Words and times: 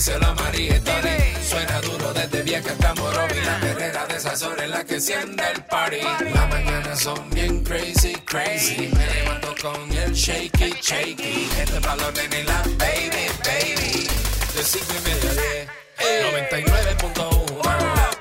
díselo 0.00 0.28
a 0.28 0.34
María. 0.34 0.80
Suena 1.46 1.78
duro 1.82 2.12
desde 2.14 2.42
vieja 2.42 2.70
hasta 2.72 2.94
Morovi. 2.94 3.38
La 3.44 3.60
perrera 3.60 4.06
de 4.06 4.16
esas 4.16 4.42
horas 4.42 4.64
en 4.64 4.70
la 4.70 4.82
que 4.82 4.94
enciende 4.94 5.44
el 5.54 5.62
party. 5.64 6.00
Las 6.32 6.48
mañanas 6.48 7.00
son 7.00 7.28
bien 7.30 7.62
crazy, 7.62 8.14
crazy. 8.24 8.88
Me 8.96 9.06
levanto 9.14 9.54
con 9.60 9.92
el 9.92 10.12
shaky, 10.14 10.74
shaky. 10.80 11.50
Este 11.58 11.78
balón 11.80 12.14
en 12.16 12.46
la 12.46 12.62
baby, 12.78 13.26
baby. 13.44 14.08
De 14.54 14.62
cinco 14.64 14.94
y 14.98 15.08
media 15.08 15.30
a 15.30 15.34
diez. 15.34 15.68
99.1 16.48 18.19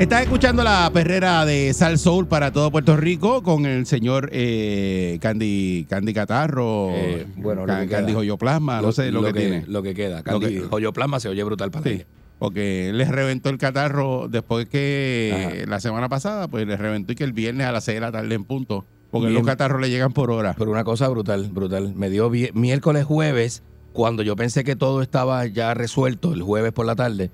Estás 0.00 0.22
escuchando 0.22 0.64
la 0.64 0.90
perrera 0.94 1.44
de 1.44 1.74
Sal 1.74 1.98
Soul 1.98 2.26
para 2.26 2.50
todo 2.52 2.70
Puerto 2.70 2.96
Rico 2.96 3.42
con 3.42 3.66
el 3.66 3.84
señor 3.84 4.30
eh, 4.32 5.18
Candy, 5.20 5.86
Candy 5.90 6.14
Catarro, 6.14 6.88
Eh, 6.94 7.26
bueno, 7.36 7.62
lo 7.62 7.66
Ca- 7.66 7.82
que. 7.82 7.88
Candy 7.88 8.14
Joyoplasma, 8.14 8.80
no 8.80 8.92
sé 8.92 9.12
lo, 9.12 9.22
que, 9.22 9.34
tiene. 9.34 9.64
Lo 9.68 9.82
que 9.82 9.94
queda. 9.94 10.18
Lo 10.18 10.24
Candy, 10.24 10.46
que- 10.54 10.60
Joyoplasma 10.62 11.20
se 11.20 11.28
oye 11.28 11.44
brutal 11.44 11.70
para 11.70 11.84
Sí, 11.84 11.90
ella. 11.90 12.06
porque 12.38 12.88
él 12.88 12.96
les 12.98 13.08
reventó 13.08 13.50
el 13.50 13.58
catarro 13.58 14.26
después 14.30 14.66
que 14.70 15.58
Ajá. 15.60 15.70
la 15.70 15.80
semana 15.80 16.08
pasada, 16.08 16.48
pues 16.48 16.66
le 16.66 16.78
reventó 16.78 17.12
y 17.12 17.16
que 17.16 17.24
el 17.24 17.34
viernes 17.34 17.66
a 17.66 17.72
las 17.72 17.84
6 17.84 17.96
de 17.96 18.00
la 18.00 18.10
tarde 18.10 18.34
en 18.34 18.44
punto. 18.44 18.86
Porque 19.10 19.26
Bien. 19.26 19.38
los 19.38 19.46
catarros 19.46 19.82
le 19.82 19.90
llegan 19.90 20.12
por 20.14 20.30
hora. 20.30 20.54
Pero 20.56 20.70
una 20.70 20.84
cosa 20.84 21.08
brutal, 21.08 21.50
brutal. 21.52 21.94
Me 21.94 22.08
dio 22.08 22.30
miércoles, 22.54 23.04
jueves, 23.04 23.62
cuando 23.92 24.22
yo 24.22 24.34
pensé 24.34 24.64
que 24.64 24.76
todo 24.76 25.02
estaba 25.02 25.44
ya 25.46 25.74
resuelto, 25.74 26.32
el 26.32 26.42
jueves 26.42 26.72
por 26.72 26.86
la 26.86 26.94
tarde. 26.96 27.30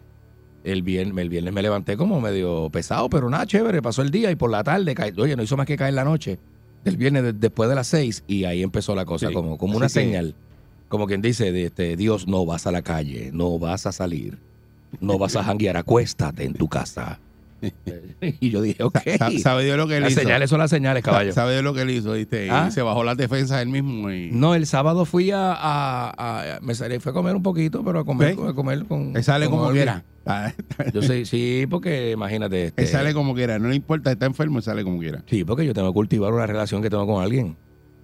El 0.67 0.83
viernes, 0.83 1.17
el 1.22 1.28
viernes 1.28 1.55
me 1.55 1.62
levanté 1.62 1.97
como 1.97 2.20
medio 2.20 2.69
pesado, 2.70 3.09
pero 3.09 3.31
nada, 3.31 3.47
chévere. 3.47 3.81
Pasó 3.81 4.03
el 4.03 4.11
día 4.11 4.33
y 4.33 4.34
por 4.34 4.50
la 4.50 4.64
tarde, 4.64 4.95
cae- 4.97 5.14
oye, 5.17 5.36
no 5.36 5.42
hizo 5.45 5.56
más 5.56 5.64
que 5.67 5.77
caer 5.77 5.95
la 5.95 6.05
noche. 6.05 6.41
Del 6.84 6.97
viernes 6.97 7.23
de- 7.23 7.33
después 7.33 7.69
de 7.69 7.77
las 7.77 7.86
seis 7.86 8.25
y 8.27 8.45
ahí 8.45 8.62
empezó 8.64 8.95
la 8.97 9.05
cosa, 9.05 9.28
Sí. 9.28 9.34
como, 9.34 9.58
como 9.58 9.75
Así 9.75 9.77
una 9.78 9.86
que- 9.86 9.92
señal. 9.92 10.34
Como 10.89 11.06
quien 11.06 11.23
dice, 11.23 11.53
de 11.53 11.67
este, 11.67 11.97
Dios, 11.97 12.27
no 12.27 12.45
vas 12.47 12.67
a 12.67 12.73
la 12.73 12.83
calle, 12.83 13.31
no 13.33 13.58
vas 13.61 13.86
a 13.86 13.92
salir, 13.92 14.39
no 15.00 15.19
vas 15.19 15.36
a 15.36 15.45
janguear, 15.45 15.77
acuéstate 15.77 16.45
en 16.45 16.55
tu 16.55 16.69
casa. 16.69 17.19
y 18.40 18.50
yo 18.50 18.60
dije, 18.62 18.82
ok. 18.82 18.98
Sa- 19.18 19.30
¿Sabe 19.38 19.64
Dios 19.64 19.76
lo 19.76 19.86
que 19.88 19.96
él 19.96 20.02
Las 20.02 20.12
hizo? 20.12 20.20
señales 20.20 20.50
son 20.50 20.58
las 20.60 20.70
señales, 20.70 21.02
caballo. 21.02 21.32
¿Sabe 21.32 21.52
Dios 21.52 21.64
lo 21.64 21.74
que 21.74 21.82
él 21.82 21.90
hizo? 21.90 22.12
¿viste? 22.12 22.46
Y 22.46 22.50
¿Ah? 22.50 22.70
se 22.70 22.82
bajó 22.82 23.02
las 23.04 23.16
defensas 23.16 23.62
él 23.62 23.68
mismo 23.68 24.10
y 24.10 24.30
No, 24.32 24.54
el 24.54 24.66
sábado 24.66 25.04
fui 25.04 25.30
a, 25.30 25.52
a- 25.52 26.10
a- 26.56 26.60
me 26.60 26.74
salí, 26.74 26.98
fue 26.98 27.10
a 27.12 27.14
comer 27.14 27.34
un 27.36 27.42
poquito, 27.42 27.82
pero 27.84 28.00
a 28.00 28.04
comer, 28.04 28.36
a 28.48 28.52
comer 28.52 28.84
con. 28.84 29.16
él 29.16 29.24
sale 29.24 29.48
con 29.48 29.58
como 29.58 29.70
quiera. 29.72 30.04
Yo 30.92 31.02
sé, 31.02 31.24
sí, 31.24 31.66
porque 31.70 32.10
imagínate. 32.10 32.66
Este, 32.66 32.82
Él 32.82 32.88
sale 32.88 33.14
como 33.14 33.34
quiera. 33.34 33.58
No 33.60 33.68
le 33.68 33.77
importa, 33.77 34.10
está 34.10 34.27
enfermo, 34.27 34.58
él 34.58 34.64
sale 34.64 34.82
como 34.82 34.98
quiera. 34.98 35.22
Sí, 35.27 35.44
porque 35.44 35.64
yo 35.64 35.72
tengo 35.72 35.88
que 35.88 35.94
cultivar 35.94 36.32
una 36.32 36.46
relación 36.46 36.82
que 36.82 36.90
tengo 36.90 37.06
con 37.06 37.22
alguien. 37.22 37.56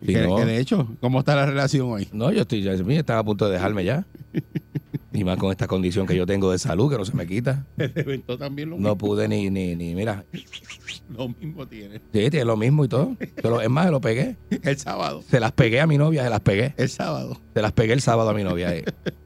Si 0.06 0.12
que, 0.12 0.22
no, 0.26 0.36
que 0.36 0.44
de 0.44 0.58
hecho, 0.58 0.88
¿cómo 1.00 1.20
está 1.20 1.34
la 1.36 1.46
relación 1.46 1.88
hoy? 1.90 2.08
no, 2.12 2.30
yo 2.32 2.42
estoy, 2.42 2.62
ya, 2.62 2.72
estaba 2.72 3.20
a 3.20 3.24
punto 3.24 3.46
de 3.46 3.52
dejarme 3.54 3.84
ya. 3.84 4.04
Y 5.14 5.24
más 5.24 5.36
con 5.36 5.50
esta 5.50 5.66
condición 5.66 6.06
que 6.06 6.16
yo 6.16 6.24
tengo 6.24 6.50
de 6.52 6.58
salud, 6.58 6.90
que 6.90 6.96
no 6.96 7.04
se 7.04 7.14
me 7.14 7.26
quita. 7.26 7.66
También 8.38 8.70
lo, 8.70 8.78
No 8.78 8.96
pude 8.96 9.28
ni, 9.28 9.50
ni, 9.50 9.74
ni, 9.76 9.94
mira, 9.94 10.24
lo 11.16 11.28
mismo 11.28 11.66
tiene. 11.68 11.96
sí, 11.96 12.30
tiene 12.30 12.44
lo 12.44 12.56
mismo 12.56 12.84
y 12.84 12.88
todo. 12.88 13.14
Lo- 13.42 13.60
es 13.60 13.68
más, 13.68 13.86
se 13.86 13.90
lo 13.90 14.00
pegué. 14.00 14.36
El 14.62 14.78
sábado. 14.78 15.22
Se 15.28 15.38
las 15.38 15.52
pegué 15.52 15.80
a 15.80 15.86
mi 15.86 15.98
novia, 15.98 16.24
se 16.24 16.30
las 16.30 16.40
pegué. 16.40 16.74
El 16.78 16.88
sábado. 16.88 17.38
Se 17.54 17.60
las 17.60 17.72
pegué 17.72 17.92
el 17.92 18.00
sábado 18.00 18.30
a 18.30 18.34
mi 18.34 18.42
novia. 18.42 18.74
eh. 18.74 18.84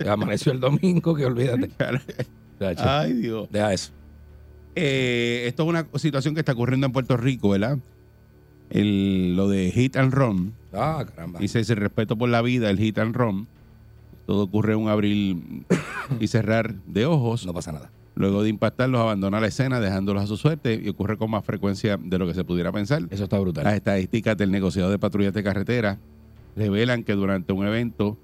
Amaneció 0.08 0.50
el 0.52 0.58
domingo, 0.60 1.14
que 1.14 1.24
olvídate. 1.26 1.70
Ay, 2.78 3.12
Dios. 3.12 3.48
Deja 3.52 3.72
eso. 3.72 3.92
Eh, 4.74 5.44
esto 5.46 5.62
es 5.62 5.68
una 5.68 5.86
situación 5.94 6.34
que 6.34 6.40
está 6.40 6.52
ocurriendo 6.52 6.86
en 6.86 6.92
Puerto 6.92 7.16
Rico, 7.16 7.50
¿verdad? 7.50 7.78
El, 8.70 9.36
lo 9.36 9.48
de 9.48 9.70
hit 9.70 9.96
and 9.96 10.12
run. 10.12 10.52
Ah, 10.72 11.04
caramba. 11.08 11.38
Dice 11.38 11.60
el 11.60 11.66
respeto 11.76 12.16
por 12.16 12.28
la 12.28 12.42
vida, 12.42 12.68
el 12.70 12.78
hit 12.78 12.98
and 12.98 13.14
run. 13.14 13.46
Todo 14.26 14.42
ocurre 14.42 14.72
en 14.74 14.80
un 14.80 14.88
abrir 14.88 15.36
y 16.20 16.26
cerrar 16.26 16.74
de 16.86 17.06
ojos. 17.06 17.46
No 17.46 17.54
pasa 17.54 17.72
nada. 17.72 17.90
Luego 18.14 18.42
de 18.42 18.48
impactarlos, 18.48 19.00
abandona 19.00 19.40
la 19.40 19.46
escena 19.46 19.78
dejándolos 19.78 20.22
a 20.22 20.26
su 20.26 20.36
suerte 20.38 20.80
y 20.82 20.88
ocurre 20.88 21.18
con 21.18 21.30
más 21.30 21.44
frecuencia 21.44 21.98
de 22.02 22.18
lo 22.18 22.26
que 22.26 22.32
se 22.34 22.44
pudiera 22.44 22.72
pensar. 22.72 23.02
Eso 23.10 23.24
está 23.24 23.38
brutal. 23.38 23.64
Las 23.64 23.74
estadísticas 23.74 24.36
del 24.38 24.50
negociado 24.50 24.90
de 24.90 24.98
patrullas 24.98 25.34
de 25.34 25.42
carretera 25.42 25.98
revelan 26.56 27.04
que 27.04 27.12
durante 27.12 27.52
un 27.52 27.66
evento 27.66 28.16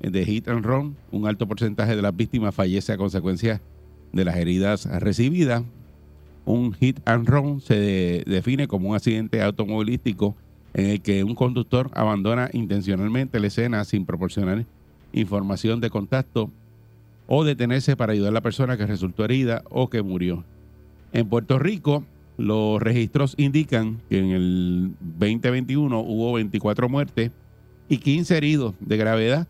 de 0.00 0.24
hit 0.24 0.48
and 0.48 0.64
run, 0.64 0.96
un 1.12 1.26
alto 1.26 1.46
porcentaje 1.46 1.94
de 1.94 2.02
las 2.02 2.16
víctimas 2.16 2.54
fallece 2.54 2.92
a 2.92 2.96
consecuencia 2.96 3.60
de 4.12 4.24
las 4.24 4.36
heridas 4.36 4.86
recibidas. 5.00 5.62
Un 6.46 6.72
hit 6.72 7.00
and 7.04 7.28
run 7.28 7.60
se 7.60 7.74
de- 7.74 8.22
define 8.26 8.66
como 8.66 8.90
un 8.90 8.96
accidente 8.96 9.42
automovilístico 9.42 10.34
en 10.72 10.86
el 10.86 11.00
que 11.02 11.22
un 11.22 11.34
conductor 11.34 11.90
abandona 11.94 12.48
intencionalmente 12.52 13.38
la 13.40 13.46
escena 13.46 13.84
sin 13.84 14.04
proporcionar 14.06 14.64
información 15.14 15.80
de 15.80 15.90
contacto 15.90 16.50
o 17.26 17.44
detenerse 17.44 17.96
para 17.96 18.12
ayudar 18.12 18.30
a 18.30 18.34
la 18.34 18.42
persona 18.42 18.76
que 18.76 18.86
resultó 18.86 19.24
herida 19.24 19.62
o 19.70 19.88
que 19.88 20.02
murió. 20.02 20.44
En 21.12 21.28
Puerto 21.28 21.58
Rico, 21.58 22.04
los 22.36 22.82
registros 22.82 23.34
indican 23.38 24.00
que 24.10 24.18
en 24.18 24.30
el 24.30 24.90
2021 25.00 26.00
hubo 26.00 26.32
24 26.34 26.88
muertes 26.88 27.30
y 27.88 27.98
15 27.98 28.36
heridos 28.36 28.74
de 28.80 28.96
gravedad, 28.96 29.46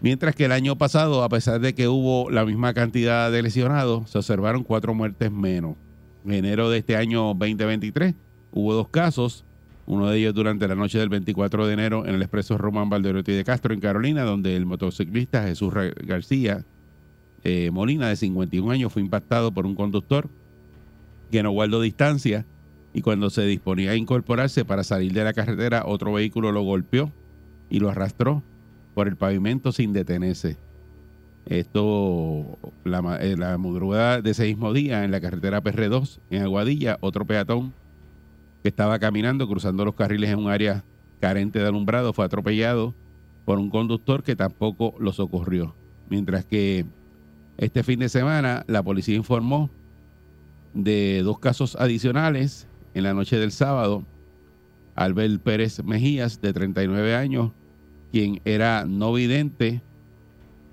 mientras 0.00 0.34
que 0.34 0.44
el 0.44 0.52
año 0.52 0.78
pasado, 0.78 1.24
a 1.24 1.28
pesar 1.28 1.60
de 1.60 1.74
que 1.74 1.88
hubo 1.88 2.30
la 2.30 2.44
misma 2.44 2.72
cantidad 2.74 3.30
de 3.32 3.42
lesionados, 3.42 4.10
se 4.10 4.18
observaron 4.18 4.62
cuatro 4.62 4.94
muertes 4.94 5.32
menos. 5.32 5.76
En 6.24 6.32
enero 6.32 6.70
de 6.70 6.78
este 6.78 6.96
año 6.96 7.34
2023 7.34 8.14
hubo 8.52 8.74
dos 8.74 8.88
casos, 8.88 9.44
uno 9.88 10.10
de 10.10 10.18
ellos 10.18 10.34
durante 10.34 10.68
la 10.68 10.74
noche 10.74 10.98
del 10.98 11.08
24 11.08 11.66
de 11.66 11.72
enero 11.72 12.04
en 12.04 12.14
el 12.14 12.20
expreso 12.20 12.58
Román 12.58 12.90
Valderotti 12.90 13.32
de 13.32 13.42
Castro 13.42 13.72
en 13.72 13.80
Carolina, 13.80 14.22
donde 14.22 14.54
el 14.54 14.66
motociclista 14.66 15.44
Jesús 15.44 15.72
García 16.04 16.66
eh, 17.42 17.70
Molina, 17.70 18.10
de 18.10 18.16
51 18.16 18.70
años, 18.70 18.92
fue 18.92 19.00
impactado 19.00 19.50
por 19.50 19.64
un 19.64 19.74
conductor 19.74 20.28
que 21.30 21.42
no 21.42 21.52
guardó 21.52 21.80
distancia 21.80 22.44
y 22.92 23.00
cuando 23.00 23.30
se 23.30 23.46
disponía 23.46 23.92
a 23.92 23.96
incorporarse 23.96 24.66
para 24.66 24.84
salir 24.84 25.14
de 25.14 25.24
la 25.24 25.32
carretera, 25.32 25.84
otro 25.86 26.12
vehículo 26.12 26.52
lo 26.52 26.60
golpeó 26.60 27.10
y 27.70 27.80
lo 27.80 27.88
arrastró 27.88 28.42
por 28.94 29.08
el 29.08 29.16
pavimento 29.16 29.72
sin 29.72 29.94
detenerse. 29.94 30.58
Esto, 31.46 32.58
la, 32.84 33.18
eh, 33.22 33.36
la 33.38 33.56
madrugada 33.56 34.20
de 34.20 34.32
ese 34.32 34.44
mismo 34.44 34.74
día, 34.74 35.04
en 35.04 35.12
la 35.12 35.20
carretera 35.22 35.62
PR2, 35.62 36.18
en 36.28 36.42
Aguadilla, 36.42 36.98
otro 37.00 37.24
peatón 37.24 37.72
estaba 38.68 38.98
caminando, 38.98 39.48
cruzando 39.48 39.84
los 39.84 39.94
carriles 39.94 40.30
en 40.30 40.38
un 40.38 40.50
área 40.50 40.84
carente 41.20 41.58
de 41.58 41.66
alumbrado, 41.66 42.12
fue 42.12 42.24
atropellado 42.24 42.94
por 43.44 43.58
un 43.58 43.70
conductor 43.70 44.22
que 44.22 44.36
tampoco 44.36 44.94
lo 44.98 45.12
socorrió. 45.12 45.74
Mientras 46.08 46.44
que 46.44 46.86
este 47.56 47.82
fin 47.82 47.98
de 47.98 48.08
semana 48.08 48.64
la 48.68 48.82
policía 48.82 49.16
informó 49.16 49.70
de 50.74 51.22
dos 51.24 51.38
casos 51.38 51.76
adicionales 51.76 52.68
en 52.94 53.04
la 53.04 53.14
noche 53.14 53.38
del 53.38 53.52
sábado. 53.52 54.04
Albert 54.94 55.42
Pérez 55.42 55.82
Mejías, 55.84 56.40
de 56.40 56.52
39 56.52 57.14
años, 57.14 57.52
quien 58.10 58.40
era 58.44 58.84
no 58.84 59.12
vidente, 59.12 59.82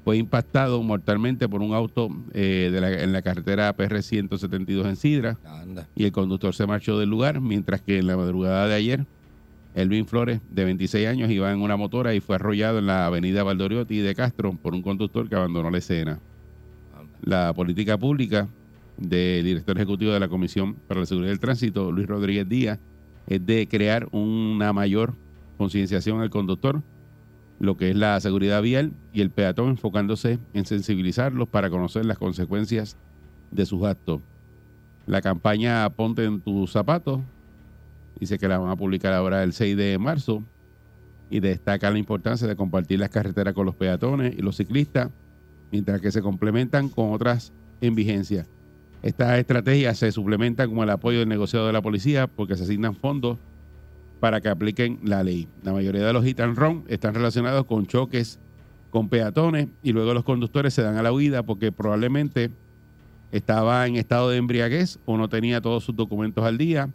fue 0.05 0.17
impactado 0.17 0.81
mortalmente 0.83 1.49
por 1.49 1.61
un 1.61 1.73
auto 1.73 2.09
eh, 2.33 2.69
de 2.71 2.79
la- 2.79 3.01
en 3.03 3.11
la 3.11 3.21
carretera 3.23 3.73
PR 3.73 4.01
172 4.03 4.85
en 4.85 4.95
Sidra 4.95 5.37
Anda. 5.43 5.89
y 5.95 6.05
el 6.05 6.11
conductor 6.11 6.53
se 6.53 6.67
marchó 6.67 6.97
del 6.99 7.09
lugar, 7.09 7.41
mientras 7.41 7.81
que 7.81 7.97
en 7.97 8.05
la 8.07 8.15
madrugada 8.15 8.67
de 8.67 8.75
ayer, 8.75 9.05
Elvin 9.73 10.05
Flores, 10.05 10.39
de 10.51 10.63
26 10.63 11.07
años, 11.07 11.29
iba 11.31 11.51
en 11.51 11.59
una 11.59 11.75
motora 11.75 12.13
y 12.13 12.21
fue 12.21 12.35
arrollado 12.35 12.77
en 12.79 12.85
la 12.85 13.07
avenida 13.07 13.43
Valdoriotti 13.43 13.97
de 13.97 14.15
Castro 14.15 14.53
por 14.61 14.73
un 14.75 14.81
conductor 14.83 15.27
que 15.27 15.35
abandonó 15.35 15.69
la 15.71 15.79
escena. 15.79 16.19
La 17.23 17.51
política 17.53 17.97
pública 17.97 18.47
del 18.97 19.43
director 19.43 19.75
ejecutivo 19.75 20.13
de 20.13 20.19
la 20.19 20.27
Comisión 20.29 20.75
para 20.87 20.99
la 21.01 21.05
Seguridad 21.07 21.31
del 21.31 21.39
Tránsito, 21.39 21.91
Luis 21.91 22.07
Rodríguez 22.07 22.47
Díaz, 22.47 22.79
es 23.27 23.43
de 23.45 23.67
crear 23.67 24.07
una 24.11 24.71
mayor 24.71 25.13
concienciación 25.57 26.21
al 26.21 26.29
conductor 26.29 26.81
lo 27.59 27.77
que 27.77 27.91
es 27.91 27.95
la 27.95 28.19
seguridad 28.19 28.61
vial 28.61 28.91
y 29.13 29.21
el 29.21 29.29
peatón 29.29 29.69
enfocándose 29.69 30.39
en 30.53 30.65
sensibilizarlos 30.65 31.47
para 31.47 31.69
conocer 31.69 32.05
las 32.05 32.17
consecuencias 32.17 32.97
de 33.51 33.65
sus 33.65 33.83
actos. 33.83 34.21
La 35.05 35.21
campaña 35.21 35.89
Ponte 35.91 36.25
en 36.25 36.41
tus 36.41 36.71
zapatos 36.71 37.21
dice 38.19 38.37
que 38.37 38.47
la 38.47 38.57
van 38.57 38.71
a 38.71 38.75
publicar 38.75 39.13
ahora 39.13 39.43
el 39.43 39.53
6 39.53 39.77
de 39.77 39.97
marzo 39.97 40.43
y 41.29 41.39
destaca 41.39 41.89
la 41.91 41.97
importancia 41.97 42.47
de 42.47 42.55
compartir 42.55 42.99
las 42.99 43.09
carreteras 43.09 43.53
con 43.53 43.65
los 43.65 43.75
peatones 43.75 44.35
y 44.37 44.41
los 44.41 44.57
ciclistas, 44.57 45.09
mientras 45.71 46.01
que 46.01 46.11
se 46.11 46.21
complementan 46.21 46.89
con 46.89 47.13
otras 47.13 47.51
en 47.81 47.95
vigencia. 47.95 48.45
Estas 49.01 49.37
estrategias 49.37 49.97
se 49.97 50.11
suplementan 50.11 50.73
con 50.73 50.83
el 50.83 50.89
apoyo 50.89 51.19
del 51.19 51.29
negociado 51.29 51.67
de 51.67 51.73
la 51.73 51.81
policía 51.81 52.27
porque 52.27 52.55
se 52.55 52.63
asignan 52.63 52.95
fondos 52.95 53.37
para 54.19 54.41
que 54.41 54.49
apliquen 54.49 54.99
la 55.03 55.23
ley. 55.23 55.47
La 55.63 55.73
mayoría 55.73 56.05
de 56.05 56.13
los 56.13 56.23
hit 56.23 56.39
and 56.39 56.57
run 56.57 56.83
están 56.87 57.13
relacionados 57.13 57.65
con 57.65 57.85
choques 57.85 58.39
con 58.95 59.09
peatones 59.09 59.67
y 59.83 59.91
luego 59.91 60.13
los 60.13 60.23
conductores 60.23 60.73
se 60.73 60.81
dan 60.81 60.95
a 60.95 61.03
la 61.03 61.11
huida 61.11 61.43
porque 61.43 61.71
probablemente 61.71 62.49
estaba 63.33 63.85
en 63.87 63.97
estado 63.97 64.29
de 64.29 64.37
embriaguez 64.37 64.99
o 65.05 65.17
no 65.17 65.27
tenía 65.27 65.59
todos 65.59 65.83
sus 65.83 65.95
documentos 65.95 66.45
al 66.45 66.57
día. 66.57 66.89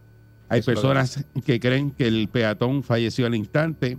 Hay 0.49 0.61
Eso 0.61 0.72
personas 0.72 1.26
que 1.44 1.61
creen 1.61 1.90
que 1.90 2.08
el 2.08 2.28
peatón 2.28 2.82
falleció 2.82 3.26
al 3.26 3.34
instante, 3.34 3.99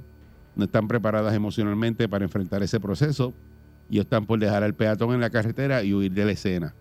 no 0.55 0.65
están 0.65 0.87
preparadas 0.87 1.35
emocionalmente 1.35 2.09
para 2.09 2.25
enfrentar 2.25 2.63
ese 2.63 2.79
proceso 2.79 3.33
y 3.87 3.99
están 3.99 4.25
por 4.25 4.39
dejar 4.39 4.63
al 4.63 4.73
peatón 4.73 5.13
en 5.13 5.21
la 5.21 5.29
carretera 5.29 5.83
y 5.83 5.93
huir 5.93 6.11
de 6.11 6.25
la 6.25 6.31
escena. 6.31 6.73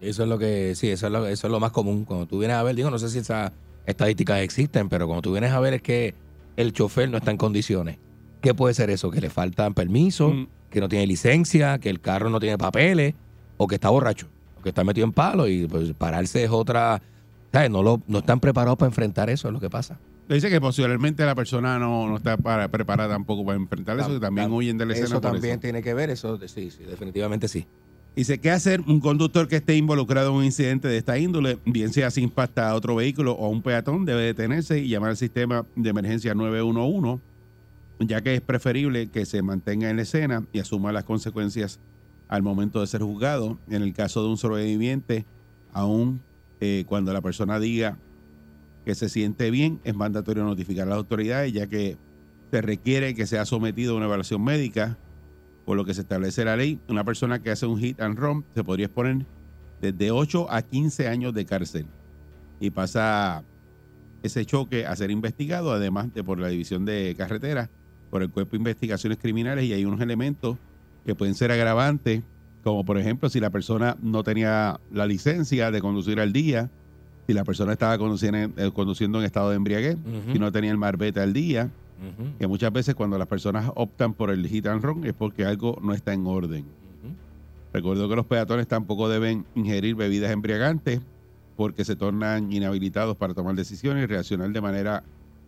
Eso 0.00 0.22
es 0.22 0.28
lo 0.30 0.38
que, 0.38 0.74
sí, 0.74 0.88
eso 0.88 1.06
es 1.06 1.12
lo, 1.12 1.26
eso 1.26 1.46
es 1.46 1.50
lo 1.50 1.60
más 1.60 1.72
común. 1.72 2.04
Cuando 2.04 2.26
tú 2.26 2.38
vienes 2.38 2.56
a 2.56 2.62
ver, 2.62 2.74
digo, 2.74 2.90
no 2.90 2.98
sé 2.98 3.10
si 3.10 3.18
esas 3.18 3.52
estadísticas 3.86 4.40
existen, 4.40 4.88
pero 4.88 5.06
cuando 5.06 5.22
tú 5.22 5.32
vienes 5.32 5.52
a 5.52 5.60
ver 5.60 5.74
es 5.74 5.82
que 5.82 6.14
el 6.56 6.72
chofer 6.72 7.10
no 7.10 7.18
está 7.18 7.30
en 7.30 7.36
condiciones. 7.36 7.98
¿Qué 8.40 8.54
puede 8.54 8.74
ser 8.74 8.90
eso? 8.90 9.10
Que 9.10 9.20
le 9.20 9.30
faltan 9.30 9.74
permisos, 9.74 10.34
Mm. 10.34 10.44
que 10.70 10.80
no 10.80 10.88
tiene 10.88 11.06
licencia, 11.06 11.78
que 11.78 11.90
el 11.90 12.00
carro 12.00 12.30
no 12.30 12.40
tiene 12.40 12.58
papeles, 12.58 13.14
o 13.56 13.66
que 13.68 13.76
está 13.76 13.88
borracho, 13.90 14.26
o 14.58 14.62
que 14.62 14.70
está 14.70 14.82
metido 14.84 15.06
en 15.06 15.12
palo 15.12 15.46
y 15.48 15.66
pues 15.66 15.92
pararse 15.94 16.44
es 16.44 16.50
otra. 16.50 17.00
¿Sabes? 17.52 17.70
No, 17.70 17.82
lo, 17.82 18.00
no 18.06 18.18
están 18.20 18.40
preparados 18.40 18.78
para 18.78 18.88
enfrentar 18.88 19.28
eso, 19.30 19.48
es 19.48 19.52
lo 19.54 19.60
que 19.60 19.68
pasa. 19.68 19.98
Le 20.28 20.36
dice 20.36 20.48
que 20.48 20.60
posiblemente 20.60 21.24
la 21.26 21.34
persona 21.34 21.78
no, 21.78 22.08
no 22.08 22.16
está 22.16 22.36
para- 22.38 22.68
preparada 22.68 23.12
tampoco 23.12 23.44
para 23.44 23.58
enfrentar 23.58 23.98
eso, 24.00 24.08
que 24.08 24.20
también 24.20 24.48
Tam- 24.48 24.54
huyen 24.54 24.78
de 24.78 24.86
la 24.86 24.92
escena. 24.94 25.08
Eso 25.08 25.20
también 25.20 25.52
eso. 25.54 25.60
tiene 25.60 25.82
que 25.82 25.92
ver, 25.92 26.08
eso 26.10 26.38
sí, 26.48 26.70
sí, 26.70 26.82
definitivamente 26.84 27.48
sí. 27.48 27.66
Dice, 28.14 28.38
¿qué 28.38 28.50
hacer 28.50 28.82
un 28.82 29.00
conductor 29.00 29.48
que 29.48 29.56
esté 29.56 29.74
involucrado 29.74 30.30
en 30.30 30.36
un 30.36 30.44
incidente 30.44 30.86
de 30.86 30.98
esta 30.98 31.18
índole? 31.18 31.58
Bien 31.64 31.94
sea 31.94 32.10
si 32.10 32.20
impacta 32.20 32.68
a 32.68 32.74
otro 32.74 32.94
vehículo 32.94 33.32
o 33.32 33.46
a 33.46 33.48
un 33.48 33.62
peatón, 33.62 34.04
debe 34.04 34.20
detenerse 34.20 34.80
y 34.80 34.88
llamar 34.88 35.10
al 35.10 35.16
sistema 35.16 35.64
de 35.76 35.88
emergencia 35.88 36.34
911, 36.34 37.22
ya 38.00 38.20
que 38.20 38.34
es 38.34 38.42
preferible 38.42 39.08
que 39.08 39.24
se 39.24 39.40
mantenga 39.40 39.88
en 39.88 39.96
la 39.96 40.02
escena 40.02 40.44
y 40.52 40.58
asuma 40.58 40.92
las 40.92 41.04
consecuencias 41.04 41.80
al 42.28 42.42
momento 42.42 42.82
de 42.82 42.86
ser 42.86 43.00
juzgado. 43.00 43.58
En 43.70 43.80
el 43.80 43.94
caso 43.94 44.22
de 44.22 44.28
un 44.28 44.36
sobreviviente, 44.36 45.24
aún 45.72 46.20
eh, 46.60 46.84
cuando 46.86 47.14
la 47.14 47.22
persona 47.22 47.58
diga 47.58 47.96
que 48.84 48.94
se 48.94 49.08
siente 49.08 49.50
bien, 49.50 49.80
es 49.84 49.94
mandatorio 49.94 50.44
notificar 50.44 50.86
a 50.86 50.90
las 50.90 50.98
autoridades, 50.98 51.50
ya 51.54 51.66
que 51.66 51.96
se 52.50 52.60
requiere 52.60 53.14
que 53.14 53.26
sea 53.26 53.46
sometido 53.46 53.94
a 53.94 53.96
una 53.96 54.04
evaluación 54.04 54.44
médica 54.44 54.98
por 55.64 55.76
lo 55.76 55.84
que 55.84 55.94
se 55.94 56.00
establece 56.02 56.44
la 56.44 56.56
ley, 56.56 56.80
una 56.88 57.04
persona 57.04 57.40
que 57.40 57.50
hace 57.50 57.66
un 57.66 57.78
hit 57.78 58.00
and 58.00 58.18
run 58.18 58.44
se 58.54 58.64
podría 58.64 58.86
exponer 58.86 59.24
desde 59.80 60.10
8 60.10 60.46
a 60.50 60.62
15 60.62 61.08
años 61.08 61.34
de 61.34 61.44
cárcel 61.44 61.86
y 62.60 62.70
pasa 62.70 63.44
ese 64.22 64.44
choque 64.46 64.86
a 64.86 64.94
ser 64.94 65.10
investigado, 65.10 65.72
además 65.72 66.12
de 66.14 66.22
por 66.22 66.38
la 66.38 66.48
División 66.48 66.84
de 66.84 67.14
Carreteras, 67.16 67.68
por 68.10 68.22
el 68.22 68.30
Cuerpo 68.30 68.52
de 68.52 68.58
Investigaciones 68.58 69.18
Criminales 69.18 69.64
y 69.64 69.72
hay 69.72 69.84
unos 69.84 70.00
elementos 70.00 70.58
que 71.04 71.14
pueden 71.14 71.34
ser 71.34 71.50
agravantes, 71.50 72.22
como 72.62 72.84
por 72.84 72.98
ejemplo 72.98 73.28
si 73.28 73.40
la 73.40 73.50
persona 73.50 73.96
no 74.00 74.22
tenía 74.22 74.78
la 74.90 75.06
licencia 75.06 75.70
de 75.72 75.80
conducir 75.80 76.20
al 76.20 76.32
día, 76.32 76.70
si 77.26 77.32
la 77.32 77.44
persona 77.44 77.72
estaba 77.72 77.98
conduciendo, 77.98 78.52
eh, 78.62 78.70
conduciendo 78.72 79.18
en 79.18 79.24
estado 79.24 79.50
de 79.50 79.56
embriaguez, 79.56 79.96
Ujú. 79.96 80.32
si 80.32 80.38
no 80.38 80.52
tenía 80.52 80.70
el 80.70 80.78
marbete 80.78 81.20
al 81.20 81.32
día, 81.32 81.70
Que 82.38 82.46
muchas 82.46 82.72
veces 82.72 82.94
cuando 82.94 83.16
las 83.18 83.28
personas 83.28 83.70
optan 83.74 84.14
por 84.14 84.30
el 84.30 84.46
hit 84.46 84.66
and 84.66 84.82
run 84.82 85.04
es 85.04 85.12
porque 85.12 85.44
algo 85.44 85.78
no 85.82 85.94
está 85.94 86.12
en 86.12 86.26
orden. 86.26 86.64
Recuerdo 87.72 88.08
que 88.08 88.16
los 88.16 88.26
peatones 88.26 88.68
tampoco 88.68 89.08
deben 89.08 89.46
ingerir 89.54 89.94
bebidas 89.94 90.30
embriagantes 90.30 91.00
porque 91.56 91.84
se 91.84 91.96
tornan 91.96 92.52
inhabilitados 92.52 93.16
para 93.16 93.34
tomar 93.34 93.54
decisiones 93.54 94.04
y 94.04 94.06
reaccionar 94.06 94.50
de 94.50 94.60
manera 94.60 95.04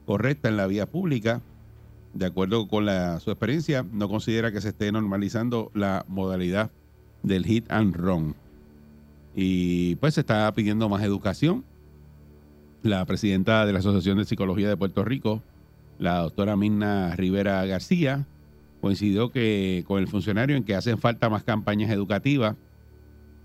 correcta 0.06 0.48
en 0.48 0.56
la 0.56 0.66
vía 0.66 0.86
pública. 0.86 1.42
De 2.14 2.26
acuerdo 2.26 2.68
con 2.68 2.86
la, 2.86 3.20
su 3.20 3.30
experiencia, 3.30 3.84
no 3.92 4.08
considera 4.08 4.52
que 4.52 4.60
se 4.60 4.68
esté 4.68 4.92
normalizando 4.92 5.70
la 5.74 6.04
modalidad 6.08 6.70
del 7.22 7.44
hit 7.44 7.70
and 7.70 7.96
run. 7.96 8.34
Y 9.34 9.96
pues 9.96 10.14
se 10.14 10.20
está 10.20 10.50
pidiendo 10.54 10.88
más 10.88 11.02
educación. 11.02 11.64
La 12.82 13.04
presidenta 13.04 13.66
de 13.66 13.72
la 13.72 13.80
Asociación 13.80 14.18
de 14.18 14.26
Psicología 14.26 14.68
de 14.68 14.76
Puerto 14.76 15.04
Rico, 15.04 15.42
la 15.98 16.18
doctora 16.18 16.56
Mirna 16.56 17.14
Rivera 17.16 17.64
García, 17.66 18.26
coincidió 18.80 19.30
que 19.30 19.82
con 19.86 20.00
el 20.00 20.08
funcionario 20.08 20.56
en 20.56 20.64
que 20.64 20.74
hacen 20.74 20.98
falta 20.98 21.30
más 21.30 21.42
campañas 21.42 21.90
educativas 21.90 22.56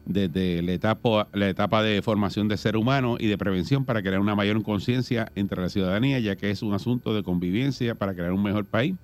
desde 0.06 0.62
la 0.64 0.74
etapa, 0.74 1.84
de 1.84 2.02
formación 2.02 2.48
de 2.48 2.58
ser 2.58 2.76
humano 2.76 3.18
y 3.20 3.28
de 3.28 3.38
prevención 3.38 3.86
para 3.86 4.02
crear 4.02 4.20
una 4.20 4.36
mayor 4.36 4.62
conciencia 4.64 5.32
entre 5.36 5.62
la 5.62 5.70
ciudadanía, 5.70 6.20
ya 6.20 6.36
que 6.36 6.50
es 6.50 6.64
un 6.64 6.74
asunto 6.74 7.14
de 7.14 7.24
convivencia 7.24 7.96
para 7.96 8.14
crear 8.14 8.34
un 8.34 8.42
mejor 8.42 8.66
país. 8.66 8.96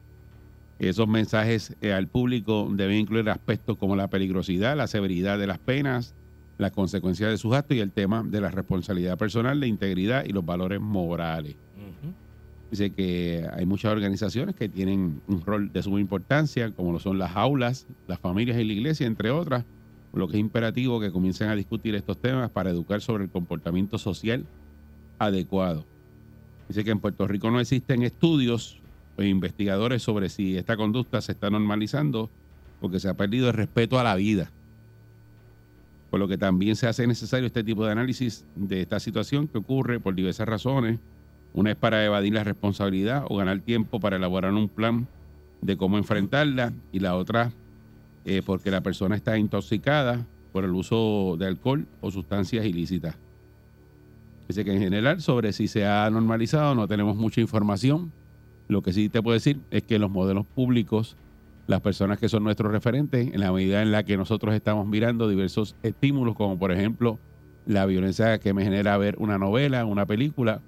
Esos 0.80 1.08
mensajes 1.08 1.76
eh, 1.80 1.94
al 1.94 2.08
público 2.08 2.68
deben 2.72 2.98
incluir 2.98 3.30
aspectos 3.30 3.78
como 3.78 3.96
la 3.96 4.10
peligrosidad, 4.10 4.76
la 4.76 4.88
severidad 4.88 5.38
de 5.38 5.48
las 5.48 5.60
penas, 5.60 6.16
las 6.58 6.72
consecuencias 6.72 7.30
de 7.30 7.38
sus 7.38 7.54
actos 7.54 7.78
y 7.78 7.82
el 7.82 7.92
tema 7.92 8.24
de 8.24 8.42
la 8.42 8.50
responsabilidad 8.50 9.18
personal, 9.18 9.60
la 9.60 9.68
integridad 9.68 10.26
y 10.26 10.34
los 10.34 10.46
valores 10.46 10.82
morales. 10.82 11.56
Dice 12.76 12.90
que 12.90 13.48
hay 13.54 13.66
muchas 13.66 13.94
organizaciones 13.94 14.54
que 14.54 14.68
tienen 14.68 15.22
un 15.30 15.46
rol 15.46 15.72
de 15.72 15.82
suma 15.82 16.02
importancia, 16.02 16.72
como 16.72 16.92
lo 16.92 17.00
son 17.00 17.18
las 17.18 17.38
aulas, 17.38 17.88
las 18.06 18.20
familias 18.20 18.60
y 18.60 18.66
la 18.66 18.74
iglesia, 18.74 19.08
entre 19.08 19.32
otras, 19.32 19.64
lo 20.12 20.28
que 20.28 20.36
es 20.36 20.42
imperativo 20.42 21.00
que 21.00 21.10
comiencen 21.10 21.48
a 21.48 21.56
discutir 21.56 21.96
estos 21.96 22.18
temas 22.18 22.52
para 22.52 22.72
educar 22.72 23.00
sobre 23.00 23.24
el 23.24 23.30
comportamiento 23.30 23.98
social 23.98 24.46
adecuado. 25.20 25.86
Dice 26.68 26.84
que 26.84 26.92
en 26.92 27.00
Puerto 27.00 27.26
Rico 27.26 27.50
no 27.50 27.62
existen 27.62 28.04
estudios 28.04 28.82
o 29.16 29.24
investigadores 29.24 30.04
sobre 30.04 30.28
si 30.28 30.58
esta 30.58 30.76
conducta 30.76 31.22
se 31.22 31.32
está 31.32 31.50
normalizando 31.50 32.30
porque 32.82 33.00
se 33.00 33.08
ha 33.08 33.14
perdido 33.14 33.48
el 33.48 33.54
respeto 33.54 34.00
a 34.00 34.04
la 34.04 34.16
vida. 34.16 34.52
Por 36.10 36.20
lo 36.20 36.28
que 36.28 36.38
también 36.38 36.76
se 36.76 36.88
hace 36.88 37.08
necesario 37.08 37.48
este 37.48 37.64
tipo 37.64 37.86
de 37.86 37.94
análisis 37.94 38.44
de 38.58 38.82
esta 38.82 39.00
situación 39.00 39.48
que 39.48 39.60
ocurre 39.60 40.02
por 40.02 40.14
diversas 40.14 40.46
razones. 40.46 41.00
Una 41.56 41.72
es 41.72 41.78
para 41.78 42.04
evadir 42.04 42.34
la 42.34 42.44
responsabilidad 42.44 43.24
o 43.30 43.38
ganar 43.38 43.62
tiempo 43.62 44.02
para 44.02 44.18
elaborar 44.18 44.52
un 44.52 44.68
plan 44.68 45.08
de 45.62 45.78
cómo 45.78 45.98
enfrentarla 45.98 46.74
y 46.92 47.00
la 47.00 47.16
otra 47.16 47.54
eh, 48.26 48.42
porque 48.46 48.72
la 48.72 48.82
persona 48.82 49.16
está 49.16 49.38
intoxicada 49.38 50.26
por 50.52 50.66
el 50.66 50.72
uso 50.72 51.38
de 51.40 51.48
alcohol 51.48 51.88
o 52.02 52.12
sustancias 52.12 52.66
ilícitas. 52.66 53.16
Dice 54.50 54.66
que 54.66 54.74
en 54.74 54.82
general 54.82 55.22
sobre 55.22 55.54
si 55.54 55.70
se 55.70 55.86
ha 55.86 56.10
normalizado 56.10 56.76
no 56.76 56.90
tenemos 56.90 57.16
mucha 57.16 57.40
información. 57.40 58.12
Lo 58.68 58.82
que 58.82 58.92
sí 58.92 59.08
te 59.08 59.22
puedo 59.22 59.36
decir 59.36 59.62
es 59.72 59.84
que 59.84 59.98
los 59.98 60.12
modelos 60.12 60.46
públicos, 60.46 61.16
las 61.68 61.80
personas 61.80 62.20
que 62.20 62.28
son 62.28 62.44
nuestros 62.44 62.70
referentes, 62.70 63.34
en 63.34 63.40
la 63.40 63.54
medida 63.54 63.82
en 63.82 63.94
la 63.94 64.04
que 64.04 64.18
nosotros 64.18 64.54
estamos 64.56 64.88
mirando 64.88 65.30
diversos 65.30 65.78
estímulos, 65.84 66.36
como 66.36 66.60
por 66.60 66.74
ejemplo 66.74 67.18
la 67.66 67.86
violencia 67.86 68.40
que 68.40 68.54
me 68.54 68.66
genera 68.66 68.98
ver 68.98 69.16
una 69.20 69.38
novela, 69.38 69.86
una 69.86 70.06
película, 70.06 70.62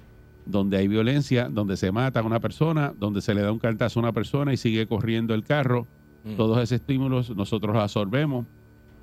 donde 0.48 0.78
hay 0.78 0.88
violencia, 0.88 1.50
donde 1.50 1.78
se 1.78 1.92
mata 1.92 2.22
a 2.22 2.24
una 2.24 2.40
persona, 2.40 2.94
donde 2.98 3.22
se 3.22 3.34
le 3.34 3.42
da 3.42 3.52
un 3.52 3.60
cantazo 3.60 4.00
a 4.00 4.04
una 4.04 4.12
persona 4.14 4.54
y 4.54 4.58
sigue 4.58 4.88
corriendo 4.88 5.34
el 5.34 5.44
carro, 5.44 5.88
Mm. 6.24 6.36
todos 6.36 6.58
esos 6.58 6.74
estímulos 6.74 7.30
nosotros 7.36 7.74
los 7.74 7.82
absorbemos 7.84 8.46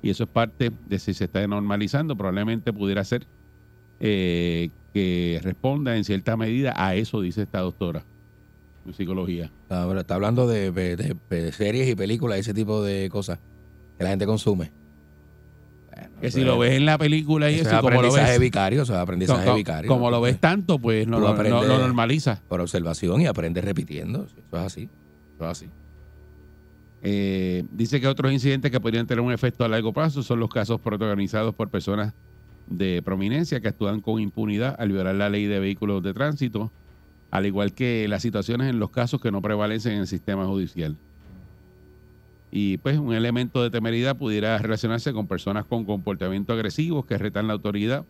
y 0.03 0.09
eso 0.11 0.25
es 0.25 0.29
parte 0.29 0.71
de 0.87 0.99
si 0.99 1.13
se 1.13 1.25
está 1.25 1.47
normalizando, 1.47 2.15
probablemente 2.15 2.71
pudiera 2.73 3.03
ser 3.03 3.25
eh, 3.99 4.69
que 4.93 5.39
responda 5.41 5.95
en 5.97 6.03
cierta 6.03 6.35
medida 6.37 6.73
a 6.75 6.95
eso, 6.95 7.21
dice 7.21 7.43
esta 7.43 7.59
doctora 7.61 8.03
en 8.85 8.93
psicología. 8.93 9.51
Está, 9.63 9.99
está 9.99 10.15
hablando 10.15 10.47
de- 10.47 10.71
de 10.71 11.51
series 11.53 11.89
y 11.89 11.95
películas, 11.95 12.37
ese 12.39 12.53
tipo 12.53 12.83
de 12.83 13.09
cosas 13.09 13.39
que 13.97 14.03
la 14.03 14.09
gente 14.11 14.25
consume. 14.25 14.71
Que 16.21 16.29
si 16.31 16.43
lo 16.43 16.53
es- 16.55 16.69
ves 16.69 16.77
en 16.77 16.85
la 16.85 16.97
película 16.97 17.49
y 17.49 17.55
eso 17.55 17.63
eso, 17.67 17.75
es 17.77 17.81
como 17.81 18.01
lo 18.01 18.11
ves, 18.11 18.39
vicario, 18.39 18.81
eso 18.83 18.93
es 18.93 18.99
aprendizaje 18.99 19.43
como, 19.45 19.55
vicario. 19.55 19.89
como 19.89 20.09
lo 20.11 20.19
ves 20.21 20.39
tanto, 20.39 20.79
pues 20.79 21.07
no, 21.07 21.19
lo- 21.19 21.27
no- 21.27 21.33
aprendes- 21.33 21.67
lo 21.67 21.77
normaliza. 21.79 22.41
Por 22.47 22.61
observación 22.61 23.21
y 23.21 23.27
aprendes 23.27 23.63
repitiendo. 23.63 24.25
Eso 24.25 24.35
es 24.51 24.59
así. 24.59 24.89
Eso 25.35 25.43
es 25.45 25.49
así. 25.51 25.69
Eh, 27.01 27.63
dice 27.71 28.01
que 28.01 28.07
otros 28.07 28.31
incidentes 28.31 28.71
que 28.71 28.79
podrían 28.79 29.05
tener 29.05 29.23
un 29.23 29.31
efecto 29.31 29.63
a 29.63 29.67
largo 29.67 29.93
plazo 29.93 30.23
son 30.23 30.39
los 30.39 30.49
casos 30.49 30.81
protagonizados 30.81 31.53
por 31.53 31.69
personas 31.69 32.13
de 32.67 33.01
prominencia 33.03 33.59
que 33.61 33.67
actúan 33.67 34.01
con 34.01 34.19
impunidad 34.19 34.75
al 34.79 34.91
violar 34.91 35.13
la 35.15 35.29
ley 35.29 35.45
de 35.45 35.59
vehículos 35.59 36.01
de 36.01 36.13
tránsito 36.15 36.71
al 37.29 37.45
igual 37.45 37.73
que 37.73 38.07
las 38.07 38.21
situaciones 38.23 38.69
en 38.69 38.79
los 38.79 38.89
casos 38.91 39.21
que 39.21 39.29
no 39.31 39.41
prevalecen 39.41 39.93
en 39.93 39.99
el 39.99 40.07
sistema 40.07 40.45
judicial. 40.45 40.95
Y 42.57 42.77
pues 42.77 42.97
un 42.97 43.13
elemento 43.13 43.61
de 43.61 43.69
temeridad 43.69 44.15
pudiera 44.15 44.57
relacionarse 44.57 45.11
con 45.11 45.27
personas 45.27 45.65
con 45.65 45.83
comportamiento 45.83 46.53
agresivos 46.53 47.05
que 47.05 47.17
retan 47.17 47.47
la 47.47 47.53
autoridad, 47.53 48.05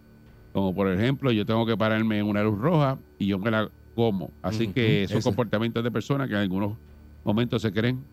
como 0.53 0.75
por 0.75 0.87
ejemplo 0.91 1.31
yo 1.31 1.47
tengo 1.47 1.65
que 1.65 1.75
pararme 1.75 2.19
en 2.19 2.27
una 2.27 2.43
luz 2.43 2.59
roja 2.59 2.99
y 3.17 3.25
yo 3.25 3.39
me 3.39 3.49
la 3.49 3.71
como. 3.95 4.29
Así 4.43 4.67
que 4.67 5.07
son 5.07 5.17
ese. 5.17 5.27
comportamientos 5.27 5.83
de 5.83 5.89
personas 5.89 6.27
que 6.27 6.35
en 6.35 6.41
algunos 6.41 6.77
momentos 7.23 7.63
se 7.63 7.73
creen 7.73 8.03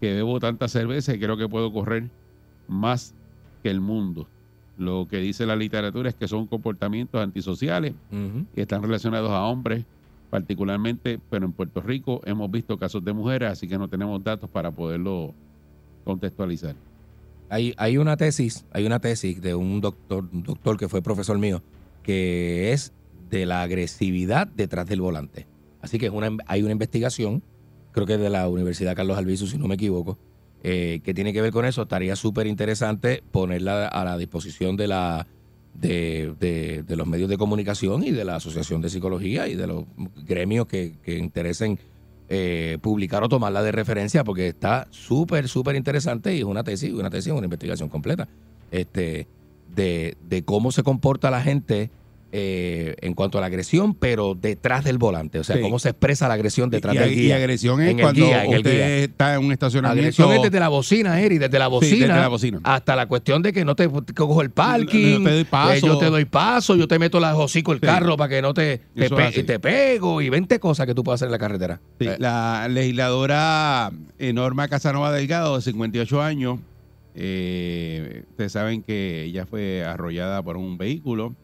que 0.00 0.14
bebo 0.14 0.40
tanta 0.40 0.66
cerveza 0.66 1.14
y 1.14 1.20
creo 1.20 1.36
que 1.36 1.48
puedo 1.48 1.72
correr 1.72 2.10
más 2.66 3.14
que 3.62 3.70
el 3.70 3.80
mundo. 3.80 4.26
Lo 4.78 5.06
que 5.08 5.18
dice 5.18 5.46
la 5.46 5.54
literatura 5.54 6.08
es 6.08 6.16
que 6.16 6.26
son 6.26 6.48
comportamientos 6.48 7.22
antisociales 7.22 7.94
que 8.52 8.62
están 8.62 8.82
relacionados 8.82 9.30
a 9.30 9.44
hombres 9.44 9.84
particularmente, 10.28 11.20
pero 11.30 11.46
en 11.46 11.52
Puerto 11.52 11.80
Rico 11.82 12.20
hemos 12.24 12.50
visto 12.50 12.76
casos 12.78 13.04
de 13.04 13.12
mujeres, 13.12 13.52
así 13.52 13.68
que 13.68 13.78
no 13.78 13.86
tenemos 13.86 14.24
datos 14.24 14.50
para 14.50 14.72
poderlo 14.72 15.36
contextualizar. 16.12 16.74
Hay, 17.50 17.74
hay 17.76 17.98
una 17.98 18.16
tesis, 18.16 18.64
hay 18.72 18.86
una 18.86 18.98
tesis 18.98 19.40
de 19.42 19.54
un 19.54 19.80
doctor, 19.82 20.24
un 20.32 20.42
doctor 20.42 20.78
que 20.78 20.88
fue 20.88 21.02
profesor 21.02 21.38
mío, 21.38 21.62
que 22.02 22.72
es 22.72 22.92
de 23.30 23.44
la 23.44 23.60
agresividad 23.62 24.46
detrás 24.46 24.86
del 24.86 25.02
volante. 25.02 25.46
Así 25.82 25.98
que 25.98 26.06
es 26.06 26.12
una, 26.12 26.30
hay 26.46 26.62
una 26.62 26.72
investigación, 26.72 27.42
creo 27.92 28.06
que 28.06 28.14
es 28.14 28.20
de 28.20 28.30
la 28.30 28.48
Universidad 28.48 28.96
Carlos 28.96 29.18
Albizu, 29.18 29.46
si 29.46 29.58
no 29.58 29.68
me 29.68 29.74
equivoco, 29.74 30.18
eh, 30.62 31.00
que 31.04 31.12
tiene 31.12 31.32
que 31.34 31.42
ver 31.42 31.52
con 31.52 31.64
eso. 31.66 31.82
Estaría 31.82 32.16
súper 32.16 32.46
interesante 32.46 33.22
ponerla 33.30 33.86
a 33.86 34.04
la 34.04 34.16
disposición 34.16 34.76
de 34.76 34.88
la 34.88 35.26
de, 35.74 36.34
de- 36.40 36.96
los 36.96 37.06
medios 37.06 37.28
de 37.28 37.36
comunicación 37.38 38.02
y 38.02 38.10
de 38.10 38.24
la 38.24 38.36
Asociación 38.36 38.80
de 38.80 38.88
Psicología 38.88 39.46
y 39.46 39.54
de 39.54 39.66
los 39.68 39.84
gremios 40.26 40.66
que, 40.66 40.96
que 41.04 41.16
interesen 41.18 41.78
eh, 42.28 42.78
publicar 42.80 43.22
o 43.22 43.28
tomarla 43.28 43.62
de 43.62 43.72
referencia 43.72 44.24
porque 44.24 44.48
está 44.48 44.86
súper, 44.90 45.48
súper 45.48 45.76
interesante 45.76 46.34
y 46.34 46.38
es 46.38 46.44
una 46.44 46.64
tesis, 46.64 46.92
una 46.92 47.10
tesis, 47.10 47.32
una 47.32 47.44
investigación 47.44 47.88
completa 47.88 48.28
este, 48.70 49.26
de, 49.74 50.16
de 50.28 50.44
cómo 50.44 50.70
se 50.72 50.82
comporta 50.82 51.30
la 51.30 51.42
gente 51.42 51.90
eh, 52.30 52.94
en 53.00 53.14
cuanto 53.14 53.38
a 53.38 53.40
la 53.40 53.46
agresión, 53.46 53.94
pero 53.94 54.34
detrás 54.34 54.84
del 54.84 54.98
volante. 54.98 55.38
O 55.38 55.44
sea, 55.44 55.56
Sí. 55.56 55.62
cómo 55.62 55.78
se 55.78 55.88
expresa 55.88 56.28
la 56.28 56.34
agresión 56.34 56.68
detrás 56.68 56.94
y, 56.94 56.98
del 56.98 57.12
y 57.12 57.16
guía. 57.16 57.36
agresión 57.36 57.80
es 57.80 57.90
En 57.92 57.98
cuando 58.00 58.26
guía, 58.26 58.44
en 58.44 58.54
usted 58.56 58.98
está 59.04 59.32
en 59.34 59.40
un 59.40 59.48
La 59.48 59.54
estacionamiento. 59.54 60.00
agresión 60.02 60.32
es 60.32 60.42
desde 60.42 60.60
la 60.60 60.68
bocina, 60.68 61.20
Eri, 61.22 61.38
desde 61.38 61.58
la 61.58 61.64
Sí, 61.66 61.70
bocina, 61.70 62.06
desde 62.08 62.20
la 62.20 62.28
bocina. 62.28 62.60
hasta 62.64 62.96
la 62.96 63.06
cuestión 63.06 63.40
de 63.42 63.52
que 63.54 63.64
no 63.64 63.74
te 63.74 63.88
cojo 64.14 64.42
el 64.42 64.50
parking, 64.50 65.22
No 65.22 65.24
te 65.30 65.34
doy 65.36 65.44
paso. 65.44 65.72
eh, 65.72 65.80
yo 65.82 65.96
te 65.98 66.06
doy 66.06 66.24
paso, 66.26 66.76
yo 66.76 66.86
te 66.86 66.98
meto 66.98 67.18
la 67.18 67.34
hocico 67.34 67.72
el 67.72 67.80
Sí. 67.80 67.86
carro 67.86 68.16
para 68.18 68.28
que 68.28 68.42
no 68.42 68.52
te, 68.52 68.82
te, 68.94 69.08
pe- 69.08 69.58
pego 69.58 70.20
y 70.20 70.28
20 70.28 70.58
cosas 70.60 70.86
que 70.86 70.94
tú 70.94 71.02
puedes 71.02 71.18
hacer 71.18 71.28
en 71.28 71.32
la 71.32 71.38
carretera. 71.38 71.80
Sí, 71.98 72.06
Eh, 72.08 72.16
La 72.18 72.68
legisladora 72.68 73.90
Norma 74.34 74.68
Casanova 74.68 75.12
Delgado, 75.12 75.56
de 75.56 75.62
58 75.62 76.20
años, 76.20 76.58
eh, 77.14 78.24
ustedes 78.30 78.52
saben 78.52 78.82
que 78.82 79.24
ella 79.24 79.46
fue 79.46 79.84
arrollada 79.84 80.42
por 80.42 80.56
un 80.56 80.76
vehículo. 80.78 81.34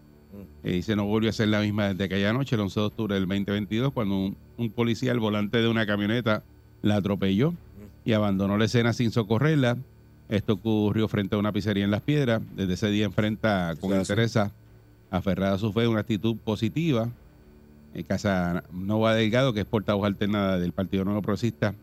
Eh, 0.64 0.72
dice 0.72 0.96
no 0.96 1.04
volvió 1.04 1.28
a 1.28 1.32
ser 1.32 1.48
la 1.48 1.60
misma 1.60 1.88
desde 1.88 2.04
aquella 2.04 2.32
noche, 2.32 2.54
el 2.56 2.62
11 2.62 2.80
de 2.80 2.86
octubre 2.86 3.14
del 3.14 3.24
2022, 3.24 3.92
cuando 3.92 4.16
un, 4.16 4.36
un 4.56 4.70
policía 4.70 5.12
al 5.12 5.20
volante 5.20 5.58
de 5.58 5.68
una 5.68 5.86
camioneta 5.86 6.42
la 6.82 6.96
atropelló 6.96 7.54
y 8.04 8.12
abandonó 8.12 8.56
la 8.56 8.64
escena 8.64 8.92
sin 8.92 9.10
socorrerla. 9.10 9.76
Esto 10.28 10.54
ocurrió 10.54 11.06
frente 11.06 11.36
a 11.36 11.38
una 11.38 11.52
pizzería 11.52 11.84
en 11.84 11.90
Las 11.90 12.00
Piedras. 12.00 12.42
Desde 12.56 12.74
ese 12.74 12.90
día 12.90 13.04
enfrenta 13.04 13.74
con 13.78 13.94
interés 13.94 14.38
aferrada 15.10 15.54
a 15.54 15.58
su 15.58 15.72
fe 15.72 15.86
una 15.86 16.00
actitud 16.00 16.36
positiva. 16.36 17.08
Eh, 17.94 18.02
Casa 18.04 18.64
Nova 18.72 19.14
Delgado, 19.14 19.52
que 19.52 19.60
es 19.60 19.66
portavoz 19.66 20.06
alternada 20.06 20.58
del 20.58 20.72
Partido 20.72 21.04
Nuevo 21.04 21.22
Progresista, 21.22 21.74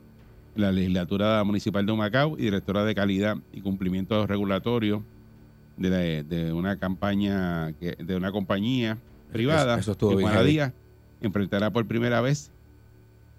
la 0.56 0.72
legislatura 0.72 1.44
municipal 1.44 1.86
de 1.86 1.92
Humacao 1.92 2.36
y 2.38 2.44
directora 2.44 2.84
de 2.84 2.96
calidad 2.96 3.38
y 3.54 3.62
cumplimiento 3.62 4.26
regulatorio 4.28 5.04
de, 5.82 5.90
la- 5.90 6.24
de 6.24 6.54
una 6.54 6.78
campaña, 6.78 7.74
que- 7.80 7.96
de 8.00 8.16
una 8.16 8.32
compañía 8.32 8.98
privada, 9.32 9.74
Eso- 9.74 9.80
eso 9.82 9.92
estuvo 9.94 10.18
que 10.18 10.24
Juana. 10.24 10.44
Díaz 10.44 10.74
enfrentará 11.22 11.70
por 11.72 11.86
primera 11.86 12.22
vez 12.22 12.52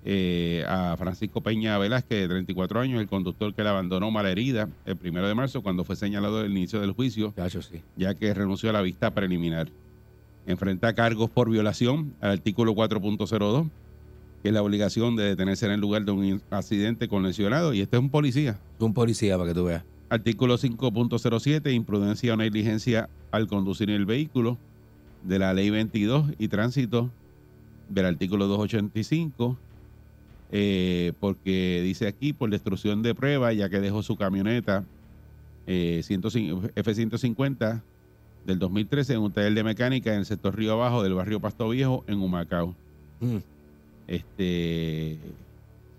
eh, 0.04 0.64
a 0.66 0.96
Francisco 0.98 1.40
Peña 1.42 1.78
Velázquez, 1.78 2.22
de 2.22 2.28
34 2.28 2.80
años, 2.80 3.00
el 3.00 3.06
conductor 3.06 3.54
que 3.54 3.62
la 3.62 3.70
abandonó 3.70 4.10
malherida 4.10 4.68
el 4.84 4.96
primero 4.96 5.28
de 5.28 5.34
marzo, 5.34 5.62
cuando 5.62 5.84
fue 5.84 5.94
señalado 5.94 6.44
el 6.44 6.50
inicio 6.50 6.80
del 6.80 6.90
juicio 6.92 7.32
sí. 7.48 7.82
ya 7.96 8.14
que 8.14 8.34
renunció 8.34 8.70
a 8.70 8.72
la 8.72 8.82
vista 8.82 9.12
preliminar. 9.12 9.68
Enfrenta 10.44 10.92
cargos 10.94 11.30
por 11.30 11.48
violación 11.48 12.14
al 12.20 12.32
artículo 12.32 12.72
4.02, 12.74 13.70
que 14.42 14.48
es 14.48 14.54
la 14.54 14.60
obligación 14.62 15.14
de 15.14 15.22
detenerse 15.22 15.66
en 15.66 15.72
el 15.72 15.80
lugar 15.80 16.04
de 16.04 16.10
un 16.10 16.42
accidente 16.50 17.06
con 17.06 17.22
lesionado, 17.22 17.72
y 17.72 17.80
este 17.80 17.96
es 17.96 18.02
un 18.02 18.10
policía. 18.10 18.58
Un 18.80 18.92
policía 18.94 19.36
para 19.38 19.50
que 19.50 19.54
tú 19.54 19.64
veas. 19.66 19.84
Artículo 20.12 20.58
5.07, 20.58 21.72
imprudencia 21.72 22.34
o 22.34 22.36
negligencia 22.36 23.08
al 23.30 23.46
conducir 23.46 23.88
el 23.88 24.04
vehículo, 24.04 24.58
de 25.22 25.38
la 25.38 25.54
ley 25.54 25.70
22 25.70 26.32
y 26.38 26.48
tránsito, 26.48 27.10
del 27.88 28.04
artículo 28.04 28.46
285, 28.46 29.56
eh, 30.50 31.14
porque 31.18 31.80
dice 31.82 32.08
aquí 32.08 32.34
por 32.34 32.50
destrucción 32.50 33.02
de 33.02 33.14
prueba, 33.14 33.54
ya 33.54 33.70
que 33.70 33.80
dejó 33.80 34.02
su 34.02 34.16
camioneta 34.16 34.84
eh, 35.66 36.02
105 36.04 36.72
F-150 36.74 37.80
del 38.44 38.58
2013 38.58 39.14
en 39.14 39.20
un 39.20 39.32
taller 39.32 39.54
de 39.54 39.64
mecánica 39.64 40.12
en 40.12 40.18
el 40.18 40.26
sector 40.26 40.54
Río 40.54 40.74
Abajo 40.74 41.02
del 41.02 41.14
barrio 41.14 41.40
Pasto 41.40 41.70
Viejo 41.70 42.04
en 42.06 42.20
Humacao. 42.20 42.74
Mm. 43.20 43.38
Este, 44.08 45.18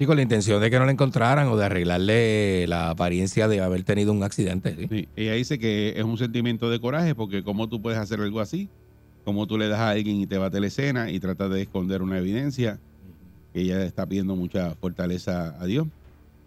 Con 0.06 0.18
la 0.18 0.22
intención 0.22 0.62
de 0.62 0.70
que 0.70 0.80
no 0.80 0.86
la 0.86 0.92
encontraran 0.92 1.48
o 1.48 1.56
de 1.56 1.66
arreglarle 1.66 2.68
la 2.68 2.90
apariencia 2.90 3.48
de 3.48 3.62
haber 3.62 3.84
tenido 3.84 4.12
un 4.12 4.24
accidente. 4.24 4.76
¿sí? 4.76 4.88
Sí, 4.90 5.08
ella 5.16 5.34
dice 5.34 5.60
que 5.60 5.94
es 5.96 6.04
un 6.04 6.18
sentimiento 6.18 6.70
de 6.70 6.80
coraje 6.80 7.16
porque 7.16 7.44
cómo 7.44 7.70
tú 7.70 7.82
puedes 7.82 8.00
hacer 8.00 8.20
algo 8.20 8.40
así, 8.42 8.70
cómo 9.24 9.48
tú 9.48 9.58
le 9.58 9.68
das 9.68 9.80
a 9.80 9.92
alguien 9.92 10.20
y 10.20 10.28
te 10.28 10.38
bate 10.38 10.60
la 10.60 10.68
escena 10.68 11.10
y 11.10 11.20
tratas 11.20 11.52
de 11.52 11.62
esconder 11.62 12.02
una 12.02 12.18
evidencia. 12.18 12.80
Ella 13.54 13.84
está 13.86 14.06
pidiendo 14.06 14.36
mucha 14.36 14.76
fortaleza 14.76 15.56
a 15.60 15.66
Dios. 15.66 15.88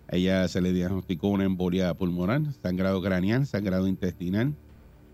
A 0.08 0.16
ella 0.16 0.46
se 0.48 0.60
le 0.60 0.72
diagnosticó 0.72 1.28
una 1.28 1.44
embolia 1.44 1.94
pulmonar, 1.94 2.42
sangrado 2.62 3.00
craneal, 3.00 3.46
sangrado 3.46 3.88
intestinal, 3.88 4.54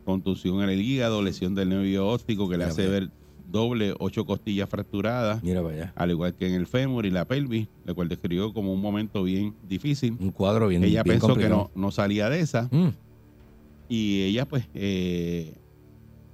contusión 0.05 0.63
en 0.63 0.71
el 0.71 0.81
hígado, 0.81 1.23
lesión 1.23 1.55
del 1.55 1.69
nervio 1.69 2.09
óptico 2.09 2.49
que 2.49 2.59
le 2.59 2.65
hace 2.65 2.89
ver 2.89 3.11
doble, 3.51 3.95
ocho 3.99 4.25
costillas 4.25 4.69
fracturadas, 4.69 5.43
Mira 5.43 5.93
al 5.95 6.11
igual 6.11 6.35
que 6.35 6.47
en 6.47 6.55
el 6.55 6.67
fémur 6.67 7.07
y 7.07 7.11
la 7.11 7.25
pelvis, 7.27 7.69
lo 7.85 7.95
cual 7.95 8.09
describió 8.09 8.53
como 8.53 8.73
un 8.73 8.81
momento 8.81 9.23
bien 9.23 9.55
difícil. 9.69 10.17
Un 10.21 10.31
cuadro 10.31 10.69
bien 10.69 10.83
ella 10.85 11.03
bien 11.03 11.19
pensó 11.19 11.35
que 11.35 11.49
no, 11.49 11.71
no 11.75 11.91
salía 11.91 12.29
de 12.29 12.41
esa. 12.41 12.69
Mm. 12.71 12.89
y 13.89 14.23
ella 14.23 14.47
pues 14.47 14.69
eh, 14.75 15.55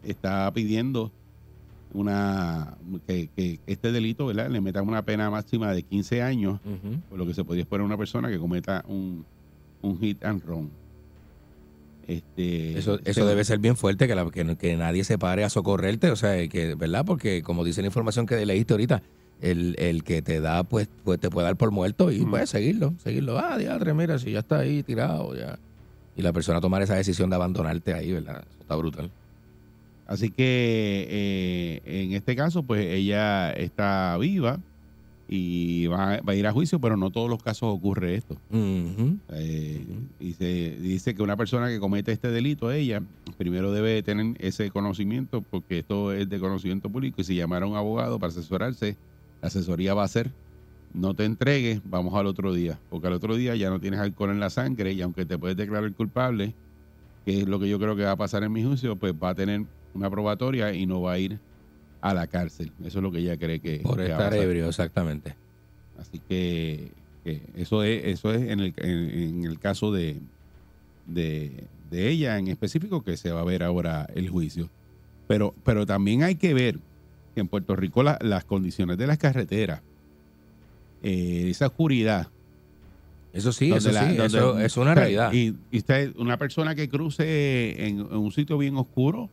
está 0.02 0.50
pidiendo 0.52 1.12
una 1.92 2.76
que, 3.06 3.30
que 3.34 3.60
este 3.66 3.92
delito 3.92 4.26
verdad 4.26 4.50
le 4.50 4.60
metan 4.60 4.86
una 4.86 5.02
pena 5.02 5.30
máxima 5.30 5.72
de 5.72 5.82
15 5.82 6.22
años 6.22 6.60
por 7.08 7.18
lo 7.18 7.26
que 7.26 7.32
se 7.32 7.44
podía 7.44 7.62
esperar 7.62 7.82
a 7.82 7.86
una 7.86 7.96
persona 7.96 8.28
que 8.28 8.38
cometa 8.38 8.84
un, 8.86 9.24
un 9.80 9.98
hit 9.98 10.22
and 10.24 10.44
run 10.44 10.70
este 12.08 12.76
Eso, 12.78 12.98
eso 13.04 13.26
debe 13.26 13.44
ser 13.44 13.58
bien 13.60 13.76
fuerte, 13.76 14.08
que, 14.08 14.14
la- 14.14 14.28
que, 14.30 14.56
que 14.56 14.76
nadie 14.76 15.04
se 15.04 15.18
pare 15.18 15.44
a 15.44 15.50
socorrerte, 15.50 16.10
o 16.10 16.16
sea, 16.16 16.48
que, 16.48 16.74
¿verdad? 16.74 17.04
Porque 17.04 17.42
como 17.42 17.64
dice 17.64 17.80
la 17.82 17.86
información 17.88 18.26
que 18.26 18.44
leíste 18.44 18.72
ahorita, 18.74 19.02
el, 19.40 19.76
el 19.78 20.02
que 20.02 20.20
te 20.22 20.40
da, 20.40 20.64
pues, 20.64 20.88
pues 21.04 21.20
te 21.20 21.30
puede 21.30 21.44
dar 21.46 21.56
por 21.56 21.70
muerto 21.70 22.10
y 22.10 22.20
Mm. 22.24 22.30
puedes 22.30 22.50
seguirlo, 22.50 22.94
seguirlo. 22.98 23.38
Ah, 23.38 23.56
diadre, 23.58 23.94
mira, 23.94 24.18
si 24.18 24.32
ya 24.32 24.40
está 24.40 24.58
ahí 24.60 24.82
tirado, 24.82 25.36
ya. 25.36 25.58
Y 26.16 26.22
la 26.22 26.32
persona 26.32 26.60
tomar 26.60 26.82
esa 26.82 26.96
decisión 26.96 27.30
de 27.30 27.36
abandonarte 27.36 27.92
ahí, 27.94 28.10
¿verdad? 28.12 28.42
Eso 28.50 28.58
está 28.60 28.74
brutal. 28.74 29.12
así 30.06 30.30
que 30.30 31.06
eh, 31.08 31.80
en 31.84 32.12
este 32.14 32.34
caso 32.34 32.62
pues 32.62 32.86
ella 32.86 33.52
está 33.52 34.16
viva 34.18 34.58
y 35.28 35.86
va, 35.86 36.20
va 36.20 36.32
a 36.32 36.36
ir 36.36 36.46
a 36.46 36.52
juicio 36.52 36.80
pero 36.80 36.96
no 36.96 37.10
todos 37.10 37.28
los 37.28 37.42
casos 37.42 37.68
ocurre 37.70 38.14
esto 38.14 38.36
Ujú. 38.50 39.18
Eh, 39.30 39.84
dice, 40.18 40.76
dice 40.80 41.14
que 41.14 41.22
una 41.22 41.36
persona 41.36 41.68
que 41.68 41.78
comete 41.78 42.12
este 42.12 42.30
delito, 42.30 42.72
ella, 42.72 43.02
primero 43.36 43.72
debe 43.72 44.02
tener 44.02 44.34
ese 44.38 44.70
conocimiento, 44.70 45.42
porque 45.50 45.80
esto 45.80 46.12
es 46.12 46.28
de 46.28 46.38
conocimiento 46.38 46.88
público, 46.88 47.20
y 47.20 47.24
si 47.24 47.34
llamara 47.34 47.66
a 47.66 47.68
un 47.68 47.76
abogado 47.76 48.18
para 48.18 48.30
asesorarse, 48.30 48.96
la 49.42 49.48
asesoría 49.48 49.94
va 49.94 50.04
a 50.04 50.08
ser, 50.08 50.30
no 50.94 51.14
te 51.14 51.24
entregues, 51.24 51.80
vamos 51.84 52.14
al 52.14 52.26
otro 52.26 52.54
día, 52.54 52.80
porque 52.88 53.08
al 53.08 53.12
otro 53.12 53.36
día 53.36 53.54
ya 53.54 53.68
no 53.70 53.80
tienes 53.80 54.00
alcohol 54.00 54.30
en 54.30 54.40
la 54.40 54.50
sangre, 54.50 54.92
y 54.92 55.02
aunque 55.02 55.26
te 55.26 55.38
puedes 55.38 55.56
declarar 55.56 55.92
culpable, 55.94 56.54
que 57.24 57.40
es 57.40 57.48
lo 57.48 57.60
que 57.60 57.68
yo 57.68 57.78
creo 57.78 57.94
que 57.96 58.04
va 58.04 58.12
a 58.12 58.16
pasar 58.16 58.42
en 58.44 58.52
mi 58.52 58.64
juicio, 58.64 58.96
pues 58.96 59.12
va 59.12 59.30
a 59.30 59.34
tener 59.34 59.62
una 59.92 60.10
probatoria 60.10 60.72
y 60.72 60.86
no 60.86 61.02
va 61.02 61.12
a 61.12 61.18
ir 61.18 61.38
a 62.00 62.14
la 62.14 62.26
cárcel. 62.26 62.72
Eso 62.84 62.98
es 62.98 63.02
lo 63.02 63.10
que 63.12 63.18
ella 63.18 63.36
cree 63.36 63.60
que, 63.60 63.80
Por 63.80 63.96
que 63.96 64.06
estar 64.10 64.32
ebrio, 64.34 64.68
exactamente. 64.68 65.36
Así 65.96 66.20
que, 66.20 66.92
que 67.24 67.42
eso 67.54 67.82
es, 67.82 68.04
eso 68.04 68.32
es 68.32 68.42
en 68.50 68.60
el, 68.60 68.74
en, 68.76 69.10
en 69.10 69.44
el 69.44 69.58
caso 69.58 69.90
de, 69.92 70.20
de, 71.06 71.68
de 71.90 72.08
ella 72.08 72.38
en 72.38 72.48
específico 72.48 73.02
que 73.02 73.16
se 73.16 73.32
va 73.32 73.40
a 73.40 73.44
ver 73.44 73.62
ahora 73.62 74.06
el 74.14 74.28
juicio. 74.28 74.70
Pero, 75.26 75.54
pero 75.64 75.86
también 75.86 76.22
hay 76.22 76.36
que 76.36 76.54
ver 76.54 76.78
que 77.34 77.40
en 77.40 77.48
Puerto 77.48 77.74
Rico 77.76 78.02
la- 78.02 78.18
las 78.22 78.44
condiciones 78.44 78.96
de 78.96 79.06
las 79.06 79.18
carreteras, 79.18 79.82
eh, 81.02 81.48
esa 81.50 81.66
oscuridad. 81.66 82.28
Eso 83.32 83.52
sí, 83.52 83.70
eso 83.72 83.92
la- 83.92 84.08
sí, 84.08 84.16
eso 84.20 84.58
es 84.58 84.76
una 84.76 84.94
realidad. 84.94 85.32
Y, 85.32 85.54
y 85.70 85.78
usted, 85.78 86.14
una 86.16 86.38
persona 86.38 86.74
que 86.74 86.88
cruce 86.88 87.86
en, 87.86 87.98
en 88.00 88.16
un 88.16 88.32
sitio 88.32 88.56
bien 88.56 88.76
oscuro, 88.76 89.30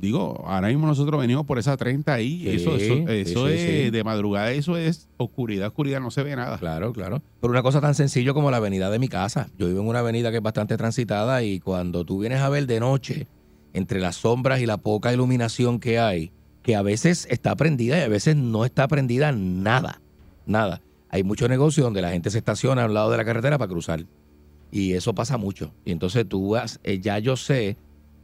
digo, 0.00 0.42
ahora 0.46 0.68
mismo 0.68 0.86
nosotros 0.86 1.20
venimos 1.20 1.44
por 1.46 1.58
esa 1.58 1.76
30 1.76 2.12
ahí, 2.12 2.40
Sí, 2.40 2.48
eso, 2.48 2.76
eso, 2.76 2.94
sí, 2.94 3.04
eso 3.08 3.46
sí, 3.46 3.52
es 3.52 3.84
sí. 3.84 3.90
de 3.90 4.04
madrugada, 4.04 4.50
eso 4.52 4.76
es 4.76 5.08
oscuridad, 5.16 5.68
oscuridad, 5.68 6.00
no 6.00 6.10
se 6.10 6.22
ve 6.22 6.34
nada. 6.34 6.58
Claro, 6.58 6.92
claro. 6.92 7.22
Pero 7.40 7.50
una 7.50 7.62
cosa 7.62 7.80
tan 7.80 7.94
sencillo 7.94 8.32
como 8.34 8.50
la 8.50 8.56
avenida 8.56 8.90
de 8.90 8.98
mi 8.98 9.08
casa. 9.08 9.50
Yo 9.58 9.66
vivo 9.68 9.80
en 9.80 9.88
una 9.88 9.98
avenida 10.00 10.30
que 10.30 10.38
es 10.38 10.42
bastante 10.42 10.76
transitada 10.76 11.42
y 11.42 11.60
cuando 11.60 12.04
tú 12.04 12.18
vienes 12.18 12.40
a 12.40 12.48
ver 12.48 12.66
de 12.66 12.80
noche, 12.80 13.26
entre 13.72 14.00
las 14.00 14.16
sombras 14.16 14.60
y 14.60 14.66
la 14.66 14.78
poca 14.78 15.12
iluminación 15.12 15.78
que 15.80 15.98
hay, 15.98 16.32
que 16.62 16.76
a 16.76 16.82
veces 16.82 17.26
está 17.30 17.54
prendida 17.56 17.98
y 17.98 18.02
a 18.02 18.08
veces 18.08 18.36
no 18.36 18.64
está 18.64 18.88
prendida 18.88 19.32
nada, 19.32 20.00
nada. 20.46 20.80
Hay 21.10 21.24
muchos 21.24 21.48
negocios 21.48 21.84
donde 21.84 22.02
la 22.02 22.10
gente 22.10 22.30
se 22.30 22.38
estaciona 22.38 22.84
al 22.84 22.94
lado 22.94 23.10
de 23.10 23.16
la 23.16 23.24
carretera 23.24 23.58
para 23.58 23.68
cruzar. 23.68 24.06
Y 24.72 24.92
eso 24.92 25.14
pasa 25.14 25.36
mucho. 25.36 25.72
Y 25.84 25.92
entonces 25.92 26.28
tú 26.28 26.50
vas, 26.50 26.78
eh, 26.84 27.00
ya 27.00 27.18
yo 27.18 27.36
sé 27.36 27.76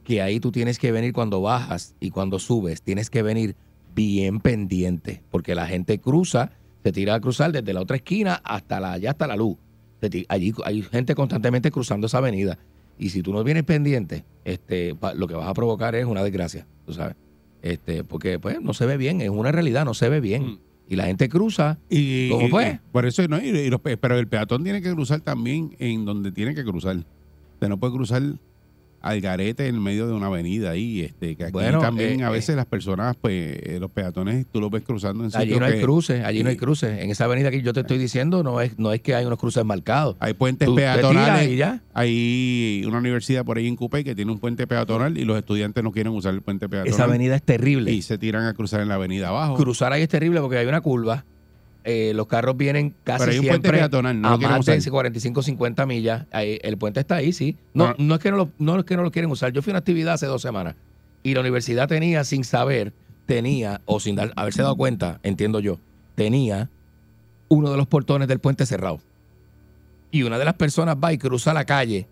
que 0.06 0.22
ahí 0.22 0.38
tú 0.40 0.52
tienes 0.52 0.78
que 0.78 0.92
venir 0.92 1.12
cuando 1.12 1.40
bajas 1.42 1.94
y 2.00 2.10
cuando 2.10 2.38
subes, 2.38 2.80
tienes 2.82 3.10
que 3.10 3.22
venir 3.22 3.56
bien 3.94 4.40
pendiente, 4.40 5.22
porque 5.30 5.54
la 5.54 5.66
gente 5.66 5.98
cruza, 5.98 6.52
se 6.84 6.92
tira 6.92 7.14
a 7.14 7.20
cruzar 7.20 7.50
desde 7.52 7.72
la 7.72 7.80
otra 7.80 7.96
esquina 7.96 8.40
hasta 8.44 8.78
la, 8.78 8.92
allá 8.92 9.10
hasta 9.10 9.26
la 9.26 9.36
luz. 9.36 9.56
Allí 10.28 10.54
hay 10.64 10.82
gente 10.82 11.14
constantemente 11.14 11.70
cruzando 11.70 12.06
esa 12.06 12.18
avenida. 12.18 12.58
Y 12.98 13.08
si 13.10 13.22
tú 13.22 13.32
no 13.32 13.42
vienes 13.42 13.64
pendiente, 13.64 14.25
este, 14.44 14.94
lo 15.16 15.26
que 15.26 15.34
vas 15.34 15.48
a 15.48 15.54
provocar 15.54 15.94
es 15.96 16.04
una 16.06 16.22
desgracia, 16.22 16.66
tú 16.86 16.92
sabes. 16.92 17.16
Este, 17.62 18.04
porque 18.04 18.38
pues 18.38 18.60
no 18.62 18.72
se 18.75 18.86
ve 18.86 18.96
bien, 18.96 19.20
es 19.20 19.30
una 19.30 19.50
realidad, 19.50 19.84
no 19.84 19.94
se 19.94 20.08
ve 20.08 20.20
bien. 20.20 20.44
Mm. 20.46 20.58
Y 20.88 20.94
la 20.96 21.06
gente 21.06 21.28
cruza, 21.28 21.78
Y, 21.90 22.28
¿Cómo 22.30 22.48
fue? 22.48 22.78
por 22.92 23.06
eso 23.06 23.26
no, 23.26 23.38
y- 23.42 23.48
y 23.48 23.70
los 23.70 23.80
pe- 23.80 23.96
pero 23.96 24.16
el 24.18 24.28
peatón 24.28 24.62
tiene 24.62 24.80
que 24.80 24.92
cruzar 24.92 25.20
también 25.20 25.75
en 25.80 26.04
donde 26.04 26.30
tiene 26.30 26.54
que 26.54 26.62
cruzar. 26.62 26.98
Usted 27.54 27.68
no 27.68 27.78
puede 27.78 27.92
cruzar 27.94 28.22
al 29.06 29.20
garete 29.20 29.68
en 29.68 29.80
medio 29.80 30.08
de 30.08 30.12
una 30.12 30.26
avenida 30.26 30.70
ahí, 30.70 31.02
este, 31.02 31.36
que 31.36 31.44
aquí 31.44 31.52
Bueno, 31.52 31.80
también 31.80 32.20
eh, 32.20 32.25
a 32.25 32.28
eh. 32.28 32.32
veces 32.32 32.56
las 32.56 32.66
personas, 32.66 33.16
pues, 33.20 33.58
eh, 33.62 33.78
los 33.80 33.90
peatones, 33.90 34.46
tú 34.50 34.60
los 34.60 34.70
ves 34.70 34.82
cruzando 34.82 35.25
en 35.25 35.30
allí 35.34 35.56
no 35.56 35.64
hay 35.64 35.75
que 35.75 35.80
cruces, 35.80 36.25
allí 36.25 36.42
no 36.42 36.50
hay 36.50 36.56
cruces. 36.56 37.02
En 37.02 37.10
esa 37.10 37.26
avenida 37.26 37.50
que 37.52 37.62
yo 37.62 37.72
te 37.72 37.80
estoy 37.80 37.98
diciendo 37.98 38.42
no 38.42 38.60
es, 38.60 38.78
no 38.78 38.92
es 38.92 39.00
que 39.00 39.14
hay 39.14 39.25
unos 39.25 39.38
cruces 39.38 39.64
marcados. 39.64 40.16
hay 40.18 40.34
puentes 40.34 40.66
Tú 40.66 40.75
peatonales. 40.75 41.48
y 41.48 41.56
ya. 41.56 41.82
Hay 41.94 42.82
una 42.86 42.98
universidad 42.98 43.44
por 43.44 43.58
ahí 43.58 43.68
en 43.68 43.76
Cupey 43.76 44.02
que 44.02 44.14
tiene 44.14 44.32
un 44.32 44.40
puente 44.40 44.66
peatonal 44.66 45.16
y 45.16 45.25
los 45.25 45.38
estudiantes 45.38 45.84
no 45.84 45.92
quieren 45.92 46.12
usar 46.12 46.34
el 46.34 46.42
puente 46.42 46.68
peatonal. 46.68 46.92
Esa 46.92 47.04
avenida 47.04 47.36
es 47.36 47.42
terrible. 47.42 47.92
y 47.92 48.02
se 48.02 48.18
tiran 48.18 48.44
a 48.44 48.54
cruzar 48.54 48.80
en 48.80 48.88
la 48.88 48.96
avenida 48.96 49.28
abajo. 49.28 49.54
Cruzar 49.54 49.92
ahí 49.92 50.02
es 50.02 50.08
terrible 50.08 50.40
porque 50.40 50.58
hay 50.58 50.66
una 50.66 50.80
curva. 50.80 51.25
Eh, 51.88 52.12
los 52.14 52.26
carros 52.26 52.56
vienen 52.56 52.94
casi 53.04 53.20
Pero 53.20 53.32
hay 53.32 53.38
un 53.38 53.44
puente 53.46 53.68
siempre 53.68 53.78
peatonal, 53.78 54.20
no 54.20 54.28
a 54.28 54.30
lo 54.32 54.38
más 54.38 54.66
de 54.66 54.76
usar. 54.76 54.90
45, 54.90 55.42
50 55.42 55.86
millas. 55.86 56.26
Ahí, 56.32 56.58
el 56.62 56.76
puente 56.76 57.00
está 57.00 57.14
ahí, 57.16 57.32
sí. 57.32 57.56
No, 57.74 57.88
No. 57.88 57.94
no, 57.98 58.14
es 58.16 58.20
que 58.20 58.30
no, 58.30 58.36
lo, 58.36 58.50
no 58.58 58.78
es 58.78 58.84
que 58.84 58.96
no 58.96 59.02
lo 59.04 59.10
quieren 59.12 59.30
usar. 59.30 59.52
Yo 59.52 59.62
fui 59.62 59.70
a 59.70 59.74
una 59.74 59.78
actividad 59.78 60.14
hace 60.14 60.26
dos 60.26 60.42
semanas 60.42 60.74
y 61.22 61.32
la 61.34 61.40
universidad 61.40 61.88
tenía, 61.88 62.24
sin 62.24 62.44
saber, 62.44 62.92
tenía, 63.26 63.80
o 63.86 64.00
sin 64.00 64.16
dar- 64.16 64.32
haberse 64.36 64.62
dado 64.62 64.76
cuenta, 64.76 65.20
entiendo 65.22 65.60
yo, 65.60 65.78
tenía 66.16 66.68
uno 67.48 67.70
de 67.70 67.76
los 67.76 67.86
portones 67.86 68.26
del 68.28 68.40
puente 68.40 68.66
cerrado. 68.66 69.00
Y 70.10 70.22
una 70.24 70.38
de 70.38 70.44
las 70.44 70.54
personas 70.54 70.96
va 71.02 71.12
y 71.12 71.18
cruza 71.18 71.52
la 71.54 71.64
calle 71.64 72.06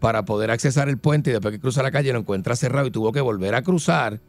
para 0.00 0.24
poder 0.24 0.50
accesar 0.50 0.88
el 0.88 0.98
puente 0.98 1.30
y 1.30 1.32
después 1.32 1.52
que 1.52 1.60
cruza 1.60 1.82
la 1.82 1.90
calle 1.90 2.12
lo 2.12 2.18
encuentra 2.20 2.56
cerrado 2.56 2.86
y 2.86 2.90
tuvo 2.90 3.12
que 3.12 3.20
volver 3.20 3.54
a 3.54 3.62
cruzar 3.62 4.20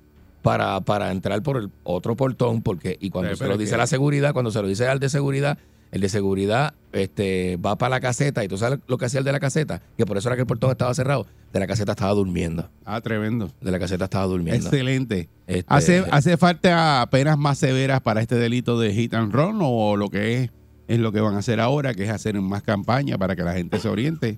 para, 0.46 0.80
para 0.82 1.12
entrar 1.12 1.42
por 1.44 1.58
el 1.58 1.70
otro 1.84 2.16
portón 2.16 2.62
porque 2.62 2.98
y 3.02 3.10
cuando 3.10 3.32
Sí, 3.32 3.38
se 3.38 3.48
lo 3.48 3.58
dice 3.58 3.72
que- 3.72 3.78
la 3.78 3.88
seguridad, 3.88 4.32
cuando 4.34 4.52
se 4.52 4.62
lo 4.62 4.68
dice 4.68 4.88
al 4.88 5.00
de 5.00 5.10
seguridad, 5.10 5.58
el 5.92 6.02
de 6.02 6.10
seguridad 6.10 6.74
este, 6.92 7.58
va 7.58 7.78
para 7.78 7.90
la 7.96 8.00
caseta 8.00 8.44
y 8.44 8.48
tú 8.48 8.58
sabes 8.58 8.80
lo 8.88 8.98
que 8.98 9.06
hacía 9.06 9.20
el 9.20 9.26
de 9.26 9.32
la 9.32 9.40
caseta, 9.40 9.82
que 9.98 10.06
por 10.06 10.18
eso 10.18 10.30
era 10.30 10.36
que 10.36 10.42
el 10.42 10.48
portón 10.48 10.72
estaba 10.72 10.94
cerrado, 10.94 11.26
de 11.52 11.60
la 11.60 11.68
caseta 11.68 11.94
estaba 11.94 12.12
durmiendo, 12.14 12.70
Ah, 12.86 13.02
tremendo. 13.02 13.52
de 13.62 13.72
la 13.72 13.80
caseta 13.80 14.06
estaba 14.06 14.26
durmiendo. 14.26 14.66
Excelente. 14.68 15.30
Este, 15.48 15.66
¿Hace, 15.68 16.06
¿Hace 16.12 16.38
falta 16.38 17.08
penas 17.12 17.38
más 17.38 17.58
severas 17.58 18.02
para 18.02 18.22
este 18.22 18.36
delito 18.36 18.80
de 18.80 18.94
hit 18.94 19.14
and 19.14 19.34
run 19.34 19.60
o 19.62 19.96
lo 19.98 20.10
que 20.10 20.44
es, 20.44 20.52
es 20.88 21.00
lo 21.00 21.12
que 21.12 21.22
van 21.22 21.36
a 21.36 21.40
hacer 21.40 21.60
ahora, 21.60 21.94
que 21.94 22.04
es 22.04 22.10
hacer 22.10 22.40
más 22.42 22.62
campaña 22.62 23.18
para 23.18 23.36
que 23.36 23.44
la 23.44 23.54
gente 23.54 23.80
se 23.80 23.90
oriente 23.90 24.38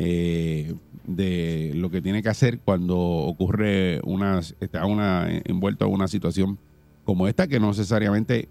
eh, 0.00 0.74
de 1.08 1.72
lo 1.74 1.90
que 1.90 2.00
tiene 2.00 2.22
que 2.22 2.28
hacer 2.28 2.60
cuando 2.60 2.96
ocurre 2.98 4.00
una, 4.04 4.38
está 4.60 4.86
una, 4.86 5.28
envuelto 5.44 5.84
a 5.84 5.88
una 5.88 6.06
situación 6.06 6.56
como 7.04 7.26
esta, 7.26 7.48
que 7.48 7.58
no 7.58 7.66
necesariamente 7.68 8.48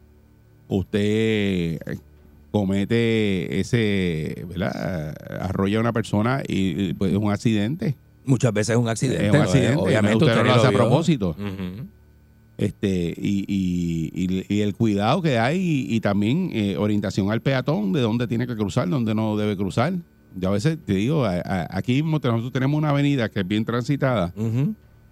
usted 0.68 1.00
eh, 1.00 1.80
comete 2.52 3.60
ese, 3.60 4.46
¿verdad? 4.50 5.16
Arrolla 5.42 5.78
a 5.78 5.82
una 5.82 5.94
persona 5.94 6.42
y, 6.48 6.94
pues, 6.94 7.12
es 7.12 7.18
un 7.18 7.32
accidente. 7.32 7.96
Muchas 8.26 8.52
veces 8.52 8.76
es 8.76 8.82
un 8.82 8.90
accidente. 8.90 9.28
Es 9.28 9.34
un 9.34 9.42
accidente. 9.42 9.76
Obviamente 9.78 10.26
usted 10.26 10.36
no 10.38 10.44
ni 10.44 10.50
lo 10.50 10.56
hace 10.56 10.68
a 10.68 10.72
propósito. 10.72 11.36
Este 12.58 13.14
y, 13.16 13.46
y- 13.48 14.12
y- 14.16 14.46
y 14.56 14.62
el 14.62 14.74
cuidado 14.74 15.22
que 15.22 15.38
hay 15.38 15.60
y, 15.60 15.96
y 15.96 16.00
también 16.02 16.50
eh, 16.54 16.76
orientación 16.76 17.32
al 17.32 17.40
peatón 17.42 17.94
de 17.94 18.02
dónde 18.02 18.26
tiene 18.28 18.48
que 18.48 18.56
cruzar, 18.56 18.90
dónde 18.90 19.14
no 19.14 19.38
debe 19.38 19.56
cruzar. 19.56 19.94
Yo 20.40 20.50
a 20.50 20.52
veces 20.52 20.78
te 20.86 20.94
digo, 20.94 21.26
a- 21.26 21.42
a- 21.44 21.68
aquí 21.78 21.94
mismo 21.94 22.20
nosotros 22.24 22.52
tenemos 22.52 22.78
una 22.78 22.90
avenida 22.90 23.30
que 23.30 23.40
es 23.42 23.48
bien 23.48 23.66
transitada 23.66 24.34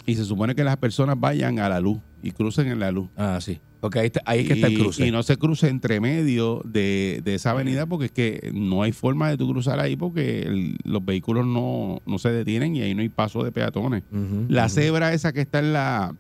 y 0.06 0.16
se 0.16 0.24
supone 0.26 0.54
que 0.56 0.64
las 0.64 0.78
personas 0.78 1.20
vayan 1.20 1.60
a 1.60 1.68
la 1.70 1.80
luz 1.80 1.98
y 2.22 2.32
crucen 2.32 2.68
en 2.68 2.80
la 2.80 2.92
luz. 2.92 3.10
Ah, 3.18 3.40
sí. 3.42 3.60
Porque 3.82 4.00
ahí, 4.00 4.06
está- 4.08 4.22
ahí 4.26 4.40
es 4.40 4.48
que 4.48 4.54
está 4.54 4.68
el 4.68 4.80
cruce. 4.80 5.06
Y 5.08 5.12
no 5.12 5.22
se 5.22 5.38
cruce 5.38 5.68
entre 5.68 6.00
medio 6.00 6.62
de, 6.66 7.22
de 7.24 7.36
esa 7.36 7.52
avenida 7.52 7.86
porque 7.86 8.06
es 8.06 8.12
que 8.12 8.52
no 8.54 8.82
hay 8.82 8.92
forma 8.92 9.30
de 9.30 9.38
tú 9.38 9.48
cruzar 9.52 9.80
ahí 9.80 9.96
porque 9.96 10.42
el- 10.42 10.78
los 10.84 11.06
vehículos 11.06 11.46
no, 11.46 12.02
no 12.08 12.18
se 12.18 12.32
detienen 12.32 12.76
y 12.76 12.82
ahí 12.82 12.96
no 12.96 13.02
hay 13.02 13.10
paso 13.10 13.44
de 13.44 13.52
peatones. 13.52 14.04
La 14.50 14.70
cebra 14.70 15.14
esa 15.14 15.34
que 15.34 15.42
está 15.42 15.60
en 15.60 15.74
la 15.74 16.16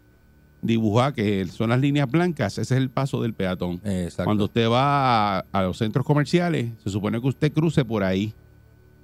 dibujada, 0.61 1.13
que 1.13 1.45
son 1.47 1.69
las 1.69 1.79
líneas 1.79 2.09
blancas, 2.09 2.53
ese 2.57 2.73
es 2.75 2.81
el 2.81 2.89
paso 2.89 3.21
del 3.21 3.33
peatón. 3.33 3.81
Exacto. 3.83 4.23
Cuando 4.25 4.45
usted 4.45 4.67
va 4.69 5.37
a, 5.39 5.45
a 5.51 5.61
los 5.63 5.77
centros 5.77 6.05
comerciales, 6.05 6.69
se 6.83 6.89
supone 6.89 7.21
que 7.21 7.27
usted 7.27 7.51
cruce 7.51 7.85
por 7.85 8.03
ahí. 8.03 8.33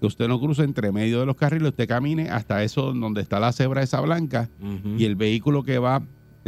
Que 0.01 0.07
usted 0.07 0.27
no 0.27 0.39
cruce 0.39 0.63
entre 0.63 0.91
medio 0.91 1.19
de 1.19 1.27
los 1.27 1.35
carriles, 1.35 1.69
usted 1.69 1.87
camine 1.87 2.29
hasta 2.31 2.63
eso 2.63 2.91
donde 2.91 3.21
está 3.21 3.39
la 3.39 3.51
cebra 3.53 3.83
esa 3.83 4.01
blanca 4.01 4.49
y 4.97 5.05
el 5.05 5.15
vehículo 5.15 5.61
que 5.63 5.77
va 5.77 6.01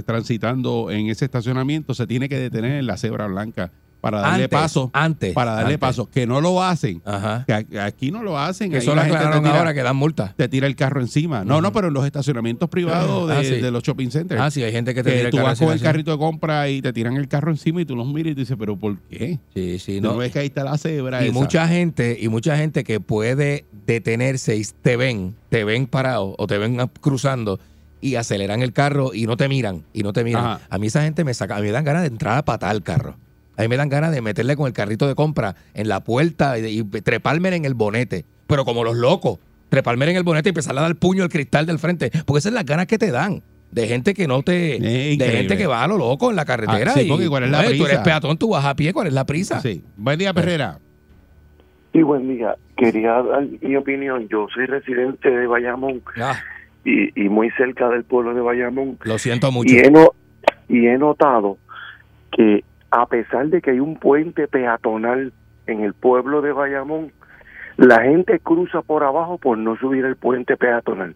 transitando 0.06 0.90
en 0.90 1.08
ese 1.08 1.26
estacionamiento 1.26 1.94
se 1.94 2.08
tiene 2.08 2.28
que 2.28 2.40
detener 2.40 2.80
en 2.80 2.88
la 2.88 2.98
cebra 2.98 3.28
blanca 3.28 3.72
para 4.04 4.20
darle 4.20 4.44
Antes, 4.44 4.50
paso. 4.60 4.92
Antes. 4.92 5.34
Para 5.34 5.52
darle 5.52 5.66
antes. 5.76 5.80
paso. 5.80 6.10
Que 6.12 6.28
no 6.28 6.42
lo 6.42 6.62
hacen. 6.62 7.02
Ajá. 7.06 7.46
Que 7.48 7.80
aquí 7.80 8.12
no 8.12 8.22
lo 8.22 8.38
hacen. 8.38 8.76
Eso 8.76 8.94
la 8.94 9.08
lo 9.08 9.14
aclararon 9.14 9.42
tira- 9.46 9.58
ahora 9.60 9.74
que 9.74 9.82
dan 9.82 9.96
multa. 9.96 10.34
te 10.36 10.50
tira 10.50 10.68
el 10.68 10.76
carro 10.76 11.00
encima. 11.00 11.46
No, 11.46 11.62
no, 11.62 11.72
pero 11.72 11.88
en 11.88 11.94
los 11.94 12.06
estacionamientos 12.06 12.68
privados 12.68 13.30
de, 13.30 13.34
Ah, 13.36 13.44
sí. 13.44 13.62
de 13.62 13.72
los 13.72 13.82
shopping 13.82 14.10
centers. 14.10 14.42
Ah, 14.42 14.52
sí, 14.52 14.62
hay 14.62 14.74
gente 14.74 14.94
que 14.94 15.04
te 15.04 15.10
que 15.10 15.16
tira 15.16 15.26
el 15.28 15.32
tú 15.32 15.38
carro 15.38 15.48
vas 15.48 15.60
con 15.60 15.72
el 15.72 15.80
carrito 15.82 16.12
de 16.12 16.18
compra 16.18 16.68
y 16.70 16.82
te 16.82 16.92
tiran 16.92 17.16
el 17.16 17.30
carro 17.30 17.50
encima 17.50 17.80
y 17.82 17.86
tú 17.86 17.96
los 17.96 18.06
miras 18.06 18.32
y 18.32 18.36
tú 18.36 18.42
dices, 18.42 18.58
pero 18.60 18.76
¿por 18.76 18.98
qué? 19.10 19.40
Sí, 19.56 19.80
sí, 19.80 20.02
no. 20.02 20.12
no 20.12 20.18
ves 20.18 20.34
que 20.34 20.40
ahí 20.40 20.48
está 20.48 20.66
la 20.66 20.78
cebra 20.78 21.24
Y 21.24 21.30
esa. 21.30 21.34
mucha 21.40 21.66
gente, 21.70 22.18
y 22.20 22.28
mucha 22.28 22.58
gente 22.58 22.84
que 22.84 23.00
puede 23.00 23.64
detenerse 23.88 24.58
y 24.58 24.64
te 24.82 24.98
ven, 24.98 25.36
te 25.48 25.64
ven 25.64 25.88
parado 25.88 26.36
o 26.38 26.46
te 26.46 26.58
ven 26.58 26.78
cruzando 27.00 27.58
y 28.02 28.16
aceleran 28.16 28.62
el 28.62 28.74
carro 28.74 29.14
y 29.14 29.28
no 29.28 29.38
te 29.38 29.48
miran, 29.48 29.84
y 29.94 30.04
no 30.04 30.12
te 30.12 30.26
miran. 30.26 30.44
Ajá. 30.46 30.60
A 30.70 30.78
mí 30.78 30.88
esa 30.88 31.04
gente 31.04 31.24
me 31.24 31.34
saca, 31.34 31.56
a 31.56 31.60
mí 31.62 31.68
me 31.68 31.72
dan 31.72 31.86
ganas 31.86 32.02
de 32.02 32.10
entrar 32.10 32.38
a 32.38 32.44
patar 32.44 32.76
el 32.76 32.84
carro. 32.84 33.16
A 33.58 33.62
mí 33.62 33.68
me 33.68 33.78
dan 33.78 33.90
ganas 33.90 34.12
de 34.12 34.22
meterle 34.22 34.56
con 34.56 34.68
el 34.68 34.74
carrito 34.74 35.08
de 35.08 35.16
compra 35.16 35.56
en 35.74 35.88
la 35.88 36.04
puerta 36.04 36.58
y, 36.60 36.80
y 36.80 36.84
treparme 36.84 37.56
en 37.56 37.66
el 37.66 37.74
bonete. 37.76 38.26
Pero 38.48 38.66
como 38.66 38.84
los 38.84 38.96
locos, 38.96 39.40
treparme 39.70 40.10
en 40.10 40.18
el 40.18 40.24
bonete 40.24 40.50
y 40.50 40.52
empezar 40.52 40.78
a 40.78 40.82
dar 40.82 40.96
puño 40.96 41.24
al 41.24 41.30
cristal 41.30 41.66
del 41.66 41.80
frente. 41.80 42.12
Porque 42.26 42.40
esas 42.40 42.50
son 42.50 42.56
las 42.56 42.66
ganas 42.66 42.88
que 42.88 42.98
te 42.98 43.12
dan. 43.12 43.42
De 43.72 43.88
gente 43.88 44.14
que 44.14 44.28
no 44.28 44.44
te. 44.44 44.76
Es 45.14 45.18
de 45.18 45.30
gente 45.30 45.58
que 45.58 45.66
va 45.66 45.84
a 45.84 45.88
lo 45.88 45.98
loco 45.98 46.30
en 46.30 46.36
la 46.36 46.46
carretera. 46.46 46.92
Ah, 46.92 46.94
sí, 46.94 47.02
y, 47.02 47.10
porque 47.10 47.28
¿cuál 47.28 47.44
es 47.46 47.50
la 47.50 47.60
Oye, 47.62 47.70
Tú 47.70 47.86
eres 47.86 47.88
prisa? 47.98 48.04
peatón, 48.04 48.38
tú 48.38 48.50
vas 48.50 48.66
a 48.66 48.76
pie, 48.76 48.94
¿cuál 48.94 49.08
es 49.08 49.14
la 49.14 49.26
prisa? 49.26 49.60
Sí. 49.62 49.84
Buen 49.98 50.20
día, 50.20 50.32
Perrera. 50.34 50.78
Sí, 51.92 52.02
buen 52.02 52.28
día. 52.28 52.56
Quería 52.78 53.22
dar 53.22 53.44
mi 53.62 53.76
opinión. 53.76 54.28
Yo 54.30 54.48
soy 54.54 54.66
residente 54.66 55.30
de 55.30 55.48
Bayamón 55.48 56.02
Ah, 56.22 56.40
y, 56.86 57.20
y 57.20 57.30
muy 57.30 57.50
cerca 57.52 57.90
del 57.90 58.04
pueblo 58.04 58.34
de 58.34 58.42
Bayamón. 58.42 58.98
lo 59.04 59.18
siento 59.18 59.52
mucho. 59.52 59.74
Y 59.74 59.78
he, 59.80 59.90
no- 59.92 60.12
y 60.70 60.86
he 60.88 60.98
notado 60.98 61.58
que 62.32 62.64
a 62.94 63.08
pesar 63.08 63.48
de 63.48 63.60
que 63.60 63.72
hay 63.72 63.80
un 63.80 63.96
puente 63.96 64.48
peatonal 64.48 65.34
en 65.66 65.82
el 65.82 65.96
pueblo 65.96 66.44
de 66.44 66.52
Bayamón, 66.52 67.12
la 67.76 68.04
gente 68.04 68.40
cruza 68.40 68.84
por 68.84 69.04
abajo 69.04 69.40
por 69.40 69.58
no 69.58 69.76
subir 69.78 70.06
el 70.06 70.16
puente 70.16 70.58
peatonal. 70.58 71.16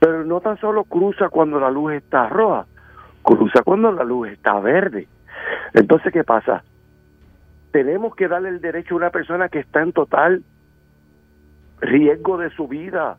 Pero 0.00 0.24
no 0.24 0.40
tan 0.40 0.58
solo 0.58 0.82
cruza 0.82 1.28
cuando 1.28 1.60
la 1.60 1.70
luz 1.70 1.92
está 1.92 2.28
roja, 2.28 2.66
cruza 3.22 3.62
cuando 3.62 3.92
la 3.92 4.02
luz 4.02 4.30
está 4.30 4.58
verde. 4.58 5.06
Entonces, 5.74 6.12
¿qué 6.12 6.24
pasa? 6.24 6.64
Tenemos 7.70 8.16
que 8.16 8.26
darle 8.26 8.48
el 8.48 8.60
derecho 8.60 8.94
a 8.94 8.98
una 8.98 9.10
persona 9.10 9.48
que 9.48 9.60
está 9.60 9.82
en 9.82 9.92
total 9.92 10.42
riesgo 11.82 12.36
de 12.36 12.50
su 12.50 12.66
vida, 12.66 13.16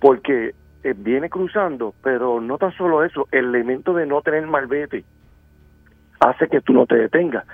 porque 0.00 0.54
eh, 0.84 0.94
viene 0.94 1.30
cruzando, 1.30 1.94
pero 2.02 2.42
no 2.42 2.58
tan 2.58 2.72
solo 2.72 3.04
eso, 3.04 3.26
el 3.32 3.46
elemento 3.46 3.94
de 3.94 4.04
no 4.04 4.20
tener 4.20 4.46
malvete, 4.46 5.06
hace 6.20 6.48
que 6.48 6.60
tú 6.60 6.72
no 6.72 6.86
te 6.86 6.96
detengas. 6.96 7.44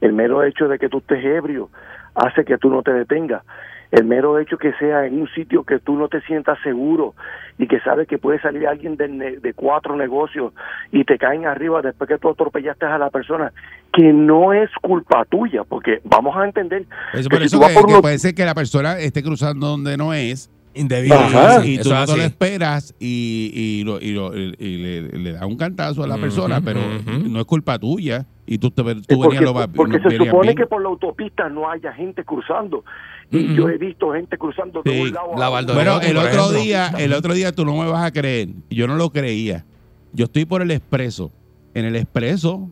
El 0.00 0.12
mero 0.12 0.42
hecho 0.44 0.68
de 0.68 0.78
que 0.78 0.88
tú 0.88 0.98
estés 0.98 1.24
ebrio 1.24 1.70
hace 2.14 2.44
que 2.44 2.58
tú 2.58 2.70
no 2.70 2.82
te 2.82 2.92
detengas. 2.92 3.42
El 3.90 4.04
mero 4.06 4.38
hecho 4.38 4.56
que 4.56 4.72
sea 4.74 5.04
en 5.06 5.20
un 5.20 5.28
sitio 5.28 5.64
que 5.64 5.78
tú 5.78 5.96
no 5.96 6.08
te 6.08 6.22
sientas 6.22 6.58
seguro 6.62 7.14
y 7.58 7.66
que 7.66 7.78
sabes 7.80 8.08
que 8.08 8.16
puede 8.16 8.40
salir 8.40 8.66
alguien 8.66 8.96
de, 8.96 9.06
ne- 9.08 9.36
de 9.36 9.52
cuatro 9.52 9.96
negocios 9.96 10.54
y 10.90 11.04
te 11.04 11.18
caen 11.18 11.44
arriba 11.46 11.82
después 11.82 12.08
que 12.08 12.16
tú 12.18 12.30
atropellaste 12.30 12.86
a 12.86 12.96
la 12.96 13.10
persona, 13.10 13.52
que 13.92 14.10
no 14.14 14.54
es 14.54 14.70
culpa 14.80 15.26
tuya, 15.26 15.64
porque 15.64 16.00
vamos 16.04 16.34
a 16.36 16.46
entender 16.46 16.86
Eso, 17.12 17.28
que 17.28 17.36
por 17.36 17.38
si 17.40 17.54
eso 17.56 17.60
que, 17.60 17.74
por 17.74 17.86
que 17.86 18.00
puede 18.00 18.18
ser 18.18 18.34
que 18.34 18.46
la 18.46 18.54
persona 18.54 18.98
esté 18.98 19.22
cruzando 19.22 19.66
donde 19.66 19.98
no 19.98 20.14
es 20.14 20.50
Indebido. 20.74 21.14
Ajá. 21.16 21.64
y 21.66 21.76
tú 21.76 21.82
Eso 21.90 21.94
no 21.94 22.06
te 22.06 22.16
lo 22.16 22.22
esperas 22.22 22.94
y, 22.98 23.50
y, 23.54 23.84
lo- 23.84 24.00
y 24.00 24.12
lo- 24.12 24.36
y- 24.36 24.52
le, 24.78 25.02
le 25.18 25.32
da 25.32 25.44
un 25.46 25.56
cantazo 25.56 26.02
a 26.02 26.06
la 26.06 26.16
persona, 26.18 26.60
pero 26.62 26.80
no 27.28 27.38
es 27.40 27.44
culpa 27.46 27.78
tuya 27.78 28.26
y 28.46 28.58
tú, 28.58 28.70
te, 28.70 28.82
tú 28.82 29.02
porque, 29.16 29.28
venías 29.28 29.42
lo 29.42 29.54
va- 29.54 29.68
porque 29.68 29.98
se 30.00 30.16
supone 30.16 30.48
bien. 30.48 30.56
que 30.56 30.66
por 30.66 30.82
la 30.82 30.88
autopista 30.88 31.48
no 31.48 31.70
haya 31.70 31.92
gente 31.92 32.24
cruzando. 32.24 32.84
Y 33.30 33.54
yo 33.54 33.68
he 33.68 33.78
visto 33.78 34.12
gente 34.12 34.36
cruzando 34.36 34.82
de 34.82 34.92
Sí, 34.92 35.00
un 35.02 35.12
lado 35.12 35.34
a 35.34 35.38
la 35.38 35.48
otro. 35.50 35.74
Baldoriotti, 35.74 36.06
Bueno, 36.06 36.10
el 36.10 36.16
otro 36.18 36.40
ejemplo. 36.40 36.60
día, 36.62 36.86
el 36.98 37.12
otro 37.14 37.34
día 37.34 37.52
tú 37.52 37.64
no 37.64 37.76
me 37.76 37.90
vas 37.90 38.04
a 38.04 38.10
creer. 38.12 38.48
Yo 38.70 38.86
no 38.86 38.96
lo 38.96 39.10
creía. 39.10 39.64
Yo 40.12 40.24
estoy 40.26 40.44
por 40.44 40.60
el 40.62 40.70
expreso. 40.70 41.32
En 41.74 41.86
el 41.86 41.96
expreso 41.96 42.68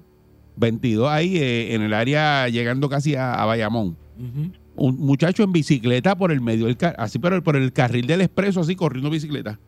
22 0.57 1.09
ahí 1.09 1.39
eh, 1.39 1.75
en 1.75 1.81
el 1.83 1.95
área 1.95 2.47
llegando 2.49 2.89
casi 2.91 3.15
a, 3.15 3.33
a 3.35 3.47
Bayamón. 3.47 3.97
Ujú. 4.19 4.53
Un 4.81 4.97
muchacho 4.97 5.43
en 5.43 5.53
bicicleta 5.53 6.17
por 6.17 6.33
el 6.33 6.41
medio 6.41 6.65
del 6.65 6.79
car- 6.79 6.95
así 6.97 7.19
pero 7.19 7.43
por 7.43 7.55
el 7.55 7.71
carril 7.71 8.07
del 8.07 8.23
expreso 8.23 8.61
así 8.61 8.75
corriendo 8.77 9.11
bicicleta. 9.11 9.59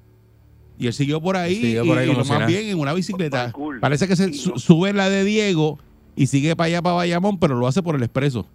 Y 0.79 0.87
él 0.87 0.95
siguió 0.95 1.21
por 1.21 1.37
ahí, 1.37 1.57
Siguió 1.57 1.85
por 1.85 1.99
ahí 1.99 2.09
y, 2.11 2.15
lo 2.15 2.25
más 2.25 2.47
bien 2.47 2.67
en 2.71 2.79
una 2.79 2.95
bicicleta. 2.95 3.53
Cool. 3.53 3.79
Parece 3.79 4.09
que 4.09 4.17
se 4.17 4.33
sube 4.33 4.93
la 4.95 5.11
de 5.11 5.23
Diego 5.25 5.79
y 6.17 6.29
sigue 6.29 6.57
para 6.57 6.69
allá 6.69 6.81
para 6.81 6.95
Bayamón, 6.97 7.39
pero 7.39 7.57
lo 7.57 7.67
hace 7.67 7.83
por 7.83 7.95
el 7.95 8.03
expreso. 8.03 8.49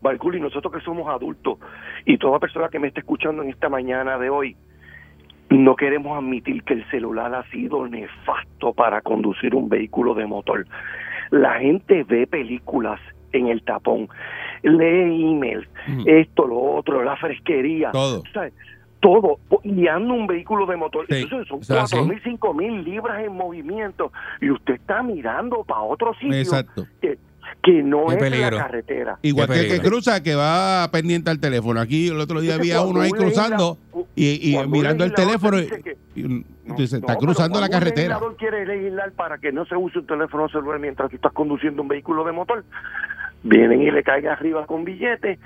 Balcul, 0.00 0.36
y 0.36 0.40
nosotros 0.40 0.72
que 0.72 0.80
somos 0.80 1.08
adultos 1.08 1.58
y 2.06 2.16
toda 2.16 2.38
persona 2.38 2.68
que 2.70 2.78
me 2.78 2.88
está 2.88 3.00
escuchando 3.00 3.42
en 3.42 3.50
esta 3.50 3.68
mañana 3.68 4.16
de 4.18 4.30
hoy, 4.30 4.56
no 5.50 5.76
queremos 5.76 6.16
admitir 6.16 6.62
que 6.62 6.72
el 6.72 6.90
celular 6.90 7.34
ha 7.34 7.48
sido 7.50 7.86
nefasto 7.86 8.72
para 8.72 9.02
conducir 9.02 9.54
un 9.54 9.68
vehículo 9.68 10.14
de 10.14 10.26
motor. 10.26 10.66
La 11.30 11.58
gente 11.58 12.02
ve 12.04 12.26
películas 12.26 12.98
en 13.32 13.48
el 13.48 13.62
tapón, 13.62 14.08
lee 14.70 15.30
emails, 15.32 15.66
esto, 16.06 16.46
lo 16.46 16.60
otro, 16.76 17.02
la 17.02 17.16
fresquería, 17.16 17.90
Todo. 17.92 18.22
¿sabes? 18.32 18.52
todo, 18.98 19.38
guiando 19.62 20.14
un 20.14 20.26
vehículo 20.26 20.66
de 20.66 20.76
motor. 20.76 21.06
Sí, 21.08 21.16
Entonces 21.22 21.46
son 21.46 21.60
cuatro 21.66 22.04
mil, 22.06 22.20
cinco 22.24 22.52
mil 22.54 22.82
libras 22.82 23.22
en 23.24 23.32
movimiento 23.34 24.10
y 24.40 24.50
usted 24.50 24.74
está 24.74 25.02
mirando 25.02 25.62
para 25.64 25.82
otro 25.82 26.12
sitio 26.14 26.32
Exacto. 26.34 26.86
que, 27.00 27.16
que 27.62 27.82
no 27.84 28.10
es 28.10 28.20
la 28.40 28.50
carretera. 28.50 29.18
Igual 29.22 29.48
que 29.48 29.60
el 29.60 29.68
que 29.68 29.80
cruza, 29.86 30.22
que 30.22 30.34
va 30.34 30.88
pendiente 30.90 31.30
al 31.30 31.38
teléfono. 31.38 31.78
Aquí 31.80 32.08
el 32.08 32.18
otro 32.18 32.40
día 32.40 32.54
había 32.56 32.80
uno 32.80 33.02
ahí 33.02 33.10
cruzando 33.10 33.78
y, 34.16 34.56
mirando 34.68 35.04
el 35.04 35.12
teléfono. 35.12 35.58
te 35.58 35.64
Y, 35.64 35.82
que- 35.82 35.96
entonces 36.66 37.00
no, 37.00 37.06
está 37.06 37.16
cruzando 37.16 37.60
la 37.60 37.68
carretera. 37.68 38.08
legislador 38.18 38.36
quiere 38.36 38.66
legislar 38.66 39.12
para 39.12 39.38
que 39.38 39.52
no 39.52 39.66
se 39.66 39.76
use 39.76 40.00
un 40.00 40.06
teléfono 40.06 40.48
celular 40.48 40.80
mientras 40.80 41.10
tú 41.10 41.16
estás 41.16 41.32
conduciendo 41.32 41.82
un 41.82 41.88
vehículo 41.88 42.24
de 42.24 42.32
motor. 42.32 42.64
Vienen 43.48 43.82
y 43.82 43.90
le 43.90 44.02
caen 44.02 44.26
arriba 44.28 44.66
con 44.66 44.84
billetes. 44.84 45.38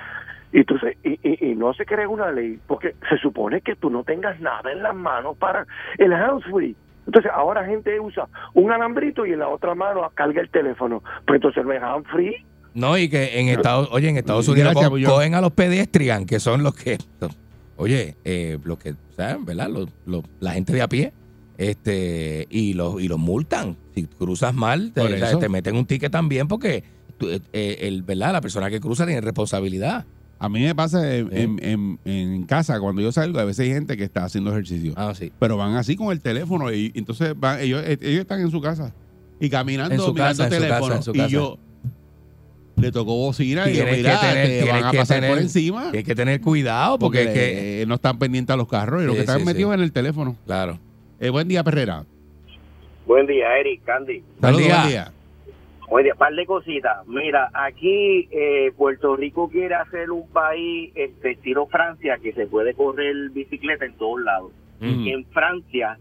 Y, 0.53 0.59
entonces, 0.59 0.97
y, 1.05 1.11
y- 1.23 1.51
y 1.51 1.55
no 1.55 1.73
se 1.75 1.85
crea 1.87 2.09
una 2.09 2.31
ley, 2.33 2.59
porque 2.67 2.95
se 3.09 3.17
supone 3.19 3.61
que 3.61 3.77
tú 3.77 3.89
no 3.91 4.03
tengas 4.05 4.41
nada 4.41 4.73
en 4.73 4.83
las 4.83 4.95
manos 4.95 5.37
para 5.37 5.67
el 5.99 6.13
hands 6.13 6.45
free. 6.51 6.75
Entonces, 7.07 7.31
ahora 7.35 7.65
gente 7.65 7.99
usa 8.01 8.27
un 8.55 8.71
alambrito 8.71 9.25
y 9.27 9.33
en 9.33 9.39
la 9.41 9.49
otra 9.49 9.75
mano 9.75 10.09
carga 10.15 10.41
el 10.41 10.49
teléfono. 10.51 11.03
Pues 11.27 11.37
entonces 11.37 11.65
no 11.65 11.73
es 11.73 11.83
hands 11.83 12.07
free. 12.11 12.45
No, 12.75 12.97
y 12.99 13.09
que 13.09 13.41
en 13.41 13.49
Estados, 13.49 13.89
oye, 13.93 14.09
en 14.09 14.17
Estados 14.17 14.47
Unidos 14.49 14.75
co- 14.75 14.91
cogen 15.05 15.35
a 15.35 15.41
los 15.41 15.53
pedestrian, 15.53 16.25
que 16.27 16.39
son 16.41 16.63
los 16.63 16.75
que, 16.77 16.99
oye, 17.77 18.15
eh, 18.25 18.59
los 18.65 18.79
que, 18.79 18.95
¿saben? 19.17 19.45
¿Verdad? 19.45 19.69
Los, 19.71 19.89
los- 20.07 20.25
la 20.41 20.53
gente 20.53 20.73
de 20.73 20.83
a 20.83 20.89
pie, 20.89 21.13
este, 21.59 22.47
y 22.51 22.75
los, 22.75 23.01
y 23.01 23.09
los 23.09 23.19
multan. 23.19 23.77
Si 23.95 24.07
cruzas 24.07 24.55
mal, 24.55 24.93
te, 24.93 25.01
Por 25.01 25.13
o 25.13 25.17
sea, 25.17 25.29
eso. 25.31 25.39
te 25.39 25.49
meten 25.49 25.77
un 25.77 25.85
ticket 25.87 26.11
también 26.13 26.47
porque, 26.49 26.85
eh, 27.23 27.41
eh, 27.53 27.79
el, 27.83 28.03
¿verdad? 28.03 28.33
La 28.33 28.41
persona 28.41 28.71
que 28.71 28.81
cruza 28.81 29.05
tiene 29.07 29.21
responsabilidad. 29.21 30.05
A 30.39 30.49
mí 30.49 30.63
me 30.63 30.75
pasa 30.75 31.15
en, 31.17 31.29
Sí. 31.29 31.37
en- 31.37 31.59
en- 31.63 31.99
en 32.07 32.43
casa, 32.45 32.81
cuando 32.81 33.03
yo 33.03 33.13
salgo, 33.13 33.39
a 33.41 33.45
veces 33.45 33.67
hay 33.67 33.73
gente 33.75 33.97
que 33.97 34.05
está 34.05 34.25
haciendo 34.25 34.51
ejercicio. 34.51 34.95
Ah, 34.97 35.13
sí. 35.15 35.33
Pero 35.39 35.57
van 35.59 35.75
así 35.77 35.97
con 35.97 36.13
el 36.13 36.21
teléfono 36.21 36.73
y 36.73 36.93
entonces 36.95 37.35
van, 37.39 37.61
ellos, 37.61 37.83
eh, 37.87 37.99
ellos 38.01 38.21
están 38.21 38.41
en 38.41 38.51
su 38.51 38.61
casa 38.61 38.95
y 39.39 39.51
caminando 39.51 39.95
En 39.95 40.01
su 40.01 40.15
mirando 40.15 40.39
casa, 40.39 40.45
su 40.45 40.51
teléfono. 40.51 40.81
casa, 40.81 40.97
en 40.97 41.03
su 41.03 41.15
y 41.15 41.29
yo 41.29 41.59
le 42.77 42.91
tocó 42.91 43.15
bocina 43.17 43.69
y 43.71 43.77
yo, 43.77 43.85
que 43.85 43.93
mira, 43.93 44.19
tener- 44.21 44.65
te 44.65 44.71
van 44.71 44.85
a 44.85 44.91
que 44.91 44.97
pasar 44.97 45.17
tener- 45.19 45.31
por 45.31 45.39
encima. 45.41 45.83
Tienes 45.91 46.05
que 46.05 46.15
tener 46.15 46.41
cuidado 46.41 46.99
porque, 46.99 47.25
Porque 47.25 47.39
es 47.79 47.81
que, 47.83 47.87
no 47.87 47.97
están 47.97 48.19
pendientes 48.19 48.55
a 48.55 48.57
los 48.57 48.67
carros 48.69 49.03
y 49.03 49.05
los 49.05 49.13
Sí, 49.13 49.17
que 49.17 49.21
están 49.21 49.41
sí, 49.41 49.45
metidos 49.45 49.73
sí. 49.73 49.75
en 49.75 49.81
el 49.85 49.93
teléfono. 49.93 50.37
claro. 50.47 50.79
Eh, 51.19 51.29
buen 51.29 51.47
día, 51.49 51.63
Perrera. 51.63 52.07
Buen 53.07 53.27
día, 53.27 53.45
Eric, 53.59 53.83
Candy. 53.85 54.23
Saludos, 54.41 54.65
día. 54.65 54.77
buen 54.79 54.89
día. 54.89 55.13
Buen 55.91 56.05
día, 56.05 56.15
par 56.15 56.33
de 56.33 56.47
cositas. 56.47 57.05
Mira, 57.09 57.51
aquí 57.53 58.29
eh, 58.31 58.73
Puerto 58.77 59.17
Rico 59.17 59.49
quiere 59.51 59.75
hacer 59.75 60.13
un 60.13 60.29
país 60.31 60.93
este, 60.95 61.33
estilo 61.33 61.67
Francia 61.67 62.17
que 62.23 62.33
se 62.33 62.47
puede 62.47 62.75
correr 62.75 63.31
bicicleta 63.31 63.87
en 63.87 63.97
todos 63.97 64.21
lados. 64.21 64.53
Ujú. 64.81 65.09
En 65.09 65.25
Francia 65.27 65.99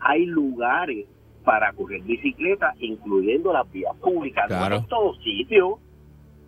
hay 0.00 0.24
lugares 0.24 1.04
para 1.44 1.74
correr 1.74 2.00
bicicleta, 2.04 2.72
incluyendo 2.80 3.52
las 3.52 3.70
vías 3.70 3.94
públicas. 3.96 4.46
Claro. 4.46 4.70
No 4.70 4.76
es 4.76 4.82
en 4.82 4.88
todos 4.88 5.22
sitios. 5.22 5.74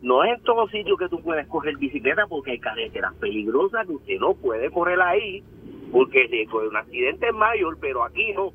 No 0.01 0.25
es 0.25 0.39
en 0.39 0.45
todos 0.45 0.71
sitios 0.71 0.99
que 0.99 1.11
tú 1.11 1.21
puedes 1.21 1.47
correr 1.49 1.77
bicicleta 1.77 2.27
porque 2.29 2.53
hay 2.53 2.61
carreteras 2.61 3.13
peligrosas 3.17 3.87
que 3.87 3.93
usted 3.93 4.19
no 4.19 4.33
puede 4.33 4.71
correr 4.71 4.99
ahí 5.03 5.45
porque 5.93 6.27
riesgo 6.29 6.63
de 6.63 6.69
un 6.69 6.77
accidente 6.77 7.29
es 7.29 7.35
mayor, 7.35 7.77
pero 7.79 8.05
aquí 8.05 8.33
no. 8.33 8.53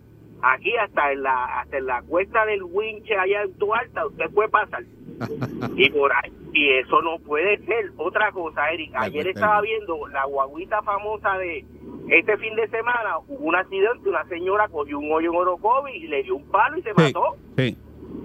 Aquí 0.47 0.75
hasta 0.77 1.11
en 1.11 1.23
la 1.23 1.61
hasta 1.61 1.77
en 1.77 1.85
la 1.87 2.01
cuesta 2.03 2.45
del 2.45 2.63
winche 2.63 3.15
allá 3.17 3.41
en 3.43 3.53
tu 3.57 3.73
alta 3.73 4.05
usted 4.05 4.29
puede 4.31 4.49
pasar. 4.49 4.83
y 5.75 5.89
por 5.89 6.11
ahí 6.13 6.31
y 6.53 6.69
eso 6.73 7.01
no 7.01 7.17
puede 7.19 7.57
ser. 7.65 7.91
Otra 7.97 8.31
cosa, 8.31 8.69
Eric, 8.69 8.91
La 8.93 9.01
ayer 9.01 9.27
estaba 9.27 9.61
viendo 9.61 10.07
la 10.07 10.25
guaguita 10.25 10.81
famosa 10.83 11.37
de 11.37 11.65
este 12.09 12.37
fin 12.37 12.55
de 12.55 12.67
semana, 12.67 13.17
hubo 13.27 13.45
un 13.45 13.55
accidente, 13.55 14.07
una 14.07 14.23
señora 14.25 14.67
cogió 14.67 14.99
un 14.99 15.11
hoyo 15.11 15.31
en 15.31 15.35
Orocovi 15.37 15.91
y 15.93 16.07
le 16.07 16.21
dio 16.23 16.35
un 16.35 16.45
palo 16.51 16.77
y 16.77 16.83
se 16.83 16.89
Sí. 16.93 16.95
mató. 17.13 17.35
Sí. 17.57 17.75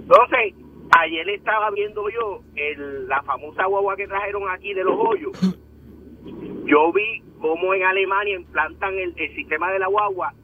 Entonces, 0.02 0.54
ayer 0.98 1.28
estaba 1.30 1.70
viendo 1.70 2.08
yo 2.10 2.42
el, 2.56 3.08
la 3.08 3.22
famosa 3.22 3.64
guagua 3.64 3.96
que 3.96 4.06
trajeron 4.06 4.42
aquí 4.50 4.74
de 4.74 4.84
los 4.84 4.96
hoyos. 4.98 5.32
Yo 6.66 6.92
vi 6.92 7.22
cómo 7.40 7.72
en 7.74 7.82
Alemania 7.82 8.36
implantan 8.36 8.94
el, 8.98 9.14
el 9.16 9.34
sistema 9.34 9.72
de 9.72 9.78
la 9.78 9.88
guagua 9.88 10.34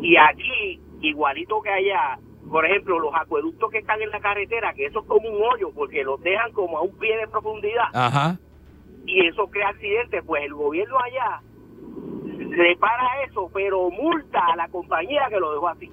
y 0.00 0.16
aquí, 0.16 0.80
igualito 1.00 1.60
que 1.62 1.70
allá, 1.70 2.18
por 2.50 2.64
ejemplo, 2.66 2.98
los 2.98 3.14
acueductos 3.14 3.70
que 3.70 3.78
están 3.78 4.00
en 4.02 4.10
la 4.10 4.20
carretera, 4.20 4.72
que 4.74 4.86
eso 4.86 5.00
es 5.00 5.06
como 5.06 5.28
un 5.28 5.42
hoyo 5.42 5.70
porque 5.74 6.02
los 6.04 6.20
dejan 6.22 6.52
como 6.52 6.78
a 6.78 6.82
un 6.82 6.96
pie 6.98 7.16
de 7.16 7.28
profundidad 7.28 7.84
Ajá. 7.92 8.38
y 9.06 9.26
eso 9.26 9.46
crea 9.48 9.68
accidentes, 9.68 10.22
pues 10.26 10.44
el 10.44 10.54
gobierno 10.54 10.98
allá 10.98 11.40
repara 12.50 13.22
eso, 13.28 13.50
pero 13.54 13.90
multa 13.90 14.40
a 14.52 14.56
la 14.56 14.68
compañía 14.68 15.26
que 15.28 15.38
lo 15.40 15.52
dejó 15.52 15.68
así. 15.68 15.88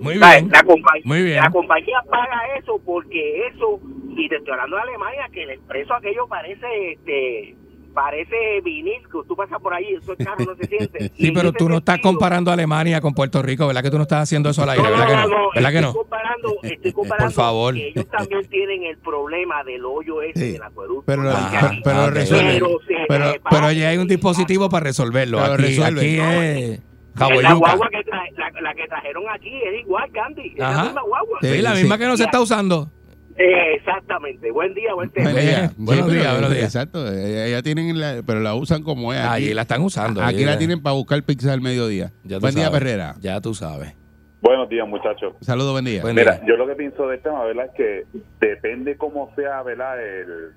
Muy 0.00 0.14
bien. 0.18 0.50
La, 0.50 0.62
compa- 0.62 1.00
Muy 1.04 1.22
bien. 1.22 1.40
la 1.40 1.50
compañía 1.50 2.02
paga 2.10 2.42
eso 2.58 2.78
porque 2.84 3.46
eso, 3.46 3.80
y 4.10 4.28
te 4.28 4.36
estoy 4.36 4.52
hablando 4.52 4.76
de 4.76 4.82
Alemania, 4.82 5.28
que 5.32 5.44
el 5.44 5.50
expreso 5.50 5.94
aquello 5.94 6.26
parece 6.26 6.92
este 6.92 7.56
parece 7.94 8.60
vinil, 8.62 9.00
que 9.04 9.18
tú 9.26 9.34
pasas 9.36 9.58
por 9.62 9.72
ahí, 9.72 9.94
eso 9.94 10.12
el 10.12 10.18
carro 10.26 10.44
no 10.44 10.54
se 10.56 10.66
siente. 10.66 11.10
Sí, 11.16 11.30
pero 11.30 11.52
tú 11.52 11.68
no 11.68 11.78
estás 11.78 12.00
comparando 12.00 12.50
Alemania 12.50 13.00
con 13.00 13.14
Puerto 13.14 13.40
Rico, 13.40 13.66
¿verdad 13.66 13.82
que 13.82 13.90
tú 13.90 13.96
no 13.96 14.02
estás 14.02 14.24
haciendo 14.24 14.50
eso 14.50 14.62
al 14.64 14.70
aire? 14.70 14.82
No, 14.82 14.90
¿Verdad 14.90 15.06
que 15.06 15.12
no, 15.14 15.22
no? 15.22 15.28
no, 15.28 15.48
¿Verdad 15.54 15.70
que 15.70 15.76
estoy 15.78 15.92
no? 15.92 15.94
comparando, 15.94 16.56
estoy 16.62 16.92
comparando 17.00 17.26
Por 17.26 17.32
favor. 17.34 17.74
que 17.74 17.88
ellos 17.88 18.06
también 18.08 18.46
tienen 18.48 18.82
el 18.84 18.98
problema 18.98 19.64
del 19.64 19.84
hoyo 19.84 20.20
ese 20.22 20.40
Sí. 20.40 20.52
del 20.52 20.62
acueducto. 20.62 21.04
Pero, 21.06 21.30
Ajá. 21.30 21.70
pero, 21.70 21.80
pero 21.84 22.10
resuelve. 22.10 22.58
Pero 22.58 22.78
Pero. 23.08 23.32
Pero 23.50 23.72
ya 23.72 23.88
hay 23.90 23.96
un 23.98 24.08
dispositivo 24.08 24.68
para 24.68 24.84
resolverlo. 24.84 25.38
Pero 25.38 25.52
Aquí, 25.54 25.62
resuelve. 25.62 26.00
aquí 26.00 26.80
No, 27.18 27.28
es 27.30 27.42
la 27.42 27.52
guagua 27.54 27.88
que, 27.90 28.02
traje- 28.02 28.32
la, 28.36 28.60
la 28.60 28.74
que 28.74 28.86
trajeron 28.88 29.24
aquí 29.32 29.52
es 29.62 29.80
igual, 29.80 30.10
Candy. 30.12 30.52
Es 30.56 30.60
Ajá. 30.60 30.76
la 30.78 30.84
misma 30.84 31.02
guagua. 31.02 31.38
Sí, 31.42 31.48
Sí, 31.52 31.62
la 31.62 31.70
sí. 31.76 31.80
misma 31.82 31.98
que 31.98 32.06
no 32.06 32.16
se 32.16 32.24
está 32.24 32.40
usando. 32.40 32.90
Eh, 33.36 33.74
exactamente. 33.74 34.50
Buen 34.52 34.74
día, 34.74 34.94
buen 34.94 35.10
tema. 35.10 35.32
Buen 35.32 35.44
día. 35.44 35.70
Buenos 35.76 36.12
días, 36.12 36.32
buenos 36.32 36.50
días. 36.50 36.64
Exacto. 36.64 37.04
eh, 37.12 37.50
Ya 37.50 37.62
tienen 37.62 37.98
la- 37.98 38.22
pero 38.24 38.40
la 38.40 38.54
usan 38.54 38.82
como 38.82 39.12
es. 39.12 39.18
Aquí, 39.20 39.28
Allí 39.28 39.54
la 39.54 39.62
están 39.62 39.82
usando. 39.82 40.22
aquí 40.22 40.44
la 40.44 40.56
tienen 40.56 40.80
para 40.82 40.94
buscar 40.94 41.20
pizza 41.24 41.52
al 41.52 41.60
mediodía. 41.60 42.12
Ya 42.22 42.38
Buen 42.38 42.54
día, 42.54 42.66
sabes. 42.66 42.78
Perrera. 42.80 43.14
Ya 43.20 43.40
tú 43.40 43.54
sabes. 43.54 43.92
Buenos 44.40 44.68
días, 44.68 44.86
muchachos. 44.86 45.34
Saludos, 45.40 45.72
buen 45.72 45.84
día. 45.86 46.02
Buen 46.02 46.14
Mira, 46.14 46.36
día. 46.36 46.44
yo 46.46 46.56
lo 46.56 46.66
que 46.66 46.74
pienso 46.74 47.08
del 47.08 47.20
tema, 47.20 47.42
¿verdad? 47.44 47.64
Es 47.66 47.72
que 47.72 48.04
depende 48.40 48.96
cómo 48.96 49.32
sea, 49.34 49.62
¿verdad? 49.62 50.00
El, 50.00 50.52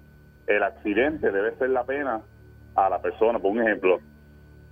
el 0.47 0.63
accidente, 0.63 1.31
debe 1.31 1.55
ser 1.57 1.69
la 1.69 1.83
pena 1.85 2.21
a 2.75 2.89
la 2.89 3.01
persona. 3.01 3.39
Por 3.39 3.51
un 3.51 3.61
ejemplo, 3.61 3.99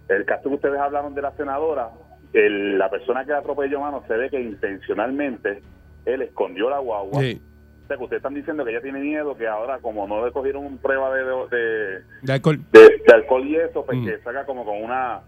el 0.09 0.25
caso 0.25 0.49
que 0.49 0.55
ustedes 0.55 0.79
hablaron 0.79 1.15
de 1.15 1.21
la 1.21 1.31
senadora, 1.37 1.89
el- 2.33 2.77
la 2.77 2.89
persona 2.89 3.25
que 3.25 3.33
atropelló 3.33 3.79
mano 3.79 4.03
se 4.07 4.15
ve 4.15 4.29
que 4.29 4.41
intencionalmente 4.41 5.61
él 6.05 6.21
escondió 6.21 6.69
la 6.69 6.79
guagua. 6.79 7.21
Sí. 7.21 7.41
O 7.85 7.87
sea, 7.87 7.97
que 7.97 8.03
ustedes 8.03 8.19
están 8.19 8.33
diciendo 8.33 8.65
que 8.65 8.71
ella 8.71 8.81
tiene 8.81 8.99
miedo, 8.99 9.37
que 9.37 9.47
ahora 9.47 9.77
como 9.79 10.07
no 10.07 10.25
le 10.25 10.31
cogieron 10.31 10.77
prueba 10.79 11.13
de, 11.15 11.23
de, 11.23 12.01
De 12.23 12.33
alcohol. 12.33 12.59
de, 12.71 12.79
de 13.07 13.13
alcohol 13.13 13.45
y 13.47 13.55
eso, 13.57 13.85
pues 13.85 13.97
Mm. 13.99 14.05
que 14.05 14.17
saca 14.23 14.43
como 14.45 14.65
con 14.65 14.81
una... 14.83 15.21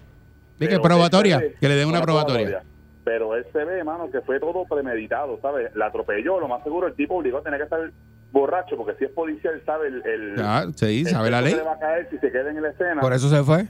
Que 0.59 0.79
probatoria, 0.79 1.37
ve- 1.37 1.55
que 1.59 1.67
le 1.67 1.75
den 1.75 1.87
una 1.87 2.01
probatoria. 2.01 2.63
Pero 3.03 3.35
él 3.35 3.45
se 3.53 3.63
ve, 3.63 3.77
hermano, 3.77 4.09
que 4.11 4.21
fue 4.21 4.39
todo 4.39 4.65
premeditado, 4.65 5.39
¿sabes? 5.39 5.73
La 5.75 5.85
atropelló, 5.85 6.39
lo 6.39 6.47
más 6.47 6.63
seguro 6.63 6.87
el 6.87 6.95
tipo 6.95 7.15
obligó 7.17 7.37
a 7.37 7.43
tener 7.43 7.59
que 7.59 7.65
estar 7.65 7.91
borracho, 8.31 8.75
porque 8.75 8.95
si 8.97 9.05
es 9.05 9.11
policía, 9.11 9.51
él 9.51 9.61
sabe 9.63 9.87
el... 9.89 10.01
el 10.05 10.73
sí, 10.75 11.01
el 11.01 11.07
sabe 11.07 11.29
la 11.29 11.41
ley. 11.41 11.55
va 11.63 11.73
a 11.73 11.79
caer 11.79 12.09
si 12.09 12.17
se 12.17 12.31
queda 12.31 12.49
en 12.49 12.61
la 12.61 12.69
escena. 12.69 13.01
Por 13.01 13.13
eso 13.13 13.29
se 13.29 13.43
fue. 13.43 13.65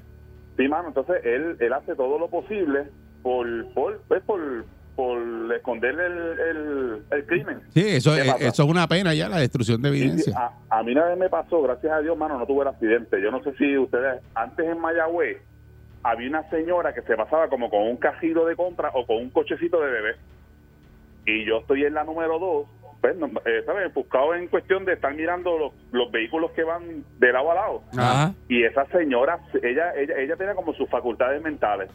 Sí, 0.56 0.67
mano, 0.69 0.88
entonces 0.88 1.17
él, 1.26 1.58
él 1.60 1.73
hace 1.73 1.93
todo 1.93 2.17
lo 2.17 2.30
posible 2.30 2.86
por, 3.21 3.45
por, 3.73 4.00
pues, 4.08 4.23
por, 4.23 4.39
por 4.97 5.21
esconder 5.55 5.93
el, 5.93 6.39
el, 6.39 7.01
el 7.12 7.25
crimen. 7.27 7.62
Sí, 7.69 7.86
eso, 7.88 8.15
eso 8.15 8.63
es 8.63 8.69
una 8.69 8.88
pena 8.88 9.13
ya, 9.13 9.29
la 9.29 9.38
destrucción 9.38 9.79
de 9.79 9.91
sí, 9.91 10.01
evidencia. 10.01 10.33
A, 10.36 10.79
a 10.79 10.83
mí 10.83 10.91
una 10.91 11.05
vez 11.05 11.17
me 11.19 11.29
pasó, 11.29 11.62
gracias 11.62 11.93
a 11.93 12.01
Dios, 12.01 12.17
mano, 12.17 12.39
no 12.39 12.47
tuve 12.47 12.63
el 12.63 12.69
accidente. 12.69 13.21
Yo 13.21 13.29
no 13.29 13.43
sé 13.43 13.53
si 13.57 13.77
ustedes, 13.77 14.23
antes 14.33 14.65
en 14.65 14.79
Mayagüez, 14.79 15.38
había 16.01 16.29
una 16.29 16.49
señora 16.49 16.95
que 16.95 17.03
se 17.03 17.15
pasaba 17.15 17.47
como 17.47 17.69
con 17.69 17.83
un 17.83 17.97
cajito 17.97 18.45
de 18.47 18.55
compra 18.55 18.89
o 18.95 19.05
con 19.05 19.17
un 19.17 19.29
cochecito 19.29 19.79
de 19.79 19.91
bebé. 19.91 20.15
Y 21.27 21.45
yo 21.45 21.60
estoy 21.60 21.83
en 21.83 21.93
la 21.93 22.03
número 22.03 22.39
dos, 22.39 22.67
pues, 22.99 23.15
eh, 23.45 23.62
¿sabes? 23.67 23.93
Buscado 23.93 24.33
en 24.33 24.47
cuestión 24.47 24.83
de 24.83 24.93
estar 24.93 25.13
mirando 25.13 25.60
los, 25.60 25.73
los 25.91 26.12
vehículos 26.12 26.51
que 26.51 26.63
van 26.63 27.03
de 27.19 27.31
lado 27.31 27.51
a 27.51 27.55
lado. 27.55 27.83
Ajá. 27.95 28.33
Y 28.49 28.63
esa 28.63 28.86
señora, 28.88 29.38
ella, 29.62 29.93
ella, 29.95 30.15
ella 30.17 30.36
tiene 30.38 30.55
como 30.55 30.73
sus 30.73 30.89
facultades 30.89 31.39
mentales. 31.43 31.91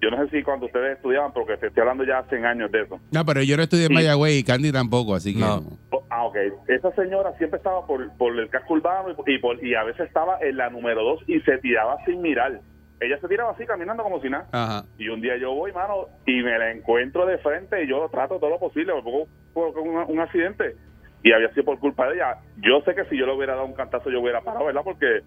Yo 0.00 0.10
no 0.10 0.16
sé 0.24 0.30
si 0.38 0.42
cuando 0.44 0.66
ustedes 0.66 0.96
estudiaban, 0.96 1.32
porque 1.32 1.56
te 1.56 1.66
estoy 1.68 1.80
hablando 1.80 2.04
ya 2.04 2.18
hace 2.18 2.36
años 2.44 2.70
de 2.70 2.82
eso. 2.82 3.00
No, 3.12 3.24
pero 3.24 3.42
yo 3.42 3.56
no 3.56 3.64
estudié 3.64 3.84
en 3.84 3.88
Sí. 3.88 3.94
Mayagüey 3.94 4.38
y 4.38 4.44
Candy 4.44 4.70
tampoco, 4.72 5.14
así 5.16 5.34
que... 5.34 5.40
No. 5.40 5.60
no. 5.60 5.78
Oh, 5.90 6.04
Ah, 6.10 6.24
ok. 6.24 6.36
Esa 6.68 6.90
señora 6.92 7.32
siempre 7.36 7.58
estaba 7.58 7.86
por, 7.86 8.10
por 8.16 8.36
el 8.38 8.48
casco 8.48 8.74
urbano 8.74 9.14
y, 9.26 9.34
y 9.34 9.38
por- 9.38 9.62
y 9.64 9.74
a 9.74 9.82
veces 9.84 10.06
estaba 10.06 10.38
en 10.40 10.56
la 10.56 10.70
número 10.70 11.02
dos 11.02 11.20
y 11.26 11.38
se 11.40 11.58
tiraba 11.58 11.96
sin 12.06 12.22
mirar. 12.22 12.60
Ella 13.00 13.18
se 13.20 13.28
tiraba 13.28 13.50
así 13.52 13.64
caminando 13.66 14.02
como 14.02 14.20
si 14.22 14.28
nada. 14.30 14.48
Ajá. 14.52 14.84
Y 14.98 15.08
un 15.08 15.20
día 15.20 15.36
yo 15.36 15.52
voy, 15.52 15.70
mano, 15.72 16.06
y 16.26 16.42
me 16.42 16.58
la 16.58 16.70
encuentro 16.72 17.26
de 17.26 17.38
frente 17.38 17.84
y 17.84 17.88
yo 17.88 18.08
trato 18.10 18.38
todo 18.38 18.50
lo 18.50 18.58
posible, 18.58 18.94
me 18.94 19.02
pongo 19.02 19.26
por 19.52 19.78
un, 19.78 19.96
un 20.08 20.20
accidente. 20.20 20.76
Y 21.22 21.32
había 21.32 21.50
sido 21.50 21.64
por 21.64 21.78
culpa 21.78 22.08
de 22.08 22.14
ella. 22.14 22.36
Yo 22.56 22.80
sé 22.84 22.94
que 22.94 23.04
si 23.06 23.16
yo 23.18 23.26
le 23.26 23.34
hubiera 23.34 23.54
dado 23.54 23.66
un 23.66 23.74
cantazo 23.74 24.08
yo 24.10 24.20
hubiera 24.20 24.40
parado, 24.40 24.64
¿verdad? 24.66 24.82
Porque... 24.84 25.20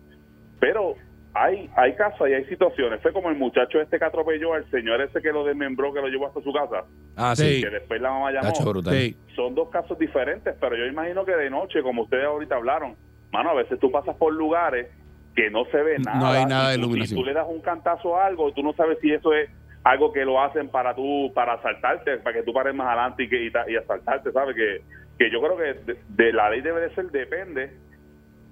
Pero 0.60 0.96
hay 1.34 1.70
hay 1.76 1.96
casos 1.96 2.28
y 2.30 2.34
hay 2.34 2.46
situaciones. 2.46 3.02
Fue 3.02 3.14
como 3.14 3.30
el 3.30 3.38
muchacho 3.38 3.80
este 3.82 3.98
que 4.00 4.06
atropelló 4.06 4.54
al 4.54 4.70
señor 4.70 5.02
ese 5.02 5.22
que 5.22 5.32
lo 5.32 5.44
desmembró, 5.46 5.94
que 5.94 6.02
lo 6.02 6.08
llevó 6.08 6.28
hasta 6.28 6.42
su 6.42 6.52
casa. 6.52 6.84
Ah, 7.16 7.36
Sí. 7.36 7.62
Que 7.62 7.70
después 7.70 8.02
la 8.02 8.10
mamá 8.12 8.32
llamó 8.32 8.48
Tacho 8.48 8.66
brutal. 8.70 8.94
Sí. 8.94 9.16
son 9.36 9.56
dos 9.56 9.70
casos 9.70 9.98
diferentes, 9.98 10.56
pero 10.60 10.76
yo 10.76 10.86
imagino 10.86 11.24
que 11.26 11.36
de 11.36 11.50
noche, 11.50 11.82
como 11.82 12.04
ustedes 12.04 12.26
ahorita 12.26 12.56
hablaron, 12.56 12.96
mano, 13.32 13.52
a 13.52 13.54
veces 13.54 13.80
tú 13.80 13.92
pasas 13.92 14.16
por 14.18 14.34
lugares 14.34 14.88
que 15.36 15.50
no 15.50 15.64
se 15.72 15.78
ve 15.82 15.98
No 16.00 16.12
nada. 16.20 16.40
hay 16.40 16.46
nada 16.46 16.70
y 16.74 16.78
de 16.78 16.80
iluminación. 16.80 17.20
Y 17.20 17.22
tú 17.22 17.26
le 17.28 17.34
das 17.34 17.48
un 17.48 17.62
cantazo 17.62 18.18
a 18.18 18.26
algo, 18.26 18.50
y 18.50 18.54
tú 18.54 18.62
no 18.64 18.74
sabes 18.74 18.98
si 19.00 19.14
eso 19.14 19.34
es 19.34 19.50
algo 19.84 20.12
que 20.12 20.26
lo 20.26 20.42
hacen 20.42 20.68
para 20.70 20.94
tú, 20.94 21.32
para 21.34 21.54
asaltarte, 21.54 22.18
para 22.18 22.36
que 22.38 22.44
tú 22.44 22.52
pares 22.54 22.76
más 22.76 22.88
adelante 22.88 23.24
y, 23.24 23.30
que, 23.30 23.46
y 23.70 23.76
asaltarte, 23.78 24.32
¿sabes? 24.34 24.56
Que, 24.56 24.82
que 25.18 25.32
yo 25.32 25.40
creo 25.42 25.56
que 25.58 25.94
de, 25.94 25.98
de 26.10 26.34
la 26.34 26.50
ley 26.50 26.60
debe 26.62 26.82
de 26.82 26.94
ser, 26.94 27.06
depende 27.10 27.72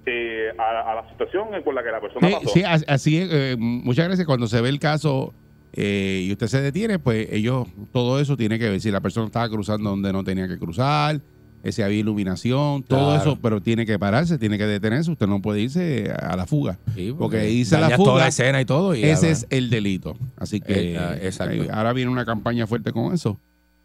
eh, 0.06 0.50
a, 0.58 0.92
a 0.92 0.96
la 0.96 1.10
situación 1.12 1.48
por 1.64 1.74
la 1.74 1.84
que 1.84 1.92
la 1.92 2.02
persona 2.02 2.28
Sí, 2.28 2.34
pasó. 2.34 2.50
sí, 2.54 2.64
as- 2.64 2.86
así 2.88 3.18
es. 3.18 3.30
eh, 3.32 3.56
muchas 3.60 4.08
veces 4.10 4.26
cuando 4.26 4.48
se 4.48 4.60
ve 4.62 4.70
el 4.70 4.80
caso 4.80 5.34
eh, 5.74 6.24
y 6.28 6.32
usted 6.32 6.48
se 6.48 6.62
detiene, 6.62 6.98
pues 7.00 7.28
ellos, 7.32 7.68
todo 7.92 8.20
eso 8.20 8.36
tiene 8.38 8.58
que 8.58 8.70
ver 8.70 8.82
si 8.82 8.90
la 8.92 9.02
persona 9.02 9.28
estaba 9.28 9.48
cruzando 9.50 9.90
donde 9.92 10.12
no 10.12 10.24
tenía 10.24 10.48
que 10.48 10.58
cruzar, 10.58 11.22
eh, 11.62 11.72
si 11.74 11.82
había 11.82 12.00
iluminación, 12.00 12.84
todo 12.84 13.10
Claro. 13.12 13.22
eso, 13.22 13.40
pero 13.42 13.62
tiene 13.62 13.86
que 13.86 14.00
pararse, 14.00 14.38
tiene 14.40 14.58
que 14.58 14.66
detenerse, 14.66 15.12
usted 15.12 15.28
no 15.28 15.42
puede 15.42 15.60
irse 15.62 16.10
a 16.12 16.36
la 16.38 16.46
fuga. 16.48 16.80
Sí, 16.96 17.14
porque 17.18 17.52
irse 17.52 17.76
a 17.76 17.82
la 17.82 17.90
fuga, 17.92 18.12
toda 18.12 18.22
la 18.24 18.28
escena 18.30 18.62
y 18.62 18.66
todo. 18.66 18.96
Y 18.96 19.04
ese 19.04 19.28
ya, 19.28 19.32
es 19.34 19.48
el 19.50 19.70
delito. 19.70 20.18
Así 20.38 20.62
que 20.62 20.98
ah, 20.98 21.18
eh, 21.20 21.68
ahora 21.72 21.92
viene 21.94 22.10
una 22.10 22.26
campaña 22.26 22.66
fuerte 22.66 22.92
con 22.94 23.14
eso. 23.14 23.40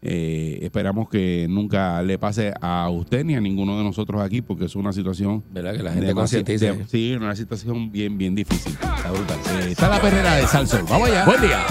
Eh, 0.07 0.59
esperamos 0.61 1.09
que 1.09 1.47
nunca 1.49 2.03
le 2.03 2.19
pase 2.19 2.53
a 2.61 2.87
usted 2.91 3.25
ni 3.25 3.33
a 3.33 3.41
ninguno 3.41 3.75
de 3.75 3.83
nosotros 3.83 4.21
aquí, 4.21 4.43
porque 4.43 4.65
es 4.65 4.75
una 4.75 4.93
situación 4.93 5.43
¿Verdad? 5.51 5.75
Que 5.75 5.81
la 5.81 5.93
gente 5.93 6.85
sí, 6.87 7.13
una 7.13 7.35
situación 7.35 7.91
bien, 7.91 8.15
bien 8.15 8.35
difícil. 8.35 8.73
Está 8.73 9.11
brutal. 9.11 9.39
Eh, 9.61 9.71
está 9.71 9.89
la 9.89 9.99
perrera 9.99 10.35
de 10.35 10.45
Salsón. 10.45 10.85
Vamos 10.87 11.09
allá. 11.09 11.25
Buen 11.25 11.41
día. 11.41 11.65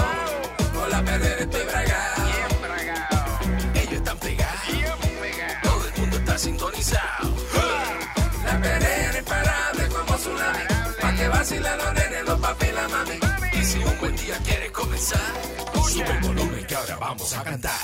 Con 0.74 0.90
la 0.90 1.04
perrera 1.04 1.40
estoy 1.42 1.60
bragado. 1.64 2.24
Bien 2.24 2.60
bragado. 2.60 3.26
Ellos 3.74 3.92
están 3.92 4.18
pegados. 4.18 4.60
Bien 4.72 5.14
pegado. 5.20 5.60
Todo 5.62 5.88
el 5.94 6.00
mundo 6.00 6.16
está 6.16 6.38
sintonizado. 6.38 7.34
La 8.44 8.60
perrera 8.60 9.18
imparable 9.18 9.82
como 9.94 10.18
tsunami. 10.18 10.64
Pa' 11.00 11.14
que 11.14 11.28
vacilen 11.28 11.78
los 11.78 11.94
nenes, 11.94 12.24
los 12.26 12.40
papi 12.40 12.66
y 12.66 12.72
la 12.72 12.88
mami. 12.88 13.60
Y 13.60 13.64
si 13.64 13.78
un 13.78 13.98
buen 14.00 14.16
día 14.16 14.38
quieres 14.44 14.72
comenzar, 14.72 15.20
sube 15.88 16.10
el 16.10 16.20
volumen 16.20 16.53
vamos 17.04 17.34
a 17.34 17.42
cantar. 17.44 17.80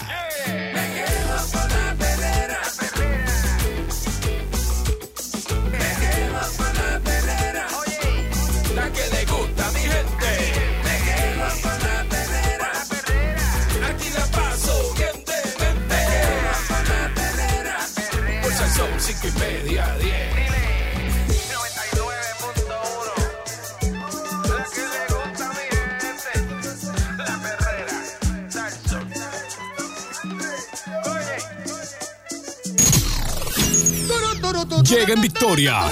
Llega 34.90 35.14
en 35.14 35.20
victoria. 35.20 35.88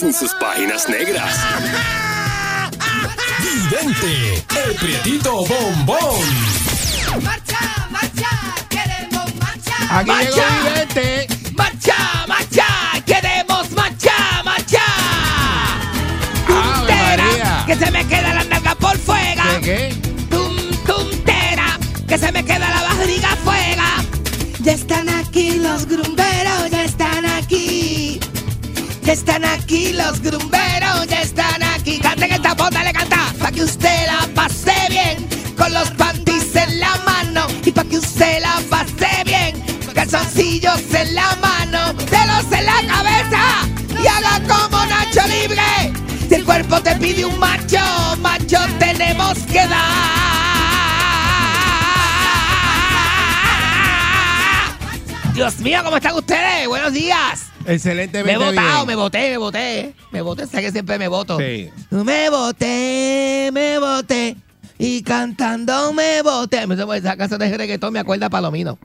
Sin 0.00 0.14
sus 0.14 0.32
páginas 0.40 0.88
negras. 0.88 1.36
Vidente, 3.42 4.42
el 4.64 4.74
prietito 4.76 5.44
bombón. 5.44 6.24
Marcha, 7.22 7.88
marcha, 7.90 8.30
queremos 8.70 9.34
marcha. 9.34 9.98
Aquí 9.98 10.10
llegó 10.10 10.36
marcha, 10.36 10.70
Vidente. 10.70 11.28
marcha, 11.52 12.24
marcha, 12.26 12.66
queremos 13.04 13.70
marcha, 13.72 14.42
marcha. 14.42 14.82
Tuntera, 16.46 17.64
que 17.66 17.76
se 17.76 17.90
me 17.90 18.06
queda 18.06 18.32
la 18.32 18.44
nalga 18.44 18.74
por 18.76 18.96
fuera. 18.96 19.44
¿Qué, 19.60 19.60
qué? 19.60 20.26
Tum, 20.30 20.56
tuntera, 20.86 21.78
que 22.08 22.16
se 22.16 22.32
me 22.32 22.42
queda 22.42 22.70
la 22.70 22.82
barriga 22.82 23.28
fuera. 23.44 24.02
Ya 24.60 24.72
están 24.72 25.10
aquí 25.10 25.58
los 25.58 25.86
aquí. 25.86 26.15
Ya 29.06 29.12
están 29.12 29.44
aquí 29.44 29.92
los 29.92 30.20
grumberos, 30.20 31.06
ya 31.06 31.22
están 31.22 31.62
aquí. 31.62 32.00
Canten 32.00 32.32
esta 32.32 32.54
voz, 32.54 32.70
dale 32.72 32.92
canta. 32.92 33.32
Pa' 33.38 33.52
que 33.52 33.62
usted 33.62 34.06
la 34.08 34.26
pase 34.34 34.74
bien, 34.90 35.28
con 35.56 35.72
los 35.72 35.88
panties 35.90 36.56
en 36.56 36.80
la 36.80 36.96
mano. 37.06 37.46
Y 37.64 37.70
pa' 37.70 37.84
que 37.84 37.98
usted 37.98 38.40
la 38.40 38.60
pase 38.68 39.22
bien, 39.24 39.62
calzoncillos 39.94 40.92
en 40.92 41.14
la 41.14 41.36
mano, 41.36 41.92
dedos 41.92 42.50
en 42.50 42.66
la 42.66 42.82
cabeza. 42.94 43.42
Y 44.02 44.06
haga 44.08 44.40
como 44.40 44.84
Nacho 44.86 45.24
Libre. 45.28 45.92
Si 46.28 46.34
el 46.34 46.44
cuerpo 46.44 46.80
te 46.80 46.96
pide 46.96 47.24
un 47.26 47.38
macho, 47.38 47.78
macho 48.18 48.58
tenemos 48.80 49.38
que 49.52 49.68
dar. 49.68 50.06
Dios 55.32 55.58
mío, 55.60 55.80
¿cómo 55.84 55.96
están 55.96 56.16
ustedes? 56.16 56.66
Buenos 56.66 56.92
días. 56.92 57.55
Me 57.66 58.32
he 58.32 58.36
votado, 58.38 58.52
bien. 58.52 58.86
me 58.86 58.94
voté, 58.94 59.30
me 59.30 59.36
voté. 59.38 59.94
Me 60.12 60.22
voté, 60.22 60.46
sé 60.46 60.60
que 60.60 60.70
siempre 60.72 60.98
me 60.98 61.08
voto. 61.08 61.38
Sí. 61.38 61.68
Me 61.90 62.30
voté, 62.30 63.50
me 63.52 63.78
voté. 63.78 64.36
Y 64.78 65.02
cantando 65.02 65.92
me 65.92 66.22
voté. 66.22 66.66
Me- 66.66 66.74
Esa 66.96 67.16
canción 67.16 67.40
de 67.40 67.56
reggaetón 67.56 67.92
me 67.92 67.98
acuerda 67.98 68.26
a 68.26 68.30
Palomino. 68.30 68.78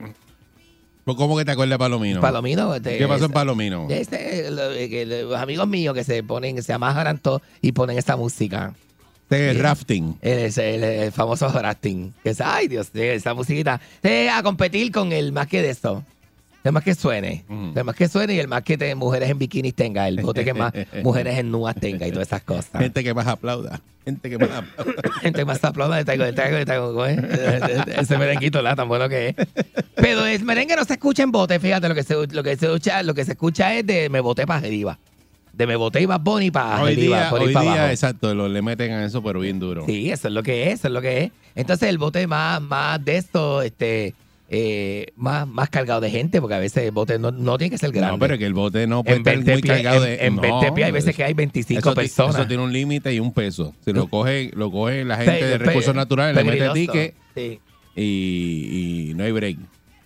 Pues, 1.04 1.16
¿Cómo 1.16 1.36
que 1.36 1.44
te 1.44 1.50
acuerdas 1.52 1.74
de 1.74 1.78
Palomino? 1.78 2.20
Palomino. 2.20 2.74
este, 2.74 2.96
¿Qué 2.98 3.04
pasó 3.08 3.24
en 3.24 3.30
esta- 3.30 3.34
Palomino? 3.34 3.86
Este, 3.90 4.50
los 4.50 5.36
amigos 5.38 5.66
míos 5.68 5.94
que 5.94 6.04
se 6.04 6.22
ponen, 6.22 6.62
se 6.62 6.72
amarran 6.72 7.18
todos 7.18 7.42
y 7.60 7.72
ponen 7.72 7.98
esta 7.98 8.16
música. 8.16 8.72
Este 9.24 9.50
es 9.50 9.56
Sí. 9.56 9.62
rafting. 9.62 10.18
El, 10.20 10.38
el- 10.38 10.58
el- 10.58 10.84
el 10.84 11.12
famoso 11.12 11.48
Rasting. 11.48 12.12
Que 12.22 12.30
es, 12.30 12.40
ay 12.40 12.68
Dios, 12.68 12.88
esa 12.94 13.34
musiquita. 13.34 13.80
A 14.32 14.42
competir 14.42 14.92
con 14.92 15.10
el 15.12 15.32
más 15.32 15.46
que 15.48 15.62
de 15.62 15.70
esto. 15.70 16.04
El 16.64 16.72
más 16.72 16.84
que 16.84 16.94
suene. 16.94 17.44
Ujú. 17.48 17.72
El 17.76 17.84
más 17.84 17.94
que 17.96 18.08
suene 18.08 18.34
y 18.34 18.38
el 18.38 18.46
más 18.48 18.62
que 18.62 18.78
te- 18.78 18.94
mujeres 18.94 19.28
en 19.30 19.38
bikinis 19.38 19.74
tenga. 19.74 20.06
El 20.06 20.20
bote 20.20 20.44
que 20.44 20.54
más 20.54 20.72
mujeres 21.02 21.38
en 21.38 21.50
nuas 21.50 21.74
tenga 21.76 22.06
y 22.06 22.12
todas 22.12 22.28
esas 22.28 22.42
cosas. 22.42 22.70
Gente 22.80 23.02
que 23.02 23.12
más 23.14 23.26
aplauda. 23.26 23.80
Gente 24.04 24.30
que 24.30 24.38
más 24.38 24.50
aplauda. 24.50 25.02
Gente 25.22 25.44
más 25.44 25.64
aplauda 25.64 25.96
de 25.96 26.04
taco, 26.04 26.22
de 26.22 26.32
taco, 26.32 26.54
de 26.56 26.64
taco. 26.64 27.06
Ese 28.00 28.18
merenguito, 28.18 28.62
la 28.62 28.76
tan 28.76 28.88
bueno 28.88 29.08
que 29.08 29.28
es. 29.28 29.34
Pero 29.96 30.24
el 30.26 30.44
merengue 30.44 30.76
no 30.76 30.84
se 30.84 30.94
escucha 30.94 31.22
en 31.22 31.32
bote, 31.32 31.58
fíjate, 31.58 31.88
lo 31.88 31.94
que 31.94 32.02
se, 32.02 32.14
lo 32.28 32.42
que 32.42 32.56
se 32.56 32.66
escucha, 32.66 33.02
lo 33.02 33.14
que 33.14 33.24
se 33.24 33.32
escucha 33.32 33.74
es 33.74 33.86
de 33.86 34.08
me 34.08 34.20
boté 34.20 34.46
para 34.46 34.60
arriba. 34.60 34.98
De 35.52 35.66
me 35.66 35.76
boté 35.76 36.00
y 36.00 36.06
Bad 36.06 36.20
Bunny 36.20 36.50
para 36.50 36.80
hoy 36.82 36.92
arriba, 36.94 37.18
día, 37.20 37.30
por 37.30 37.40
ahí 37.40 37.46
hoy 37.48 37.52
para 37.52 37.62
día, 37.64 37.72
abajo. 37.74 37.90
exacto, 37.90 38.34
lo, 38.34 38.48
le 38.48 38.62
meten 38.62 38.90
a 38.92 39.04
eso, 39.04 39.22
pero 39.22 39.40
bien 39.40 39.58
duro. 39.60 39.84
Sí, 39.84 40.10
eso 40.10 40.28
es 40.28 40.34
lo 40.34 40.42
que 40.42 40.68
es, 40.68 40.78
eso 40.78 40.88
es 40.88 40.94
lo 40.94 41.02
que 41.02 41.24
es. 41.24 41.32
Entonces 41.54 41.90
el 41.90 41.98
bote 41.98 42.26
más, 42.26 42.62
más 42.62 43.04
de 43.04 43.18
esto, 43.18 43.60
este, 43.60 44.14
eh, 44.54 45.06
más, 45.16 45.48
más 45.48 45.70
cargado 45.70 46.02
de 46.02 46.10
gente, 46.10 46.38
porque 46.38 46.54
a 46.54 46.58
veces 46.58 46.84
el 46.84 46.90
bote 46.90 47.18
no, 47.18 47.30
no 47.30 47.56
tiene 47.56 47.70
que 47.70 47.78
ser 47.78 47.90
grande. 47.90 48.12
No, 48.12 48.18
pero 48.18 48.36
que 48.36 48.44
el 48.44 48.52
bote 48.52 48.86
no 48.86 49.02
puede 49.02 49.16
en 49.16 49.20
estar 49.22 49.34
20 49.36 49.52
muy 49.52 49.62
pies, 49.62 49.74
cargado 49.74 50.04
en, 50.04 50.18
de. 50.18 50.26
en 50.26 50.36
20 50.36 50.66
no, 50.66 50.74
pies 50.74 50.86
hay 50.86 50.92
veces 50.92 51.16
que 51.16 51.24
hay 51.24 51.32
25 51.32 51.78
eso, 51.80 51.94
personas. 51.94 52.34
Eso 52.34 52.46
tiene 52.46 52.62
un 52.62 52.70
límite 52.70 53.14
y 53.14 53.18
un 53.18 53.32
peso. 53.32 53.74
Si 53.82 53.94
lo 53.94 54.08
coge, 54.08 54.50
lo 54.54 54.70
coge 54.70 55.06
la 55.06 55.16
gente 55.16 55.46
de 55.46 55.56
recursos 55.56 55.94
naturales, 55.94 56.36
le 56.36 56.44
mete 56.44 56.68
ticket 56.74 57.14
Sí. 57.34 57.60
y, 57.96 59.08
y 59.10 59.14
no 59.14 59.24
hay 59.24 59.32
break. 59.32 59.56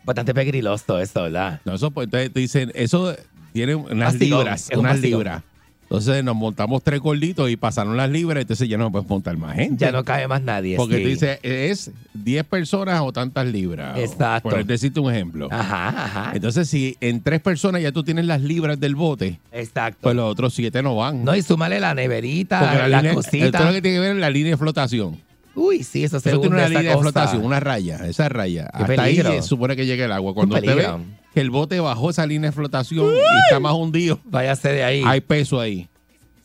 Bastante 0.05 0.33
pegriloso 0.33 1.01
eso, 1.01 1.25
¿verdad? 1.25 1.61
No, 1.65 1.75
eso 1.75 1.91
pues 1.91 2.05
entonces 2.05 2.33
te 2.33 2.39
dicen, 2.39 2.71
eso 2.77 3.17
tiene 3.53 3.75
unas 3.75 4.15
libras, 4.15 4.71
unas 4.77 5.01
libras. 5.01 5.43
Entonces 5.89 6.25
nos 6.25 6.35
montamos 6.35 6.83
tres 6.83 6.99
gorditos 6.99 7.49
y 7.49 7.57
pasaron 7.57 7.97
las 7.97 8.11
libras, 8.11 8.43
entonces 8.43 8.69
ya 8.69 8.77
no 8.77 8.91
puedes 8.91 9.09
montar 9.09 9.37
más 9.37 9.55
gente. 9.55 9.85
Ya 9.85 9.93
no 9.93 10.05
cabe 10.05 10.27
más 10.27 10.43
nadie. 10.43 10.77
Porque 10.77 10.97
sí. 10.97 11.03
tú 11.05 11.09
dices, 11.09 11.39
es 11.45 11.93
10 12.15 12.45
personas 12.45 13.01
o 13.03 13.13
tantas 13.13 13.47
libras. 13.47 13.97
Exacto. 13.97 14.49
Por 14.51 14.65
decirte 14.65 14.99
un 14.99 15.13
ejemplo. 15.13 15.47
Ajá, 15.49 15.89
ajá. 15.91 16.33
Entonces, 16.35 16.69
si 16.69 16.97
en 17.01 17.23
tres 17.23 17.41
personas 17.41 17.83
ya 17.83 17.93
tú 17.93 18.03
tienes 18.03 18.25
las 18.27 18.43
libras 18.43 18.81
del 18.81 18.97
bote, 18.97 19.39
Exacto. 19.53 19.99
pues 20.03 20.17
los 20.17 20.29
otros 20.29 20.55
siete 20.55 20.83
no 20.83 20.97
van. 20.97 21.25
no, 21.25 21.37
y 21.37 21.43
súmale 21.43 21.79
la 21.79 21.95
neverita, 21.95 22.59
Porque 22.59 22.77
la 22.79 22.89
las 22.89 23.03
línea, 23.03 23.15
cositas. 23.15 23.47
esto 23.47 23.59
es 23.59 23.65
lo 23.67 23.73
que 23.73 23.83
tiene 23.83 23.97
que 23.99 24.01
ver 24.01 24.11
en 24.11 24.21
la 24.21 24.31
línea 24.31 24.51
de 24.51 24.57
flotación. 24.57 25.17
Uy, 25.55 25.85
sí, 25.85 26.03
eso 26.03 26.19
se 26.19 26.31
Eso 26.31 26.41
tiene 26.41 26.57
una 26.57 26.69
línea 26.69 26.97
de 26.97 26.99
flotación, 27.01 27.45
una 27.45 27.61
raya, 27.61 28.07
esa 28.07 28.29
raya. 28.29 28.69
Qué 28.77 28.83
Hasta 28.83 29.03
ahí 29.03 29.17
se 29.17 29.43
supone 29.43 29.77
que 29.77 29.87
llega 29.87 30.05
el 30.05 30.13
agua. 30.13 30.35
Cuando 30.35 30.57
usted 30.57 30.77
ve. 30.77 30.89
Que 31.37 31.43
el 31.43 31.51
bote 31.51 31.79
bajó 31.81 32.09
esa 32.09 32.25
línea 32.27 32.49
de 32.49 32.57
flotación 32.57 33.13
y 33.15 33.19
está 33.45 33.61
más 33.61 33.75
hundido, 33.75 34.19
Váyase 34.25 34.73
de 34.73 34.83
ahí. 34.85 35.03
hay 35.05 35.21
peso 35.21 35.61
ahí. 35.61 35.87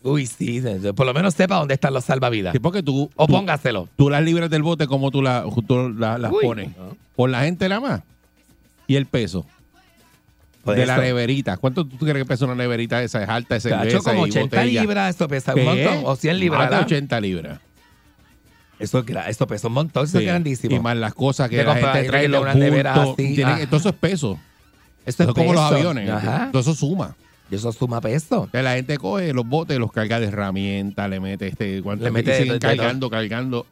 Uy, 0.04 0.26
sí, 0.28 0.62
por 0.98 1.06
lo 1.06 1.14
menos 1.14 1.34
sepa 1.34 1.56
dónde 1.56 1.76
están 1.76 1.94
los 1.94 2.04
salvavidas. 2.04 2.52
Sí, 2.52 2.60
porque 2.60 2.84
tú, 2.84 3.10
O 3.16 3.26
tú, 3.26 3.32
póngaselo. 3.32 3.88
tú 3.96 4.10
las 4.10 4.22
libras 4.22 4.50
del 4.50 4.64
bote, 4.64 4.88
como 4.88 5.10
tú, 5.10 5.22
la- 5.22 5.46
tú 5.66 5.90
la- 5.98 6.18
las 6.18 6.30
Uy, 6.34 6.40
pones? 6.42 6.70
Por 7.16 7.30
la 7.30 7.44
gente 7.46 7.70
la 7.70 7.80
más. 7.80 8.02
Y 8.86 8.98
el 8.98 9.06
peso 9.06 9.46
Por 10.66 10.76
de 10.76 10.86
la 10.86 10.98
neverita. 10.98 11.56
¿Cuánto 11.56 11.86
tú 11.86 11.96
crees 12.00 12.18
que 12.18 12.26
pesa 12.26 12.44
una 12.44 12.56
neverita 12.56 13.02
esa? 13.02 13.24
Es 13.24 13.30
alta, 13.30 13.56
Cacho, 13.62 13.70
cerveza 13.70 14.00
como 14.12 14.28
y 14.28 14.30
80 14.32 14.58
botella. 14.58 14.82
libras, 14.82 15.16
eso 15.16 15.28
pesa 15.30 15.54
un 15.54 15.60
¿Qué? 15.62 15.64
montón. 15.64 16.02
O 16.04 16.16
100 16.18 16.38
libras. 16.38 16.60
Más 16.60 16.70
de 16.70 16.76
¿verdad? 16.76 16.86
80 16.86 17.22
libras. 17.22 17.60
Eso, 18.78 19.06
es 19.06 19.38
pesa 19.48 19.68
un 19.68 19.74
montón, 19.74 20.04
eso 20.04 20.18
Sí. 20.18 20.26
es 20.26 20.30
grandísimo. 20.30 20.76
Y 20.76 20.80
más 20.82 20.98
las 20.98 21.14
cosas 21.14 21.50
que 21.50 21.58
Te 21.60 21.64
la 21.64 21.76
gente 21.76 22.04
trae, 22.10 22.28
los 22.28 22.42
bultos. 22.44 23.16
tienen- 23.16 23.68
todo 23.68 23.78
eso 23.80 23.90
es 23.90 23.96
peso. 23.96 24.38
Eso 25.06 25.24
es 25.24 25.30
como 25.34 25.54
los 25.54 25.62
aviones. 25.62 26.10
Ajá. 26.10 26.50
Todo 26.52 26.62
eso 26.62 26.76
suma. 26.76 27.16
Y 27.50 27.56
eso 27.56 27.72
suma 27.74 28.00
peso. 28.00 28.48
Que 28.52 28.62
la 28.64 28.76
gente 28.76 28.98
coge 28.98 29.34
los 29.34 29.46
botes, 29.46 29.78
los 29.78 29.92
carga 29.92 30.20
de 30.20 30.28
herramientas, 30.28 31.10
le 31.10 31.20
mete 31.20 31.48
este, 31.48 31.82
cuánto- 31.82 32.06
Le 32.06 32.12
mete 32.12 32.32
y 32.32 32.34
siguen 32.44 32.60
de- 32.60 32.68
de- 32.68 32.78
cargando, 32.78 33.10
cargando. 33.10 33.66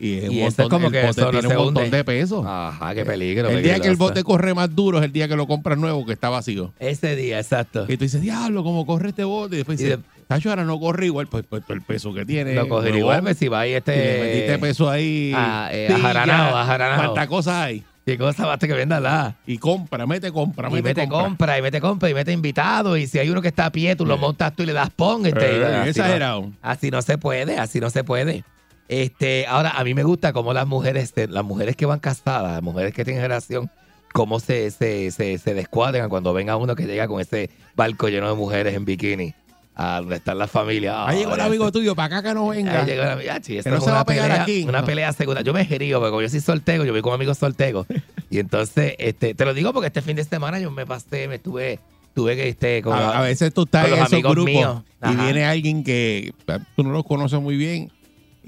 Y, 0.00 0.18
es 0.18 0.28
un 0.28 0.34
Y 0.36 0.40
eso 0.42 0.62
es 0.62 0.68
como 0.68 0.86
el 0.86 0.92
que 0.92 1.00
bote 1.00 1.10
eso 1.20 1.24
no 1.24 1.30
tiene 1.40 1.48
un 1.48 1.64
montón 1.64 1.84
hunde. 1.86 1.96
de 1.96 2.04
peso. 2.04 2.46
Ajá, 2.46 2.94
qué 2.94 3.04
peligro. 3.04 3.48
el 3.48 3.64
día 3.64 3.80
que 3.80 3.88
el 3.88 3.96
bote 3.96 4.22
corre 4.22 4.54
más 4.54 4.72
duro 4.72 4.98
es 4.98 5.04
el 5.04 5.12
día 5.12 5.26
que 5.26 5.34
lo 5.34 5.48
compras 5.48 5.76
nuevo, 5.76 6.06
que 6.06 6.12
está 6.12 6.28
vacío. 6.28 6.72
Ese 6.78 7.16
día, 7.16 7.40
exacto. 7.40 7.84
Y 7.88 7.96
tú 7.96 8.04
dices, 8.04 8.20
diablo, 8.20 8.62
¿cómo 8.62 8.86
corre 8.86 9.08
este 9.08 9.24
bote? 9.24 9.56
Y 9.56 9.58
después 9.58 9.80
Y 9.80 9.84
dices, 9.84 9.98
de- 9.98 10.04
Tacho, 10.28 10.50
ahora 10.50 10.62
no 10.64 10.78
corre 10.78 11.06
igual, 11.06 11.26
pues, 11.26 11.42
pues, 11.48 11.64
el 11.70 11.82
peso 11.82 12.12
que 12.14 12.24
tiene. 12.24 12.54
Lo 12.54 12.68
coger 12.68 12.92
huevón. 12.92 12.98
igual, 13.00 13.22
pues, 13.22 13.38
si 13.38 13.48
va 13.48 13.60
ahí 13.60 13.70
Y 13.70 13.72
le 13.72 13.78
este... 13.78 14.20
metiste 14.22 14.58
peso 14.58 14.88
ahí. 14.88 15.32
Ah, 15.34 15.68
eh, 15.72 15.88
ajaranado, 15.92 16.56
ajaranado. 16.56 17.02
¿Cuántas 17.02 17.26
cosas 17.26 17.54
hay? 17.54 17.82
¿Qué 18.08 18.16
cosa 18.16 18.46
basta 18.46 18.66
que 18.66 18.72
venda 18.72 19.00
la? 19.00 19.36
Y 19.46 19.58
compra, 19.58 20.06
mete 20.06 20.32
compra, 20.32 20.68
Y 20.68 20.72
mete, 20.72 20.82
mete 20.82 21.00
compra. 21.02 21.24
compra. 21.24 21.58
y 21.58 21.62
mete 21.62 21.80
compra, 21.82 22.08
y 22.08 22.14
mete 22.14 22.32
invitado. 22.32 22.96
Y 22.96 23.06
si 23.06 23.18
hay 23.18 23.28
uno 23.28 23.42
que 23.42 23.48
está 23.48 23.66
a 23.66 23.70
pie, 23.70 23.96
tú 23.96 24.06
lo 24.06 24.16
montas 24.16 24.56
tú 24.56 24.62
y 24.62 24.66
le 24.66 24.72
das 24.72 24.88
pon. 24.88 25.26
este, 25.26 25.58
Eh, 25.60 25.64
así 25.66 25.90
exagerado. 25.90 26.40
No, 26.40 26.52
así 26.62 26.90
no 26.90 27.02
se 27.02 27.18
puede, 27.18 27.58
así 27.58 27.80
no 27.80 27.90
se 27.90 28.04
puede. 28.04 28.44
Este, 28.88 29.46
ahora, 29.46 29.72
a 29.76 29.84
mí 29.84 29.92
me 29.92 30.04
gusta 30.04 30.32
cómo 30.32 30.54
las 30.54 30.66
mujeres, 30.66 31.04
este, 31.04 31.28
las 31.28 31.44
mujeres 31.44 31.76
que 31.76 31.84
van 31.84 31.98
casadas, 31.98 32.50
las 32.52 32.62
mujeres 32.62 32.94
que 32.94 33.04
tienen 33.04 33.20
relación, 33.20 33.70
cómo 34.14 34.40
se, 34.40 34.70
se, 34.70 35.10
se, 35.10 35.36
se 35.36 35.52
descuadran 35.52 36.08
cuando 36.08 36.32
venga 36.32 36.56
uno 36.56 36.74
que 36.74 36.86
llega 36.86 37.06
con 37.08 37.20
ese 37.20 37.50
barco 37.76 38.08
lleno 38.08 38.30
de 38.30 38.36
mujeres 38.36 38.74
en 38.74 38.86
bikini. 38.86 39.34
A 39.80 40.00
donde 40.00 40.16
están 40.16 40.36
las 40.38 40.50
familias. 40.50 40.96
Ahí 40.98 41.18
llegó 41.20 41.34
Ah, 41.38 41.44
amigo 41.44 41.70
tuyo, 41.70 41.94
para 41.94 42.16
acá 42.18 42.28
que 42.28 42.34
no 42.34 42.48
venga. 42.48 42.80
Ahí 42.80 42.86
llegó 42.86 43.04
la- 43.04 43.22
ya, 43.22 43.40
sí, 43.40 43.58
esto 43.58 43.70
no 43.70 43.76
es 43.76 43.84
se 43.84 43.90
va 43.90 43.96
una 43.98 44.00
a 44.00 44.04
pegar 44.04 44.26
pelea, 44.28 44.42
aquí. 44.42 44.64
Una 44.68 44.80
No. 44.80 44.86
pelea 44.86 45.12
segura. 45.12 45.40
Yo 45.42 45.52
me 45.52 45.62
río, 45.62 46.00
porque 46.00 46.10
como 46.10 46.22
yo 46.22 46.28
soy 46.28 46.40
soltero, 46.40 46.84
yo 46.84 46.92
voy 46.92 47.00
con 47.00 47.12
amigos 47.14 47.38
solteros. 47.38 47.86
y 48.28 48.40
entonces, 48.40 48.94
este, 48.98 49.34
te 49.34 49.44
lo 49.44 49.54
digo 49.54 49.72
porque 49.72 49.86
este 49.86 50.02
fin 50.02 50.16
de 50.16 50.24
semana 50.24 50.58
yo 50.58 50.70
me 50.72 50.84
pasé, 50.84 51.28
me 51.28 51.36
estuve, 51.36 51.78
tuve 52.12 52.34
que, 52.34 52.48
este, 52.48 52.82
con 52.82 52.92
A, 52.92 53.18
a 53.20 53.22
veces 53.22 53.54
tú 53.54 53.62
estás 53.62 53.84
en 53.84 53.90
los 53.92 54.00
esos 54.00 54.12
amigos 54.14 54.32
grupos 54.32 54.52
míos. 54.52 54.82
y 55.12 55.14
viene 55.14 55.44
alguien 55.44 55.84
que 55.84 56.32
eh, 56.48 56.58
tú 56.74 56.82
no 56.82 56.90
lo 56.90 57.04
conoces 57.04 57.40
muy 57.40 57.56
bien 57.56 57.92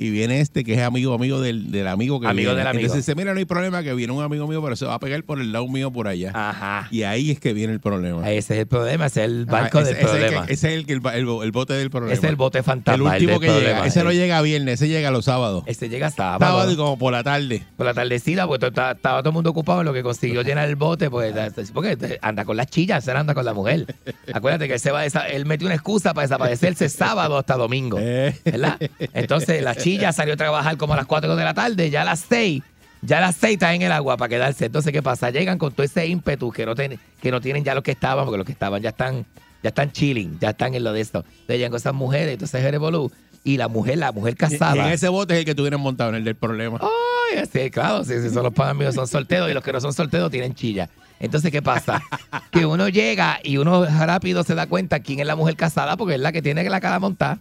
y 0.01 0.11
viene 0.11 0.41
este 0.41 0.65
que 0.65 0.75
es 0.75 0.81
amigo 0.81 1.15
amigo 1.15 1.41
del, 1.41 1.71
del 1.71 1.87
amigo 1.87 2.21
que 2.21 2.27
Amigo 2.27 2.51
viene. 2.51 2.59
del 2.59 2.67
amigo. 2.69 2.81
Entonces 2.87 3.07
dice, 3.07 3.15
mira, 3.17 3.33
no 3.33 3.39
hay 3.39 3.45
problema 3.45 3.83
que 3.83 3.93
viene 3.95 4.13
un 4.13 4.23
amigo 4.23 4.47
mío, 4.47 4.63
pero 4.63 4.75
se 4.77 4.87
va 4.87 4.95
a 4.95 4.99
pegar 4.99 5.23
por 5.25 5.41
el 5.41 5.53
lado 5.53 5.67
mío 5.69 5.93
por 5.93 6.09
allá. 6.09 6.33
Ajá. 6.35 6.89
Y 6.91 7.03
ahí 7.03 7.31
es 7.31 7.39
que 7.41 7.53
viene 7.53 7.73
el 7.73 7.81
problema. 7.81 8.29
Ese 8.31 8.55
es 8.55 8.61
el 8.61 8.67
problema, 8.67 9.07
ese 9.07 9.21
es 9.21 9.27
el 9.31 9.47
barco 9.47 9.79
Ajá, 9.79 9.87
del 9.89 9.97
ese, 9.97 10.05
ese 10.07 10.11
es 10.11 10.15
el 10.15 10.21
problema. 10.29 10.45
ese 10.47 10.69
es 10.69 10.75
el, 10.75 10.87
que 10.87 10.93
el, 10.95 11.01
el- 11.15 11.43
el 11.43 11.53
bote 11.53 11.75
del 11.75 11.91
problema. 11.91 12.13
Ese 12.15 12.27
es 12.27 12.31
el 12.31 12.37
bote 12.37 12.59
El 12.59 12.65
fantasma. 12.65 13.13
último 13.13 13.33
del 13.33 13.41
que 13.41 13.47
problema. 13.49 13.75
llega. 13.77 13.87
Ese 13.87 14.03
no 14.05 14.13
llega 14.13 14.41
viernes, 14.43 14.75
ese 14.81 14.89
llega 14.89 15.11
los 15.11 15.25
sábados. 15.27 15.65
Ese 15.67 15.89
llega 15.89 16.11
sábado. 16.11 16.39
Sábado 16.41 16.73
y 16.73 16.77
como 16.77 16.99
por 16.99 17.13
la 17.13 17.23
tarde. 17.23 17.63
Por 17.77 17.87
la 17.87 17.95
tardecita, 17.95 18.47
porque 18.47 18.67
estaba, 18.67 18.95
todo 18.95 19.29
el 19.29 19.33
mundo 19.35 19.51
ocupado 19.51 19.81
en 19.81 19.87
lo 19.87 19.93
que 19.93 20.03
consiguió 20.03 20.43
llenar 20.43 20.69
el 20.69 20.77
bote, 20.77 21.11
pues, 21.11 21.35
porque 21.75 22.19
anda 22.23 22.45
con 22.45 22.57
las 22.57 22.67
chillas, 22.69 23.07
él 23.09 23.17
anda 23.17 23.35
con 23.35 23.45
la 23.45 23.53
mujer. 23.55 23.87
Acuérdate 24.33 24.67
que 24.69 24.75
él, 24.75 24.81
se 24.81 24.91
va 24.91 25.05
él 25.07 25.45
metió 25.47 25.67
una 25.67 25.75
excusa 25.75 26.15
para 26.15 26.27
desaparecerse 26.27 26.89
sábado 26.89 27.37
hasta 27.37 27.55
domingo. 27.57 27.99
Eh. 28.01 28.35
¿Verdad? 28.45 28.79
Entonces 29.15 29.63
la 29.63 29.75
chilla 29.99 30.13
salió 30.13 30.35
a 30.35 30.37
trabajar 30.37 30.77
como 30.77 30.93
a 30.95 30.97
las 30.97 31.07
4 31.07 31.37
de 31.37 31.45
la 31.45 31.55
tarde, 31.55 31.91
ya 31.91 32.03
a 32.03 32.05
las 32.05 32.21
6, 32.29 32.63
ya 33.03 33.19
a 33.19 33.21
las 33.21 33.37
6 33.37 33.55
está 33.55 33.75
en 33.75 33.83
el 33.83 33.93
agua 33.93 34.17
para 34.17 34.29
quedarse. 34.29 34.67
Entonces, 34.67 34.93
¿qué 34.93 35.03
pasa? 35.03 35.31
Llegan 35.31 35.59
con 35.59 35.73
todo 35.73 35.85
ese 35.85 36.07
ímpetu 36.07 36.51
que 36.53 36.67
no, 36.67 36.75
ten- 36.75 36.99
que 37.23 37.31
no 37.31 37.41
tienen 37.41 37.65
ya 37.65 37.75
los 37.75 37.83
que 37.85 37.93
estaban, 37.93 38.25
porque 38.25 38.39
los 38.39 38.47
que 38.47 38.53
estaban 38.53 38.83
ya 38.83 38.91
están, 38.91 39.25
ya 39.63 39.69
están 39.69 39.91
chilling, 39.93 40.39
ya 40.41 40.51
están 40.51 40.75
en 40.75 40.85
lo 40.85 40.93
de 40.93 41.01
esto. 41.01 41.19
Entonces 41.27 41.57
llegan 41.57 41.71
con 41.71 41.79
esas 41.79 41.95
mujeres, 41.95 42.33
entonces 42.35 42.63
es 42.65 42.71
revolú. 42.71 43.11
Y 43.43 43.57
la 43.57 43.69
mujer, 43.69 43.97
la 43.97 44.13
mujer 44.13 44.35
Y 44.35 44.37
casada. 44.37 44.87
en 44.87 44.93
ese 44.93 45.09
bote 45.09 45.33
es 45.33 45.39
el 45.41 45.45
que 45.47 45.55
tú 45.55 45.63
vienes 45.63 45.81
montado, 45.81 46.11
en 46.11 46.17
el 46.17 46.25
del 46.25 46.35
problema. 46.37 46.79
Ay, 46.83 47.43
sí, 47.51 47.71
claro, 47.71 48.05
sí, 48.05 48.13
sí, 48.21 48.29
son 48.29 48.43
los 48.43 48.53
panas 48.53 48.77
míos, 48.77 48.95
son 48.95 49.07
solteros 49.09 49.51
y 49.51 49.55
los 49.55 49.65
que 49.65 49.73
no 49.73 49.81
son 49.81 49.95
solteros 49.95 50.31
tienen 50.31 50.55
chilla. 50.55 50.91
Entonces, 51.21 51.51
¿qué 51.51 51.63
pasa? 51.63 52.03
que 52.51 52.67
uno 52.67 52.89
llega 52.91 53.41
y 53.43 53.57
uno 53.57 53.87
rápido 53.87 54.43
se 54.45 54.55
da 54.55 54.67
cuenta 54.67 55.01
quién 55.01 55.21
es 55.21 55.27
la 55.27 55.37
mujer 55.37 55.57
casada 55.57 55.97
porque 55.97 56.15
es 56.17 56.21
la 56.21 56.33
que 56.33 56.43
tiene 56.43 56.69
la 56.69 56.81
cara 56.81 56.99
montada. 56.99 57.39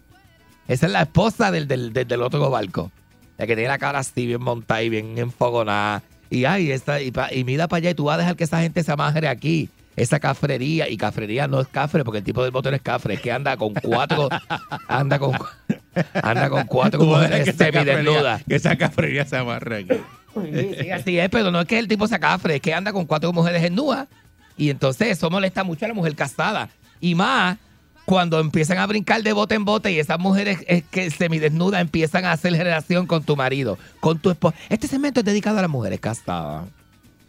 Esa 0.70 0.86
es 0.86 0.92
la 0.92 1.02
esposa 1.02 1.50
del, 1.50 1.66
del, 1.66 1.92
del, 1.92 2.06
del 2.06 2.22
otro 2.22 2.48
barco. 2.48 2.92
La 3.38 3.46
que 3.46 3.54
tiene 3.56 3.68
la 3.68 3.78
cara 3.78 3.98
así 3.98 4.24
bien 4.26 4.40
montada 4.40 4.82
y 4.82 4.88
bien 4.88 5.18
enfogonada. 5.18 6.02
Y 6.30 6.44
ay, 6.44 6.70
esta, 6.70 7.00
y, 7.00 7.10
pa- 7.10 7.32
y 7.34 7.42
mira 7.42 7.66
para 7.66 7.78
allá 7.78 7.90
y 7.90 7.94
tú 7.94 8.04
vas 8.04 8.14
a 8.14 8.18
dejar 8.18 8.36
que 8.36 8.44
esa 8.44 8.60
gente 8.60 8.82
se 8.84 8.92
amagre 8.92 9.26
aquí. 9.26 9.68
Esa 9.96 10.20
cafrería, 10.20 10.88
y 10.88 10.96
cafrería 10.96 11.48
no 11.48 11.60
es 11.60 11.66
cafre, 11.66 12.04
porque 12.04 12.18
el 12.18 12.24
tipo 12.24 12.44
del 12.44 12.52
no 12.52 12.60
es 12.70 12.80
cafre, 12.82 13.14
es 13.14 13.20
que 13.20 13.32
anda 13.32 13.56
con 13.56 13.74
cuatro, 13.74 14.28
anda 14.88 15.18
con, 15.18 15.32
anda 16.22 16.48
con 16.48 16.64
cuatro 16.66 17.00
mujeres 17.04 17.48
esa 17.48 17.64
semidesnudas. 17.64 18.44
Que 18.44 18.54
esa 18.54 18.76
cafrería 18.76 19.26
se 19.26 19.36
amarre 19.36 19.78
aquí. 19.78 20.00
Sí, 20.52 20.74
sí, 20.80 20.90
así 20.90 21.18
es, 21.18 21.28
pero 21.28 21.50
no 21.50 21.60
es 21.60 21.66
que 21.66 21.78
el 21.80 21.88
tipo 21.88 22.06
se 22.06 22.14
acafre, 22.14 22.56
es 22.56 22.60
que 22.62 22.72
anda 22.72 22.92
con 22.92 23.04
cuatro 23.06 23.32
mujeres 23.32 23.60
desnudas. 23.62 24.06
Y 24.56 24.70
entonces 24.70 25.08
eso 25.08 25.28
molesta 25.30 25.64
mucho 25.64 25.84
a 25.84 25.88
la 25.88 25.94
mujer 25.94 26.14
casada. 26.14 26.68
Y 27.00 27.14
más 27.16 27.58
cuando 28.04 28.40
empiezan 28.40 28.78
a 28.78 28.86
brincar 28.86 29.22
de 29.22 29.32
bote 29.32 29.54
en 29.54 29.64
bote 29.64 29.92
y 29.92 29.98
esas 29.98 30.18
mujeres 30.18 30.58
es 30.66 30.82
que 30.84 31.10
semidesnudas 31.10 31.80
empiezan 31.80 32.24
a 32.24 32.32
hacer 32.32 32.52
relación 32.52 33.06
con 33.06 33.22
tu 33.22 33.36
marido, 33.36 33.78
con 34.00 34.18
tu 34.18 34.30
esposa. 34.30 34.56
Este 34.68 34.88
segmento 34.88 35.20
es 35.20 35.26
dedicado 35.26 35.58
a 35.58 35.62
las 35.62 35.70
mujeres 35.70 36.00
casadas. 36.00 36.68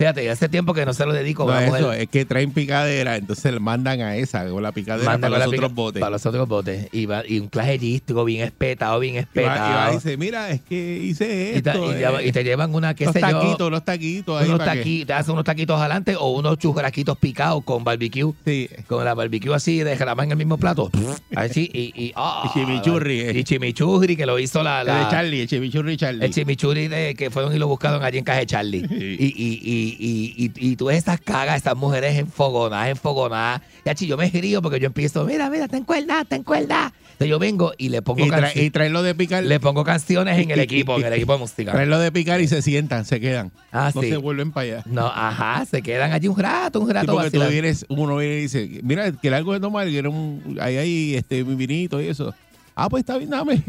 Fíjate, 0.02 0.28
hace 0.32 0.50
tiempo 0.50 0.74
que 0.74 0.84
no 0.84 0.96
se 0.96 1.06
lo 1.06 1.14
dedico 1.14 1.46
No, 1.46 1.60
eso, 1.60 1.94
es 1.94 2.10
que 2.10 2.26
traen 2.26 2.52
picadera, 2.52 3.18
entonces 3.18 3.54
le 3.54 3.60
mandan 3.60 4.02
a 4.02 4.16
esa, 4.18 4.48
con 4.50 4.64
la 4.64 4.72
picadera 4.72 5.06
Manda 5.08 5.30
para 5.30 5.46
los 5.46 5.54
otros 5.54 5.74
botes. 5.76 6.00
Para 6.00 6.10
los 6.10 6.26
otros 6.26 6.48
botes. 6.48 6.88
Y, 6.92 7.06
va- 7.06 7.24
y 7.28 7.38
un 7.40 7.50
clase 7.50 7.78
lístico 7.78 8.26
bien 8.26 8.42
espetado, 8.44 9.00
bien 9.00 9.14
Y 9.14 9.18
va, 9.18 9.22
y 9.22 9.26
espetado. 9.28 9.76
va 9.76 9.92
y 9.92 9.96
dice, 9.98 10.18
mira, 10.18 10.50
es 10.50 10.62
que 10.62 10.98
hice 11.04 11.56
esto. 11.56 11.92
y 11.92 12.04
eh, 12.04 12.28
y 12.28 12.32
te 12.32 12.44
llevan 12.44 12.74
una, 12.74 12.96
qué 12.96 13.06
los 13.06 13.14
sé 13.14 13.22
yo. 13.22 13.28
taquitos, 13.30 13.70
los 13.72 13.86
taquitos 13.86 14.42
ahí 14.42 14.48
unos 14.48 14.58
para 14.58 14.74
que- 14.74 14.84
taqui- 14.84 15.06
te 15.06 15.14
hacen 15.14 15.34
unos 15.34 15.46
taquitos 15.46 15.80
adelante 15.80 16.16
o 16.18 16.32
unos 16.32 16.58
churrasquitos 16.58 17.16
picados 17.20 17.64
con 17.64 17.84
barbecue. 17.84 18.34
Sí. 18.44 18.70
Con 18.88 19.06
la 19.06 19.14
barbecue 19.14 19.54
así 19.54 19.84
de 19.84 19.96
jamás 19.98 20.26
en 20.26 20.32
el 20.32 20.38
mismo 20.38 20.58
plato. 20.58 20.90
Así, 21.36 21.70
y, 21.72 21.94
y, 22.06 22.12
ah, 22.16 22.44
Y 22.50 22.60
chimichurri, 22.60 23.20
eh. 23.22 23.34
Y 23.38 23.44
chimichurri, 23.44 24.16
que 24.16 24.26
lo 24.26 24.40
hizo 24.40 24.64
la. 24.64 24.82
El 24.82 24.88
la 24.88 24.98
de 25.06 25.12
Charlie, 25.12 25.42
el 25.42 25.48
chimichurri 25.48 25.96
Charlie. 25.96 26.26
el 26.26 26.34
chimichurri 26.34 26.88
de, 26.88 27.14
que 27.14 27.30
fueron 27.30 27.56
y 27.56 27.60
lo 27.60 27.68
buscaron 27.68 28.04
allí 28.04 28.18
en 28.18 28.24
Caja 28.24 28.40
de 28.40 28.46
Charlie. 28.48 28.88
Sí. 28.88 29.16
Y, 29.20 29.91
y, 30.00 30.52
y, 30.56 30.76
tú 30.76 30.86
ves 30.86 30.98
esas 30.98 31.20
cagas, 31.20 31.58
esas 31.58 31.76
mujeres 31.76 32.18
enfogonadas, 32.18 32.90
enfogonadas. 32.90 33.62
Y 33.86 33.90
achi, 33.90 34.08
yo 34.08 34.18
me 34.18 34.30
río 34.30 34.62
porque 34.62 34.80
yo 34.80 34.88
empiezo, 34.88 35.26
mira, 35.26 35.50
mira, 35.50 35.68
ten 35.68 35.84
cuerda, 35.84 36.24
ten 36.26 36.44
cuerda. 36.44 36.94
Entonces 37.14 37.28
yo 37.30 37.38
vengo 37.40 37.74
y 37.78 37.90
le 37.90 38.02
pongo, 38.02 38.26
Y, 38.26 38.30
tra- 38.30 38.52
canci- 38.52 38.64
y 38.64 38.70
traerlo 38.72 39.04
de 39.04 39.14
picar. 39.14 39.44
le 39.44 39.60
pongo 39.60 39.84
canciones 39.84 40.40
en 40.40 40.50
el 40.52 40.60
equipo, 40.60 40.98
en 40.98 41.06
el 41.06 41.14
equipo 41.14 41.34
de 41.34 41.40
música. 41.40 41.72
Traerlo 41.72 42.00
de 42.00 42.12
picar 42.12 42.42
y 42.42 42.48
se 42.48 42.62
sientan, 42.62 43.06
se 43.06 43.20
quedan. 43.20 43.52
Ah, 43.72 43.92
no 43.94 44.02
sí. 44.02 44.10
se 44.10 44.18
vuelven 44.18 44.52
para 44.52 44.64
allá. 44.66 44.84
No, 44.88 45.06
ajá, 45.08 45.66
se 45.66 45.82
quedan 45.82 46.12
allí 46.14 46.28
un 46.28 46.38
rato, 46.38 46.80
un 46.80 46.88
Sí, 46.88 46.94
rato 46.94 47.14
porque 47.14 47.30
tú 47.32 47.44
vienes, 47.48 47.86
uno 47.90 48.18
viene 48.18 48.36
y 48.38 48.42
dice, 48.42 48.80
mira, 48.84 49.12
que 49.12 49.30
algo 49.34 49.54
de 49.54 49.60
tomar, 49.60 49.88
que 49.88 49.98
era 49.98 50.10
un, 50.10 50.58
ahí 50.60 50.78
hay 50.78 51.16
este, 51.16 51.44
mi 51.44 51.56
vinito 51.56 52.02
y 52.02 52.08
eso. 52.08 52.34
Ah, 52.76 52.90
pues 52.90 53.02
está 53.02 53.18
bien, 53.18 53.30
dame. 53.30 53.62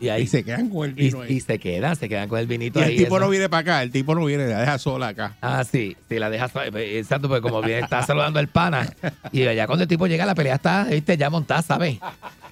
Y 0.00 0.08
ahí 0.08 0.22
Y 0.22 0.26
se 0.26 0.42
quedan 0.44 0.68
con 0.70 0.88
el 0.88 0.92
y, 0.98 1.08
vino 1.10 1.20
ahí. 1.20 1.34
y 1.34 1.40
se 1.40 1.58
quedan, 1.58 1.94
se 1.96 2.08
quedan 2.08 2.28
con 2.28 2.38
el 2.38 2.46
vinito 2.46 2.80
Y 2.80 2.82
ahí. 2.82 2.90
el 2.92 2.96
tipo 3.04 3.16
eso. 3.16 3.24
no 3.26 3.30
viene 3.30 3.48
para 3.48 3.60
acá, 3.60 3.82
el 3.82 3.90
tipo 3.90 4.14
no 4.14 4.24
viene, 4.24 4.46
la 4.46 4.60
deja 4.60 4.78
sola 4.78 5.08
acá. 5.08 5.36
Ah, 5.42 5.62
sí, 5.70 5.96
sí, 6.08 6.18
la 6.18 6.30
dejas. 6.30 6.52
Exacto, 6.74 7.28
porque 7.28 7.42
como 7.42 7.60
viene, 7.62 7.80
está 7.82 8.02
saludando 8.02 8.38
al 8.38 8.48
pana. 8.48 8.88
Y 9.32 9.46
allá 9.46 9.66
cuando 9.66 9.82
el 9.82 9.88
tipo 9.88 10.06
llega, 10.06 10.24
la 10.24 10.34
pelea 10.34 10.54
está, 10.54 10.84
viste, 10.84 11.16
ya 11.16 11.28
montada, 11.30 11.62
¿sabes? 11.62 11.98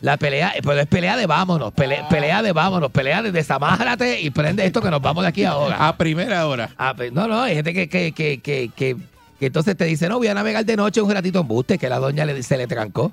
La 0.01 0.17
pelea, 0.17 0.53
pero 0.63 0.79
es 0.79 0.87
pelea 0.87 1.17
de 1.17 1.27
vámonos, 1.27 1.73
pelea, 1.73 2.09
pelea 2.09 2.43
de 2.43 2.53
vámonos, 2.53 2.91
pelea 2.93 3.23
de 3.23 3.33
desamárrate 3.33 4.21
y 4.21 4.31
prende 4.31 4.65
esto 4.65 4.81
que 4.81 4.91
nos 4.91 5.01
vamos 5.03 5.23
de 5.25 5.29
aquí 5.29 5.45
ahora. 5.45 5.89
A 5.89 5.97
primera 5.97 6.47
hora. 6.47 6.71
No, 7.13 7.27
no, 7.27 7.43
hay 7.43 7.55
gente 7.57 7.75
que, 7.75 7.89
que, 7.89 8.13
que, 8.13 8.39
que, 8.39 8.71
que, 8.77 8.97
que 9.41 9.47
entonces 9.47 9.77
te 9.77 9.87
dice, 9.87 10.09
no, 10.09 10.19
voy 10.19 10.29
a 10.29 10.35
navegar 10.35 10.65
de 10.65 10.77
noche 10.77 11.01
un 11.01 11.11
ratito 11.13 11.41
en 11.41 11.49
buste, 11.49 11.79
que 11.79 11.89
la 11.89 11.99
doña 11.99 12.25
le, 12.25 12.43
se 12.43 12.57
le 12.57 12.67
trancó. 12.67 13.13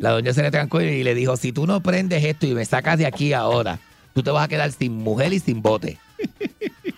La 0.00 0.10
doña 0.10 0.32
se 0.32 0.42
le 0.42 0.50
trancó 0.50 0.80
y 0.80 1.02
le 1.02 1.14
dijo, 1.14 1.36
si 1.36 1.52
tú 1.52 1.66
no 1.66 1.80
prendes 1.82 2.24
esto 2.24 2.46
y 2.46 2.54
me 2.54 2.64
sacas 2.64 2.98
de 2.98 3.06
aquí 3.06 3.32
ahora, 3.32 3.78
tú 4.14 4.22
te 4.22 4.30
vas 4.30 4.44
a 4.44 4.48
quedar 4.48 4.70
sin 4.72 4.92
mujer 4.96 5.32
y 5.32 5.38
sin 5.40 5.62
bote. 5.62 5.98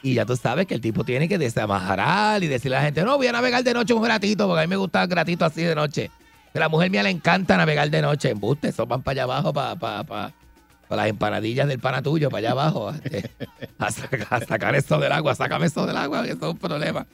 Y 0.02 0.14
ya 0.14 0.24
tú 0.24 0.36
sabes 0.36 0.66
que 0.66 0.74
el 0.74 0.80
tipo 0.80 1.04
tiene 1.04 1.28
que 1.28 1.38
desamarrar 1.38 2.42
y 2.42 2.46
decirle 2.46 2.76
a 2.76 2.80
la 2.80 2.84
gente, 2.86 3.02
no, 3.02 3.16
voy 3.16 3.26
a 3.26 3.32
navegar 3.32 3.64
de 3.64 3.74
noche 3.74 3.92
un 3.94 4.06
ratito, 4.06 4.46
porque 4.46 4.60
a 4.62 4.66
mí 4.66 4.70
me 4.70 4.76
gusta 4.76 5.04
gratito 5.06 5.44
así 5.44 5.62
de 5.62 5.74
noche. 5.74 6.10
Que 6.52 6.58
a 6.58 6.60
la 6.60 6.68
mujer 6.68 6.90
mía 6.90 7.02
le 7.02 7.10
encanta 7.10 7.56
navegar 7.56 7.90
de 7.90 8.00
noche 8.00 8.30
en 8.30 8.38
buste, 8.40 8.68
eso 8.68 8.86
van 8.86 9.02
para 9.02 9.12
allá 9.12 9.22
abajo, 9.24 9.52
para, 9.52 9.74
para, 9.76 10.04
para, 10.04 10.32
para 10.88 11.02
las 11.02 11.10
empanadillas 11.10 11.66
del 11.68 11.78
pana 11.80 12.00
tuyo, 12.00 12.30
para 12.30 12.38
allá 12.38 12.50
abajo, 12.52 12.90
este, 13.04 13.30
a, 13.78 13.90
saca- 13.90 14.26
a 14.30 14.40
sacar 14.40 14.74
eso 14.76 14.98
del 14.98 15.12
agua, 15.12 15.34
sácame 15.34 15.66
eso 15.66 15.84
del 15.84 15.96
agua, 15.96 16.22
que 16.22 16.28
eso 16.30 16.46
es 16.46 16.52
un 16.52 16.58
problema. 16.58 17.06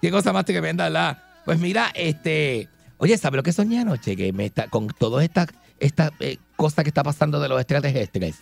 ¿Qué 0.00 0.10
cosa 0.10 0.32
más 0.32 0.44
tremenda, 0.44 0.84
verdad? 0.84 1.18
Pues 1.44 1.58
mira, 1.60 1.90
este, 1.94 2.68
oye, 3.02 3.18
¿sabes 3.18 3.36
lo 3.36 3.42
que 3.42 3.52
soñé 3.52 3.80
anoche? 3.80 4.14
Que 4.16 4.32
me 4.32 4.46
está, 4.46 4.68
con 4.68 4.86
todas 4.86 5.24
estas 5.24 5.48
esta, 5.80 6.12
eh, 6.20 6.36
cosas 6.54 6.84
que 6.84 6.90
está 6.90 7.02
pasando 7.02 7.40
de 7.40 7.48
los 7.48 7.60
extraterrestres. 7.60 8.36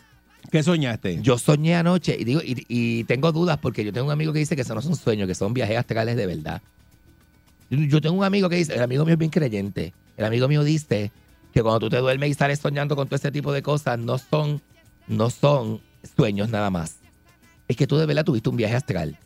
¿Qué 0.53 0.63
soñaste? 0.63 1.21
Yo 1.23 1.39
soñé 1.39 1.77
anoche 1.77 2.15
y 2.19 2.25
digo 2.25 2.43
y, 2.43 2.67
y 2.69 3.05
tengo 3.05 3.33
dudas 3.33 3.59
porque 3.59 3.85
yo 3.85 3.93
tengo 3.93 4.07
un 4.07 4.13
amigo 4.13 4.35
que 4.35 4.39
dice 4.39 4.57
que 4.57 4.63
eso 4.63 4.75
no 4.75 4.83
son 4.83 4.97
sueños, 4.97 5.27
que 5.27 5.35
son 5.35 5.55
viajes 5.55 5.79
astrales 5.79 6.15
de 6.15 6.27
verdad. 6.27 6.61
Yo, 7.71 7.79
yo 7.79 8.01
tengo 8.03 8.17
un 8.17 8.25
amigo 8.25 8.51
que 8.51 8.57
dice, 8.57 8.75
el 8.75 8.83
amigo 8.83 9.07
mío 9.07 9.15
es 9.15 9.19
bien 9.19 9.31
creyente. 9.31 9.95
El 10.19 10.27
amigo 10.27 10.47
mío 10.47 10.63
dice 10.63 11.11
que 11.55 11.63
cuando 11.63 11.81
tú 11.81 11.89
te 11.89 11.97
duermes 11.97 12.29
y 12.29 12.35
sales 12.35 12.59
soñando 12.59 12.97
con 12.97 13.09
todo 13.09 13.17
ese 13.17 13.33
tipo 13.33 13.53
de 13.53 13.63
cosas, 13.63 13.99
no 13.99 14.19
son, 14.19 14.61
no 15.09 15.31
son 15.31 15.81
sueños 16.17 16.51
nada 16.51 16.69
más. 16.69 16.97
Es 17.67 17.77
que 17.77 17.87
tú 17.87 17.97
de 17.97 18.05
verdad 18.05 18.25
tuviste 18.27 18.51
un 18.51 18.57
viaje 18.57 18.77
astral. 18.77 19.17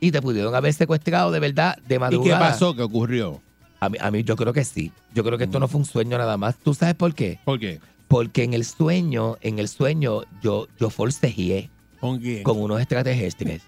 Y 0.00 0.10
te 0.10 0.22
pudieron 0.22 0.54
haber 0.54 0.72
secuestrado 0.72 1.30
de 1.32 1.40
verdad 1.40 1.76
de 1.86 1.96
¿Y 1.96 1.98
madrugada. 1.98 2.38
qué 2.38 2.52
pasó? 2.52 2.74
¿Qué 2.74 2.82
ocurrió? 2.82 3.42
A 3.84 3.88
mí, 3.88 3.98
a 4.00 4.10
mí 4.10 4.22
yo 4.24 4.36
creo 4.36 4.52
que 4.52 4.64
sí. 4.64 4.92
Yo 5.14 5.22
creo 5.24 5.36
que 5.38 5.44
esto 5.44 5.60
no 5.60 5.68
fue 5.68 5.80
un 5.80 5.86
sueño 5.86 6.16
nada 6.18 6.36
más. 6.36 6.56
¿Tú 6.56 6.74
sabes 6.74 6.94
por 6.94 7.14
qué? 7.14 7.38
¿Por 7.44 7.58
qué? 7.60 7.80
Porque 8.08 8.44
en 8.44 8.54
el 8.54 8.64
sueño, 8.64 9.36
en 9.40 9.58
el 9.58 9.68
sueño, 9.68 10.22
yo, 10.42 10.68
yo 10.78 10.90
forcejeé 10.90 11.70
¿Con 12.00 12.18
quién? 12.18 12.42
con 12.42 12.60
unos 12.60 12.80
extraterrestres. 12.80 13.62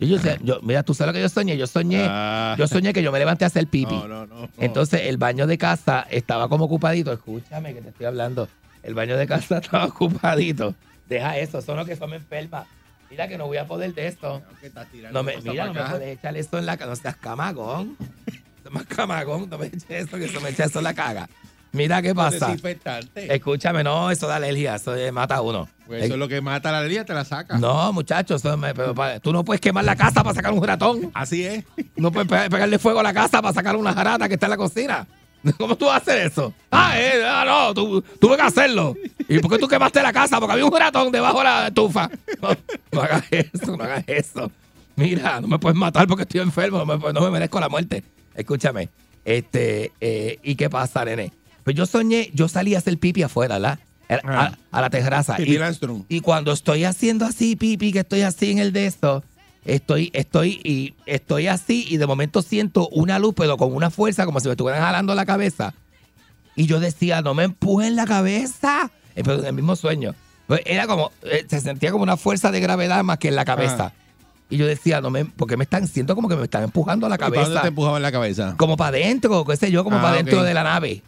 Y 0.00 0.08
yo, 0.08 0.16
yo- 0.42 0.60
mira, 0.62 0.82
tú 0.82 0.92
sabes 0.92 1.08
lo 1.08 1.12
que 1.14 1.20
yo 1.22 1.28
soñé. 1.28 1.56
Yo 1.56 1.66
soñé, 1.66 2.04
Ah. 2.08 2.56
yo 2.58 2.66
soñé 2.66 2.92
que 2.92 3.02
yo 3.02 3.12
me 3.12 3.18
levanté 3.18 3.44
a 3.44 3.46
hacer 3.46 3.66
pipi. 3.68 3.94
No, 3.94 4.08
no, 4.08 4.26
no. 4.26 4.48
Entonces 4.58 5.02
el 5.04 5.16
baño 5.18 5.46
de 5.46 5.56
casa 5.56 6.06
estaba 6.10 6.48
como 6.48 6.64
ocupadito. 6.64 7.12
Escúchame 7.12 7.72
que 7.74 7.80
te 7.80 7.88
estoy 7.90 8.06
hablando. 8.06 8.48
El 8.82 8.94
baño 8.94 9.16
de 9.16 9.26
casa 9.26 9.58
estaba 9.62 9.84
ocupadito. 9.86 10.74
Deja 11.08 11.38
eso, 11.38 11.62
son 11.62 11.76
los 11.76 11.86
que 11.86 11.94
son 11.96 12.12
enfermas. 12.12 12.66
Mira 13.10 13.28
que 13.28 13.38
no 13.38 13.46
voy 13.46 13.58
a 13.58 13.66
poder 13.66 13.94
de 13.94 14.08
esto. 14.08 14.42
No 15.12 15.22
me, 15.22 15.36
mira, 15.36 15.66
no 15.66 15.74
me 15.74 15.82
puedes 15.90 16.18
echar 16.18 16.36
eso 16.36 16.58
en 16.58 16.66
la 16.66 16.76
cara. 16.76 16.90
No 16.90 16.96
seas 16.96 17.16
camagón. 17.16 17.96
Más 18.70 18.84
camagón. 18.86 19.48
No 19.50 19.58
me 19.58 19.66
eches 19.66 19.84
eso, 19.88 20.16
que 20.16 20.24
eso 20.26 20.40
me 20.40 20.50
echa 20.50 20.64
eso 20.64 20.78
en 20.78 20.84
la 20.84 20.94
caga. 20.94 21.28
Mira 21.72 22.00
qué 22.02 22.14
pasa. 22.14 22.54
Escúchame, 23.28 23.82
no, 23.82 24.08
eso 24.10 24.28
da 24.28 24.36
alergia. 24.36 24.76
Eso 24.76 24.94
eh, 24.94 25.10
mata 25.10 25.36
a 25.36 25.40
uno. 25.42 25.68
Pues 25.86 26.04
eso 26.04 26.14
es 26.14 26.18
lo 26.20 26.28
que 26.28 26.40
mata 26.40 26.70
la 26.70 26.78
alergia, 26.78 27.04
te 27.04 27.12
la 27.14 27.24
saca. 27.24 27.58
No, 27.58 27.92
muchachos, 27.92 28.42
tú 29.22 29.32
no 29.32 29.44
puedes 29.44 29.60
quemar 29.60 29.84
la 29.84 29.96
casa 29.96 30.22
para 30.22 30.34
sacar 30.34 30.52
un 30.52 30.62
ratón. 30.64 31.10
Así 31.14 31.44
es. 31.44 31.64
No 31.96 32.10
puedes 32.12 32.28
pe- 32.28 32.50
pegarle 32.50 32.78
fuego 32.78 33.00
a 33.00 33.02
la 33.02 33.12
casa 33.14 33.40
para 33.42 33.54
sacar 33.54 33.76
una 33.76 33.92
jarata 33.92 34.28
que 34.28 34.34
está 34.34 34.46
en 34.46 34.50
la 34.50 34.56
cocina. 34.56 35.06
¿Cómo 35.58 35.76
tú 35.76 35.86
vas 35.86 35.94
a 35.94 35.98
hacer 35.98 36.26
eso? 36.26 36.52
Ah, 36.70 36.92
eh, 36.98 37.22
ah, 37.26 37.44
no, 37.46 37.74
tú, 37.74 38.02
tuve 38.20 38.36
que 38.36 38.42
hacerlo. 38.42 38.94
¿Y 39.28 39.38
por 39.40 39.50
qué 39.50 39.58
tú 39.58 39.66
quemaste 39.68 40.00
la 40.02 40.12
casa? 40.12 40.38
Porque 40.38 40.52
había 40.52 40.64
un 40.66 40.72
ratón 40.76 41.10
debajo 41.12 41.38
de 41.38 41.44
la 41.44 41.66
estufa. 41.68 42.08
No, 42.40 42.48
no 42.92 43.02
hagas 43.02 43.24
eso, 43.30 43.76
no 43.76 43.84
hagas 43.84 44.04
eso. 44.06 44.50
Mira, 44.96 45.40
no 45.40 45.48
me 45.48 45.58
puedes 45.58 45.76
matar 45.76 46.06
porque 46.06 46.22
estoy 46.22 46.40
enfermo, 46.40 46.78
no 46.78 46.86
me, 46.86 47.12
no 47.12 47.20
me 47.20 47.30
merezco 47.30 47.58
la 47.60 47.68
muerte. 47.68 48.02
Escúchame. 48.34 48.88
Este, 49.24 49.92
eh, 50.00 50.38
¿y 50.42 50.54
qué 50.56 50.68
pasa, 50.70 51.04
nene? 51.04 51.32
Pues 51.62 51.76
yo 51.76 51.86
soñé, 51.86 52.30
yo 52.34 52.48
salí 52.48 52.74
a 52.74 52.78
hacer 52.78 52.98
pipi 52.98 53.22
afuera, 53.22 53.54
¿verdad? 53.58 53.78
Era- 54.08 54.22
A, 54.26 54.44
Ah. 54.46 54.58
a 54.70 54.80
la 54.82 54.90
terraza. 54.90 55.36
Y- 56.08 56.20
cuando 56.20 56.52
estoy 56.52 56.84
haciendo 56.84 57.24
así, 57.24 57.56
pipi, 57.56 57.90
que 57.92 58.00
estoy 58.00 58.20
así 58.20 58.50
en 58.50 58.58
el 58.58 58.72
de 58.72 58.86
esto, 58.86 59.24
estoy, 59.64 60.10
estoy, 60.12 60.60
y 60.62 60.94
estoy 61.06 61.46
así, 61.46 61.86
y 61.88 61.96
de 61.96 62.06
momento 62.06 62.42
siento 62.42 62.88
una 62.88 63.18
luz, 63.18 63.32
pero 63.34 63.56
con 63.56 63.74
una 63.74 63.90
fuerza, 63.90 64.26
como 64.26 64.40
si 64.40 64.48
me 64.48 64.52
estuvieran 64.52 64.82
jalando 64.82 65.14
la 65.14 65.24
cabeza. 65.24 65.72
Y 66.54 66.66
yo 66.66 66.80
decía, 66.80 67.22
no 67.22 67.32
me 67.34 67.44
empujen 67.44 67.96
la 67.96 68.04
cabeza. 68.04 68.90
Pero 69.14 69.38
en 69.38 69.46
el 69.46 69.52
mismo 69.54 69.74
sueño. 69.74 70.14
Pues 70.46 70.60
era 70.66 70.86
como, 70.86 71.10
eh, 71.22 71.46
se 71.48 71.60
sentía 71.62 71.90
como 71.90 72.02
una 72.02 72.18
fuerza 72.18 72.50
de 72.50 72.60
gravedad 72.60 73.02
más 73.04 73.16
que 73.18 73.28
en 73.28 73.36
la 73.36 73.44
cabeza. 73.46 73.92
Y 74.50 74.56
yo 74.58 74.66
decía, 74.66 75.00
no 75.00 75.10
me, 75.10 75.24
porque 75.24 75.56
me 75.56 75.64
están, 75.64 75.88
siento 75.88 76.14
como 76.14 76.28
que 76.28 76.36
me 76.36 76.44
están 76.44 76.62
empujando 76.64 77.08
la 77.08 77.14
¿Y 77.14 77.18
para 77.18 77.28
dónde 77.30 77.44
cabeza. 77.44 77.62
te 77.62 77.68
empujaba 77.68 77.96
en 77.96 78.02
la 78.02 78.12
cabeza? 78.12 78.54
Como 78.56 78.76
para 78.76 78.96
adentro, 78.96 79.44
qué 79.44 79.56
sé 79.56 79.70
yo, 79.70 79.82
como 79.84 79.96
Ah, 79.96 80.02
para 80.02 80.14
adentro 80.14 80.42
de 80.42 80.54
la 80.54 80.62
nave. 80.62 81.02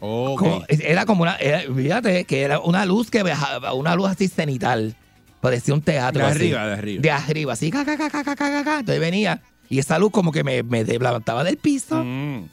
Como- 0.00 0.64
era 0.68 1.06
como 1.06 1.22
una, 1.22 1.36
era- 1.36 1.62
fíjate 1.72 2.24
que 2.24 2.42
era 2.42 2.58
una 2.58 2.84
luz 2.84 3.10
que 3.10 3.22
viajaba, 3.22 3.72
una 3.72 3.94
luz 3.94 4.10
así 4.10 4.26
cenital. 4.28 4.96
Parecía 5.40 5.74
un 5.74 5.82
teatro. 5.82 6.20
De 6.24 6.26
así. 6.28 6.38
arriba, 6.38 6.66
de 6.66 6.72
arriba. 6.72 7.02
De 7.02 7.10
arriba, 7.10 7.52
así, 7.52 7.70
ca, 7.70 7.84
ca, 7.84 7.96
ca, 7.96 8.10
ca, 8.10 8.24
ca, 8.24 8.34
ca, 8.36 8.64
ca. 8.64 8.78
Entonces 8.80 9.00
venía 9.00 9.40
y 9.68 9.78
esa 9.78 9.98
luz 9.98 10.10
como 10.10 10.32
que 10.32 10.42
me, 10.44 10.62
me 10.62 10.84
levantaba 10.84 11.44
del 11.44 11.56
piso 11.56 12.02
Mm. 12.04 12.44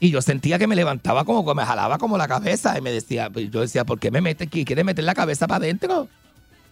y 0.00 0.10
yo 0.10 0.20
sentía 0.22 0.58
que 0.58 0.66
me 0.66 0.76
levantaba 0.76 1.24
como 1.24 1.44
que 1.46 1.54
me 1.54 1.64
jalaba 1.64 1.98
como 1.98 2.16
la 2.18 2.28
cabeza 2.28 2.76
y 2.78 2.82
me 2.82 2.90
decía, 2.92 3.30
pues, 3.30 3.50
yo 3.50 3.60
decía, 3.62 3.84
¿por 3.84 3.98
qué 3.98 4.10
me 4.10 4.20
metes 4.20 4.46
aquí? 4.48 4.64
¿Quieres 4.64 4.84
meter 4.84 5.04
la 5.04 5.14
cabeza 5.14 5.46
para 5.46 5.64
adentro? 5.64 6.08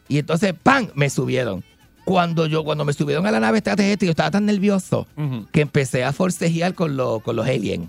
Y 0.09 0.19
entonces, 0.19 0.55
¡pam! 0.63 0.89
me 0.95 1.09
subieron. 1.09 1.65
Cuando 2.05 2.47
yo, 2.47 2.65
cuando 2.65 2.85
me 2.85 2.93
subieron 2.93 3.27
a 3.27 3.31
la 3.31 3.41
nave 3.41 3.59
extraterrestre, 3.59 4.07
yo 4.07 4.11
estaba 4.11 4.31
tan 4.31 4.47
nervioso 4.47 5.07
que 5.53 5.61
empecé 5.61 6.05
a 6.05 6.13
forcejear 6.13 6.75
con, 6.75 6.97
los 6.97 7.23
con 7.23 7.37
los 7.37 7.47
aliens. 7.47 7.89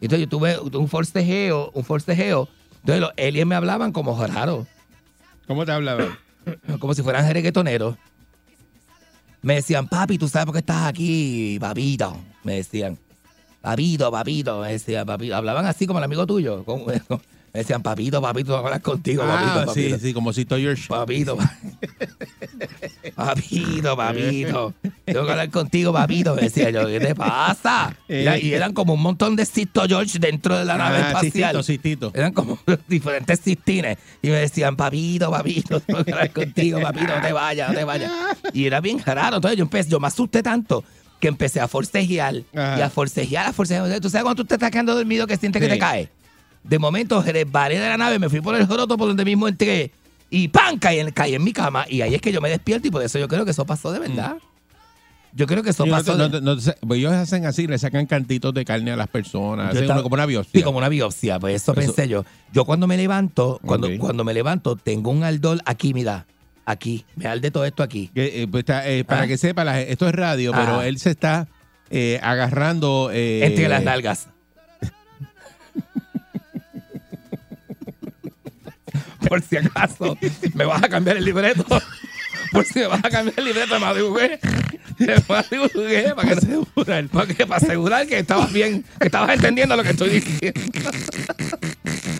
Entonces 0.00 0.20
yo 0.20 0.28
tuve 0.28 0.58
un 0.58 0.88
forcejeo, 0.88 1.70
un 1.74 1.84
forcejeo. 1.84 2.48
Entonces 2.80 3.00
los 3.00 3.10
aliens 3.18 3.46
me 3.46 3.54
hablaban 3.54 3.92
como 3.92 4.26
raro, 4.26 4.66
¿Cómo 5.46 5.66
te 5.66 5.72
hablaba? 5.72 6.16
como 6.78 6.94
si 6.94 7.02
fueran 7.02 7.28
reggaetoneros. 7.28 7.96
Me 9.42 9.56
decían, 9.56 9.88
papi, 9.88 10.16
¿tú 10.16 10.28
sabes 10.28 10.46
por 10.46 10.52
qué 10.54 10.60
estás 10.60 10.86
aquí, 10.86 11.58
papito? 11.58 12.16
Me 12.44 12.54
decían, 12.54 12.96
papito, 13.60 14.12
papito. 14.12 14.60
Me 14.60 14.72
decían, 14.72 15.06
papito. 15.06 15.34
Hablaban 15.34 15.66
así 15.66 15.88
como 15.88 15.98
el 15.98 16.04
amigo 16.04 16.24
tuyo. 16.24 16.64
me 17.52 17.60
decían, 17.60 17.82
papito, 17.82 18.22
papito, 18.22 18.56
hablar 18.56 18.80
contigo, 18.80 19.22
papito, 19.24 19.50
Ah, 19.60 19.64
papito. 19.66 19.96
sí, 19.98 20.00
sí, 20.08 20.14
como 20.14 20.32
si 20.32 20.42
estoy 20.42 20.62
George. 20.62 20.86
Papito, 20.88 21.36
pa- 21.36 21.56
papito, 23.16 23.96
papito. 23.96 24.74
Tengo 25.04 25.24
que 25.24 25.30
hablar 25.30 25.50
contigo, 25.50 25.92
papito. 25.92 26.34
Me 26.34 26.42
decía 26.42 26.70
yo, 26.70 26.86
¿qué 26.86 27.00
te 27.00 27.14
pasa? 27.14 27.94
Y, 28.08 28.46
y 28.48 28.54
eran 28.54 28.72
como 28.72 28.94
un 28.94 29.02
montón 29.02 29.36
de 29.36 29.44
Sisto 29.46 29.82
George 29.86 30.18
dentro 30.18 30.58
de 30.58 30.64
la 30.64 30.76
nave 30.76 30.98
Ah, 30.98 31.08
espacial. 31.08 31.56
Sistito, 31.56 31.62
Sistito. 31.62 32.12
Eran 32.14 32.32
como 32.32 32.58
diferentes 32.88 33.40
cistines. 33.40 33.98
Y 34.20 34.28
me 34.28 34.34
decían, 34.36 34.76
papito, 34.76 35.30
papito, 35.30 35.80
tengo 35.80 36.04
que 36.04 36.12
hablar 36.12 36.32
contigo, 36.32 36.80
papito, 36.80 37.14
no 37.14 37.20
te 37.22 37.32
vayas, 37.32 37.68
no 37.70 37.74
te 37.74 37.84
vayas. 37.84 38.10
Y 38.52 38.66
era 38.66 38.80
bien 38.80 38.98
raro. 39.04 39.36
Entonces 39.36 39.56
yo 39.58 39.62
empecé, 39.64 39.90
yo 39.90 40.00
me 40.00 40.08
asusté 40.08 40.42
tanto 40.42 40.82
que 41.20 41.28
empecé 41.28 41.60
a 41.60 41.68
forcejear 41.68 42.42
Ajá. 42.54 42.78
y 42.78 42.82
a 42.82 42.90
forcejear, 42.90 43.46
a 43.46 43.52
forcejear. 43.52 44.00
¿Tú 44.00 44.10
sabes 44.10 44.24
cuando 44.24 44.42
tú 44.42 44.46
te 44.48 44.54
estás 44.54 44.70
quedando 44.70 44.94
dormido 44.94 45.26
que 45.26 45.36
sientes 45.36 45.60
que 45.62 45.68
te 45.68 45.78
caes? 45.78 46.08
De 46.62 46.78
momento 46.78 47.22
resbalé 47.22 47.78
de 47.78 47.88
la 47.88 47.96
nave, 47.96 48.18
me 48.18 48.28
fui 48.28 48.40
por 48.40 48.54
el 48.54 48.66
joroto 48.66 48.96
por 48.98 49.08
donde 49.08 49.24
mismo 49.24 49.48
entré 49.48 49.90
y 50.28 50.48
¡pam! 50.48 50.78
Caí 50.78 51.00
en, 51.00 51.10
caí 51.10 51.34
en 51.34 51.42
mi 51.42 51.52
cama. 51.52 51.84
Y 51.88 52.02
ahí 52.02 52.14
es 52.14 52.20
que 52.20 52.30
yo 52.32 52.40
me 52.40 52.48
despierto 52.50 52.86
y 52.86 52.90
por 52.90 53.02
eso 53.02 53.18
yo 53.18 53.26
creo 53.28 53.44
que 53.44 53.50
eso 53.52 53.64
pasó 53.64 53.90
de 53.92 53.98
verdad. 53.98 54.36
Yo 55.32 55.46
creo 55.46 55.62
que 55.62 55.70
eso 55.70 55.86
no 55.86 55.92
pasó 55.92 56.16
no 56.16 56.28
no 56.40 56.56
pues 56.86 56.98
ellos 56.98 57.12
hacen 57.12 57.46
así, 57.46 57.68
le 57.68 57.78
sacan 57.78 58.06
cantitos 58.06 58.52
de 58.52 58.64
carne 58.64 58.90
a 58.90 58.96
las 58.96 59.06
personas, 59.06 59.66
Yo 59.66 59.70
hacen 59.70 59.82
estaba- 59.84 60.00
uno 60.00 60.02
como 60.02 60.14
una 60.14 60.26
biopsia. 60.26 60.58
Sí, 60.58 60.64
como 60.64 60.78
una 60.78 60.88
biopsia, 60.88 61.38
pues 61.38 61.54
eso, 61.62 61.70
Eso- 61.72 61.80
pensé 61.94 62.08
yo. 62.08 62.24
Yo 62.52 62.64
cuando 62.64 62.88
me 62.88 62.96
levanto, 62.96 63.60
cuando, 63.64 63.88
cuando 63.98 64.24
me 64.24 64.34
levanto, 64.34 64.74
tengo 64.74 65.10
un 65.12 65.22
ardor 65.22 65.60
aquí, 65.66 65.94
mira, 65.94 66.26
aquí, 66.66 67.04
me 67.14 67.26
arde 67.26 67.52
todo 67.52 67.64
esto 67.64 67.84
aquí. 67.84 68.10
Eh, 68.16 68.48
pues, 68.50 68.62
está, 68.62 68.88
eh, 68.88 69.04
para 69.04 69.22
Ah. 69.22 69.26
que 69.28 69.38
sepa, 69.38 69.62
la- 69.62 69.80
esto 69.80 70.08
es 70.08 70.14
radio, 70.16 70.50
pero 70.50 70.80
Ah. 70.80 70.86
él 70.88 70.98
se 70.98 71.10
está 71.10 71.46
eh, 71.92 72.18
agarrando. 72.22 73.10
Entre 73.12 73.68
las 73.68 73.82
nalgas. 73.84 74.28
Por 79.30 79.42
si 79.42 79.58
acaso 79.58 80.18
me 80.54 80.64
vas 80.64 80.82
a 80.82 80.88
cambiar 80.88 81.16
el 81.16 81.24
libreto. 81.24 81.64
Por 82.50 82.64
si 82.64 82.80
me 82.80 82.88
vas 82.88 83.04
a 83.04 83.08
cambiar 83.08 83.38
el 83.38 83.44
libreto, 83.44 83.74
me 83.74 83.78
madrugué. 83.78 84.40
Me 84.98 85.14
madrugué 85.28 86.12
para 86.16 86.28
que 86.28 86.34
asegurar, 86.34 87.06
para, 87.06 87.26
que, 87.28 87.46
para 87.46 87.56
asegurar 87.56 88.06
que 88.08 88.18
estabas 88.18 88.52
bien, 88.52 88.84
que 88.98 89.06
estabas 89.06 89.30
entendiendo 89.36 89.76
lo 89.76 89.84
que 89.84 89.90
estoy 89.90 90.10
diciendo. 90.10 90.60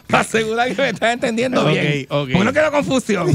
Para 0.07 0.21
asegurar 0.21 0.69
que 0.69 0.83
me 0.83 0.91
estás 0.91 1.15
entendiendo 1.15 1.65
bien. 1.67 2.07
ok. 2.09 2.31
Porque 2.31 2.45
no 2.45 2.53
quiero 2.53 2.71
confusión. 2.71 3.29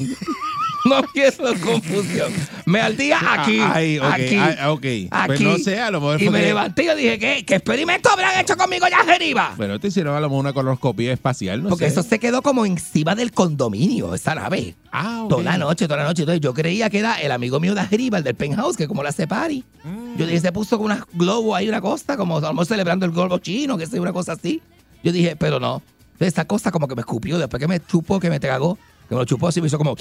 No 0.89 1.01
quiero 1.13 1.53
confusión. 1.61 2.31
Me 2.65 2.79
al 2.79 2.95
día 2.95 3.17
aquí. 3.17 3.59
Ah, 3.59 4.13
aquí. 4.13 4.36
ah, 4.38 4.71
ok. 4.71 4.81
Pues 4.81 5.07
Aquí. 5.11 5.43
no 5.43 5.57
sé, 5.57 5.79
a 5.79 5.89
lo 5.89 5.99
mejor 5.99 6.21
Y 6.21 6.29
me 6.29 6.41
levanté 6.41 6.83
y 6.83 6.86
yo 6.86 6.95
dije, 6.95 7.17
¿qué, 7.19 7.43
¿qué 7.45 7.55
experimento 7.55 8.09
habrán 8.09 8.39
hecho 8.39 8.55
conmigo 8.55 8.86
ya 8.88 8.99
arriba? 8.99 9.53
Bueno, 9.57 9.79
te 9.79 9.88
hicieron 9.88 10.15
a 10.15 10.19
lo 10.19 10.27
mejor 10.29 10.41
una 10.41 10.53
colonoscopia 10.53 11.11
espacial, 11.11 11.63
no 11.63 11.69
Porque 11.69 11.86
sé. 11.86 11.91
eso 11.91 12.03
se 12.03 12.19
quedó 12.19 12.41
como 12.43 12.65
encima 12.65 13.15
del 13.15 13.31
condominio, 13.31 14.13
esa 14.13 14.36
nave. 14.36 14.75
Ah, 14.91 15.23
ok. 15.23 15.29
Toda 15.29 15.43
la 15.43 15.57
noche, 15.57 15.88
toda 15.88 15.97
la 15.97 16.03
noche. 16.07 16.21
Entonces 16.21 16.41
yo 16.41 16.53
creía 16.53 16.89
que 16.89 16.99
era 16.99 17.15
el 17.15 17.31
amigo 17.31 17.59
mío 17.59 17.73
de 17.73 17.81
arriba, 17.81 18.19
el 18.19 18.23
del 18.23 18.36
penthouse, 18.36 18.77
que 18.77 18.88
como 18.88 19.01
la 19.01 19.09
hace 19.09 19.27
party. 19.27 19.63
Mm. 19.83 20.17
Yo 20.17 20.25
dije, 20.27 20.39
se 20.39 20.51
puso 20.51 20.77
con 20.77 20.86
unas 20.86 21.01
globos 21.13 21.57
ahí, 21.57 21.67
una 21.67 21.81
cosa, 21.81 22.15
como 22.15 22.38
estamos 22.38 22.67
celebrando 22.67 23.05
el 23.05 23.11
globo 23.11 23.39
chino, 23.39 23.77
que 23.77 23.88
sé, 23.88 23.99
una 23.99 24.13
cosa 24.13 24.33
así. 24.33 24.61
Yo 25.03 25.11
dije, 25.11 25.36
pero 25.36 25.59
no. 25.59 25.81
Esa 26.19 26.45
cosa 26.45 26.71
como 26.71 26.88
que 26.88 26.95
me 26.95 27.01
escupió, 27.01 27.38
después 27.38 27.59
que 27.59 27.67
me 27.67 27.79
chupó, 27.83 28.19
que 28.19 28.29
me 28.29 28.39
tragó, 28.39 28.77
que 29.07 29.15
me 29.15 29.19
lo 29.21 29.25
chupó 29.25 29.47
así, 29.47 29.61
me 29.61 29.67
hizo 29.67 29.77
como... 29.77 29.95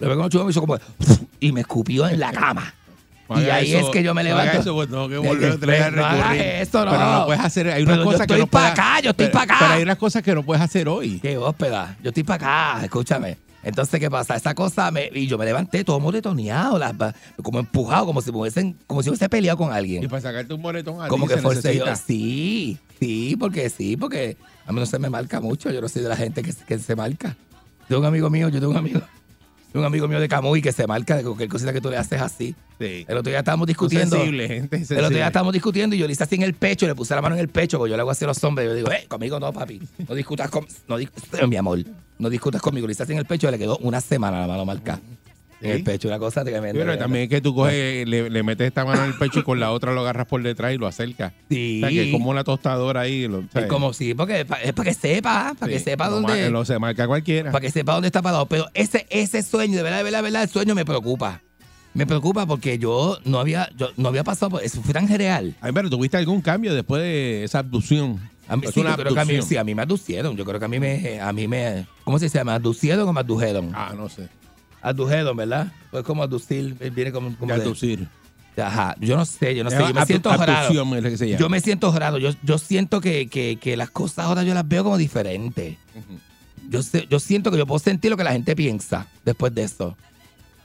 Me 0.00 0.28
chupó, 0.28 0.44
me 0.44 0.50
hizo 0.50 0.60
como... 0.60 0.78
Y 1.40 1.52
me 1.52 1.60
escupió 1.62 2.06
en 2.08 2.20
la 2.20 2.32
cama. 2.32 2.74
No 3.28 3.40
y 3.40 3.48
ahí 3.48 3.72
eso, 3.72 3.86
es 3.86 3.92
que 3.92 4.02
yo 4.02 4.12
me 4.14 4.22
no 4.22 4.28
levanto. 4.28 4.58
eso, 4.58 4.74
pues 4.74 4.88
tengo 4.90 5.08
que 5.08 5.16
volver 5.16 5.56
vez 5.58 5.80
a 5.82 5.90
no 5.90 6.04
hagas 6.04 6.36
esto, 6.36 6.84
no. 6.84 6.90
Pero 6.90 7.12
no 7.12 7.24
puedes 7.26 7.42
hacer. 7.42 7.68
Hay 7.70 7.82
unas 7.82 7.94
Pero 7.96 8.04
yo 8.04 8.10
cosas 8.10 8.26
que 8.26 8.32
estoy 8.34 8.40
no 8.40 8.46
pa' 8.46 8.58
puedes- 8.58 8.72
acá, 8.72 9.00
yo 9.00 9.10
estoy 9.10 9.26
pero- 9.26 9.32
pa' 9.38 9.42
acá. 9.44 9.56
Pero 9.60 9.72
hay 9.72 9.82
unas 9.84 9.96
cosas 9.96 10.22
que 10.22 10.34
no 10.34 10.42
puedes 10.42 10.62
hacer 10.62 10.88
hoy. 10.88 11.18
Qué 11.20 11.38
hóspeda. 11.38 11.96
Yo 12.02 12.10
estoy 12.10 12.24
para 12.24 12.72
acá, 12.74 12.84
escúchame. 12.84 13.38
Entonces, 13.62 14.00
¿qué 14.00 14.10
pasa? 14.10 14.34
Esa 14.36 14.54
cosa, 14.54 14.90
me, 14.90 15.08
y 15.14 15.26
yo 15.28 15.38
me 15.38 15.44
levanté 15.46 15.82
todo 15.84 15.98
moretoneado, 16.00 16.78
las, 16.78 16.92
como 17.42 17.60
empujado, 17.60 18.06
como 18.06 18.20
si 18.20 18.32
me 18.32 18.38
hubiesen, 18.38 18.76
como 18.88 19.02
si 19.02 19.08
hubiese 19.08 19.28
peleado 19.28 19.56
con 19.56 19.68
Y 19.70 19.76
alguien. 19.76 20.08
para 20.08 20.20
sacarte 20.20 20.52
un 20.52 20.60
moretón 20.60 21.00
a 21.00 21.08
Como 21.08 21.26
que 21.26 21.36
fuese 21.38 21.76
yo. 21.78 21.84
Sí, 21.96 22.76
sí, 23.00 23.36
porque 23.38 23.70
sí, 23.70 23.96
porque 23.96 24.36
a 24.66 24.72
mí 24.72 24.80
no 24.80 24.84
se 24.86 24.98
me 24.98 25.08
marca 25.08 25.40
mucho. 25.40 25.70
Yo 25.70 25.80
no 25.80 25.88
soy 25.88 26.02
de 26.02 26.08
la 26.08 26.16
gente 26.16 26.42
que, 26.42 26.52
que 26.52 26.78
se 26.78 26.94
marca. 26.96 27.36
Tengo 27.92 28.00
un 28.00 28.06
amigo 28.06 28.30
mío, 28.30 28.48
yo 28.48 28.58
tengo 28.58 28.70
un 28.70 28.78
amigo, 28.78 29.02
un 29.74 29.84
amigo 29.84 30.08
mío 30.08 30.18
de 30.18 30.26
Camuy 30.26 30.62
que 30.62 30.72
se 30.72 30.86
marca 30.86 31.14
de 31.14 31.24
cualquier 31.24 31.50
cosita 31.50 31.74
que 31.74 31.80
tú 31.82 31.90
le 31.90 31.98
haces 31.98 32.22
así. 32.22 32.54
Sí. 32.80 33.04
El 33.06 33.18
otro 33.18 33.28
día 33.28 33.40
estábamos 33.40 33.66
discutiendo. 33.66 34.16
sensibles, 34.16 34.48
gente 34.48 34.76
El 34.76 34.82
otro 34.82 34.86
sensible. 34.96 35.16
día 35.16 35.26
estábamos 35.26 35.52
discutiendo 35.52 35.94
y 35.94 35.98
yo 35.98 36.06
le 36.06 36.14
hice 36.14 36.22
así 36.22 36.36
en 36.36 36.42
el 36.42 36.54
pecho, 36.54 36.86
le 36.86 36.94
puse 36.94 37.14
la 37.14 37.20
mano 37.20 37.34
en 37.34 37.42
el 37.42 37.48
pecho, 37.48 37.76
porque 37.76 37.90
yo 37.90 37.96
le 37.96 38.00
hago 38.00 38.10
así 38.10 38.24
a 38.24 38.28
los 38.28 38.42
hombres. 38.44 38.66
Yo 38.66 38.74
digo, 38.74 38.90
eh, 38.90 39.04
conmigo 39.08 39.38
no, 39.38 39.52
papi. 39.52 39.78
No 40.08 40.14
discutas 40.14 40.48
con. 40.48 40.66
No, 40.88 40.96
mi 41.48 41.56
amor, 41.56 41.80
no 42.18 42.30
discutas 42.30 42.62
conmigo. 42.62 42.86
Le 42.86 42.94
hice 42.94 43.02
así 43.02 43.12
en 43.12 43.18
el 43.18 43.26
pecho 43.26 43.46
y 43.48 43.50
le 43.50 43.58
quedó 43.58 43.76
una 43.82 44.00
semana 44.00 44.40
la 44.40 44.46
mano 44.46 44.64
marcada. 44.64 45.00
En 45.62 45.70
el 45.70 45.84
pecho, 45.84 46.08
una 46.08 46.18
cosa 46.18 46.44
tremenda. 46.44 46.72
Pero 46.72 46.98
también 46.98 47.24
es 47.24 47.28
que 47.30 47.40
tú 47.40 47.54
coges, 47.54 48.06
le, 48.08 48.28
le 48.30 48.42
metes 48.42 48.66
esta 48.66 48.84
mano 48.84 49.02
en 49.04 49.10
el 49.10 49.18
pecho 49.18 49.40
y 49.40 49.42
con 49.42 49.60
la 49.60 49.70
otra 49.70 49.92
lo 49.92 50.00
agarras 50.00 50.26
por 50.26 50.42
detrás 50.42 50.74
y 50.74 50.78
lo 50.78 50.86
acercas. 50.86 51.32
Sí. 51.48 51.78
O 51.82 51.86
sea, 51.86 51.88
que 51.90 52.04
es 52.06 52.12
como 52.12 52.30
una 52.30 52.44
tostadora 52.44 53.00
ahí. 53.02 53.28
Lo, 53.28 53.40
Es 53.40 53.46
¿sabes? 53.52 53.68
como 53.68 53.92
sí, 53.92 54.14
porque 54.14 54.40
es 54.40 54.72
para 54.72 54.84
que 54.90 54.94
sepa, 54.94 55.54
para 55.58 55.72
que 55.72 55.78
sepa 55.78 56.08
lo 56.08 56.20
dónde. 56.20 56.50
Lo 56.50 56.64
se 56.64 56.78
marca 56.78 57.06
cualquiera. 57.06 57.50
para 57.52 57.62
que 57.62 57.70
sepa 57.70 57.92
dónde 57.94 58.08
está 58.08 58.22
parado. 58.22 58.46
Pero 58.46 58.66
ese, 58.74 59.06
ese 59.10 59.42
sueño, 59.42 59.76
de 59.76 59.82
verdad, 59.82 59.98
de 59.98 60.04
verdad, 60.04 60.18
de 60.18 60.22
verdad, 60.24 60.42
el 60.42 60.48
sueño 60.48 60.74
me 60.74 60.84
preocupa. 60.84 61.40
Me 61.94 62.06
preocupa 62.06 62.46
porque 62.46 62.78
yo 62.78 63.18
no 63.26 63.38
había, 63.38 63.68
yo 63.76 63.90
no 63.98 64.08
había 64.08 64.24
pasado 64.24 64.50
por 64.50 64.62
eso. 64.64 64.80
Fue 64.82 64.94
tan 64.94 65.06
real. 65.08 65.54
Ay, 65.60 65.72
pero 65.72 65.90
¿tuviste 65.90 66.16
algún 66.16 66.40
cambio 66.40 66.74
después 66.74 67.02
de 67.02 67.44
esa 67.44 67.58
abducción? 67.58 68.18
A 68.48 68.56
mí, 68.56 68.64
Es 68.66 68.72
sí, 68.74 68.80
una 68.80 68.90
yo 68.90 68.96
creo 68.96 69.14
que 69.14 69.20
a 69.20 69.24
mí, 69.24 69.32
abducción. 69.34 69.48
sí, 69.48 69.56
a 69.58 69.64
mí 69.64 69.74
me 69.74 69.82
abducieron. 69.82 70.36
Yo 70.36 70.44
creo 70.46 70.58
que 70.58 70.64
a 70.64 70.68
mí 70.68 70.80
me, 70.80 71.20
a 71.20 71.32
mí 71.32 71.46
me, 71.46 71.86
¿cómo 72.04 72.18
se 72.18 72.28
llama? 72.30 72.54
¿Abducieron 72.54 73.06
o 73.08 73.12
me 73.12 73.20
abdujeron? 73.20 73.70
Ah, 73.74 73.92
no 73.96 74.08
sé. 74.08 74.28
Abdujeron, 74.82 75.36
¿verdad? 75.36 75.72
Pues 75.90 76.04
como 76.04 76.22
abducir, 76.22 76.76
eh, 76.80 76.90
viene 76.90 77.12
como, 77.12 77.34
como 77.36 77.54
de- 77.54 77.60
Abducir. 77.62 78.08
Ajá, 78.56 78.94
yo 79.00 79.16
no 79.16 79.24
sé, 79.24 79.54
yo 79.54 79.64
no 79.64 79.70
sé, 79.70 79.76
yo 79.78 79.94
me 79.94 80.04
siento 80.06 80.30
llama. 81.26 81.38
Yo 81.40 81.48
me 81.48 81.60
siento 81.60 81.90
raro, 81.98 82.18
yo, 82.18 82.30
yo 82.42 82.58
siento 82.58 83.00
que, 83.00 83.26
que, 83.28 83.56
que 83.56 83.78
las 83.78 83.88
cosas 83.90 84.26
ahora 84.26 84.42
yo 84.42 84.52
las 84.52 84.68
veo 84.68 84.84
como 84.84 84.98
diferentes. 84.98 85.78
Yo, 86.68 86.82
sé, 86.82 87.06
yo 87.08 87.18
siento 87.18 87.50
que 87.50 87.56
yo 87.56 87.66
puedo 87.66 87.78
sentir 87.78 88.10
lo 88.10 88.16
que 88.16 88.24
la 88.24 88.32
gente 88.32 88.54
piensa 88.54 89.06
después 89.24 89.54
de 89.54 89.62
eso. 89.62 89.96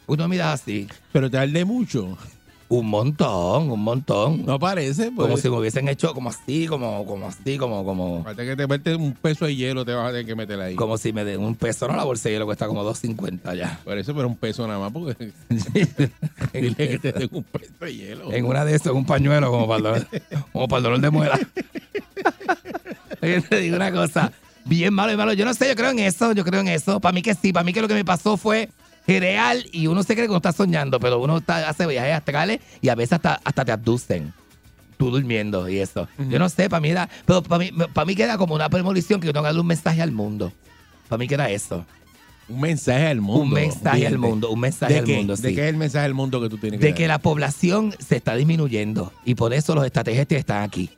Uno 0.05 0.27
mira 0.27 0.51
así, 0.51 0.87
Pero 1.13 1.29
te 1.29 1.37
arde 1.37 1.63
mucho. 1.63 2.17
Un 2.69 2.89
montón, 2.89 3.71
un 3.71 3.79
montón. 3.81 4.45
No 4.45 4.59
parece, 4.59 5.11
pues. 5.11 5.27
como 5.27 5.37
si 5.37 5.49
me 5.49 5.57
hubiesen 5.57 5.87
hecho 5.87 6.13
como 6.13 6.29
así, 6.29 6.67
como, 6.67 7.05
como 7.05 7.27
así, 7.27 7.57
como, 7.57 7.85
como, 7.85 8.19
Aparte 8.19 8.45
que 8.45 8.55
te 8.55 8.67
metes 8.67 8.95
un 8.97 9.13
peso 9.13 9.45
de 9.45 9.55
hielo, 9.55 9.85
te 9.85 9.93
vas 9.93 10.07
a 10.07 10.11
tener 10.11 10.25
que 10.25 10.35
meter 10.35 10.59
ahí. 10.59 10.75
como 10.75 10.97
si 10.97 11.13
me 11.13 11.23
den 11.23 11.41
un 11.41 11.55
peso, 11.55 11.87
no 11.87 11.95
la 11.95 12.03
bolsa 12.03 12.29
de 12.29 12.35
hielo 12.35 12.45
cuesta 12.45 12.67
como 12.67 12.83
2.50 12.83 13.55
ya. 13.55 13.79
Por 13.83 13.97
eso, 13.97 14.13
pero 14.13 14.27
un 14.27 14.35
peso 14.35 14.67
nada 14.67 14.79
más, 14.79 14.91
porque 14.91 15.31
dile 16.53 16.89
que 16.89 16.99
te 16.99 17.11
den 17.13 17.29
un 17.31 17.43
peso 17.43 17.73
de 17.79 17.95
hielo. 17.95 18.33
En 18.33 18.45
una 18.45 18.65
de 18.65 18.75
esas, 18.75 18.87
en 18.87 18.97
un 18.97 19.05
pañuelo 19.05 19.49
como 19.49 19.67
para 19.67 19.77
el 19.77 19.83
dolor, 19.83 20.07
como 20.51 20.67
para 20.67 20.77
el 20.77 20.83
dolor 20.83 20.99
de 20.99 21.09
muela. 21.09 21.39
Te 23.19 23.59
digo 23.59 23.75
una 23.75 23.91
cosa, 23.91 24.31
bien 24.65 24.93
malo 24.93 25.11
y 25.11 25.17
malo. 25.17 25.33
Yo 25.33 25.43
no 25.43 25.53
sé, 25.53 25.67
yo 25.67 25.75
creo 25.75 25.89
en 25.89 25.99
eso, 25.99 26.33
yo 26.33 26.43
creo 26.43 26.61
en 26.61 26.67
eso. 26.67 26.99
Para 26.99 27.13
mí 27.13 27.21
que 27.21 27.33
sí, 27.33 27.51
para 27.51 27.63
mí 27.63 27.73
que 27.73 27.81
lo 27.81 27.87
que 27.87 27.93
me 27.93 28.05
pasó 28.05 28.37
fue 28.37 28.69
real 29.07 29.65
y 29.71 29.87
uno 29.87 30.03
se 30.03 30.13
cree 30.13 30.25
que 30.25 30.31
uno 30.31 30.37
está 30.37 30.51
soñando, 30.51 30.99
pero 30.99 31.19
uno 31.19 31.37
está, 31.37 31.69
hace 31.69 31.87
viajes 31.87 32.13
astrales 32.13 32.59
y 32.81 32.89
a 32.89 32.95
veces 32.95 33.13
hasta, 33.13 33.39
hasta 33.43 33.65
te 33.65 33.71
abducen. 33.71 34.33
Tú 34.97 35.11
durmiendo 35.11 35.69
y 35.69 35.77
eso. 35.77 36.07
Yo 36.29 36.39
no 36.39 36.49
sé, 36.49 36.69
para 36.69 36.81
mí 36.81 36.89
era, 36.89 37.07
pero 37.25 37.43
para 37.43 37.59
mí, 37.59 37.71
para 37.93 38.05
mí 38.05 38.15
queda 38.15 38.37
como 38.37 38.55
una 38.55 38.67
premonición 38.67 39.19
que 39.21 39.27
yo 39.27 39.33
tengo 39.33 39.43
que 39.43 39.47
darle 39.49 39.61
un 39.61 39.67
mensaje 39.67 40.01
al 40.01 40.11
mundo. 40.11 40.51
Para 41.07 41.19
mí 41.19 41.27
que 41.27 41.35
era 41.35 41.49
eso. 41.51 41.85
Un 42.49 42.61
mensaje 42.61 43.07
al 43.07 43.21
mundo. 43.21 43.43
Un 43.43 43.53
mensaje 43.53 44.07
al 44.07 44.17
mundo, 44.17 44.49
un 44.49 44.59
mensaje 44.59 44.93
¿De 44.93 44.99
al 44.99 45.05
qué? 45.05 45.17
mundo, 45.17 45.35
¿De 45.35 45.49
sí. 45.49 45.55
qué 45.55 45.63
es 45.63 45.69
el 45.69 45.77
mensaje 45.77 46.05
al 46.05 46.13
mundo 46.13 46.41
que 46.41 46.49
tú 46.49 46.57
tienes 46.57 46.79
que 46.79 46.85
de 46.85 46.91
dar? 46.93 46.97
que 46.97 47.07
la 47.07 47.19
población 47.19 47.93
se 47.99 48.15
está 48.15 48.35
disminuyendo 48.35 49.13
y 49.25 49.35
por 49.35 49.53
eso 49.53 49.75
los 49.75 49.83
extraterrestres 49.85 50.39
están 50.39 50.63
aquí. 50.63 50.89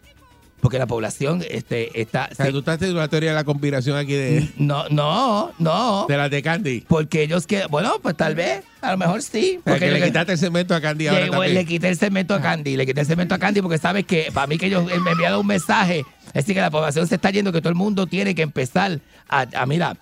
Porque 0.61 0.77
la 0.77 0.87
población 0.87 1.43
este, 1.49 2.01
está... 2.01 2.27
O 2.31 2.35
sea, 2.35 2.45
se- 2.47 2.51
tú 2.51 2.59
estás 2.59 2.81
una 2.81 3.07
teoría 3.07 3.29
de 3.29 3.35
la 3.35 3.43
conspiración 3.43 3.97
aquí 3.97 4.13
de, 4.13 4.49
no, 4.57 4.89
no, 4.89 5.51
no. 5.57 6.05
de 6.07 6.17
las 6.17 6.29
de 6.29 6.41
Candy. 6.41 6.81
Porque 6.87 7.23
ellos 7.23 7.47
que... 7.47 7.65
Bueno, 7.67 7.93
pues 8.01 8.17
tal 8.17 8.35
vez, 8.35 8.63
a 8.81 8.91
lo 8.91 8.97
mejor 8.97 9.21
sí. 9.21 9.59
O 9.59 9.63
sea, 9.63 9.73
Porque 9.73 9.85
que 9.87 9.91
le 9.99 10.05
quitaste 10.05 10.33
el 10.33 10.37
cemento 10.37 10.75
a 10.75 10.81
Candy 10.81 11.07
ahora 11.07 11.25
le, 11.25 11.31
también. 11.31 11.53
le 11.53 11.65
quité 11.65 11.89
el 11.89 11.97
cemento 11.97 12.33
a 12.33 12.41
Candy, 12.41 12.75
le 12.75 12.85
quité 12.85 13.01
el 13.01 13.07
cemento 13.07 13.35
a 13.35 13.39
Candy 13.39 13.61
porque 13.61 13.77
sabes 13.77 14.05
que 14.05 14.29
para 14.33 14.47
mí 14.47 14.57
que 14.57 14.65
ellos 14.65 14.83
me 14.85 15.11
enviaron 15.11 15.39
un 15.39 15.47
mensaje, 15.47 15.99
es 16.27 16.33
decir, 16.33 16.55
que 16.55 16.61
la 16.61 16.69
población 16.71 17.07
se 17.07 17.15
está 17.15 17.29
yendo, 17.31 17.51
que 17.53 17.61
todo 17.61 17.69
el 17.69 17.75
mundo 17.75 18.05
tiene 18.07 18.35
que 18.35 18.41
empezar 18.41 18.99
a, 19.29 19.45
a 19.55 19.65
mira, 19.65 19.95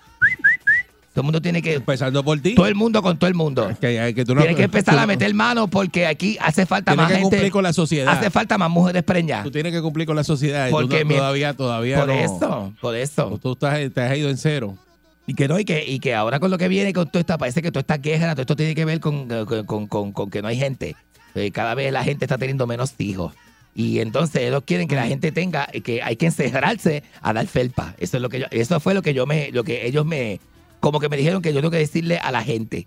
todo 1.18 1.22
el 1.22 1.26
mundo 1.26 1.42
tiene 1.42 1.60
que, 1.60 1.74
Empezando 1.74 2.22
por 2.22 2.38
ti. 2.38 2.54
todo 2.54 2.66
el 2.68 2.76
mundo 2.76 3.02
con 3.02 3.18
todo 3.18 3.26
el 3.26 3.34
mundo. 3.34 3.68
Que, 3.80 4.12
que 4.14 4.24
tú 4.24 4.36
no- 4.36 4.42
Tiene 4.42 4.54
que 4.54 4.62
empezar 4.62 4.94
tú- 4.94 5.00
a 5.00 5.06
meter 5.06 5.34
mano 5.34 5.66
porque 5.66 6.06
aquí 6.06 6.38
hace 6.40 6.64
falta 6.64 6.92
Tienes 6.92 7.02
más 7.02 7.08
que 7.12 7.18
gente. 7.18 7.30
cumplir 7.36 7.50
con 7.52 7.64
la 7.64 7.72
sociedad. 7.72 8.16
Hace 8.16 8.30
falta 8.30 8.56
más 8.56 8.70
mujeres 8.70 9.02
preñadas. 9.02 9.42
Tú 9.44 9.50
tienes 9.50 9.72
que 9.72 9.82
cumplir 9.82 10.06
con 10.06 10.14
la 10.14 10.22
sociedad. 10.22 10.70
Porque 10.70 11.04
no- 11.04 11.16
todavía, 11.16 11.54
todavía 11.54 11.98
Por 11.98 12.06
no. 12.06 12.12
eso, 12.14 12.72
por 12.80 12.94
eso. 12.94 13.38
Tú 13.42 13.52
estás, 13.54 13.80
te 13.92 14.00
has 14.00 14.16
ido 14.16 14.30
en 14.30 14.36
cero. 14.36 14.78
Y 15.26 15.34
que 15.34 15.48
no, 15.48 15.58
y 15.58 15.64
que, 15.64 15.84
y 15.84 15.98
que 15.98 16.14
ahora 16.14 16.38
con 16.38 16.52
lo 16.52 16.56
que 16.56 16.68
viene 16.68 16.92
con 16.92 17.10
todo 17.10 17.18
esto, 17.18 17.36
parece 17.36 17.62
que 17.62 17.72
toda 17.72 17.80
esta 17.80 18.00
queja, 18.00 18.30
todo 18.32 18.42
esto 18.42 18.54
tiene 18.54 18.76
que 18.76 18.84
ver 18.84 19.00
con, 19.00 19.26
con, 19.66 19.88
con- 19.88 20.12
con- 20.12 20.30
que 20.30 20.40
no 20.40 20.46
hay 20.46 20.56
gente. 20.56 20.94
Eh, 21.34 21.50
Cada 21.50 21.74
vez 21.74 21.92
la 21.92 22.04
gente 22.04 22.26
está 22.26 22.38
teniendo 22.38 22.66
menos 22.68 22.94
hijos. 22.98 23.34
Y 23.74 24.00
entonces 24.00 24.42
ellos 24.42 24.62
quieren 24.66 24.88
que 24.88 24.96
la 24.96 25.06
gente 25.06 25.30
tenga, 25.30 25.66
que 25.84 26.02
hay 26.02 26.16
que 26.16 26.26
encerrarse 26.26 27.04
a 27.22 27.32
dar 27.32 27.46
felpa. 27.46 27.94
Eso 27.98 28.16
es 28.16 28.22
lo 28.22 28.28
que 28.28 28.40
yo, 28.40 28.46
eso 28.50 28.80
fue 28.80 28.92
lo 28.94 29.02
que 29.02 29.14
yo 29.14 29.24
me, 29.26 29.50
lo 29.52 29.62
que 29.62 29.86
ellos 29.86 30.04
me, 30.06 30.40
como 30.80 31.00
que 31.00 31.08
me 31.08 31.16
dijeron 31.16 31.42
que 31.42 31.52
yo 31.52 31.60
tengo 31.60 31.70
que 31.70 31.78
decirle 31.78 32.18
a 32.18 32.30
la 32.32 32.42
gente. 32.42 32.86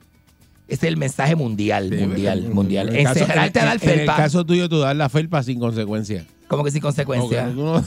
Ese 0.68 0.86
es 0.88 0.94
el 0.94 0.98
mensaje 0.98 1.36
mundial, 1.36 1.90
Sí, 1.90 1.98
mundial, 2.06 2.46
en- 2.46 2.54
mundial. 2.54 2.96
en 2.96 3.04
caso- 3.04 3.20
Encerrarte 3.20 3.60
a 3.60 3.64
en- 3.64 3.68
dar 3.70 3.78
En 3.84 3.90
el 3.90 3.98
felpa. 3.98 4.16
caso 4.16 4.46
tuyo, 4.46 4.70
tú 4.70 4.80
das 4.80 4.96
la 4.96 5.10
felpa 5.10 5.44
sin 5.44 5.60
consecuencia. 5.60 6.26
como 6.48 6.64
que 6.64 6.72
sin 6.72 6.82
consecuencia. 6.82 7.48
No- 7.48 7.84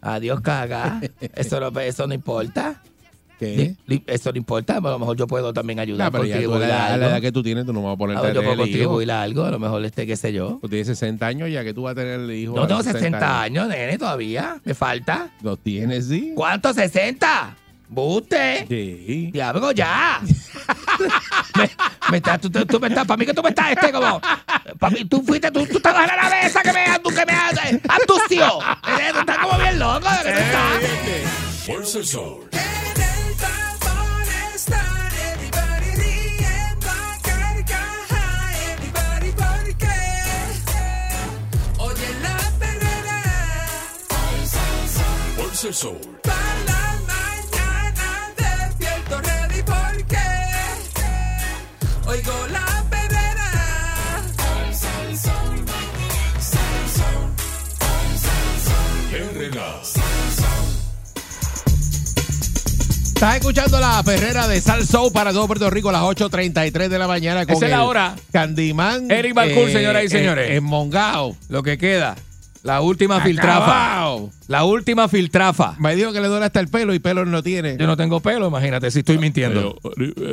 Adiós, 0.00 0.40
caga. 0.40 1.00
Eso 1.36 1.60
no, 1.60 1.80
eso 1.80 2.06
no 2.08 2.14
importa. 2.14 2.82
¿Qué? 3.38 3.74
Eso 4.06 4.30
no 4.30 4.38
importa. 4.38 4.76
A 4.76 4.80
lo 4.80 4.98
mejor 5.00 5.16
yo 5.16 5.26
puedo 5.26 5.52
también 5.52 5.80
ayudar. 5.80 6.10
Pero 6.12 6.24
ya 6.24 6.40
tú, 6.42 6.54
a 6.54 6.58
la, 6.60 6.94
a 6.94 6.96
la 6.96 7.06
edad 7.08 7.20
que 7.20 7.32
tú 7.32 7.42
tienes, 7.42 7.66
tú 7.66 7.72
no 7.72 7.82
vas 7.82 7.94
a 7.94 7.96
poner 7.96 8.16
A 8.16 8.20
ver, 8.20 8.34
yo 8.34 8.42
puedo 8.42 8.56
contribuir 8.56 9.10
a 9.10 9.22
algo. 9.22 9.44
A 9.44 9.50
lo 9.50 9.58
mejor 9.58 9.84
este, 9.84 10.06
qué 10.06 10.16
sé 10.16 10.32
yo. 10.32 10.58
Tú 10.62 10.68
tienes 10.68 10.86
60 10.88 11.26
años 11.26 11.50
ya 11.50 11.64
que 11.64 11.74
tú 11.74 11.82
vas 11.82 11.92
a 11.92 11.94
tener 11.96 12.20
el 12.20 12.30
hijo. 12.32 12.54
No 12.54 12.66
tengo 12.68 12.82
los 12.82 12.92
60 12.92 13.42
años, 13.42 13.68
nene, 13.68 13.98
todavía. 13.98 14.60
Me 14.64 14.74
falta. 14.74 15.30
Lo 15.42 15.56
tienes, 15.56 16.06
sí. 16.06 16.32
¿Cuánto? 16.36 16.72
¿60? 16.72 17.54
¿Buste? 17.92 18.64
Sí. 18.68 19.28
Diablo, 19.34 19.70
ya. 19.70 20.18
me, 21.56 21.70
me 22.10 22.16
estás, 22.16 22.40
tú, 22.40 22.50
tú, 22.50 22.64
tú, 22.64 22.80
me 22.80 22.88
estás, 22.88 23.06
para 23.06 23.18
mí 23.18 23.26
que 23.26 23.34
tú 23.34 23.42
me 23.42 23.50
estás 23.50 23.72
este 23.72 23.92
como. 23.92 24.18
Para 24.78 24.94
mí, 24.94 25.04
tú 25.04 25.22
fuiste, 25.22 25.50
tú, 25.50 25.66
tú 25.66 25.76
estás 25.76 25.94
a 25.94 26.06
la 26.06 26.30
vez 26.30 26.56
que 26.56 26.72
me 26.72 26.98
tú 27.00 27.10
que 27.10 27.26
me 27.26 27.34
anducio. 27.34 28.60
Tú 29.12 29.18
estás 29.20 29.38
como 29.38 29.58
bien 29.58 29.78
loco, 29.78 30.08
¿de 30.24 30.32
qué 30.32 30.40
tú 31.66 31.68
estás? 31.68 31.96
el 31.96 32.04
sol. 32.06 32.48
Por 45.36 45.68
el 45.68 45.74
sol. 45.74 46.71
Estás 63.22 63.36
escuchando 63.36 63.78
la 63.78 64.02
perrera 64.02 64.48
de 64.48 64.60
Sal 64.60 64.84
Soul 64.84 65.12
para 65.12 65.32
todo 65.32 65.46
Puerto 65.46 65.70
Rico 65.70 65.90
a 65.90 65.92
las 65.92 66.02
8.33 66.02 66.88
de 66.88 66.98
la 66.98 67.06
mañana 67.06 67.46
con 67.46 67.54
Esa 67.54 67.66
es 67.66 67.70
la 67.70 67.84
hora. 67.84 68.16
Candyman. 68.32 69.08
Eric 69.12 69.32
Balcour, 69.32 69.70
señoras 69.70 70.02
y 70.02 70.08
señores. 70.08 70.50
En, 70.50 70.64
Mongao. 70.64 71.36
Lo 71.48 71.62
que 71.62 71.78
queda. 71.78 72.16
La 72.64 72.80
última 72.80 73.20
filtrafa. 73.20 74.16
La 74.48 74.64
última 74.64 75.08
filtrafa. 75.08 75.76
Me 75.78 75.94
dijo 75.94 76.12
que 76.12 76.20
le 76.20 76.26
duele 76.26 76.46
hasta 76.46 76.58
el 76.58 76.66
pelo 76.66 76.94
y 76.94 76.98
pelo 76.98 77.24
no 77.24 77.44
tiene. 77.44 77.76
Yo 77.78 77.86
no 77.86 77.96
tengo 77.96 78.18
pelo, 78.18 78.48
imagínate 78.48 78.90
si 78.90 78.98
estoy 78.98 79.18
mintiendo. 79.18 79.78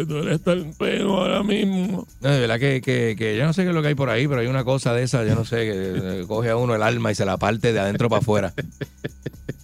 ¿Dónde 0.07 0.33
está 0.33 0.53
el 0.53 0.73
pelo 0.75 1.17
ahora 1.17 1.43
mismo? 1.43 2.07
No, 2.21 2.29
de 2.31 2.39
verdad 2.39 2.59
que, 2.59 2.81
que, 2.81 3.15
que 3.15 3.37
yo 3.37 3.45
no 3.45 3.53
sé 3.53 3.61
qué 3.61 3.69
es 3.69 3.75
lo 3.75 3.83
que 3.83 3.89
hay 3.89 3.95
por 3.95 4.09
ahí, 4.09 4.27
pero 4.27 4.41
hay 4.41 4.47
una 4.47 4.63
cosa 4.63 4.95
de 4.95 5.03
esa, 5.03 5.23
yo 5.25 5.35
no 5.35 5.45
sé, 5.45 5.57
que 5.57 6.21
eh, 6.21 6.23
coge 6.27 6.49
a 6.49 6.55
uno 6.55 6.73
el 6.73 6.81
alma 6.81 7.11
y 7.11 7.15
se 7.15 7.23
la 7.23 7.37
parte 7.37 7.71
de 7.71 7.79
adentro 7.79 8.09
para 8.09 8.21
afuera. 8.21 8.53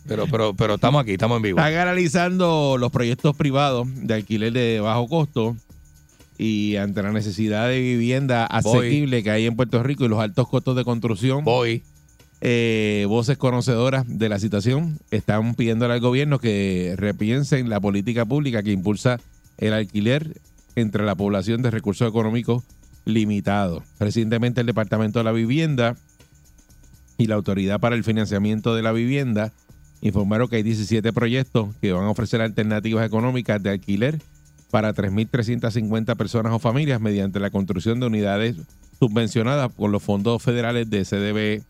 Pero, 0.07 0.27
pero, 0.27 0.53
pero 0.53 0.75
estamos 0.75 1.01
aquí, 1.01 1.13
estamos 1.13 1.37
en 1.37 1.41
vivo. 1.43 1.59
Están 1.59 1.73
analizando 1.73 2.77
los 2.79 2.91
proyectos 2.91 3.35
privados 3.35 3.87
de 3.95 4.13
alquiler 4.13 4.53
de 4.53 4.79
bajo 4.79 5.07
costo 5.07 5.55
y 6.37 6.75
ante 6.75 7.01
la 7.01 7.11
necesidad 7.11 7.67
de 7.69 7.79
vivienda 7.79 8.47
Voy. 8.63 8.77
asequible 8.79 9.23
que 9.23 9.31
hay 9.31 9.45
en 9.45 9.55
Puerto 9.55 9.81
Rico 9.81 10.05
y 10.05 10.09
los 10.09 10.19
altos 10.19 10.47
costos 10.47 10.75
de 10.75 10.83
construcción, 10.83 11.43
Voy. 11.43 11.81
eh, 12.41 13.05
voces 13.07 13.37
conocedoras 13.37 14.03
de 14.07 14.29
la 14.29 14.37
situación 14.39 14.99
están 15.11 15.55
pidiéndole 15.55 15.93
al 15.95 16.01
gobierno 16.01 16.37
que 16.39 16.93
repiensen 16.97 17.69
la 17.69 17.79
política 17.79 18.25
pública 18.25 18.61
que 18.61 18.71
impulsa 18.71 19.19
el 19.57 19.73
alquiler 19.73 20.39
entre 20.75 21.03
la 21.05 21.15
población 21.15 21.61
de 21.61 21.71
recursos 21.71 22.07
económicos 22.07 22.63
limitados. 23.05 23.83
Recientemente 23.99 24.61
el 24.61 24.67
Departamento 24.67 25.19
de 25.19 25.25
la 25.25 25.31
Vivienda 25.31 25.95
y 27.17 27.27
la 27.27 27.35
Autoridad 27.35 27.79
para 27.79 27.95
el 27.95 28.03
Financiamiento 28.03 28.75
de 28.75 28.81
la 28.83 28.91
Vivienda 28.91 29.53
informaron 30.07 30.47
que 30.47 30.57
hay 30.57 30.63
17 30.63 31.13
proyectos 31.13 31.75
que 31.81 31.91
van 31.91 32.05
a 32.05 32.09
ofrecer 32.09 32.41
alternativas 32.41 33.05
económicas 33.05 33.61
de 33.61 33.71
alquiler 33.71 34.19
para 34.71 34.93
3.350 34.93 36.15
personas 36.15 36.53
o 36.53 36.59
familias 36.59 37.01
mediante 37.01 37.39
la 37.39 37.49
construcción 37.49 37.99
de 37.99 38.07
unidades 38.07 38.55
subvencionadas 38.99 39.71
por 39.71 39.89
los 39.89 40.03
fondos 40.03 40.41
federales 40.41 40.89
de 40.89 41.03
CDB 41.03 41.63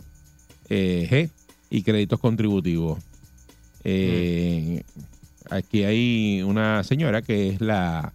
eh, 0.69 1.29
y 1.69 1.83
créditos 1.83 2.19
contributivos. 2.19 2.99
Eh, 3.83 4.83
Aquí 5.49 5.83
hay 5.83 6.41
una 6.41 6.83
señora 6.83 7.21
que 7.21 7.49
es 7.49 7.61
la 7.61 8.13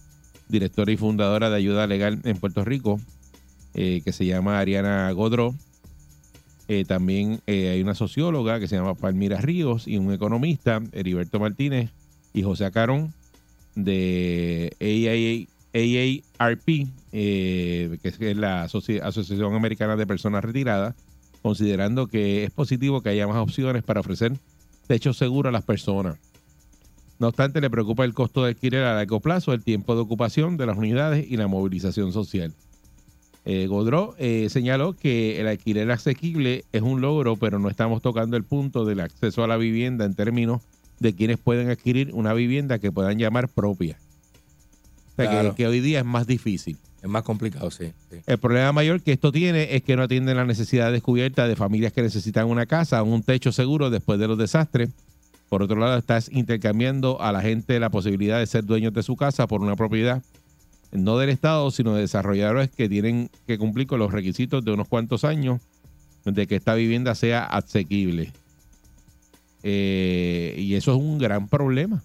directora 0.49 0.91
y 0.91 0.97
fundadora 0.97 1.49
de 1.49 1.57
ayuda 1.57 1.87
legal 1.87 2.19
en 2.25 2.37
Puerto 2.39 2.65
Rico, 2.65 3.01
eh, 3.75 4.03
que 4.05 4.13
se 4.13 4.27
llama 4.27 4.59
Ariana 4.59 5.11
Godró. 5.13 5.55
Eh, 6.73 6.85
también 6.85 7.41
eh, 7.49 7.71
hay 7.71 7.83
una 7.83 7.97
socióloga 7.97 8.61
que 8.61 8.69
se 8.69 8.77
llama 8.77 8.95
Palmira 8.95 9.41
Ríos 9.41 9.89
y 9.89 9.97
un 9.97 10.13
economista, 10.13 10.81
Heriberto 10.93 11.41
Martínez 11.41 11.91
y 12.33 12.45
José 12.45 12.65
Acarón, 12.65 13.13
de 13.75 14.73
AARP, 16.39 16.69
eh, 17.11 17.99
que 18.01 18.09
es 18.31 18.37
la 18.37 18.67
Asoci- 18.69 19.03
Asociación 19.03 19.53
Americana 19.55 19.97
de 19.97 20.07
Personas 20.07 20.45
Retiradas, 20.45 20.95
considerando 21.43 22.07
que 22.07 22.45
es 22.45 22.53
positivo 22.53 23.03
que 23.03 23.09
haya 23.09 23.27
más 23.27 23.39
opciones 23.39 23.83
para 23.83 23.99
ofrecer 23.99 24.35
techo 24.87 25.13
seguro 25.13 25.49
a 25.49 25.53
las 25.53 25.65
personas. 25.65 26.19
No 27.19 27.27
obstante, 27.27 27.61
le 27.61 27.69
preocupa 27.69 28.05
el 28.05 28.15
costo 28.15 28.45
de 28.45 28.51
alquiler 28.51 28.85
a 28.85 28.95
largo 28.95 29.19
plazo, 29.19 29.53
el 29.53 29.65
tiempo 29.65 29.97
de 29.97 30.03
ocupación 30.03 30.57
de 30.57 30.67
las 30.67 30.79
unidades 30.79 31.29
y 31.29 31.37
la 31.37 31.49
movilización 31.49 32.13
social. 32.13 32.55
Eh, 33.45 33.67
Godró 33.67 34.15
eh, 34.19 34.49
señaló 34.51 34.95
que 34.95 35.41
el 35.41 35.49
alquiler 35.49 35.91
asequible 35.91 36.65
es 36.73 36.83
un 36.83 37.01
logro, 37.01 37.37
pero 37.37 37.59
no 37.59 37.69
estamos 37.69 38.03
tocando 38.03 38.37
el 38.37 38.45
punto 38.45 38.85
del 38.85 39.01
acceso 39.01 39.43
a 39.43 39.47
la 39.47 39.57
vivienda 39.57 40.05
en 40.05 40.15
términos 40.15 40.61
de 40.99 41.15
quienes 41.15 41.39
pueden 41.39 41.71
adquirir 41.71 42.11
una 42.13 42.35
vivienda 42.35 42.79
que 42.79 42.93
puedan 42.93 43.19
llamar 43.19 43.49
propia. 43.49 43.97
O 45.13 45.17
sea, 45.17 45.55
que, 45.55 45.67
hoy 45.67 45.81
día 45.81 46.01
es 46.01 46.05
más 46.05 46.27
difícil. 46.27 46.77
Es 47.03 47.09
más 47.09 47.23
complicado, 47.23 47.71
sí. 47.71 47.93
sí. 48.11 48.19
El 48.27 48.39
problema 48.39 48.73
mayor 48.73 49.01
que 49.01 49.13
esto 49.13 49.33
tiene 49.33 49.75
es 49.75 49.83
que 49.83 49.97
no 49.97 50.03
atienden 50.03 50.37
la 50.37 50.45
necesidad 50.45 50.93
descubierta 50.93 51.49
de 51.49 51.57
familias 51.57 51.95
que 51.95 52.03
necesitan 52.03 52.47
una 52.47 52.67
casa, 52.67 53.03
un 53.03 53.23
techo 53.23 53.53
seguro 53.53 53.89
después 53.89 54.19
de 54.19 54.29
los 54.29 54.37
desastres. 54.37 54.91
Por 55.49 55.63
otro 55.63 55.81
lado, 55.81 55.99
estás 55.99 56.31
intercambiando 56.31 57.21
a 57.21 57.33
la 57.33 57.41
gente 57.41 57.81
la 57.81 57.91
posibilidad 57.91 58.39
de 58.39 58.47
ser 58.47 58.65
dueños 58.65 58.93
de 58.93 59.03
su 59.03 59.17
casa 59.17 59.47
por 59.47 59.63
una 59.63 59.77
propiedad, 59.77 60.23
no 60.93 61.19
del 61.19 61.31
Estado, 61.31 61.71
sino 61.71 61.95
de 61.95 62.03
desarrolladores 62.03 62.71
que 62.71 62.89
tienen 62.89 63.31
que 63.47 63.59
cumplir 63.59 63.87
con 63.87 63.99
los 63.99 64.13
requisitos 64.13 64.65
de 64.65 64.73
unos 64.73 64.89
cuantos 64.89 65.25
años 65.25 65.61
de 66.25 66.47
que 66.47 66.57
esta 66.57 66.75
vivienda 66.75 67.15
sea 67.15 67.45
asequible. 67.45 68.33
Eh, 69.63 70.55
y 70.59 70.75
eso 70.75 70.93
es 70.93 70.99
un 70.99 71.19
gran 71.19 71.49
problema. 71.49 72.03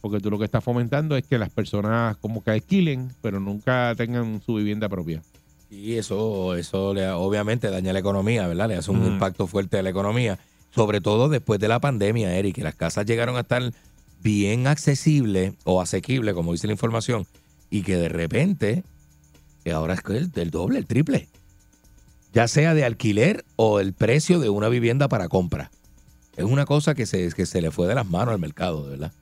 Porque 0.00 0.20
tú 0.20 0.30
lo 0.30 0.38
que 0.38 0.46
estás 0.46 0.64
fomentando 0.64 1.16
es 1.16 1.26
que 1.26 1.38
las 1.38 1.50
personas 1.50 2.16
como 2.16 2.42
que 2.42 2.50
alquilen, 2.52 3.12
pero 3.20 3.38
nunca 3.38 3.94
tengan 3.96 4.40
su 4.44 4.54
vivienda 4.54 4.88
propia. 4.88 5.22
Y 5.70 5.94
eso, 5.94 6.56
eso 6.56 6.94
le, 6.94 7.08
obviamente 7.10 7.70
daña 7.70 7.92
la 7.92 7.98
economía, 7.98 8.46
¿verdad? 8.48 8.68
Le 8.68 8.76
hace 8.76 8.90
un 8.90 9.06
impacto 9.06 9.46
fuerte 9.46 9.78
a 9.78 9.82
la 9.82 9.90
economía. 9.90 10.38
Sobre 10.74 11.00
todo 11.00 11.28
después 11.28 11.60
de 11.60 11.68
la 11.68 11.80
pandemia, 11.80 12.34
Eric, 12.34 12.56
que 12.56 12.62
las 12.62 12.74
casas 12.74 13.04
llegaron 13.04 13.36
a 13.36 13.40
estar 13.40 13.72
bien 14.22 14.66
accesibles 14.66 15.54
o 15.64 15.80
asequibles, 15.80 16.34
como 16.34 16.52
dice 16.52 16.66
la 16.66 16.72
información, 16.72 17.26
y 17.70 17.82
que 17.82 17.96
de 17.96 18.08
repente, 18.08 18.84
que 19.64 19.72
ahora 19.72 19.94
es 19.94 20.00
el, 20.34 20.50
doble, 20.50 20.78
el 20.78 20.86
triple. 20.86 21.28
Ya 22.32 22.48
sea 22.48 22.74
de 22.74 22.84
alquiler 22.84 23.44
o 23.56 23.80
el 23.80 23.92
precio 23.92 24.40
de 24.40 24.50
una 24.50 24.68
vivienda 24.68 25.08
para 25.08 25.28
compra. 25.28 25.70
Es 26.36 26.44
una 26.44 26.64
cosa 26.64 26.94
que 26.94 27.06
se, 27.06 27.32
que 27.32 27.46
se 27.46 27.62
le 27.62 27.70
fue 27.70 27.86
de 27.86 27.94
las 27.94 28.08
manos 28.08 28.34
al 28.34 28.40
mercado, 28.40 28.84
verdad. 28.88 29.12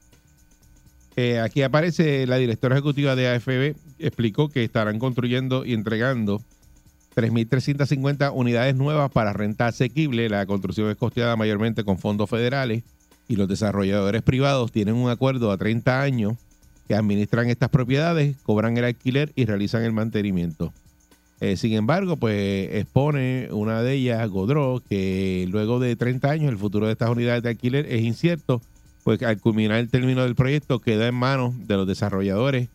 Eh, 1.16 1.40
aquí 1.40 1.62
aparece 1.62 2.26
la 2.26 2.36
directora 2.36 2.76
ejecutiva 2.76 3.16
de 3.16 3.28
AFB, 3.28 3.74
explicó 3.98 4.48
que 4.48 4.62
estarán 4.62 4.98
construyendo 4.98 5.64
y 5.64 5.74
entregando 5.74 6.42
3.350 7.16 8.30
unidades 8.32 8.76
nuevas 8.76 9.10
para 9.10 9.32
renta 9.32 9.66
asequible. 9.66 10.28
La 10.28 10.46
construcción 10.46 10.90
es 10.90 10.96
costeada 10.96 11.34
mayormente 11.34 11.82
con 11.82 11.98
fondos 11.98 12.30
federales 12.30 12.84
y 13.26 13.34
los 13.34 13.48
desarrolladores 13.48 14.22
privados 14.22 14.70
tienen 14.70 14.94
un 14.94 15.10
acuerdo 15.10 15.50
a 15.50 15.58
30 15.58 16.00
años 16.00 16.36
que 16.88 16.94
administran 16.94 17.50
estas 17.50 17.68
propiedades, 17.68 18.36
cobran 18.42 18.76
el 18.78 18.84
alquiler 18.84 19.30
y 19.36 19.44
realizan 19.44 19.84
el 19.84 19.92
mantenimiento. 19.92 20.72
Eh, 21.40 21.56
sin 21.56 21.74
embargo, 21.74 22.16
pues 22.16 22.74
expone 22.74 23.48
una 23.52 23.82
de 23.82 23.92
ellas, 23.92 24.28
Godró, 24.28 24.82
que 24.88 25.46
luego 25.50 25.78
de 25.78 25.94
30 25.94 26.30
años 26.30 26.50
el 26.50 26.58
futuro 26.58 26.86
de 26.86 26.92
estas 26.92 27.10
unidades 27.10 27.42
de 27.42 27.50
alquiler 27.50 27.86
es 27.92 28.02
incierto, 28.02 28.60
pues 29.04 29.22
al 29.22 29.38
culminar 29.38 29.78
el 29.78 29.90
término 29.90 30.24
del 30.24 30.34
proyecto 30.34 30.80
queda 30.80 31.06
en 31.06 31.14
manos 31.14 31.54
de 31.68 31.76
los 31.76 31.86
desarrolladores 31.86 32.68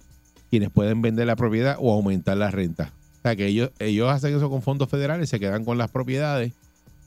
quienes 0.50 0.70
pueden 0.70 1.02
vender 1.02 1.26
la 1.26 1.36
propiedad 1.36 1.78
o 1.80 1.92
aumentar 1.92 2.38
la 2.38 2.52
renta. 2.52 2.94
O 3.18 3.22
sea 3.24 3.36
que 3.36 3.48
ellos, 3.48 3.72
ellos 3.80 4.10
hacen 4.12 4.36
eso 4.36 4.50
con 4.50 4.62
fondos 4.62 4.88
federales, 4.88 5.30
se 5.30 5.40
quedan 5.40 5.66
con 5.66 5.80
las 5.80 5.90
propiedades 5.90 6.54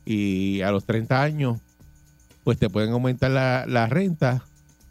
y 0.04 0.60
a 0.62 0.72
los 0.72 0.84
30 0.84 1.22
años 1.22 1.58
pues 2.42 2.58
te 2.58 2.68
pueden 2.68 2.90
aumentar 2.90 3.30
la, 3.30 3.64
la 3.66 3.86
renta 3.86 4.42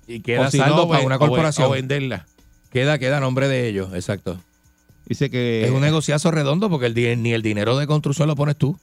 Y 0.08 0.20
queda 0.22 0.48
o 0.48 0.52
si 0.52 0.58
saldo 0.58 0.78
no, 0.84 0.88
para 0.88 1.00
ve- 1.00 1.06
una 1.06 1.18
corporación. 1.20 1.68
o 1.68 1.72
venderla. 1.72 2.26
Queda, 2.72 2.98
queda 3.00 3.18
a 3.18 3.20
nombre 3.22 3.48
de 3.48 3.68
ellos, 3.68 3.94
exacto. 3.94 4.40
Dice 5.08 5.30
que 5.30 5.64
es 5.66 5.72
un 5.72 5.82
negociazo 5.82 6.32
redondo 6.32 6.70
porque 6.70 6.88
el, 6.88 7.22
ni 7.22 7.34
el 7.34 7.42
dinero 7.42 7.78
de 7.78 7.88
construcción 7.88 8.28
lo 8.28 8.36
pones 8.36 8.56
tú. 8.58 8.78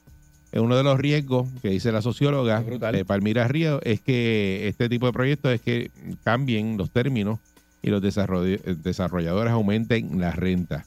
es 0.51 0.59
uno 0.61 0.75
de 0.77 0.83
los 0.83 0.97
riesgos 0.99 1.47
que 1.61 1.69
dice 1.69 1.91
la 1.91 2.01
socióloga 2.01 2.59
brutal. 2.61 2.95
eh, 2.95 3.03
Palmira 3.05 3.47
Río 3.47 3.81
es 3.83 3.99
que 4.01 4.67
este 4.67 4.87
tipo 4.89 5.05
de 5.07 5.11
proyectos 5.13 5.51
es 5.53 5.61
que 5.61 5.91
cambien 6.23 6.77
los 6.77 6.91
términos 6.91 7.39
y 7.81 7.89
los 7.89 8.01
eh, 8.03 8.59
desarrolladores 8.83 9.51
aumenten 9.51 10.19
la 10.19 10.31
renta. 10.31 10.85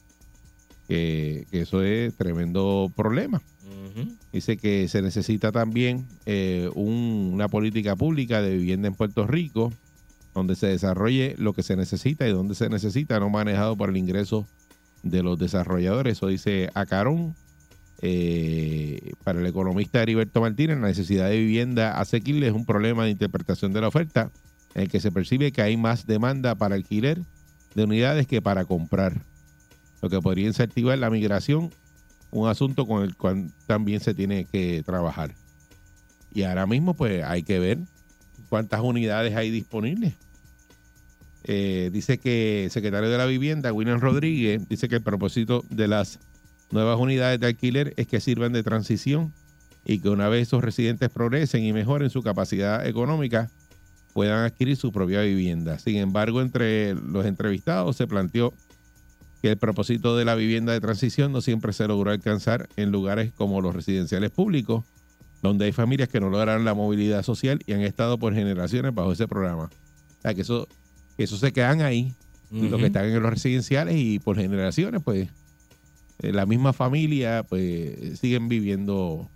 Que, 0.87 1.45
que 1.51 1.61
eso 1.61 1.83
es 1.83 2.15
tremendo 2.15 2.91
problema. 2.95 3.41
Dice 4.31 4.57
que 4.57 4.87
se 4.87 5.01
necesita 5.01 5.51
también 5.51 6.05
eh, 6.25 6.69
un- 6.75 7.31
una 7.33 7.47
política 7.47 7.95
pública 7.95 8.41
de 8.41 8.55
vivienda 8.57 8.87
en 8.87 8.93
Puerto 8.95 9.25
Rico 9.27 9.73
donde 10.37 10.55
se 10.55 10.67
desarrolle 10.67 11.35
lo 11.39 11.53
que 11.53 11.63
se 11.63 11.75
necesita 11.75 12.27
y 12.27 12.31
donde 12.31 12.53
se 12.53 12.69
necesita, 12.69 13.19
no 13.19 13.29
manejado 13.29 13.75
por 13.75 13.89
el 13.89 13.97
ingreso 13.97 14.47
de 15.01 15.23
los 15.23 15.39
desarrolladores. 15.39 16.17
Eso 16.17 16.27
dice 16.27 16.69
Acarón. 16.73 17.35
Eh, 18.03 19.13
para 19.23 19.39
el 19.39 19.47
economista 19.47 20.03
Heriberto 20.03 20.39
Martínez, 20.41 20.77
la 20.77 20.85
necesidad 20.85 21.29
de 21.29 21.39
vivienda 21.39 21.99
asequible 21.99 22.45
es 22.47 22.53
un 22.53 22.63
problema 22.63 23.05
de 23.05 23.09
interpretación 23.09 23.73
de 23.73 23.81
la 23.81 23.87
oferta 23.87 24.29
en 24.75 24.83
el 24.83 24.89
que 24.89 24.99
se 24.99 25.11
percibe 25.11 25.51
que 25.51 25.63
hay 25.63 25.77
más 25.77 26.05
demanda 26.05 26.53
para 26.53 26.75
alquiler 26.75 27.19
de 27.73 27.83
unidades 27.83 28.27
que 28.27 28.39
para 28.39 28.65
comprar, 28.65 29.19
lo 30.03 30.11
que 30.11 30.21
podría 30.21 30.45
incentivar 30.45 30.99
la 30.99 31.09
migración, 31.09 31.71
un 32.29 32.47
asunto 32.47 32.85
con 32.85 33.01
el 33.01 33.15
cual 33.15 33.51
también 33.65 33.99
se 33.99 34.13
tiene 34.13 34.45
que 34.45 34.83
trabajar. 34.85 35.33
Y 36.31 36.43
ahora 36.43 36.67
mismo 36.67 36.93
pues 36.93 37.23
hay 37.23 37.41
que 37.41 37.57
ver 37.57 37.79
cuántas 38.49 38.81
unidades 38.81 39.35
hay 39.35 39.49
disponibles. 39.49 40.13
Eh, 41.49 41.89
dice 41.93 42.17
que 42.17 42.65
el 42.65 42.71
secretario 42.71 43.09
de 43.09 43.17
la 43.17 43.25
Vivienda, 43.25 43.71
William 43.71 44.01
Rodríguez, 44.01 44.67
dice 44.67 44.89
que 44.89 44.95
el 44.95 45.01
propósito 45.01 45.63
de 45.69 45.87
las 45.87 46.19
nuevas 46.71 46.99
unidades 46.99 47.39
de 47.39 47.47
alquiler 47.47 47.93
es 47.95 48.05
que 48.05 48.19
sirvan 48.19 48.51
de 48.51 48.63
transición 48.63 49.33
y 49.85 49.99
que 49.99 50.09
una 50.09 50.27
vez 50.27 50.49
esos 50.49 50.61
residentes 50.61 51.09
progresen 51.09 51.63
y 51.63 51.71
mejoren 51.71 52.09
su 52.09 52.21
capacidad 52.21 52.85
económica, 52.85 53.49
puedan 54.11 54.43
adquirir 54.43 54.75
su 54.75 54.91
propia 54.91 55.21
vivienda. 55.21 55.79
Sin 55.79 55.95
embargo, 55.95 56.41
entre 56.41 56.93
los 56.95 57.25
entrevistados 57.25 57.95
se 57.95 58.07
planteó 58.07 58.53
que 59.41 59.51
el 59.51 59.57
propósito 59.57 60.17
de 60.17 60.25
la 60.25 60.35
vivienda 60.35 60.73
de 60.73 60.81
transición 60.81 61.31
no 61.31 61.39
siempre 61.39 61.71
se 61.71 61.87
logró 61.87 62.11
alcanzar 62.11 62.67
en 62.75 62.91
lugares 62.91 63.31
como 63.31 63.61
los 63.61 63.73
residenciales 63.73 64.31
públicos, 64.31 64.83
donde 65.41 65.65
hay 65.65 65.71
familias 65.71 66.09
que 66.09 66.19
no 66.19 66.29
logran 66.29 66.65
la 66.65 66.73
movilidad 66.73 67.23
social 67.23 67.59
y 67.65 67.71
han 67.71 67.81
estado 67.81 68.17
por 68.17 68.33
generaciones 68.33 68.93
bajo 68.93 69.13
ese 69.13 69.27
programa. 69.27 69.65
O 69.65 70.21
sea, 70.21 70.33
que 70.33 70.41
eso, 70.41 70.67
que 71.17 71.23
eso 71.23 71.37
se 71.37 71.51
quedan 71.51 71.81
ahí, 71.81 72.13
los 72.51 72.79
que 72.79 72.85
están 72.85 73.05
en 73.05 73.21
los 73.21 73.31
residenciales 73.31 73.95
y 73.97 74.19
por 74.19 74.37
generaciones, 74.37 75.01
pues, 75.03 75.27
eh, 76.19 76.31
la 76.31 76.45
misma 76.45 76.71
familia, 76.71 77.43
pues, 77.47 78.19
siguen 78.19 78.47
viviendo 78.47 79.27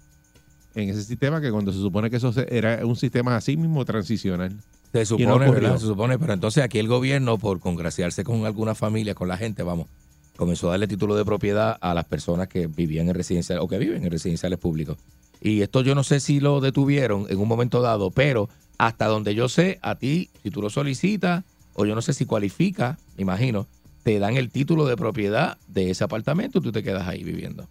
en 0.75 0.89
ese 0.89 1.03
sistema 1.03 1.41
que 1.41 1.51
cuando 1.51 1.73
se 1.73 1.79
supone 1.79 2.09
que 2.09 2.17
eso 2.17 2.33
era 2.49 2.85
un 2.85 2.95
sistema 2.95 3.35
así 3.35 3.57
mismo 3.57 3.83
transicional. 3.83 4.55
Se 4.93 5.05
supone, 5.05 5.47
no. 5.47 5.79
Se 5.79 5.85
supone, 5.85 6.19
pero 6.19 6.33
entonces 6.33 6.63
aquí 6.63 6.79
el 6.79 6.87
gobierno, 6.87 7.37
por 7.37 7.59
congraciarse 7.59 8.23
con 8.23 8.45
algunas 8.45 8.77
familias, 8.77 9.15
con 9.15 9.27
la 9.27 9.37
gente, 9.37 9.63
vamos, 9.63 9.87
comenzó 10.35 10.67
a 10.67 10.71
darle 10.71 10.87
título 10.87 11.15
de 11.15 11.25
propiedad 11.25 11.77
a 11.81 11.93
las 11.93 12.05
personas 12.05 12.47
que 12.47 12.67
vivían 12.67 13.07
en 13.09 13.15
residenciales 13.15 13.63
o 13.63 13.67
que 13.67 13.77
viven 13.77 14.03
en 14.03 14.11
residenciales 14.11 14.59
públicos. 14.59 14.97
Y 15.39 15.61
esto 15.61 15.81
yo 15.81 15.95
no 15.95 16.03
sé 16.03 16.19
si 16.19 16.39
lo 16.39 16.61
detuvieron 16.61 17.25
en 17.29 17.39
un 17.39 17.47
momento 17.47 17.81
dado, 17.81 18.11
pero 18.11 18.49
hasta 18.77 19.07
donde 19.07 19.33
yo 19.33 19.47
sé, 19.49 19.79
a 19.81 19.95
ti, 19.95 20.29
si 20.43 20.51
tú 20.51 20.61
lo 20.61 20.69
solicitas, 20.69 21.43
o 21.73 21.85
yo 21.85 21.95
no 21.95 22.01
sé 22.01 22.13
si 22.13 22.25
cualifica, 22.25 22.97
me 23.17 23.23
imagino, 23.23 23.67
te 24.03 24.19
dan 24.19 24.37
el 24.37 24.49
título 24.49 24.85
de 24.85 24.97
propiedad 24.97 25.57
de 25.67 25.89
ese 25.91 26.03
apartamento 26.03 26.59
y 26.59 26.61
tú 26.61 26.71
te 26.71 26.83
quedas 26.83 27.07
ahí 27.07 27.23
viviendo. 27.23 27.67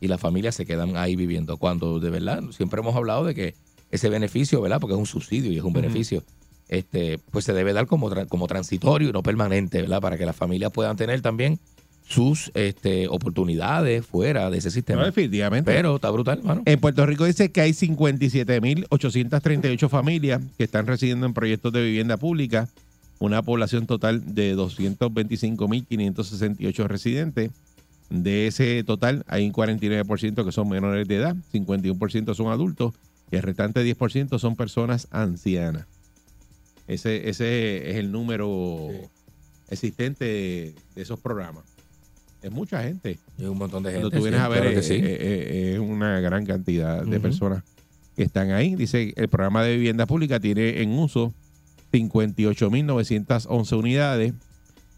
Y 0.00 0.08
las 0.08 0.20
familias 0.20 0.54
se 0.54 0.66
quedan 0.66 0.96
ahí 0.96 1.16
viviendo. 1.16 1.56
Cuando 1.56 2.00
de 2.00 2.10
verdad, 2.10 2.42
siempre 2.50 2.80
hemos 2.80 2.94
hablado 2.96 3.24
de 3.24 3.34
que 3.34 3.54
ese 3.90 4.08
beneficio, 4.08 4.60
¿verdad? 4.60 4.80
Porque 4.80 4.94
es 4.94 4.98
un 4.98 5.06
subsidio 5.06 5.52
y 5.52 5.58
es 5.58 5.62
un 5.62 5.72
beneficio, 5.72 6.24
este, 6.68 7.18
pues 7.30 7.44
se 7.44 7.52
debe 7.52 7.72
dar 7.72 7.86
como, 7.86 8.10
como 8.28 8.46
transitorio 8.46 9.10
y 9.10 9.12
no 9.12 9.22
permanente, 9.22 9.82
¿verdad? 9.82 10.00
Para 10.00 10.18
que 10.18 10.26
las 10.26 10.36
familias 10.36 10.72
puedan 10.72 10.96
tener 10.96 11.20
también 11.20 11.58
sus 12.06 12.50
este, 12.54 13.08
oportunidades 13.08 14.04
fuera 14.04 14.50
de 14.50 14.58
ese 14.58 14.68
No, 14.68 14.72
sistema. 14.72 15.04
definitivamente. 15.04 15.70
Pero 15.72 15.96
está 15.96 16.10
brutal, 16.10 16.42
mano. 16.42 16.62
En 16.66 16.78
Puerto 16.80 17.06
Rico 17.06 17.24
dice 17.24 17.50
que 17.50 17.60
hay 17.62 17.70
57.838 17.72 19.88
familias 19.88 20.42
que 20.58 20.64
están 20.64 20.86
residiendo 20.86 21.26
en 21.26 21.34
proyectos 21.34 21.72
de 21.72 21.82
vivienda 21.82 22.16
pública, 22.16 22.68
una 23.24 23.42
población 23.42 23.86
total 23.86 24.34
de 24.34 24.56
225.568 24.56 26.86
residentes. 26.86 27.50
De 28.10 28.46
ese 28.46 28.84
total 28.84 29.24
hay 29.26 29.46
un 29.46 29.52
49% 29.52 30.44
que 30.44 30.52
son 30.52 30.68
menores 30.68 31.08
de 31.08 31.16
edad, 31.16 31.34
51% 31.52 32.34
son 32.34 32.48
adultos 32.48 32.94
y 33.30 33.36
el 33.36 33.42
restante 33.42 33.82
10% 33.84 34.38
son 34.38 34.56
personas 34.56 35.08
ancianas. 35.10 35.86
Ese, 36.86 37.30
ese 37.30 37.90
es 37.90 37.96
el 37.96 38.12
número 38.12 38.90
existente 39.70 40.26
de, 40.26 40.74
de 40.94 41.02
esos 41.02 41.18
programas. 41.18 41.64
Es 42.42 42.52
mucha 42.52 42.82
gente. 42.82 43.18
Y 43.38 43.44
un 43.44 43.56
montón 43.56 43.82
de 43.82 43.92
gente. 43.92 44.02
Cuando 44.02 44.18
tú 44.18 44.22
vienes 44.22 44.40
sí, 44.40 44.44
a 44.44 44.48
ver, 44.48 44.60
claro 44.60 44.78
eh, 44.78 44.82
sí. 44.82 44.94
eh, 44.94 45.00
eh, 45.02 45.72
es 45.74 45.80
una 45.80 46.20
gran 46.20 46.44
cantidad 46.44 47.02
de 47.02 47.18
personas 47.18 47.64
que 48.16 48.22
están 48.22 48.50
ahí. 48.50 48.74
Dice, 48.74 49.14
el 49.16 49.28
programa 49.28 49.64
de 49.64 49.76
vivienda 49.76 50.04
pública 50.04 50.38
tiene 50.38 50.82
en 50.82 50.90
uso 50.90 51.32
58.911 51.94 53.78
unidades. 53.78 54.34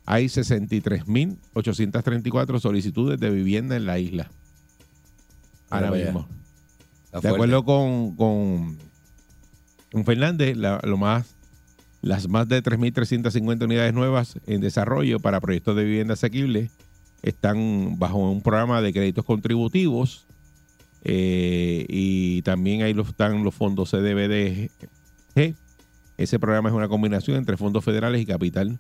Hay 0.05 0.27
63.834 0.27 2.61
solicitudes 2.61 3.19
de 3.21 3.31
vivienda 3.31 3.77
en 3.77 3.87
la 3.87 3.99
isla. 3.99 4.31
Ahora 5.71 5.91
Mira 5.91 6.05
mismo. 6.05 6.29
De 7.23 7.29
acuerdo 7.29 7.65
con, 7.65 8.15
con, 8.17 8.77
con 9.93 10.05
Fernández, 10.05 10.57
la- 10.57 10.81
lo 10.85 10.97
más, 10.97 11.35
las 12.03 12.29
más 12.29 12.49
de 12.49 12.63
3.350 12.63 13.65
unidades 13.65 13.93
nuevas 13.95 14.39
en 14.47 14.61
desarrollo 14.61 15.19
para 15.19 15.41
proyectos 15.41 15.75
de 15.77 15.85
vivienda 15.85 16.15
asequible 16.15 16.71
están 17.23 17.99
bajo 17.99 18.19
un 18.31 18.43
programa 18.43 18.81
de 18.83 18.93
créditos 18.93 19.25
contributivos 19.25 20.27
eh, 21.05 21.87
y 21.89 22.43
también 22.43 22.83
ahí 22.83 22.95
están 23.01 23.43
los 23.43 23.55
fondos 23.55 23.91
CDBG. 23.91 24.71
Ese 26.17 26.39
programa 26.39 26.69
es 26.69 26.75
una 26.75 26.89
combinación 26.89 27.37
entre 27.37 27.57
fondos 27.57 27.85
federales 27.85 28.21
y 28.21 28.27
capital 28.27 28.79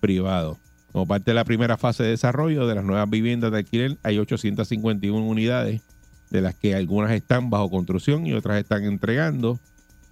privado. 0.00 0.58
Como 0.92 1.06
parte 1.06 1.30
de 1.30 1.34
la 1.34 1.44
primera 1.44 1.76
fase 1.76 2.02
de 2.02 2.10
desarrollo 2.10 2.66
de 2.66 2.74
las 2.74 2.84
nuevas 2.84 3.08
viviendas 3.08 3.52
de 3.52 3.58
alquiler, 3.58 3.98
hay 4.02 4.18
851 4.18 5.26
unidades 5.26 5.82
de 6.30 6.40
las 6.40 6.54
que 6.54 6.74
algunas 6.74 7.12
están 7.12 7.50
bajo 7.50 7.70
construcción 7.70 8.26
y 8.26 8.32
otras 8.32 8.58
están 8.58 8.84
entregando. 8.84 9.58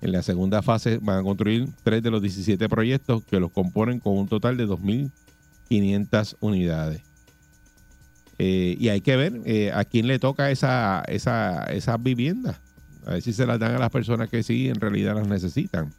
En 0.00 0.12
la 0.12 0.22
segunda 0.22 0.62
fase 0.62 0.98
van 1.00 1.18
a 1.18 1.22
construir 1.22 1.68
tres 1.82 2.02
de 2.02 2.10
los 2.10 2.20
17 2.20 2.68
proyectos 2.68 3.24
que 3.24 3.40
los 3.40 3.50
componen 3.50 4.00
con 4.00 4.18
un 4.18 4.28
total 4.28 4.56
de 4.56 4.66
2.500 4.66 6.36
unidades. 6.40 7.02
Eh, 8.38 8.76
y 8.78 8.88
hay 8.88 9.00
que 9.00 9.16
ver 9.16 9.40
eh, 9.44 9.70
a 9.72 9.84
quién 9.84 10.06
le 10.06 10.18
toca 10.18 10.50
esa, 10.50 11.02
esa, 11.08 11.64
esas 11.64 12.02
viviendas. 12.02 12.60
A 13.06 13.12
ver 13.12 13.22
si 13.22 13.32
se 13.32 13.46
las 13.46 13.58
dan 13.58 13.74
a 13.74 13.78
las 13.78 13.90
personas 13.90 14.28
que 14.28 14.42
sí 14.42 14.68
en 14.68 14.80
realidad 14.80 15.14
las 15.14 15.28
necesitan. 15.28 15.92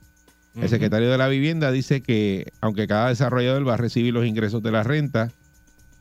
El 0.56 0.70
secretario 0.70 1.12
de 1.12 1.18
la 1.18 1.28
Vivienda 1.28 1.72
dice 1.72 2.02
que 2.02 2.54
aunque 2.62 2.88
cada 2.88 3.10
desarrollador 3.10 3.68
va 3.68 3.74
a 3.74 3.78
recibir 3.78 4.14
los 4.14 4.26
ingresos 4.26 4.64
de 4.64 4.72
la 4.72 4.84
renta, 4.84 5.32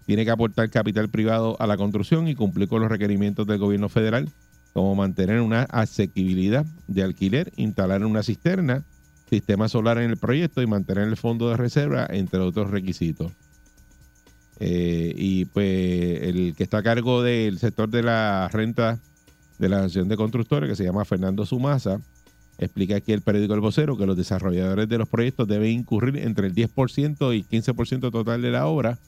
tiene 0.06 0.24
que 0.24 0.30
aportar 0.30 0.70
capital 0.70 1.08
privado 1.08 1.56
a 1.60 1.66
la 1.66 1.76
construcción 1.76 2.28
y 2.28 2.34
cumplir 2.34 2.68
con 2.68 2.80
los 2.80 2.90
requerimientos 2.90 3.46
del 3.46 3.58
gobierno 3.58 3.88
federal, 3.88 4.28
como 4.72 4.94
mantener 4.94 5.40
una 5.40 5.62
asequibilidad 5.62 6.64
de 6.86 7.02
alquiler, 7.02 7.52
instalar 7.56 8.04
una 8.04 8.22
cisterna, 8.22 8.84
sistema 9.28 9.68
solar 9.68 9.98
en 9.98 10.10
el 10.10 10.16
proyecto 10.16 10.62
y 10.62 10.66
mantener 10.66 11.08
el 11.08 11.16
fondo 11.16 11.48
de 11.48 11.56
reserva, 11.56 12.06
entre 12.10 12.40
otros 12.40 12.70
requisitos. 12.70 13.32
Eh, 14.60 15.12
y 15.16 15.46
pues 15.46 16.22
el 16.22 16.54
que 16.56 16.62
está 16.62 16.78
a 16.78 16.82
cargo 16.82 17.22
del 17.22 17.58
sector 17.58 17.88
de 17.88 18.02
la 18.02 18.48
renta 18.52 19.00
de 19.58 19.68
la 19.68 19.78
Asociación 19.78 20.08
de 20.08 20.16
Constructores, 20.16 20.68
que 20.68 20.76
se 20.76 20.84
llama 20.84 21.04
Fernando 21.04 21.44
Sumasa, 21.44 22.00
explica 22.58 22.96
aquí 22.96 23.12
el 23.12 23.22
periódico 23.22 23.54
El 23.54 23.60
Vocero 23.60 23.96
que 23.96 24.06
los 24.06 24.16
desarrolladores 24.16 24.88
de 24.88 24.98
los 24.98 25.08
proyectos 25.08 25.48
deben 25.48 25.70
incurrir 25.70 26.18
entre 26.18 26.46
el 26.46 26.54
10% 26.54 27.36
y 27.36 27.44
15% 27.44 28.10
total 28.10 28.42
de 28.42 28.50
la 28.50 28.66
obra, 28.66 28.98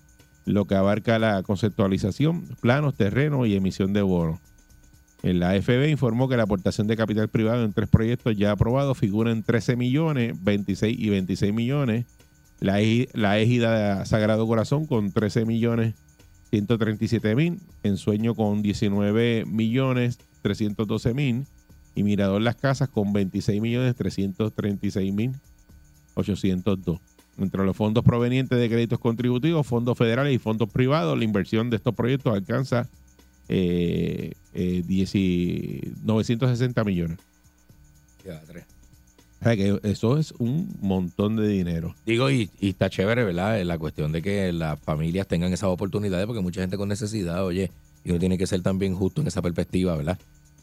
lo 0.44 0.64
que 0.64 0.74
abarca 0.74 1.18
la 1.18 1.42
conceptualización, 1.42 2.44
planos, 2.60 2.94
terreno 2.94 3.46
y 3.46 3.54
emisión 3.54 3.92
de 3.92 4.02
bonos. 4.02 4.40
La 5.22 5.50
AFB 5.50 5.88
informó 5.88 6.28
que 6.28 6.36
la 6.36 6.44
aportación 6.44 6.86
de 6.86 6.96
capital 6.96 7.28
privado 7.28 7.64
en 7.64 7.72
tres 7.72 7.88
proyectos 7.88 8.36
ya 8.36 8.52
aprobados 8.52 8.96
figura 8.96 9.32
en 9.32 9.42
13 9.42 9.74
millones, 9.74 10.34
26 10.42 10.96
y 10.98 11.08
26 11.08 11.52
millones. 11.52 12.06
La, 12.60 12.78
la 13.12 13.38
égida 13.38 13.98
de 13.98 14.06
Sagrado 14.06 14.46
Corazón 14.46 14.86
con 14.86 15.10
13 15.12 15.44
millones 15.44 15.94
137 16.50 17.34
mil, 17.34 17.58
Ensueño 17.82 18.34
con 18.34 18.62
19 18.62 19.44
millones 19.46 20.18
312 20.42 21.12
mil 21.12 21.44
y 21.96 22.04
Mirador 22.04 22.40
Las 22.42 22.54
Casas 22.54 22.88
con 22.88 23.12
26 23.12 23.60
millones 23.60 23.96
336 23.96 25.12
mil 25.12 25.32
802. 26.14 27.00
Entre 27.38 27.64
los 27.64 27.76
fondos 27.76 28.04
provenientes 28.04 28.58
de 28.58 28.68
créditos 28.68 28.98
contributivos, 28.98 29.66
fondos 29.66 29.98
federales 29.98 30.34
y 30.34 30.38
fondos 30.38 30.70
privados, 30.70 31.18
la 31.18 31.24
inversión 31.24 31.68
de 31.68 31.76
estos 31.76 31.94
proyectos 31.94 32.34
alcanza 32.34 32.88
eh, 33.48 34.32
eh, 34.54 34.82
10 34.86 35.14
y 35.14 35.92
960 36.04 36.84
millones. 36.84 37.18
Ya, 38.24 38.40
tres. 38.46 38.64
O 39.40 39.44
sea 39.44 39.56
que 39.56 39.78
eso 39.82 40.18
es 40.18 40.32
un 40.38 40.76
montón 40.80 41.36
de 41.36 41.46
dinero. 41.46 41.94
Digo, 42.06 42.30
y, 42.30 42.50
y 42.58 42.70
está 42.70 42.88
chévere, 42.88 43.24
¿verdad? 43.24 43.62
La 43.62 43.78
cuestión 43.78 44.12
de 44.12 44.22
que 44.22 44.52
las 44.52 44.80
familias 44.80 45.28
tengan 45.28 45.52
esas 45.52 45.68
oportunidades, 45.68 46.26
porque 46.26 46.40
mucha 46.40 46.62
gente 46.62 46.76
con 46.76 46.88
necesidad, 46.88 47.44
oye, 47.44 47.70
y 48.04 48.10
uno 48.10 48.18
tiene 48.18 48.38
que 48.38 48.46
ser 48.46 48.62
también 48.62 48.94
justo 48.94 49.20
en 49.20 49.26
esa 49.26 49.42
perspectiva, 49.42 49.94
¿verdad? 49.96 50.18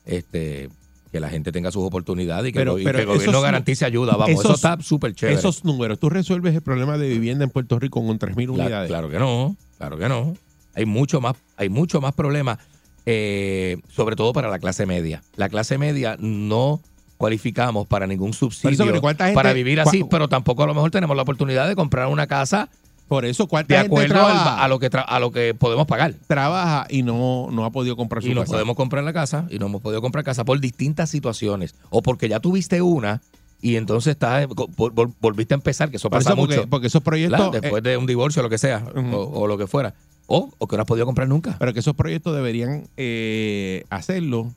Este, 0.05 0.69
que 1.13 1.19
la 1.19 1.29
gente 1.29 1.51
tenga 1.51 1.71
sus 1.71 1.83
oportunidades 1.83 2.49
y 2.49 2.53
que, 2.53 2.59
Pero- 2.59 2.75
el, 2.75 2.81
y 2.81 2.85
pero 2.85 2.97
que 2.97 3.01
el 3.03 3.07
gobierno 3.07 3.39
garantice 3.39 3.85
ayuda, 3.85 4.17
vamos, 4.17 4.31
eso 4.39 4.55
está 4.55 4.77
súper 4.81 5.13
chévere. 5.13 5.37
Esos 5.37 5.63
números, 5.63 5.99
tú 5.99 6.09
resuelves 6.09 6.55
el 6.55 6.61
problema 6.61 6.97
de 6.97 7.07
vivienda 7.07 7.43
en 7.45 7.51
Puerto 7.51 7.77
Rico 7.79 8.03
con 8.05 8.17
3.000 8.19 8.47
Cla- 8.47 8.49
unidades. 8.63 8.87
Claro 8.89 9.09
que 9.11 9.19
no, 9.19 9.55
claro 9.77 9.97
que 9.99 10.09
no. 10.09 10.33
Hay 10.73 10.85
mucho 10.85 11.21
más, 11.21 11.35
hay 11.55 11.69
mucho 11.69 12.01
más 12.01 12.13
problemas, 12.15 12.57
eh, 13.05 13.77
sobre 13.89 14.15
todo 14.15 14.33
para 14.33 14.49
la 14.49 14.57
clase 14.57 14.87
media. 14.87 15.21
La 15.35 15.49
clase 15.49 15.77
media 15.77 16.17
no 16.19 16.81
cualificamos 17.17 17.85
para 17.87 18.07
ningún 18.07 18.33
subsidio 18.33 18.99
¿cuánta 18.99 19.25
gente- 19.25 19.35
para 19.35 19.53
vivir 19.53 19.79
así, 19.79 20.03
pero 20.09 20.27
tampoco 20.27 20.63
a 20.63 20.67
lo 20.67 20.73
mejor 20.73 20.89
tenemos 20.89 21.15
la 21.15 21.21
oportunidad 21.21 21.67
de 21.67 21.75
comprar 21.75 22.07
una 22.07 22.25
casa 22.27 22.69
Por 23.07 23.25
eso, 23.25 23.47
¿cuánta 23.47 23.75
de 23.75 23.81
gente 23.81 23.95
acuerdo 23.95 24.25
al- 24.25 24.59
a 24.59 24.67
lo 24.67 24.79
que 24.79 24.89
a 24.93 25.19
lo 25.19 25.31
que 25.31 25.53
podemos 25.53 25.85
pagar. 25.85 26.15
trabaja 26.27 26.87
y 26.89 27.03
no, 27.03 27.49
no 27.51 27.65
ha 27.65 27.71
podido 27.71 27.95
comprar 27.95 28.23
su 28.23 28.29
Y 28.29 28.33
no 28.33 28.41
casa? 28.41 28.53
podemos 28.53 28.75
comprar 28.75 29.03
la 29.03 29.13
casa 29.13 29.45
y 29.49 29.59
no 29.59 29.67
hemos 29.67 29.81
podido 29.81 30.01
comprar 30.01 30.23
casa 30.23 30.45
por 30.45 30.59
distintas 30.59 31.09
situaciones 31.09 31.75
o 31.89 32.01
porque 32.01 32.27
ya 32.29 32.39
tuviste 32.39 32.81
una 32.81 33.21
y 33.61 33.75
entonces 33.75 34.17
vol- 34.19 34.93
vol- 34.93 35.13
volviste 35.21 35.53
a 35.53 35.57
empezar, 35.57 35.89
que 35.89 35.97
eso 35.97 36.09
Por 36.09 36.19
pasa 36.19 36.31
eso, 36.31 36.37
porque, 36.37 36.55
mucho. 36.57 36.69
porque 36.69 36.87
esos 36.87 37.01
proyectos. 37.03 37.51
Después 37.51 37.83
eh, 37.85 37.89
de 37.89 37.97
un 37.97 38.05
divorcio 38.07 38.41
o 38.41 38.43
lo 38.43 38.49
que 38.49 38.57
sea, 38.57 38.83
o, 38.95 39.17
o 39.41 39.47
lo 39.47 39.57
que 39.57 39.67
fuera. 39.67 39.93
O, 40.25 40.49
o 40.57 40.67
que 40.67 40.75
no 40.77 40.81
has 40.81 40.87
podido 40.87 41.05
comprar 41.05 41.27
nunca. 41.27 41.55
pero 41.59 41.73
que 41.73 41.79
esos 41.81 41.93
proyectos 41.95 42.35
deberían 42.35 42.87
eh, 42.97 43.83
hacerlo. 43.89 44.51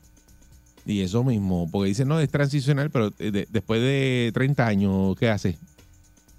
Y 0.85 1.01
eso 1.01 1.23
mismo, 1.25 1.69
porque 1.69 1.89
dicen, 1.89 2.07
no, 2.07 2.17
es 2.21 2.29
transicional, 2.29 2.89
pero 2.89 3.11
eh, 3.19 3.31
de- 3.31 3.47
después 3.51 3.81
de 3.81 4.31
30 4.33 4.65
años, 4.65 5.15
¿qué 5.19 5.29
hace? 5.29 5.57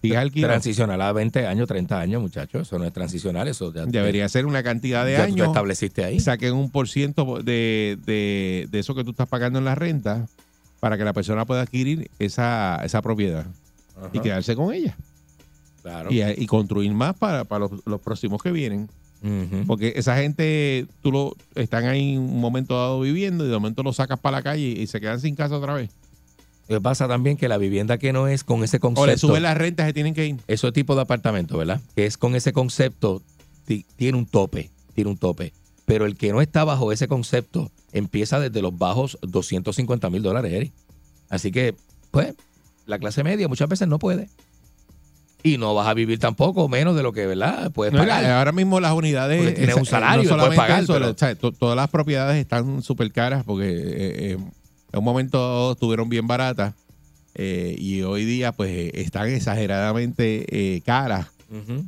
¿Sigues 0.02 0.16
alquilado? 0.18 0.52
Transicional 0.52 1.00
a 1.02 1.12
20 1.12 1.46
años, 1.46 1.66
30 1.66 2.00
años, 2.00 2.22
muchachos. 2.22 2.62
Eso 2.68 2.78
no 2.78 2.84
es 2.84 2.92
transicional, 2.92 3.48
eso 3.48 3.72
ya, 3.74 3.84
Debería 3.86 4.28
ser 4.28 4.46
una 4.46 4.62
cantidad 4.62 5.04
de 5.04 5.12
ya 5.12 5.18
tú 5.26 5.34
te 5.34 5.40
años. 5.40 5.46
estableciste 5.48 6.04
ahí. 6.04 6.20
Saquen 6.20 6.54
un 6.54 6.70
por 6.70 6.88
ciento 6.88 7.42
de, 7.42 7.98
de, 8.06 8.68
de 8.70 8.78
eso 8.78 8.94
que 8.94 9.02
tú 9.04 9.10
estás 9.10 9.28
pagando 9.28 9.58
en 9.58 9.64
la 9.64 9.74
renta 9.74 10.26
para 10.80 10.96
que 10.96 11.04
la 11.04 11.12
persona 11.12 11.44
pueda 11.46 11.62
adquirir 11.62 12.08
esa, 12.20 12.80
esa 12.84 13.02
propiedad 13.02 13.46
y 14.12 14.20
quedarse 14.20 14.54
con 14.54 14.72
ella. 14.72 14.96
claro. 15.82 16.12
Y, 16.12 16.22
y 16.22 16.46
construir 16.46 16.92
más 16.92 17.16
para, 17.16 17.42
para 17.44 17.60
los, 17.60 17.72
los 17.84 18.00
próximos 18.00 18.40
que 18.42 18.52
vienen. 18.52 18.88
Porque 19.66 19.94
esa 19.96 20.16
gente, 20.16 20.86
tú 21.02 21.10
lo 21.10 21.36
están 21.56 21.86
ahí 21.86 22.12
en 22.14 22.20
un 22.20 22.40
momento 22.40 22.76
dado 22.76 23.00
viviendo 23.00 23.44
y 23.44 23.48
de 23.48 23.54
momento 23.54 23.82
lo 23.82 23.92
sacas 23.92 24.20
para 24.20 24.36
la 24.36 24.42
calle 24.44 24.68
y 24.68 24.86
se 24.86 25.00
quedan 25.00 25.18
sin 25.18 25.34
casa 25.34 25.56
otra 25.56 25.74
vez. 25.74 25.90
Lo 26.68 26.76
que 26.76 26.80
pasa 26.82 27.08
también 27.08 27.36
que 27.36 27.48
la 27.48 27.56
vivienda 27.58 27.96
que 27.98 28.12
no 28.12 28.28
es 28.28 28.44
con 28.44 28.62
ese 28.62 28.76
O 28.76 28.80
concepto. 28.80 29.06
le 29.06 29.16
suben 29.18 29.42
las 29.42 29.56
rentas, 29.56 29.86
se 29.86 29.92
tienen 29.94 30.14
que 30.14 30.26
ir. 30.26 30.36
Ese 30.46 30.70
tipo 30.72 30.94
de 30.94 31.00
apartamento, 31.02 31.56
¿verdad? 31.56 31.80
Que 31.96 32.04
es 32.06 32.18
con 32.18 32.34
ese 32.34 32.52
concepto, 32.52 33.22
ti- 33.64 33.86
tiene 33.96 34.18
un 34.18 34.26
tope, 34.26 34.70
tiene 34.94 35.10
un 35.10 35.16
tope. 35.16 35.52
Pero 35.86 36.04
el 36.04 36.16
que 36.16 36.30
no 36.32 36.42
está 36.42 36.64
bajo 36.64 36.92
ese 36.92 37.08
concepto 37.08 37.70
empieza 37.92 38.38
desde 38.38 38.60
los 38.60 38.76
bajos 38.76 39.16
250 39.22 40.10
mil 40.10 40.22
dólares, 40.22 40.52
Eric. 40.52 40.72
Así 41.30 41.50
que, 41.50 41.74
pues, 42.10 42.34
la 42.86 42.98
clase 42.98 43.24
media 43.24 43.48
muchas 43.48 43.68
veces 43.70 43.88
no 43.88 43.98
puede. 43.98 44.28
Y 45.42 45.56
no 45.56 45.72
vas 45.74 45.86
a 45.86 45.94
vivir 45.94 46.18
tampoco 46.18 46.68
menos 46.68 46.96
de 46.96 47.02
lo 47.02 47.12
que, 47.12 47.24
¿verdad? 47.26 47.70
Puedes 47.70 47.94
No, 47.94 48.00
pagar. 48.00 48.24
ahora 48.26 48.52
mismo 48.52 48.80
las 48.80 48.92
unidades. 48.92 49.38
Porque 49.38 49.52
tienes 49.52 49.70
esa- 49.70 49.80
un 49.80 49.86
salario, 49.86 50.16
no 50.16 50.22
te 50.22 50.28
puedes 50.28 50.40
solamente 50.56 50.56
pagar, 50.56 50.82
eso, 50.82 50.92
pero- 50.92 51.10
o 51.10 51.14
sea, 51.16 51.34
to- 51.36 51.52
todas 51.52 51.76
las 51.76 51.88
propiedades 51.88 52.36
están 52.38 52.82
súper 52.82 53.10
caras 53.12 53.44
porque 53.44 53.68
eh, 53.70 54.32
eh, 54.32 54.38
en 54.92 54.98
un 54.98 55.04
momento 55.04 55.72
estuvieron 55.72 56.08
bien 56.08 56.26
baratas 56.26 56.74
eh, 57.34 57.76
y 57.78 58.02
hoy 58.02 58.24
día 58.24 58.52
pues 58.52 58.70
eh, 58.70 58.90
están 58.94 59.28
exageradamente 59.28 60.44
eh, 60.76 60.80
caras. 60.82 61.28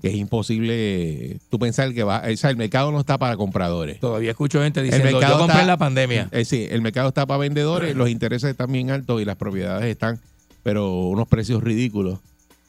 Que 0.00 0.08
es 0.08 0.14
imposible 0.14 0.72
eh, 1.32 1.38
tú 1.50 1.58
pensar 1.58 1.92
que 1.92 2.02
va. 2.02 2.22
O 2.32 2.36
sea, 2.38 2.48
el 2.48 2.56
mercado 2.56 2.92
no 2.92 2.98
está 3.00 3.18
para 3.18 3.36
compradores. 3.36 4.00
Todavía 4.00 4.30
escucho 4.30 4.62
gente 4.62 4.82
diciendo, 4.82 5.10
yo 5.10 5.18
mercado 5.18 5.38
compré 5.40 5.52
está- 5.52 5.60
en 5.60 5.66
la 5.66 5.76
pandemia. 5.76 6.28
Eh, 6.32 6.46
sí, 6.46 6.66
el 6.70 6.80
mercado 6.80 7.08
está 7.08 7.26
para 7.26 7.36
vendedores, 7.40 7.94
los 7.94 8.08
intereses 8.08 8.48
están 8.50 8.72
bien 8.72 8.90
altos 8.90 9.20
y 9.20 9.26
las 9.26 9.36
propiedades 9.36 9.84
están, 9.84 10.18
pero 10.62 10.94
unos 11.08 11.28
precios 11.28 11.62
ridículos 11.62 12.20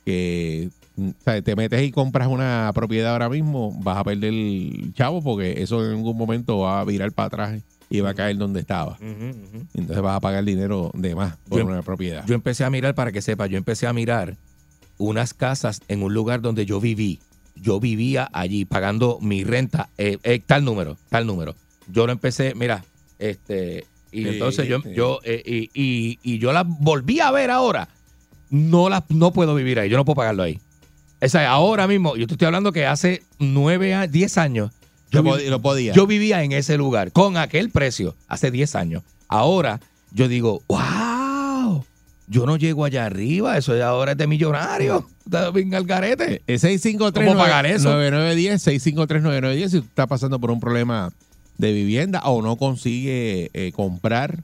que 0.03 0.69
mm, 0.97 1.07
o 1.07 1.23
sea, 1.23 1.41
te 1.41 1.55
metes 1.55 1.81
y 1.81 1.91
compras 1.91 2.27
una 2.27 2.69
propiedad 2.75 3.13
ahora 3.13 3.29
mismo, 3.29 3.71
vas 3.81 3.95
a 3.97 4.03
perder 4.03 4.33
el 4.33 4.91
chavo 4.93 5.23
porque 5.23 5.61
eso 5.61 5.85
en 5.85 5.91
algún 5.91 6.17
momento 6.17 6.59
va 6.59 6.81
a 6.81 6.83
virar 6.83 7.13
para 7.13 7.27
atrás 7.27 7.61
y 7.91 7.99
va 7.99 8.09
a 8.11 8.13
caer 8.15 8.37
donde 8.37 8.61
estaba. 8.61 8.93
Ujú. 8.93 9.65
Entonces 9.75 10.01
vas 10.01 10.15
a 10.15 10.19
pagar 10.19 10.43
dinero 10.43 10.89
de 10.95 11.13
más 11.13 11.37
por 11.47 11.59
Yo- 11.59 11.65
una 11.67 11.81
propiedad. 11.83 12.25
Yo 12.25 12.33
empecé 12.33 12.63
a 12.63 12.69
mirar, 12.71 12.95
para 12.95 13.11
que 13.11 13.21
sepa, 13.21 13.45
yo 13.47 13.57
empecé 13.57 13.85
a 13.85 13.93
mirar 13.93 14.37
unas 14.97 15.33
casas 15.33 15.81
en 15.87 16.01
un 16.01 16.13
lugar 16.13 16.41
donde 16.41 16.65
yo 16.65 16.79
viví. 16.79 17.19
Yo 17.55 17.79
vivía 17.79 18.29
allí 18.33 18.65
pagando 18.65 19.19
mi 19.21 19.43
renta, 19.43 19.89
eh, 19.97 20.17
eh, 20.23 20.39
tal 20.45 20.63
número, 20.65 20.97
tal 21.09 21.27
número. 21.27 21.53
Yo 21.91 22.05
lo 22.07 22.13
empecé, 22.13 22.55
mira, 22.55 22.83
este, 23.19 23.85
y 24.11 24.23
Sí, 24.23 24.29
entonces 24.29 24.67
yo, 24.67 24.81
sí. 24.81 24.93
yo 24.95 25.19
eh, 25.23 25.41
y, 25.45 25.69
y- 25.73 26.19
y 26.23 26.39
yo 26.39 26.53
la 26.53 26.63
volví 26.63 27.19
a 27.19 27.29
ver 27.31 27.51
ahora. 27.51 27.87
No 28.49 28.89
la, 28.89 29.05
no 29.09 29.31
puedo 29.31 29.53
vivir 29.55 29.79
ahí, 29.79 29.89
yo 29.89 29.97
no 29.97 30.05
puedo 30.05 30.15
pagarlo 30.15 30.43
ahí. 30.43 30.59
O 31.21 31.27
sea, 31.29 31.51
ahora 31.51 31.87
mismo, 31.87 32.15
yo 32.15 32.25
te 32.27 32.33
estoy 32.33 32.47
hablando 32.47 32.71
que 32.71 32.85
hace 32.85 33.21
nueve, 33.39 34.07
diez 34.09 34.37
años, 34.37 34.71
yo, 35.11 35.21
lo 35.21 35.61
podía. 35.61 35.93
yo 35.93 36.07
vivía 36.07 36.43
en 36.43 36.53
ese 36.53 36.77
lugar 36.77 37.11
con 37.11 37.37
aquel 37.37 37.69
precio 37.69 38.15
hace 38.27 38.49
10 38.49 38.75
años. 38.75 39.03
Ahora 39.27 39.79
yo 40.11 40.27
digo, 40.27 40.61
wow, 40.67 41.83
yo 42.27 42.45
no 42.45 42.57
llego 42.57 42.85
allá 42.85 43.05
arriba, 43.05 43.57
eso 43.57 43.75
ya 43.75 43.89
ahora 43.89 44.13
es 44.13 44.17
de 44.17 44.27
millonario. 44.27 45.07
Bien 45.53 45.75
al 45.75 45.85
garete. 45.85 46.41
Eh, 46.47 46.57
653 46.57 47.27
¿Cómo 47.27 47.37
pagar 47.37 47.65
eso? 47.65 47.89
9910 47.89 48.61
653 48.61 49.23
9910 49.23 49.71
si 49.71 49.79
tú 49.79 49.85
estás 49.87 50.07
pasando 50.07 50.39
por 50.39 50.51
un 50.51 50.59
problema 50.59 51.11
de 51.57 51.73
vivienda 51.73 52.21
o 52.25 52.41
no 52.41 52.55
consigue 52.55 53.49
eh, 53.53 53.71
comprar 53.71 54.43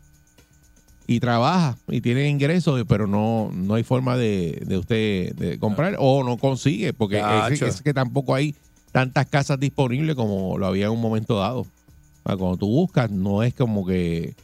y 1.08 1.20
trabaja 1.20 1.78
y 1.88 2.02
tiene 2.02 2.28
ingresos 2.28 2.84
pero 2.88 3.08
no 3.08 3.50
no 3.54 3.76
hay 3.76 3.84
forma 3.84 4.18
de, 4.18 4.62
de 4.66 4.78
usted 4.78 5.34
de 5.36 5.58
comprar 5.58 5.96
o 6.00 6.24
no 6.24 6.38
consigue 6.38 6.94
porque 6.94 7.24
es, 7.50 7.62
es 7.62 7.82
que 7.82 7.94
tampoco 7.94 8.36
hay 8.36 8.56
tantas 8.92 9.26
casas 9.28 9.60
disponibles 9.60 10.16
como 10.16 10.58
lo 10.58 10.66
había 10.68 10.86
en 10.88 10.92
un 10.92 11.02
momento 11.02 11.38
dado. 11.40 11.62
O 11.62 11.68
sea, 12.26 12.38
Cuando 12.38 12.58
tú 12.58 12.68
buscas 12.68 13.10
no 13.12 13.44
es 13.44 13.54
como 13.54 13.86
que 13.86 14.36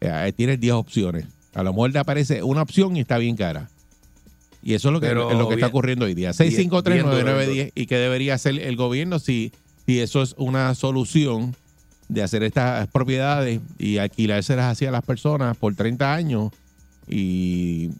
eh, 0.00 0.32
tienes 0.36 0.60
10 0.60 0.74
opciones. 0.74 1.26
A 1.54 1.62
lo 1.62 1.72
mejor 1.72 1.92
te 1.92 1.98
aparece 1.98 2.42
una 2.42 2.62
opción 2.62 2.96
y 2.96 3.00
está 3.00 3.18
bien 3.18 3.36
cara. 3.36 3.68
Y 4.62 4.74
eso 4.74 4.88
es 4.88 4.92
lo 4.92 5.00
que, 5.00 5.08
Pero 5.08 5.30
es 5.30 5.36
lo 5.36 5.48
que 5.48 5.54
está 5.54 5.66
bien- 5.66 5.70
ocurriendo 5.70 6.04
hoy 6.04 6.14
día. 6.14 6.32
bien- 6.32 6.56
bien 6.56 6.70
duro, 6.70 6.82
6539910 6.82 7.72
y 7.74 7.86
qué 7.86 7.96
debería 7.96 8.34
hacer 8.34 8.58
el 8.60 8.76
gobierno 8.76 9.18
si, 9.18 9.52
si 9.86 9.98
eso 10.00 10.22
es 10.22 10.34
una 10.38 10.74
solución 10.74 11.56
de 12.08 12.22
hacer 12.22 12.42
estas 12.42 12.86
propiedades 12.88 13.60
y 13.78 13.98
alquilárselas 13.98 14.66
así 14.72 14.86
a 14.86 14.90
las 14.90 15.02
personas 15.04 15.56
por 15.56 15.74
30 15.74 16.14
años 16.14 16.52
y 17.08 17.90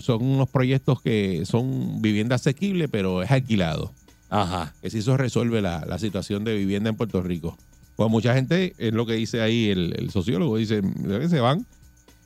son 0.00 0.22
unos 0.24 0.48
proyectos 0.48 1.00
que 1.00 1.44
son 1.46 2.02
vivienda 2.02 2.36
asequible 2.36 2.88
pero 2.88 3.22
es 3.22 3.30
alquilado. 3.30 3.92
Ajá. 4.30 4.74
Que 4.82 4.90
si 4.90 4.98
eso 4.98 5.16
resuelve 5.16 5.60
la, 5.62 5.84
la 5.86 5.98
situación 5.98 6.44
de 6.44 6.56
vivienda 6.56 6.90
en 6.90 6.96
Puerto 6.96 7.22
Rico. 7.22 7.56
Pues 7.96 8.10
mucha 8.10 8.34
gente, 8.34 8.74
es 8.78 8.92
lo 8.92 9.06
que 9.06 9.14
dice 9.14 9.40
ahí 9.40 9.70
el, 9.70 9.94
el 9.98 10.10
sociólogo, 10.10 10.56
dice, 10.56 10.82
"Mira 10.82 11.18
que 11.18 11.28
se 11.28 11.40
van, 11.40 11.66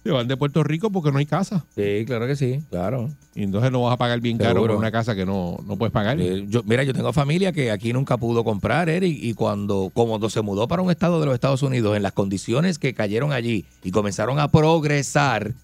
se 0.02 0.10
van 0.10 0.26
de 0.26 0.36
Puerto 0.36 0.64
Rico 0.64 0.90
porque 0.90 1.12
no 1.12 1.18
hay 1.18 1.26
casa. 1.26 1.64
Sí, 1.74 2.04
claro 2.06 2.26
que 2.26 2.34
sí, 2.34 2.60
claro. 2.70 3.08
Y 3.34 3.44
entonces 3.44 3.70
no 3.70 3.82
vas 3.82 3.94
a 3.94 3.96
pagar 3.96 4.20
bien 4.20 4.36
caro 4.36 4.60
por 4.60 4.72
una 4.72 4.90
casa 4.90 5.14
que 5.14 5.24
no, 5.24 5.58
no 5.64 5.76
puedes 5.76 5.92
pagar. 5.92 6.20
Eh, 6.20 6.44
yo, 6.48 6.62
mira, 6.64 6.82
yo 6.82 6.92
tengo 6.92 7.12
familia 7.12 7.52
que 7.52 7.70
aquí 7.70 7.92
nunca 7.92 8.16
pudo 8.16 8.42
comprar, 8.42 8.88
Eric, 8.88 9.16
y 9.22 9.34
cuando, 9.34 9.90
cuando 9.94 10.28
se 10.28 10.42
mudó 10.42 10.66
para 10.66 10.82
un 10.82 10.90
estado 10.90 11.20
de 11.20 11.26
los 11.26 11.34
Estados 11.34 11.62
Unidos, 11.62 11.96
en 11.96 12.02
las 12.02 12.12
condiciones 12.12 12.78
que 12.78 12.94
cayeron 12.94 13.32
allí 13.32 13.64
y 13.84 13.92
comenzaron 13.92 14.40
a 14.40 14.48
progresar, 14.48 15.54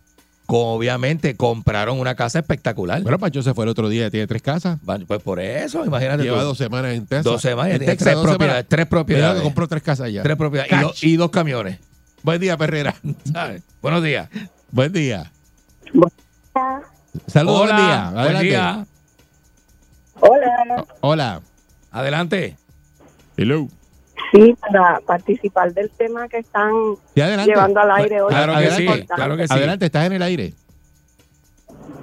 obviamente 0.56 1.36
compraron 1.36 2.00
una 2.00 2.14
casa 2.14 2.38
espectacular. 2.38 3.02
Bueno, 3.02 3.18
Pancho 3.18 3.42
se 3.42 3.52
fue 3.54 3.64
el 3.64 3.68
otro 3.70 3.88
día, 3.88 4.10
tiene 4.10 4.26
tres 4.26 4.40
casas. 4.42 4.78
Pues 5.06 5.22
por 5.22 5.40
eso, 5.40 5.84
imagínate 5.84 6.22
Lleva 6.22 6.40
tú. 6.40 6.44
dos 6.46 6.58
semanas 6.58 6.94
en 6.94 7.06
Texas. 7.06 7.24
Dos 7.24 7.42
semanas, 7.42 7.72
En 7.74 7.78
Texas, 7.80 7.98
tres 7.98 8.14
dos 8.14 8.22
propiedades, 8.24 8.50
semanas. 8.52 8.66
tres 8.68 8.86
propiedades. 8.86 9.34
Mira 9.34 9.44
compró 9.44 9.68
tres 9.68 9.82
casas 9.82 10.10
ya. 10.12 10.22
Tres 10.22 10.36
propiedades 10.36 10.72
y, 10.72 10.76
do- 10.80 10.88
Catch. 10.88 11.04
y 11.04 11.16
dos 11.16 11.30
camiones. 11.30 11.78
Buen 12.22 12.40
día, 12.40 12.56
Perrera. 12.56 12.94
¿sabes? 13.32 13.62
Buenos 13.82 14.02
días. 14.02 14.28
Buen 14.70 14.92
día. 14.92 15.30
Saludos, 17.26 17.60
Hola, 17.62 17.74
buen 17.74 17.86
día. 17.86 18.04
buen 18.10 18.18
Adelante. 18.18 18.46
día. 18.48 18.86
Hola, 20.20 20.86
Hola. 21.00 21.40
Adelante. 21.90 22.56
Hello. 23.36 23.68
Sí, 24.32 24.54
para 24.60 25.00
participar 25.00 25.72
del 25.72 25.90
tema 25.90 26.28
que 26.28 26.38
están 26.38 26.72
Sí, 27.14 27.22
llevando 27.44 27.80
al 27.80 27.90
aire 27.92 28.22
hoy. 28.22 28.28
Claro 28.28 28.52
que 28.52 28.58
Adelante. 28.58 29.00
sí, 29.02 29.06
claro 29.06 29.36
que 29.36 29.48
sí. 29.48 29.54
Adelante, 29.54 29.86
estás 29.86 30.06
en 30.06 30.12
el 30.12 30.22
aire. 30.22 30.54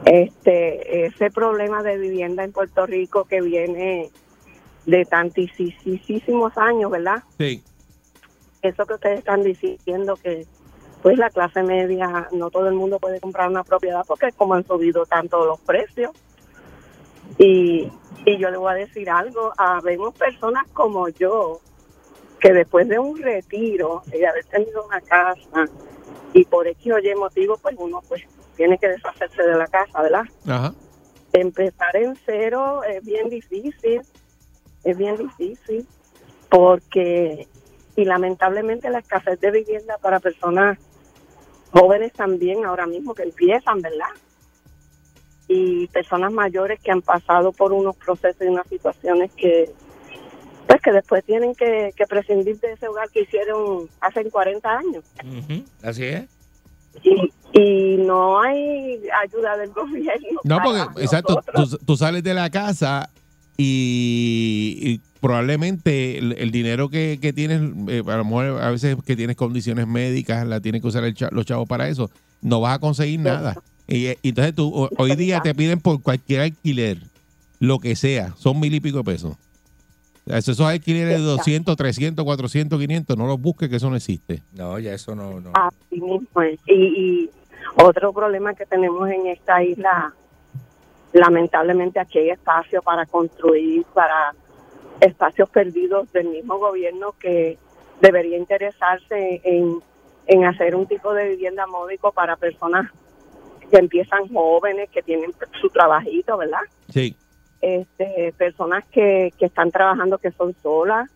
Este, 0.05 1.05
ese 1.07 1.32
problema 1.32 1.82
de 1.82 1.97
vivienda 1.97 2.43
en 2.43 2.51
Puerto 2.51 2.86
Rico 2.86 3.26
que 3.26 3.41
viene 3.41 4.09
de 4.86 5.05
tantísimos 5.05 6.57
años, 6.57 6.91
¿verdad? 6.91 7.23
Sí. 7.39 7.63
Eso 8.61 8.86
que 8.86 8.93
ustedes 8.93 9.19
están 9.19 9.43
diciendo 9.43 10.15
que 10.15 10.45
pues 11.01 11.17
la 11.19 11.30
clase 11.30 11.61
media, 11.61 12.28
no 12.32 12.49
todo 12.49 12.67
el 12.67 12.73
mundo 12.73 12.99
puede 12.99 13.19
comprar 13.19 13.47
una 13.49 13.63
propiedad 13.63 14.03
porque 14.07 14.32
como 14.32 14.55
han 14.55 14.65
subido 14.65 15.05
tanto 15.05 15.45
los 15.45 15.59
precios. 15.61 16.11
Y, 17.38 17.91
y 18.26 18.38
yo 18.38 18.49
le 18.49 18.57
voy 18.57 18.71
a 18.71 18.76
decir 18.76 19.09
algo, 19.09 19.53
habemos 19.57 20.15
personas 20.15 20.65
como 20.73 21.09
yo 21.09 21.59
que 22.46 22.54
después 22.54 22.88
de 22.88 23.00
un 23.00 23.20
retiro 23.20 24.04
y 24.14 24.20
de 24.20 24.28
haber 24.28 24.46
tenido 24.46 24.86
una 24.86 25.02
casa 25.02 25.66
y 26.32 26.46
por 26.46 26.68
X 26.68 26.93
o 26.93 27.00
Y 27.00 27.16
motivo, 27.16 27.58
pues 27.58 27.76
uno 27.80 28.04
pues 28.08 28.22
tiene 28.56 28.78
que 28.78 28.88
deshacerse 28.88 29.41
de 29.41 29.58
la 29.58 29.66
casa, 29.66 30.00
¿verdad? 30.04 30.26
Ajá. 30.46 30.76
empezar 31.34 31.96
en 31.96 32.16
cero 32.24 32.84
es 32.84 33.04
bien 33.04 33.30
difícil, 33.30 34.02
es 34.84 34.96
bien 34.96 35.18
difícil, 35.18 35.88
porque, 36.48 37.48
y 37.96 38.06
lamentablemente 38.06 38.91
la 38.91 39.00
escasez 39.00 39.39
de 39.39 39.50
vivienda 39.50 39.98
para 39.98 40.20
personas 40.20 40.78
jóvenes 41.72 42.14
también 42.14 42.64
ahora 42.64 42.86
mismo 42.86 43.16
que 43.16 43.24
empiezan, 43.24 43.82
¿verdad? 43.82 44.14
Y 45.48 45.88
personas 45.88 46.32
mayores 46.32 46.80
que 46.80 46.91
han 46.91 47.02
pasado 47.02 47.52
por 47.52 47.74
unos 47.74 47.96
procesos 47.96 48.43
y 48.43 48.50
unas 48.50 48.68
situaciones 48.68 49.32
que, 49.32 49.74
pues 50.68 50.82
que 50.82 50.91
después 50.91 51.24
tienen 51.26 51.53
que, 51.55 51.91
que 51.95 52.05
prescindir 52.05 52.59
de 52.59 52.74
ese 52.74 52.88
hogar 52.88 53.09
que 53.09 53.22
hicieron 53.22 53.88
hace 54.01 54.30
40 54.30 54.70
años. 54.78 55.03
Así 55.84 56.03
es. 56.03 56.24
Y, 57.03 57.32
y 57.59 57.97
no 57.97 58.39
hay 58.41 58.99
ayuda 59.24 59.57
del 59.57 59.72
gobierno. 59.72 60.39
No, 60.43 60.59
porque, 60.63 61.01
exacto, 61.03 61.41
tú, 61.53 61.78
tú 61.86 61.97
sales 61.97 62.24
de 62.24 62.34
la 62.34 62.49
casa 62.49 63.09
y, 63.57 64.78
y 64.82 65.01
probablemente 65.20 66.18
el, 66.18 66.34
el 66.34 66.51
dinero 66.51 66.89
que, 66.89 67.20
que 67.22 67.34
tienes, 67.34 67.61
eh, 67.88 68.03
a 68.05 68.18
lo 68.18 68.26
mejor 68.26 68.45
a 68.61 68.70
veces 68.72 68.95
que 69.05 69.16
tienes 69.16 69.36
condiciones 69.36 69.88
médicas, 69.88 70.45
la 70.47 70.59
tienes 70.59 70.82
que 70.82 70.88
usar 70.88 71.03
el 71.03 71.16
los 71.32 71.45
chavos 71.45 71.68
para 71.68 71.88
eso, 71.89 72.09
no 72.41 72.61
vas 72.61 72.76
a 72.76 72.80
conseguir 72.80 73.20
nada. 73.20 73.55
Y, 73.88 74.07
eh, 74.07 74.18
y 74.22 74.30
entonces 74.30 74.55
tú, 74.55 74.72
ho- 74.74 74.89
hoy 74.97 75.16
día 75.16 75.41
te 75.41 75.53
piden 75.55 75.80
por 75.80 76.01
cualquier 76.01 76.41
alquiler, 76.41 76.99
lo 77.59 77.80
que 77.80 77.95
sea, 77.95 78.34
son 78.38 78.59
mil 78.59 78.74
y 78.74 78.80
pico 78.80 78.97
de 78.99 79.03
pesos. 79.03 79.36
Eso- 80.26 80.51
Esos 80.51 80.61
alquileres 80.61 81.17
de 81.19 81.23
200, 81.23 81.76
300, 81.78 82.26
400, 82.26 82.80
500, 82.80 83.17
no 83.17 83.28
los 83.28 83.39
busques 83.39 83.69
que 83.69 83.76
eso 83.76 83.89
no 83.89 83.95
existe. 83.95 84.41
No, 84.53 84.80
ya 84.80 84.93
eso 84.93 85.15
no. 85.15 85.39
no. 85.39 85.51
Así 85.53 86.01
mismo 86.01 86.41
es. 86.41 86.59
Y, 86.67 86.73
y 86.73 87.30
otro 87.78 88.11
problema 88.13 88.53
que 88.53 88.65
tenemos 88.65 89.09
en 89.09 89.28
esta 89.28 89.63
isla, 89.63 90.13
lamentablemente 91.13 91.99
aquí 91.99 92.19
hay 92.19 92.30
espacio 92.32 92.82
para 92.82 93.05
construir, 93.05 93.84
para 93.93 94.34
espacios 94.99 95.49
perdidos 95.49 96.11
del 96.13 96.30
mismo 96.30 96.57
gobierno 96.57 97.13
que 97.19 97.57
debería 98.01 98.38
interesarse 98.38 99.41
en, 99.43 99.80
en 100.28 100.45
hacer 100.45 100.76
un 100.76 100.86
tipo 100.88 101.13
de 101.13 101.30
vivienda 101.30 101.67
módico 101.67 102.11
para 102.11 102.36
personas 102.36 102.89
que 103.71 103.78
empiezan 103.78 104.28
jóvenes, 104.34 104.89
que 104.89 105.01
tienen 105.01 105.32
su 105.59 105.69
trabajito, 105.69 106.38
¿verdad? 106.38 106.59
Sí. 106.93 107.15
Este, 107.62 108.34
personas 108.38 108.84
que, 108.91 109.34
que 109.38 109.45
están 109.45 109.72
trabajando 109.72 110.18
que 110.18 110.32
son 110.32 110.56
solas, 110.62 111.10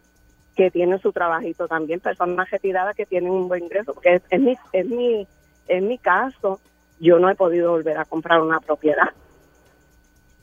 que 0.55 0.71
tienen 0.71 0.99
su 0.99 1.11
trabajito 1.11 1.67
también, 1.67 1.99
personas 1.99 2.49
retiradas 2.49 2.95
que 2.95 3.05
tienen 3.05 3.31
un 3.31 3.47
buen 3.47 3.63
ingreso, 3.63 3.93
porque 3.93 4.15
es, 4.15 4.21
es 4.29 4.39
mi, 4.41 4.57
es 4.73 4.85
mi, 4.85 5.27
en 5.67 5.87
mi 5.87 5.97
caso, 5.97 6.59
yo 6.99 7.19
no 7.19 7.29
he 7.29 7.35
podido 7.35 7.71
volver 7.71 7.97
a 7.97 8.05
comprar 8.05 8.41
una 8.41 8.59
propiedad 8.59 9.09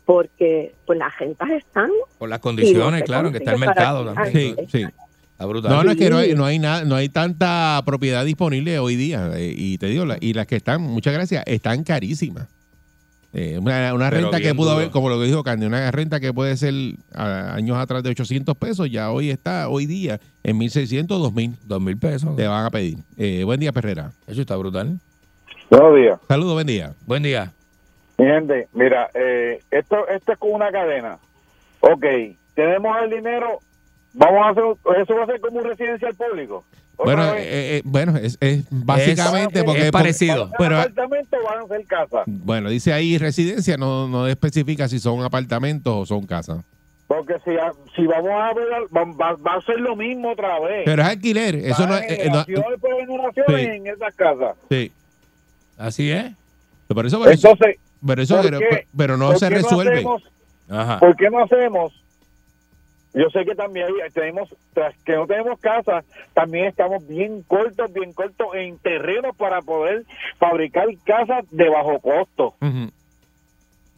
porque 0.04 0.74
pues 0.86 0.98
las 0.98 1.16
rentas 1.18 1.50
están 1.50 1.90
Por 2.18 2.28
las 2.28 2.38
condiciones, 2.38 3.00
no 3.00 3.06
claro, 3.06 3.32
que 3.32 3.38
está 3.38 3.52
el 3.52 3.58
mercado 3.58 4.04
también. 4.14 4.56
Sí, 4.56 4.66
sí. 4.70 4.86
Está 5.32 5.44
brutal. 5.46 5.70
No, 5.72 5.84
no 5.84 5.90
es 5.90 5.96
que 5.98 6.08
no 6.08 6.16
hay, 6.18 6.34
no 6.34 6.44
hay 6.46 6.58
nada, 6.58 6.84
no 6.84 6.94
hay 6.94 7.08
tanta 7.08 7.82
propiedad 7.84 8.24
disponible 8.24 8.78
hoy 8.78 8.96
día. 8.96 9.30
eh, 9.34 9.52
y 9.54 9.76
te 9.78 9.86
digo, 9.86 10.04
la- 10.06 10.16
y 10.20 10.32
las 10.32 10.46
que 10.46 10.56
están, 10.56 10.80
muchas 10.80 11.12
gracias, 11.12 11.42
están 11.46 11.82
carísimas. 11.84 12.48
Eh, 13.38 13.58
una 13.58 14.08
renta 14.08 14.40
que 14.40 14.54
pudo 14.54 14.68
duro. 14.70 14.78
haber, 14.78 14.90
como 14.90 15.10
lo 15.10 15.18
que 15.20 15.26
dijo 15.26 15.44
Candy, 15.44 15.66
una 15.66 15.90
renta 15.90 16.20
que 16.20 16.32
puede 16.32 16.56
ser 16.56 16.72
a- 17.12 17.52
años 17.54 17.76
atrás 17.76 18.02
de 18.02 18.08
800 18.08 18.56
pesos, 18.56 18.90
ya 18.90 19.10
hoy 19.10 19.28
está, 19.28 19.68
hoy 19.68 19.84
día, 19.84 20.18
en 20.42 20.56
1600, 20.56 21.20
2000. 21.20 21.54
2000 21.66 21.98
pesos. 21.98 22.34
Te 22.34 22.46
van 22.46 22.64
a 22.64 22.70
pedir. 22.70 22.96
Eh, 23.18 23.42
buen 23.44 23.60
día, 23.60 23.72
Perrera. 23.72 24.10
Eso 24.26 24.40
está 24.40 24.56
brutal. 24.56 24.98
Buenos 25.68 25.96
días. 25.96 26.18
Saludos, 26.28 26.54
buen 26.54 26.66
día. 26.66 26.94
Buen 27.04 27.22
día. 27.24 27.52
Mi 28.16 28.24
gente, 28.24 28.68
mira, 28.72 29.10
eh, 29.12 29.60
esto, 29.70 30.08
esto 30.08 30.32
es 30.32 30.38
como 30.38 30.54
una 30.54 30.72
cadena. 30.72 31.18
Ok, 31.80 32.06
tenemos 32.54 32.96
el 33.02 33.10
dinero, 33.10 33.58
vamos 34.14 34.46
a 34.46 34.48
hacer, 34.48 34.64
eso 35.02 35.14
va 35.14 35.24
a 35.24 35.26
ser 35.26 35.40
como 35.42 35.58
un 35.58 35.64
residencial 35.64 36.14
público. 36.14 36.64
Bueno, 37.04 37.32
vez. 37.32 37.42
eh, 37.42 37.76
eh, 37.76 37.82
bueno, 37.84 38.16
es, 38.16 38.38
es 38.40 38.64
básicamente 38.70 39.58
Es- 39.60 39.64
porque 39.64 39.82
es 39.86 39.90
parecido. 39.90 40.50
Pero, 40.58 40.78
apartamentos 40.78 41.38
van 41.44 41.64
a 41.64 41.66
ser 41.68 41.84
casas. 41.86 42.22
bueno, 42.26 42.70
dice 42.70 42.92
ahí 42.92 43.18
residencia, 43.18 43.76
no, 43.76 44.08
no 44.08 44.26
especifica 44.26 44.88
si 44.88 44.98
son 44.98 45.22
apartamentos 45.22 45.92
o 45.94 46.06
son 46.06 46.26
casas. 46.26 46.64
Porque 47.06 47.34
si, 47.44 47.52
si 47.94 48.04
vamos 48.06 48.30
a 48.32 48.52
ver, 48.54 48.66
va, 48.96 49.04
va- 49.04 49.36
va 49.36 49.54
a 49.54 49.60
ser 49.62 49.78
lo 49.78 49.94
mismo 49.94 50.32
otra 50.32 50.58
vez. 50.58 50.82
Pero 50.84 51.02
es 51.02 51.08
alquiler, 51.08 51.54
eso 51.56 51.86
no, 51.86 51.96
es- 51.96 52.10
eh, 52.10 52.28
no- 52.32 52.44
Sí. 52.44 53.54
en 53.54 53.86
esas 53.86 54.14
casas. 54.14 54.56
sí. 54.70 54.90
Así 55.78 56.10
es. 56.10 56.32
Por 56.88 57.04
eso, 57.04 57.20
pero 57.20 57.32
eso, 58.22 58.36
¿por 58.36 58.44
pero, 58.44 58.58
pero 58.96 59.16
no 59.18 59.26
¿por 59.28 59.38
se 59.38 59.50
resuelve. 59.50 59.96
hacemos- 59.96 60.22
Ajá. 60.70 60.98
¿Por 61.00 61.14
qué 61.16 61.28
no 61.28 61.44
hacemos? 61.44 61.92
Yo 63.18 63.30
sé 63.30 63.44
que 63.46 63.54
también 63.54 63.86
hay- 63.86 64.10
tenemos, 64.12 64.54
tras 64.74 64.94
que 65.04 65.14
no 65.14 65.26
tenemos 65.26 65.58
casa, 65.58 66.04
también 66.34 66.66
estamos 66.66 67.06
bien 67.08 67.42
cortos, 67.48 67.90
bien 67.92 68.12
cortos 68.12 68.48
en 68.54 68.76
terrenos 68.78 69.34
para 69.36 69.62
poder 69.62 70.04
fabricar 70.38 70.86
casas 71.04 71.44
de 71.50 71.68
bajo 71.70 71.98
costo. 71.98 72.54
Ujú. 72.60 72.90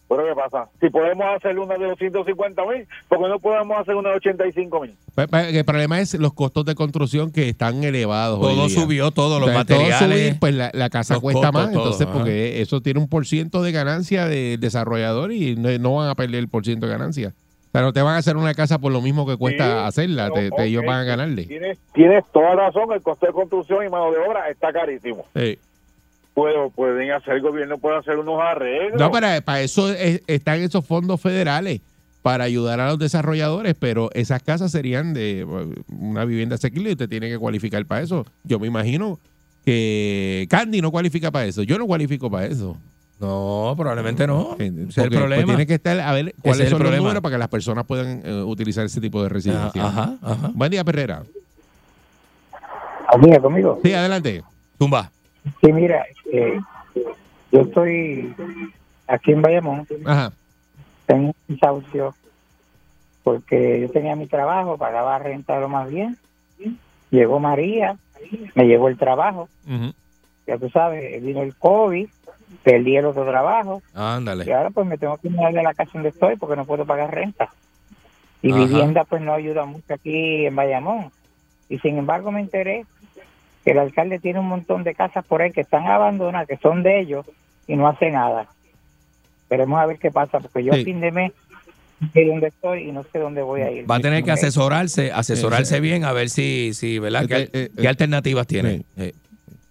Pero 0.09 0.25
¿qué 0.25 0.35
pasa? 0.35 0.71
Si 0.81 0.89
podemos 0.89 1.27
hacer 1.37 1.59
una 1.59 1.77
de 1.77 1.85
250 1.87 2.63
mil, 2.65 2.87
¿por 3.09 3.19
qué 3.19 3.29
no 3.29 3.39
podemos 3.41 3.79
hacer 3.79 3.95
una 3.95 4.09
de 4.11 4.17
85 4.17 4.81
mil? 4.81 4.95
El 5.17 5.65
problema 5.67 6.01
es 6.01 6.15
los 6.15 6.33
costos 6.33 6.65
de 6.65 6.75
construcción 6.75 7.31
que 7.31 7.49
están 7.51 7.85
elevados. 7.85 8.39
hoy 8.39 8.55
Todo 8.55 8.67
día. 8.69 8.81
subió, 8.81 9.11
todos 9.11 9.39
los 9.41 9.51
O 9.51 9.53
sea, 9.53 9.65
todo 9.67 9.79
materiales. 9.81 10.21
subir, 10.29 10.41
pues 10.41 10.55
la, 10.55 10.71
la 10.73 10.89
casa 10.89 11.21
cuesta 11.21 11.49
costos, 11.49 11.53
más. 11.53 11.73
todo, 11.73 11.83
entonces, 11.83 12.07
ajá. 12.07 12.17
porque 12.17 12.63
eso 12.63 12.81
tiene 12.81 13.01
un 13.01 13.09
por 13.09 13.27
ciento 13.27 13.63
de 13.63 13.73
ganancia 13.73 14.27
del 14.27 14.59
desarrollador 14.61 15.31
y 15.33 15.57
no, 15.57 15.77
no 15.79 15.97
van 15.97 16.09
a 16.09 16.15
perder 16.15 16.37
el 16.37 16.49
por 16.49 16.65
ciento 16.65 16.87
de 16.87 16.93
ganancia. 16.93 17.35
O 17.69 17.71
sea, 17.71 17.83
no 17.83 17.93
te 17.93 18.01
van 18.03 18.15
a 18.15 18.19
hacer 18.19 18.37
una 18.37 18.55
casa 18.55 18.79
por 18.79 18.91
lo 18.93 19.01
mismo 19.03 19.27
que 19.27 19.37
cuesta 19.37 19.65
Sí, 19.65 19.87
hacerla. 19.87 20.31
pero, 20.35 20.51
te- 20.51 20.57
te- 20.57 20.65
ellos 20.69 20.85
van 20.87 21.01
a 21.01 21.05
ganarle. 21.05 21.45
Tienes, 21.45 21.79
tienes 21.93 22.25
toda 22.33 22.55
razón, 22.55 22.91
el 22.93 23.03
costo 23.03 23.27
de 23.27 23.33
construcción 23.33 23.87
y 23.87 23.91
mano 23.91 24.11
de 24.11 24.19
obra 24.19 24.49
está 24.49 24.73
carísimo. 24.73 25.25
Sí. 25.37 25.59
Pero 26.35 26.71
pueden 26.71 27.11
hacer, 27.11 27.35
el 27.35 27.43
gobierno 27.43 27.79
puede 27.79 27.99
hacer 27.99 28.17
unos 28.17 28.41
arreglos. 28.41 28.99
No, 28.99 29.11
para, 29.11 29.41
para 29.43 29.61
eso 29.61 29.93
es- 29.93 30.23
están 30.27 30.61
esos 30.61 30.85
fondos 30.87 31.21
federales 31.21 31.81
para 32.23 32.45
ayudar 32.45 32.81
a 32.81 32.89
los 32.89 32.99
desarrolladores, 32.99 33.75
pero 33.79 34.11
esas 34.15 34.43
casas 34.43 34.71
serían 34.73 35.13
de 35.15 35.41
eh, 35.41 35.47
una 35.89 36.25
vivienda 36.25 36.55
asequible 36.55 36.91
y 36.91 36.93
usted 36.93 37.09
tiene 37.09 37.29
que 37.29 37.39
cualificar 37.39 37.85
para 37.87 38.03
eso. 38.03 38.25
Yo 38.45 38.59
me 38.59 38.67
imagino 38.67 39.19
que 39.65 40.47
Candy 40.49 40.81
no 40.81 40.91
cualifica 40.91 41.31
para 41.31 41.45
eso. 41.47 41.63
Yo 41.63 41.79
no 41.79 41.87
cualifico 41.87 42.31
para 42.31 42.47
eso. 42.47 42.77
No, 43.21 43.75
probablemente 43.77 44.27
no. 44.27 44.55
Ese 44.59 44.67
es 44.67 44.99
el 44.99 45.09
pues, 45.09 45.19
problema. 45.21 45.45
tiene 45.45 45.67
que 45.67 45.75
estar 45.75 45.99
a 45.99 46.13
ver 46.13 46.35
cuáles 46.41 46.61
es 46.61 46.67
el 46.67 46.71
son 46.71 46.79
los 46.79 46.87
problema. 46.87 47.03
números 47.03 47.23
para 47.23 47.35
que 47.35 47.39
las 47.39 47.49
personas 47.49 47.85
puedan 47.85 48.23
eh, 48.25 48.43
utilizar 48.43 48.85
ese 48.87 49.01
tipo 49.01 49.23
de 49.23 49.29
residencia. 49.29 49.85
Ajá, 49.85 50.15
ajá. 50.23 50.51
Buen 50.55 50.71
día, 50.71 50.85
Perrera. 50.85 51.23
Amiga, 53.09 53.41
conmigo. 53.41 53.81
Sí, 53.83 53.93
adelante. 53.93 54.43
Tumba. 54.79 55.11
Sí, 55.63 55.73
mira, 55.73 56.05
eh, 56.33 56.61
yo 57.51 57.61
estoy 57.63 58.35
aquí 59.07 59.33
en 59.33 59.43
Bayamón, 59.43 59.87
Ajá. 60.05 60.31
tengo 61.07 61.29
un 61.29 61.35
desahucio 61.49 62.15
porque 63.25 63.81
yo 63.81 63.91
tenía 63.91 64.15
mi 64.15 64.27
trabajo, 64.27 64.77
pagaba 64.77 65.19
renta 65.19 65.59
lo 65.59 65.69
más 65.69 65.89
bien. 65.91 66.17
Llegó 67.11 67.41
María, 67.41 67.97
me 68.55 68.65
llevó 68.67 68.89
el 68.89 68.99
trabajo, 68.99 69.49
ya 70.47 70.59
tú 70.59 70.69
sabes, 70.69 71.23
vino 71.23 71.43
el 71.43 71.55
COVID, 71.57 72.09
perdí 72.63 72.97
el 72.97 73.07
otro 73.07 73.25
trabajo 73.25 73.83
y 73.95 73.99
Ándale. 73.99 74.53
ahora 74.55 74.71
pues 74.71 74.87
me 74.87 74.99
tengo 74.99 75.17
que 75.19 75.29
mudar 75.31 75.53
de 75.53 75.63
la 75.63 75.75
casa 75.75 75.91
donde 75.95 76.09
estoy 76.11 76.37
porque 76.37 76.57
no 76.57 76.65
puedo 76.65 76.85
pagar 76.87 77.15
renta. 77.15 77.49
Y 78.43 78.51
Ajá. 78.53 78.65
vivienda 78.65 79.05
pues 79.05 79.21
no 79.23 79.33
ayuda 79.35 79.65
mucho 79.65 79.93
aquí 79.95 80.47
en 80.47 80.55
Bayamón. 80.57 81.11
Y 81.69 81.79
sin 81.81 81.99
embargo 81.99 82.31
me 82.33 82.41
enteré 82.41 82.85
que 83.65 83.73
el 83.73 83.79
alcalde 83.79 84.19
tiene 84.19 84.39
un 84.41 84.47
montón 84.49 84.85
de 84.85 84.95
casas 84.95 85.25
por 85.27 85.43
ahí 85.43 85.51
que 85.53 85.61
están 85.63 85.87
abandonadas, 85.87 86.47
que 86.49 86.57
son 86.59 86.83
de 86.83 87.01
ellos 87.01 87.27
y 87.67 87.77
no 87.77 87.89
hace 87.89 88.11
nada. 88.11 88.47
Veremos 89.51 89.79
a 89.81 89.87
ver 89.87 89.99
qué 89.99 90.11
pasa 90.11 90.41
porque 90.41 90.65
yo 90.65 90.73
Sí. 90.75 90.81
a 90.83 90.85
fin 90.85 91.01
de 91.01 91.11
mes 91.11 91.33
sé 92.15 92.25
dónde 92.27 92.47
estoy 92.49 92.89
y 92.89 92.93
no 92.93 93.03
sé 93.13 93.19
dónde 93.19 93.43
voy 93.43 93.63
a 93.63 93.71
ir. 93.73 93.91
Va 93.91 93.97
a 93.97 94.01
tener 94.01 94.23
que 94.23 94.31
asesorarse, 94.31 95.11
asesorarse 95.11 95.75
Sí. 95.77 95.81
bien 95.81 96.05
a 96.05 96.13
ver 96.13 96.31
si, 96.31 96.73
si 96.73 96.99
¿verdad? 97.01 97.27
¿Qué, 97.27 97.37
Eh, 97.37 97.51
eh, 97.53 97.69
qué 97.77 97.83
eh, 97.83 97.89
alternativas 97.89 98.47
tiene? 98.47 98.83
sí. 98.97 99.13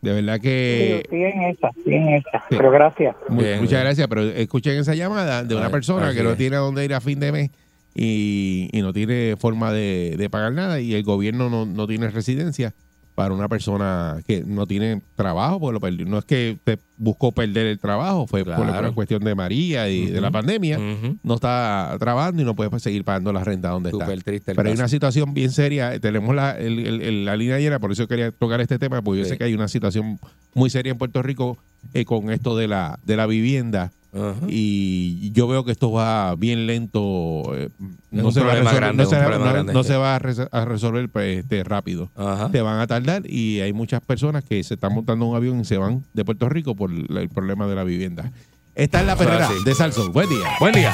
De 0.07 0.13
verdad 0.21 0.35
Sí, 0.35 0.41
que... 0.41 1.03
en 1.11 1.41
esa, 1.43 1.69
en 1.85 2.07
esa. 2.09 2.29
Sí. 2.49 2.55
Pero 2.57 2.71
gracias. 2.71 3.15
Bien, 3.29 3.55
muchas 3.59 3.71
bien. 3.71 3.81
gracias, 3.83 4.07
pero 4.07 4.23
escuchen 4.23 4.77
esa 4.77 4.95
llamada 4.95 5.43
de 5.43 5.55
una 5.55 5.69
persona 5.69 6.13
que 6.13 6.23
no 6.23 6.35
tiene 6.35 6.55
a 6.55 6.59
dónde 6.59 6.85
ir 6.85 6.93
a 6.93 7.01
fin 7.01 7.19
de 7.19 7.31
mes 7.31 7.51
y, 7.93 8.69
y 8.71 8.81
no 8.81 8.93
tiene 8.93 9.35
forma 9.37 9.71
de, 9.73 10.15
de 10.17 10.29
pagar 10.29 10.53
nada 10.53 10.79
y 10.79 10.93
el 10.93 11.03
gobierno 11.03 11.49
no, 11.49 11.65
no 11.65 11.87
tiene 11.87 12.09
residencia 12.09 12.73
para 13.17 13.33
una 13.33 13.49
persona 13.49 14.17
que 14.27 14.43
no 14.45 14.67
tiene 14.67 15.01
trabajo, 15.15 15.59
porque 15.59 15.73
lo 15.73 15.79
perdió. 15.79 16.05
No 16.05 16.19
es 16.19 16.25
que 16.25 16.55
te 16.63 16.77
buscó 16.97 17.31
perder 17.31 17.65
el 17.65 17.79
trabajo, 17.79 18.27
fue 18.27 18.45
por 18.45 18.67
la 18.67 18.91
cuestión 18.91 19.23
de 19.23 19.33
María 19.33 19.89
y 19.89 20.05
de 20.05 20.21
la 20.21 20.29
pandemia. 20.29 20.77
No 21.23 21.33
está 21.33 21.95
trabajando 21.99 22.43
y 22.43 22.45
no 22.45 22.55
puede 22.55 22.79
seguir 22.79 23.03
pagando 23.03 23.33
la 23.33 23.43
renta 23.43 23.69
donde 23.69 23.89
está. 23.89 24.05
Súper 24.05 24.21
triste 24.21 24.53
Pero 24.53 24.67
hay 24.69 24.73
caso. 24.75 24.81
una 24.83 24.87
situación 24.87 25.33
bien 25.33 25.49
seria. 25.49 25.99
Tenemos 25.99 26.35
la, 26.35 26.51
el- 26.59 26.77
el- 26.85 27.01
el- 27.01 27.25
la 27.25 27.35
línea 27.35 27.57
llena, 27.57 27.79
por 27.79 27.91
eso 27.91 28.07
quería 28.07 28.31
tocar 28.31 28.61
este 28.61 28.77
tema, 28.77 29.01
porque 29.01 29.21
yo 29.21 29.25
sé 29.25 29.35
que 29.35 29.45
hay 29.45 29.55
una 29.55 29.67
situación 29.67 30.19
muy 30.53 30.69
seria 30.69 30.91
en 30.91 30.99
Puerto 30.99 31.23
Rico 31.23 31.57
eh, 31.95 32.05
con 32.05 32.29
esto 32.29 32.55
de 32.55 32.67
la, 32.67 32.99
de 33.03 33.17
la 33.17 33.25
vivienda. 33.25 33.91
Ajá. 34.17 34.45
Y 34.49 35.31
yo 35.31 35.47
veo 35.47 35.63
que 35.63 35.71
esto 35.71 35.91
va 35.91 36.35
bien 36.35 36.65
lento. 36.67 37.43
eh, 37.55 37.69
no 38.11 38.31
se 38.31 38.39
va 38.41 38.51
a 38.51 38.55
resolver, 38.55 38.75
grande, 38.81 39.03
no 39.03 39.09
se, 39.09 39.15
un 39.15 39.21
va- 39.21 39.25
problema 39.25 39.45
no- 39.45 39.53
grande, 39.53 39.73
no 39.73 39.83
sí. 39.83 39.87
se 39.89 39.97
va 39.97 40.15
a, 40.15 40.19
res- 40.19 40.47
a 40.51 40.65
resolver 40.65 41.09
pues, 41.09 41.39
este, 41.39 41.63
rápido. 41.63 42.09
Ajá. 42.15 42.49
Te 42.51 42.61
van 42.61 42.79
a 42.79 42.87
tardar 42.87 43.23
y 43.29 43.59
hay 43.61 43.73
muchas 43.73 44.01
personas 44.01 44.43
que 44.43 44.63
se 44.63 44.73
están 44.75 44.93
montando 44.93 45.25
un 45.25 45.35
avión 45.35 45.59
y 45.59 45.65
se 45.65 45.77
van 45.77 46.03
de 46.13 46.25
Puerto 46.25 46.49
Rico 46.49 46.75
por 46.75 46.91
el 46.91 47.29
problema 47.29 47.67
de 47.67 47.75
la 47.75 47.83
vivienda. 47.83 48.31
Esta 48.75 48.99
es 49.01 49.07
la 49.07 49.15
perrera 49.15 49.49
de 49.65 49.73
Salsón. 49.75 50.11
Buen 50.11 50.29
día. 50.29 50.45
Buen 50.59 50.73
día. 50.73 50.93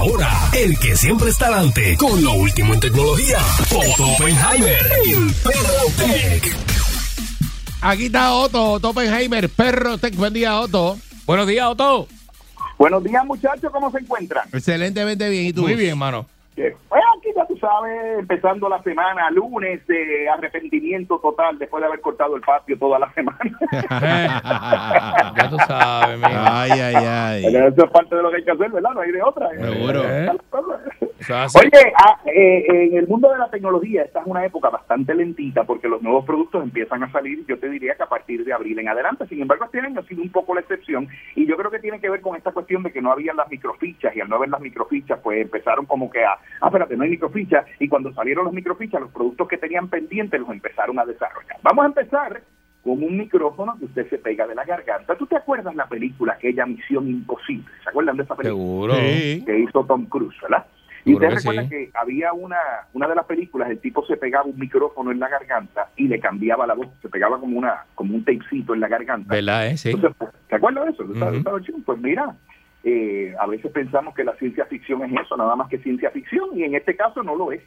Ahora, 0.00 0.30
el 0.54 0.78
que 0.78 0.96
siempre 0.96 1.28
está 1.28 1.46
adelante 1.48 1.94
con 1.98 2.24
lo 2.24 2.32
último 2.32 2.72
en 2.72 2.80
tecnología, 2.80 3.36
Otto 3.70 4.12
Oppenheimer 4.12 4.86
en 5.04 5.30
Perrotech. 5.34 6.56
Aquí 7.82 8.06
está 8.06 8.32
Otto, 8.32 8.72
Otto 8.72 8.90
Oppenheimer, 8.90 9.48
perro 9.50 9.98
tech. 9.98 10.14
Buen 10.16 10.32
día, 10.32 10.58
Otto. 10.58 10.96
Buenos 11.26 11.46
días, 11.46 11.66
Otto. 11.66 12.08
Buenos 12.78 13.04
días, 13.04 13.24
muchachos, 13.26 13.70
¿cómo 13.70 13.90
se 13.90 13.98
encuentran? 13.98 14.48
Excelentemente 14.52 15.28
bien. 15.28 15.46
¿Y 15.46 15.52
tú? 15.52 15.62
Muy 15.62 15.74
bien, 15.74 15.98
mano. 15.98 16.26
Eh, 16.56 16.74
Pues 16.88 17.02
aquí 17.18 17.28
sabes, 17.60 18.18
empezando 18.18 18.68
la 18.68 18.82
semana, 18.82 19.30
lunes 19.30 19.86
de 19.86 20.28
arrepentimiento 20.28 21.18
total 21.18 21.58
después 21.58 21.80
de 21.80 21.86
haber 21.86 22.00
cortado 22.00 22.36
el 22.36 22.42
patio 22.42 22.78
toda 22.78 22.98
la 22.98 23.12
semana. 23.12 23.38
ya 25.36 25.50
tú 25.50 25.56
sabes, 25.66 26.18
mijo. 26.18 26.40
Ay, 26.50 26.70
ay, 26.72 26.94
ay. 26.94 27.46
Eso 27.46 27.84
es 27.84 27.90
parte 27.90 28.16
de 28.16 28.22
lo 28.22 28.30
que 28.30 28.36
hay 28.36 28.44
que 28.44 28.50
hacer, 28.50 28.70
¿verdad? 28.70 28.90
No 28.94 29.00
hay 29.00 29.12
de 29.12 29.22
otra. 29.22 29.50
Seguro. 29.50 30.02
¿Eh? 30.04 30.30
Así. 31.28 31.58
Oye, 31.58 31.92
ah, 31.96 32.18
eh, 32.24 32.64
en 32.68 32.96
el 32.96 33.06
mundo 33.06 33.30
de 33.30 33.38
la 33.38 33.50
tecnología 33.50 34.02
esta 34.02 34.20
es 34.20 34.26
una 34.26 34.44
época 34.44 34.70
bastante 34.70 35.14
lentita 35.14 35.64
porque 35.64 35.88
los 35.88 36.02
nuevos 36.02 36.24
productos 36.24 36.62
empiezan 36.62 37.02
a 37.02 37.12
salir, 37.12 37.44
yo 37.46 37.58
te 37.58 37.68
diría 37.68 37.94
que 37.94 38.02
a 38.02 38.08
partir 38.08 38.44
de 38.44 38.52
abril 38.52 38.78
en 38.78 38.88
adelante. 38.88 39.26
Sin 39.28 39.40
embargo, 39.42 39.66
este 39.66 39.80
año 39.80 40.00
ha 40.00 40.04
sido 40.04 40.22
un 40.22 40.30
poco 40.30 40.54
la 40.54 40.62
excepción 40.62 41.08
y 41.36 41.46
yo 41.46 41.56
creo 41.56 41.70
que 41.70 41.78
tiene 41.78 42.00
que 42.00 42.08
ver 42.08 42.20
con 42.20 42.36
esta 42.36 42.52
cuestión 42.52 42.82
de 42.82 42.92
que 42.92 43.02
no 43.02 43.12
habían 43.12 43.36
las 43.36 43.50
microfichas 43.50 44.16
y 44.16 44.20
al 44.20 44.28
no 44.28 44.36
haber 44.36 44.48
las 44.48 44.60
microfichas, 44.60 45.20
pues 45.22 45.42
empezaron 45.42 45.86
como 45.86 46.10
que 46.10 46.24
a, 46.24 46.32
ah, 46.32 46.66
espérate, 46.66 46.96
no 46.96 47.04
hay 47.04 47.10
microfichas 47.10 47.49
y 47.78 47.88
cuando 47.88 48.12
salieron 48.12 48.44
las 48.44 48.54
microfichas, 48.54 49.00
los 49.00 49.10
productos 49.10 49.48
que 49.48 49.58
tenían 49.58 49.88
pendientes 49.88 50.40
los 50.40 50.50
empezaron 50.50 50.98
a 50.98 51.04
desarrollar. 51.04 51.56
Vamos 51.62 51.84
a 51.84 51.88
empezar 51.88 52.42
con 52.82 53.02
un 53.02 53.18
micrófono 53.18 53.76
que 53.78 53.84
usted 53.86 54.08
se 54.08 54.18
pega 54.18 54.46
de 54.46 54.54
la 54.54 54.64
garganta. 54.64 55.16
¿Tú 55.16 55.26
te 55.26 55.36
acuerdas 55.36 55.74
la 55.74 55.86
película, 55.86 56.34
aquella 56.34 56.66
Misión 56.66 57.08
Imposible? 57.08 57.66
¿Se 57.82 57.90
acuerdan 57.90 58.16
de 58.16 58.22
esa 58.22 58.34
película? 58.34 58.60
Seguro. 58.60 58.94
Sí. 58.94 59.44
que 59.44 59.58
hizo 59.58 59.84
Tom 59.84 60.06
Cruise, 60.06 60.36
¿verdad? 60.42 60.66
Y 61.04 61.10
Seguro 61.10 61.26
usted 61.26 61.28
que 61.28 61.34
recuerda 61.40 61.62
sí. 61.62 61.68
que 61.68 61.90
había 61.94 62.32
una, 62.32 62.58
una 62.92 63.08
de 63.08 63.14
las 63.14 63.24
películas, 63.26 63.70
el 63.70 63.78
tipo 63.78 64.04
se 64.06 64.16
pegaba 64.16 64.44
un 64.44 64.58
micrófono 64.58 65.10
en 65.10 65.18
la 65.18 65.28
garganta 65.28 65.90
y 65.96 66.08
le 66.08 66.20
cambiaba 66.20 66.66
la 66.66 66.74
voz, 66.74 66.88
se 67.00 67.08
pegaba 67.08 67.38
como 67.38 67.58
una 67.58 67.84
como 67.94 68.14
un 68.14 68.24
tapecito 68.24 68.74
en 68.74 68.80
la 68.80 68.88
garganta. 68.88 69.34
¿Verdad, 69.34 69.68
eh? 69.68 69.76
Sí. 69.76 69.90
Entonces, 69.90 70.16
pues, 70.18 70.30
¿te 70.48 70.56
acuerdas 70.56 70.84
de 70.86 70.90
eso? 70.92 71.04
Pues 71.84 71.98
mira, 72.00 72.34
eh, 72.84 73.34
a 73.38 73.46
veces 73.46 73.70
pensamos 73.72 74.14
que 74.14 74.24
la 74.24 74.34
ciencia 74.36 74.64
ficción 74.66 75.02
es 75.02 75.12
eso, 75.20 75.36
nada 75.36 75.56
más 75.56 75.68
que 75.68 75.78
ciencia 75.78 76.10
ficción, 76.10 76.50
y 76.54 76.64
en 76.64 76.74
este 76.74 76.96
caso 76.96 77.22
no 77.22 77.34
lo 77.36 77.52
es. 77.52 77.62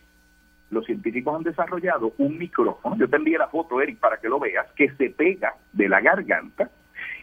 Los 0.70 0.86
científicos 0.86 1.36
han 1.36 1.44
desarrollado 1.44 2.14
un 2.18 2.38
micrófono, 2.38 2.98
yo 2.98 3.08
te 3.08 3.18
envié 3.18 3.38
la 3.38 3.48
foto, 3.48 3.80
Eric, 3.82 4.00
para 4.00 4.18
que 4.18 4.30
lo 4.30 4.40
veas, 4.40 4.66
que 4.76 4.90
se 4.96 5.10
pega 5.12 5.54
de 5.72 5.88
la 5.88 6.02
garganta 6.02 6.70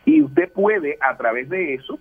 y 0.04 0.22
usted 0.22 0.52
puede 0.52 0.98
a 1.00 1.16
través 1.16 1.48
de 1.48 1.74
eso 1.74 1.98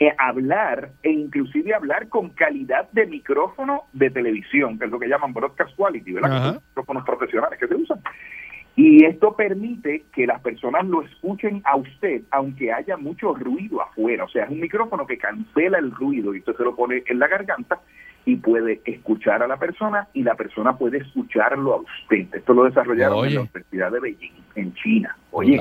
eh, 0.00 0.12
hablar 0.18 0.90
e 1.02 1.10
inclusive 1.10 1.74
hablar 1.74 2.08
con 2.08 2.30
calidad 2.30 2.90
de 2.90 3.06
micrófono 3.06 3.84
de 3.92 4.10
televisión, 4.10 4.78
que 4.78 4.86
es 4.86 4.90
lo 4.90 4.98
que 4.98 5.08
llaman 5.08 5.32
broadcast 5.32 5.74
quality, 5.76 6.12
¿verdad? 6.12 6.30
Que 6.30 6.44
son 6.46 6.62
micrófonos 6.68 7.04
profesionales 7.04 7.58
que 7.58 7.68
se 7.68 7.74
usan. 7.74 8.00
Y 8.76 9.04
esto 9.04 9.36
permite 9.36 10.04
que 10.12 10.26
las 10.26 10.40
personas 10.40 10.84
lo 10.86 11.02
escuchen 11.02 11.62
a 11.64 11.76
usted, 11.76 12.22
aunque 12.32 12.72
haya 12.72 12.96
mucho 12.96 13.32
ruido 13.34 13.80
afuera. 13.80 14.24
O 14.24 14.28
sea, 14.28 14.44
es 14.44 14.50
un 14.50 14.60
micrófono 14.60 15.06
que 15.06 15.16
cancela 15.16 15.78
el 15.78 15.92
ruido 15.92 16.34
y 16.34 16.38
usted 16.38 16.56
se 16.56 16.64
lo 16.64 16.74
pone 16.74 17.04
en 17.06 17.18
la 17.20 17.28
garganta 17.28 17.80
y 18.24 18.36
puede 18.36 18.80
escuchar 18.84 19.42
a 19.42 19.46
la 19.46 19.58
persona 19.58 20.08
y 20.12 20.22
la 20.22 20.34
persona 20.34 20.76
puede 20.76 20.98
escucharlo 20.98 21.74
a 21.74 21.76
usted. 21.76 22.26
Esto 22.32 22.52
lo 22.52 22.64
desarrollaron 22.64 23.18
Oye. 23.18 23.28
en 23.28 23.34
la 23.34 23.40
Universidad 23.42 23.92
de 23.92 24.00
Beijing, 24.00 24.32
en 24.56 24.74
China. 24.74 25.16
Oye, 25.30 25.60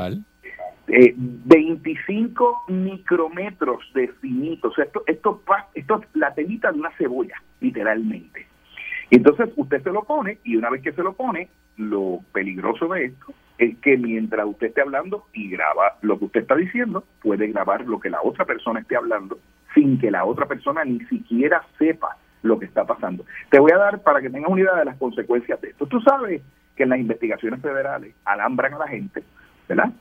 eh, 0.88 1.14
25 1.16 2.64
micrómetros 2.70 3.84
de 3.94 4.08
finito. 4.22 4.70
O 4.70 4.74
sea, 4.74 4.86
esto, 4.86 5.04
esto, 5.06 5.44
esto 5.76 6.02
es 6.02 6.08
la 6.16 6.34
telita 6.34 6.72
de 6.72 6.80
una 6.80 6.92
cebolla, 6.98 7.36
literalmente. 7.60 8.48
Entonces 9.12 9.50
usted 9.56 9.84
se 9.84 9.92
lo 9.92 10.04
pone 10.04 10.40
y 10.44 10.56
una 10.56 10.70
vez 10.70 10.82
que 10.82 10.94
se 10.94 11.04
lo 11.04 11.14
pone, 11.14 11.50
lo 11.78 12.20
peligroso 12.32 12.88
de 12.88 13.06
esto 13.06 13.34
es 13.58 13.78
que 13.80 13.98
mientras 13.98 14.46
usted 14.46 14.68
esté 14.68 14.82
hablando 14.82 15.26
y 15.34 15.50
graba 15.50 15.98
lo 16.02 16.18
que 16.18 16.26
usted 16.26 16.42
está 16.42 16.56
diciendo, 16.56 17.04
puede 17.22 17.48
grabar 17.48 17.86
lo 17.86 18.00
que 18.00 18.10
la 18.10 18.22
otra 18.22 18.46
persona 18.46 18.80
esté 18.80 18.96
hablando 18.96 19.38
sin 19.74 20.00
que 20.00 20.12
la 20.12 20.26
otra 20.26 20.46
persona 20.46 20.84
ni 20.84 21.00
siquiera 21.06 21.64
sepa 21.78 22.18
lo 22.42 22.60
que 22.60 22.66
está 22.66 22.86
pasando. 22.86 23.26
Te 23.50 23.60
voy 23.60 23.72
a 23.72 23.78
dar 23.78 24.04
para 24.04 24.22
que 24.22 24.30
tengas 24.30 24.52
una 24.52 24.62
idea 24.62 24.76
de 24.76 24.86
las 24.86 24.98
consecuencias 24.98 25.60
de 25.62 25.70
esto. 25.70 25.86
Tú 25.88 26.00
sabes 26.02 26.42
que 26.76 26.84
en 26.84 26.90
las 26.90 27.00
investigaciones 27.00 27.62
federales 27.62 28.14
alambran 28.26 28.74
a 28.74 28.80
la 28.80 28.88
gente, 28.88 29.24
¿verdad? 29.68 29.92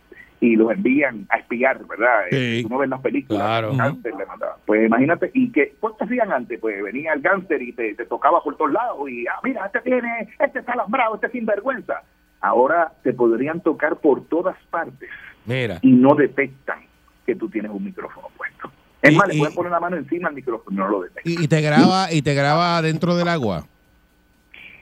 Y 0.45 0.57
los 0.57 0.72
envían 0.72 1.24
a 1.30 1.36
espiar, 1.38 1.86
¿verdad? 1.86 2.24
Sí. 2.30 2.36
Eh, 2.36 2.62
Tú 2.64 2.68
no 2.68 2.78
ves 2.78 2.88
las 2.90 3.01
películas, 3.01 3.40
Claro. 3.43 3.70
le 3.72 4.26
mandaban. 4.26 4.57
Pues 4.66 4.84
imagínate, 4.84 5.30
¿y 5.34 5.53
qué, 5.53 5.76
pues, 5.80 5.95
hacían 6.01 6.32
antes? 6.32 6.59
Pues 6.59 6.82
venía 6.82 7.12
el 7.12 7.20
gánster 7.22 7.62
y 7.62 7.72
te, 7.72 7.95
te 7.95 8.07
tocaba 8.07 8.43
por 8.43 8.57
todos 8.57 8.72
lados 8.72 9.09
y, 9.09 9.24
ah, 9.28 9.38
mira, 9.45 9.66
este 9.66 9.80
tiene, 9.82 10.28
este 10.40 10.59
está 10.59 10.72
alambrado, 10.72 11.14
este 11.14 11.28
es 11.28 11.32
sinvergüenza. 11.32 12.03
Ahora 12.40 12.93
te 13.05 13.12
podrían 13.12 13.61
tocar 13.61 13.99
por 14.01 14.24
todas 14.26 14.57
partes 14.68 15.09
Mira. 15.47 15.78
y 15.80 15.93
no 15.93 16.16
detectan 16.16 16.80
que 17.24 17.36
tú 17.36 17.49
tienes 17.49 17.70
un 17.70 17.84
micrófono 17.84 18.26
puesto. 18.36 18.72
Es 19.01 19.12
Y- 19.12 19.16
más, 19.16 19.28
le 19.28 19.36
y- 19.36 19.38
pueden 19.38 19.55
poner 19.55 19.70
la 19.70 19.78
mano 19.78 19.97
encima 19.97 20.28
al 20.28 20.34
micrófono 20.34 20.74
y 20.74 20.78
no 20.80 20.88
lo 20.88 21.03
detectan. 21.03 21.32
Y, 21.40 21.45
y 21.45 21.47
te 21.47 21.61
graba 21.61 22.12
y 22.12 22.20
te 22.20 22.34
graba 22.34 22.82
dentro 22.82 23.14
del 23.14 23.28
agua. 23.28 23.64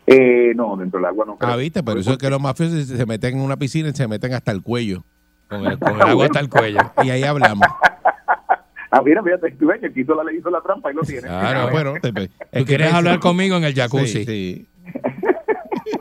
Eh, 0.07 0.53
no, 0.57 0.77
dentro 0.77 0.99
del 0.99 1.07
agua 1.07 1.27
no 1.27 1.37
creo. 1.37 1.51
Ah, 1.53 1.57
viste, 1.57 1.83
pero 1.83 2.01
eso 2.01 2.13
es 2.13 2.19
que 2.19 2.31
los 2.31 2.41
mafiosos 2.41 2.87
se 2.87 3.05
meten 3.07 3.37
en 3.37 3.43
una 3.43 3.59
piscina 3.59 3.91
y 3.91 3.93
se 3.93 4.09
meten 4.09 4.33
hasta 4.33 4.51
el 4.53 4.63
cuello. 4.63 5.05
Con 5.51 5.67
el, 5.67 5.79
con 5.79 5.97
el 5.97 6.03
agua 6.03 6.25
hasta 6.27 6.41
el 6.41 6.49
cuello. 6.49 6.79
Y 7.03 7.11
ahí 7.11 7.25
hablamos. 7.25 7.67
Ah, 8.93 9.03
mira, 9.05 9.23
fíjate, 9.23 9.53
tú 9.53 9.69
ves 9.69 9.81
que 9.81 9.93
Quito 9.93 10.17
la 10.17 10.25
le 10.25 10.37
hizo 10.37 10.51
la 10.51 10.61
trampa 10.63 10.91
y 10.91 10.95
lo 10.97 11.03
tiene. 11.03 11.21
Claro. 11.29 11.61
Ah, 11.61 11.71
bueno, 11.71 11.95
¿Tú 12.03 12.65
quieres 12.65 12.93
hablar 12.93 13.21
conmigo 13.21 13.57
en 13.57 13.63
el 13.63 13.73
jacuzzi? 13.73 14.25
Sí, 14.25 14.25
sí. 14.25 14.67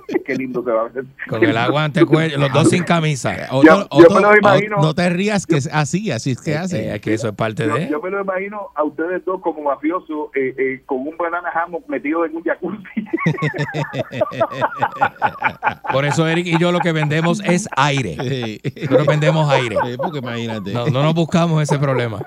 Qué 0.26 0.36
lindo 0.36 0.64
se 0.64 0.72
va 0.72 0.82
a 0.82 0.88
ver. 0.90 1.06
Con 1.28 1.44
el 1.44 1.58
agua 1.58 1.84
ante 1.86 2.02
el 2.02 2.06
cuello, 2.06 2.38
los 2.38 2.52
dos 2.54 2.70
sin 2.70 2.84
camisa. 2.84 3.48
Yo- 3.50 3.62
yo 3.64 3.88
Otto, 3.90 4.16
me 4.16 4.22
lo 4.22 4.38
imagino. 4.38 4.78
No 4.82 4.94
te 4.94 5.10
rías 5.10 5.46
que 5.46 5.58
es 5.58 5.70
así, 5.72 6.12
así 6.12 6.32
es 6.32 6.42
que 6.42 6.52
Eh, 6.52 6.58
hace. 6.58 6.96
es 6.96 7.02
que 7.02 7.14
eso 7.14 7.30
es 7.30 7.36
parte 7.36 7.66
Yo, 7.68 7.76
de. 7.76 7.90
yo 7.90 8.02
me 8.02 8.10
lo 8.10 8.22
imagino 8.22 8.70
a 8.76 8.84
ustedes 8.84 9.24
dos 9.26 9.42
como 9.42 9.62
mafiosos 9.64 10.30
eh, 10.36 10.54
eh, 10.58 10.82
con 10.86 11.00
un 11.00 11.16
banana 11.18 11.50
hammock 11.54 11.88
metido 11.88 12.26
en 12.26 12.36
un 12.36 12.44
jacuzzi. 12.44 13.06
Por 15.92 16.06
eso 16.06 16.28
Eric 16.28 16.48
y 16.48 16.58
yo 16.60 16.72
lo 16.72 16.80
que 16.80 16.92
vendemos 16.92 17.42
es 17.46 17.68
aire. 17.76 18.18
Sí. 18.22 18.62
Nosotros 18.82 19.08
vendemos 19.08 19.50
aire. 19.52 19.76
Sí, 19.86 19.98
porque 19.98 20.20
imagínate. 20.20 20.74
No, 20.74 20.88
no 20.88 21.04
nos 21.04 21.14
buscamos 21.14 21.62
ese 21.62 21.78
problema. 21.80 22.20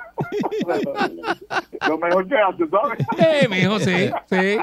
lo 1.89 1.99
mejor 1.99 2.27
que 2.29 2.37
hace, 2.37 2.65
¿sabes? 2.69 2.99
Eh, 3.19 3.49
mijo, 3.49 3.79
sí, 3.81 4.11
sí. 4.31 4.59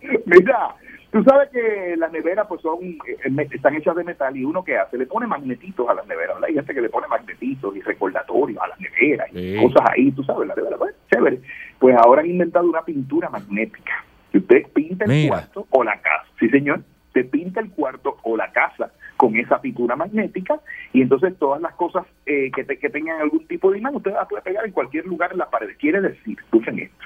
Mira, 0.26 0.74
tú 1.12 1.22
sabes 1.24 1.48
que 1.50 1.94
las 1.96 2.10
neveras 2.12 2.46
pues 2.48 2.60
son 2.62 2.78
eh, 2.82 3.48
están 3.52 3.74
hechas 3.76 3.96
de 3.96 4.04
metal 4.04 4.36
y 4.36 4.44
uno 4.44 4.64
que 4.64 4.76
hace 4.78 4.96
le 4.98 5.06
pone 5.06 5.26
magnetitos 5.26 5.88
a 5.88 5.94
las 5.94 6.06
neveras, 6.06 6.36
¿verdad? 6.36 6.48
Hay 6.48 6.54
gente 6.54 6.74
que 6.74 6.80
le 6.82 6.88
pone 6.88 7.06
magnetitos 7.08 7.76
y 7.76 7.80
recordatorios 7.80 8.60
a 8.62 8.68
las 8.68 8.80
neveras 8.80 9.28
y 9.32 9.54
Sí. 9.54 9.56
cosas 9.62 9.82
ahí, 9.90 10.10
tú 10.12 10.22
sabes, 10.24 10.46
la 10.48 10.54
nevera, 10.54 10.76
pues, 10.76 10.94
chévere. 11.12 11.40
Pues 11.78 11.96
ahora 11.96 12.20
han 12.22 12.30
inventado 12.30 12.68
una 12.68 12.82
pintura 12.82 13.28
magnética. 13.30 14.04
Que 14.32 14.38
usted 14.38 14.62
pinta 14.72 15.04
el 15.06 15.10
Mira. 15.10 15.28
cuarto 15.36 15.66
o 15.70 15.82
la 15.84 16.00
casa, 16.00 16.26
sí 16.38 16.48
señor, 16.50 16.82
se 17.12 17.24
pinta 17.24 17.60
el 17.60 17.70
cuarto 17.70 18.16
o 18.22 18.36
la 18.36 18.52
casa 18.52 18.92
con 19.16 19.34
esa 19.36 19.60
pintura 19.60 19.96
magnética 19.96 20.60
y 20.92 21.02
entonces 21.02 21.36
todas 21.38 21.60
las 21.60 21.74
cosas 21.74 22.06
eh, 22.26 22.50
que, 22.54 22.62
te- 22.64 22.78
que 22.78 22.88
tengan 22.88 23.20
algún 23.20 23.46
tipo 23.48 23.70
de 23.72 23.78
imán 23.78 23.96
usted 23.96 24.12
las 24.12 24.28
puede 24.28 24.42
pegar 24.42 24.64
en 24.64 24.70
cualquier 24.72 25.04
lugar 25.06 25.32
en 25.32 25.38
la 25.38 25.50
pared. 25.50 25.68
Quiere 25.78 26.00
decir, 26.00 26.38
escuchen 26.38 26.78
esto, 26.78 27.04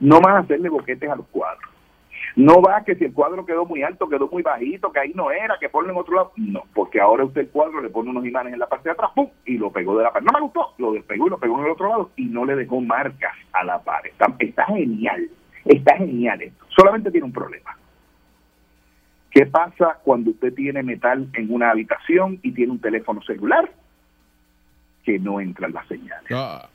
no 0.00 0.20
van 0.22 0.36
a 0.36 0.38
hacerle 0.40 0.70
boquetes 0.70 1.08
a 1.10 1.14
los 1.16 1.26
cuadros. 1.28 1.70
No 2.36 2.60
va 2.60 2.84
que 2.84 2.94
si 2.96 3.04
el 3.04 3.14
cuadro 3.14 3.46
quedó 3.46 3.64
muy 3.64 3.82
alto, 3.82 4.10
quedó 4.10 4.28
muy 4.28 4.42
bajito, 4.42 4.92
que 4.92 5.00
ahí 5.00 5.12
no 5.14 5.30
era, 5.30 5.56
que 5.58 5.70
ponlo 5.70 5.90
en 5.90 5.96
otro 5.96 6.16
lado. 6.16 6.32
No, 6.36 6.64
porque 6.74 7.00
ahora 7.00 7.24
usted 7.24 7.40
el 7.40 7.48
cuadro 7.48 7.80
le 7.80 7.88
pone 7.88 8.10
unos 8.10 8.26
imanes 8.26 8.52
en 8.52 8.58
la 8.58 8.68
parte 8.68 8.90
de 8.90 8.92
atrás, 8.92 9.10
¡pum! 9.14 9.30
y 9.46 9.56
lo 9.56 9.70
pegó 9.70 9.96
de 9.96 10.04
la 10.04 10.12
pared. 10.12 10.26
No 10.26 10.32
me 10.38 10.42
gustó, 10.42 10.74
lo 10.76 10.92
despegó 10.92 11.26
y 11.26 11.30
lo 11.30 11.38
pegó 11.38 11.58
en 11.58 11.64
el 11.64 11.70
otro 11.70 11.88
lado 11.88 12.10
y 12.14 12.26
no 12.26 12.44
le 12.44 12.54
dejó 12.54 12.78
marcas 12.82 13.32
a 13.54 13.64
la 13.64 13.78
pared. 13.82 14.10
Está, 14.10 14.34
está 14.38 14.66
genial, 14.66 15.30
está 15.64 15.96
genial 15.96 16.42
esto. 16.42 16.66
Solamente 16.68 17.10
tiene 17.10 17.24
un 17.24 17.32
problema. 17.32 17.74
¿Qué 19.30 19.46
pasa 19.46 19.98
cuando 20.04 20.30
usted 20.30 20.52
tiene 20.52 20.82
metal 20.82 21.28
en 21.32 21.52
una 21.52 21.70
habitación 21.70 22.38
y 22.42 22.52
tiene 22.52 22.72
un 22.72 22.80
teléfono 22.80 23.22
celular? 23.22 23.70
Que 25.04 25.18
no 25.18 25.40
entran 25.40 25.72
las 25.72 25.86
señales. 25.88 26.30
Ah, 26.32 26.68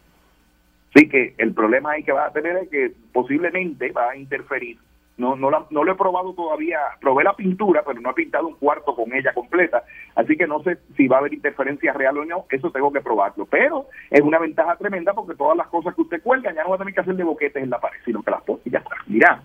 Así 0.93 1.07
que 1.07 1.35
el 1.38 1.53
problema 1.53 1.91
ahí 1.91 2.03
que 2.03 2.11
va 2.11 2.25
a 2.25 2.33
tener 2.33 2.57
es 2.57 2.69
que 2.69 2.91
posiblemente 3.13 3.91
va 3.91 4.09
a 4.09 4.17
interferir. 4.17 4.77
No, 5.22 5.35
no, 5.35 5.52
la- 5.52 5.68
no 5.69 5.84
lo 5.84 5.91
he 5.91 5.95
probado 5.95 6.34
todavía. 6.34 6.80
Probé 6.99 7.23
la 7.23 7.34
pintura, 7.35 7.84
pero 7.85 8.02
no 8.02 8.10
he 8.10 8.14
pintado 8.15 8.48
un 8.48 8.56
cuarto 8.56 8.95
con 8.95 9.14
ella 9.14 9.31
completa. 9.34 9.84
Así 10.15 10.35
que 10.35 10.48
no 10.48 10.64
sé 10.64 10.80
si 10.98 11.07
va 11.07 11.18
a 11.18 11.19
haber 11.19 11.34
interferencia 11.35 11.93
real 11.93 12.18
o 12.18 12.26
no. 12.26 12.45
Eso 12.49 12.72
tengo 12.72 12.91
que 12.91 13.02
probarlo. 13.02 13.45
Pero 13.45 13.85
es 14.10 14.22
una 14.22 14.39
ventaja 14.39 14.76
tremenda 14.77 15.14
porque 15.14 15.35
todas 15.35 15.56
las 15.56 15.68
cosas 15.68 15.93
que 15.93 16.02
usted 16.02 16.23
cuelga 16.23 16.52
ya 16.56 16.64
no 16.64 16.69
va 16.72 16.76
a 16.76 16.80
tener 16.80 16.93
que 16.95 17.02
hacer 17.02 17.15
de 17.15 17.23
boquetes 17.23 17.61
en 17.64 17.69
la 17.69 17.80
pared, 17.80 17.99
sino 18.03 18.23
que 18.23 18.31
las 18.31 18.41
pone 18.41 18.61
y 18.65 18.72
ya 18.72 18.80
está. 18.80 18.95
Mira, 19.06 19.43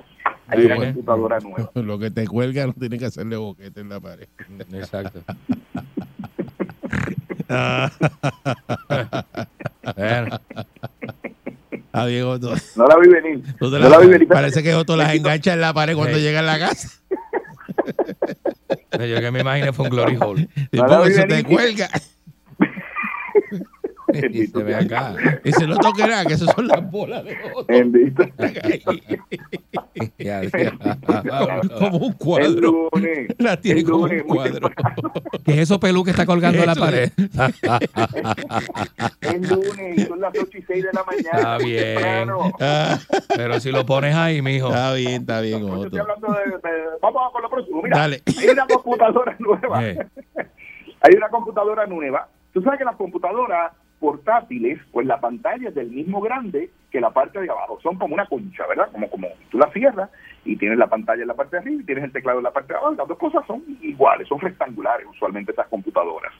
hay 0.48 0.64
una 0.64 0.76
Bueno. 0.76 0.92
computadora 0.94 1.38
nueva. 1.40 1.70
Lo 1.74 1.98
que 1.98 2.10
te 2.10 2.26
cuelga 2.26 2.66
no 2.66 2.72
tiene 2.72 2.98
que 2.98 3.04
hacerle 3.06 3.36
boquete 3.36 3.80
en 3.82 3.88
la 3.90 4.00
pared. 4.00 4.28
Exacto. 4.72 5.20
Ah. 7.48 7.88
Bueno. 9.96 10.36
Ah, 11.98 12.04
bien, 12.04 12.24
Otto. 12.24 12.54
No 12.76 12.86
la 12.86 12.96
vi 12.98 13.08
venir. 13.08 13.42
No 13.60 13.70
la- 13.70 13.88
la 13.88 13.98
vi 13.98 14.06
venir. 14.08 14.28
parece 14.28 14.62
que 14.62 14.74
Otto 14.74 14.96
las 14.96 15.14
engancha 15.14 15.54
en 15.54 15.60
la 15.62 15.72
pared 15.72 15.94
cuando 15.96 16.16
Sí. 16.18 16.22
llega 16.22 16.40
a 16.40 16.42
la 16.42 16.58
casa. 16.58 16.90
Yo 18.92 19.20
que 19.20 19.30
me 19.30 19.40
imaginé 19.40 19.72
fue 19.72 19.84
un 19.86 19.90
glory 19.90 20.16
hole. 20.20 20.48
Y 20.72 20.76
No 20.76 20.86
la 20.86 21.06
eso 21.06 21.22
te 21.26 21.42
cuelga. 21.44 21.88
Y 24.32 24.46
se 24.46 24.62
ve 24.62 24.74
acá. 24.74 25.14
Y 25.44 25.52
se 25.52 25.66
toque 25.66 26.02
nada, 26.06 26.24
que 26.24 26.34
eso 26.34 26.46
son 26.46 26.68
las 26.68 26.90
bolas 26.90 27.24
de 27.24 27.36
Otto. 27.54 27.66
Bendito. 27.68 28.22
Ya, 30.18 30.42
ya. 30.44 30.72
Como 31.78 31.98
un 31.98 32.04
El 32.12 32.16
cuadro. 32.16 32.88
lunes. 32.92 33.28
La 33.38 33.56
tiene 33.60 33.80
el 33.80 33.86
como 33.90 34.04
un 34.04 34.20
cuadro. 34.20 34.70
¿Qué 35.44 35.52
es 35.52 35.58
eso 35.58 35.80
pelú 35.80 36.04
que 36.04 36.10
está 36.10 36.24
colgando 36.26 36.58
en 36.60 36.66
la 36.66 36.74
pared? 36.74 37.10
Es 39.20 39.50
lunes 39.50 40.08
son 40.08 40.20
las 40.20 40.32
8 40.38 40.58
y 40.58 40.62
6 40.62 40.84
de 40.84 40.90
la 40.92 41.04
mañana. 41.04 41.38
Está 41.38 41.56
muy 41.58 41.70
bien. 41.70 41.84
temprano. 41.94 42.52
Ah, 42.60 42.98
Pero 43.36 43.60
si 43.60 43.70
lo 43.72 43.84
pones 43.86 44.14
ahí, 44.14 44.42
mijo. 44.42 44.68
está 44.68 44.92
bien, 44.94 45.20
está 45.22 45.40
bien, 45.40 45.60
Yo 45.66 45.84
estoy 45.84 45.98
hablando 46.00 46.28
de, 46.32 46.50
de- 46.68 46.84
Vamos 47.02 47.22
con 47.32 47.42
lo 47.42 47.50
próximo. 47.50 47.82
Mira, 47.82 47.98
Dale. 47.98 48.22
hay 48.38 48.48
una 48.48 48.66
computadora 48.66 49.36
nueva. 49.38 49.84
Eh. 49.84 49.98
Hay 51.02 51.14
una 51.16 51.28
computadora 51.28 51.86
nueva. 51.86 52.28
Tú 52.52 52.62
sabes 52.62 52.78
que 52.78 52.84
las 52.84 52.96
computadoras 52.96 53.72
portátiles, 54.06 54.78
pues 54.92 55.04
la 55.04 55.18
pantalla 55.18 55.68
es 55.68 55.74
del 55.74 55.90
mismo 55.90 56.20
grande 56.20 56.70
que 56.92 57.00
la 57.00 57.10
parte 57.10 57.40
de 57.40 57.50
abajo. 57.50 57.80
Son 57.82 57.98
como 57.98 58.14
una 58.14 58.26
concha, 58.26 58.64
¿verdad? 58.68 58.88
Como, 58.92 59.10
como 59.10 59.26
tú 59.50 59.58
la 59.58 59.68
cierras 59.72 60.08
y 60.44 60.54
tienes 60.54 60.78
la 60.78 60.86
pantalla 60.86 61.22
en 61.22 61.26
la 61.26 61.34
parte 61.34 61.56
de 61.56 61.62
arriba 61.62 61.82
y 61.82 61.86
tienes 61.86 62.04
el 62.04 62.12
teclado 62.12 62.38
en 62.38 62.44
la 62.44 62.52
parte 62.52 62.72
de 62.72 62.78
abajo. 62.78 62.94
Las 62.94 63.08
dos 63.08 63.18
cosas 63.18 63.44
son 63.48 63.64
iguales, 63.82 64.28
son 64.28 64.38
rectangulares 64.38 65.08
usualmente 65.10 65.50
estas 65.50 65.66
computadoras. 65.66 66.32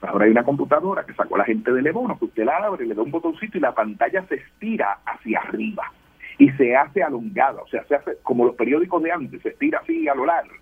Ahora 0.00 0.24
hay 0.24 0.32
una 0.32 0.42
computadora 0.42 1.06
que 1.06 1.14
sacó 1.14 1.36
la 1.36 1.44
gente 1.44 1.72
de 1.72 1.80
Lebono, 1.80 2.18
que 2.18 2.24
usted 2.24 2.44
la 2.44 2.56
abre, 2.56 2.84
le 2.84 2.94
da 2.96 3.02
un 3.02 3.12
botoncito 3.12 3.56
y 3.56 3.60
la 3.60 3.72
pantalla 3.72 4.26
se 4.26 4.34
estira 4.34 4.98
hacia 5.06 5.38
arriba 5.38 5.92
y 6.38 6.50
se 6.50 6.76
hace 6.76 7.02
alongada, 7.02 7.62
o 7.62 7.68
sea, 7.68 7.84
se 7.84 7.94
hace 7.94 8.12
como 8.22 8.44
los 8.44 8.54
periódicos 8.56 9.02
de 9.02 9.12
antes, 9.12 9.40
se 9.42 9.50
estira 9.50 9.78
así 9.78 10.06
a 10.08 10.14
lo 10.14 10.26
largo. 10.26 10.54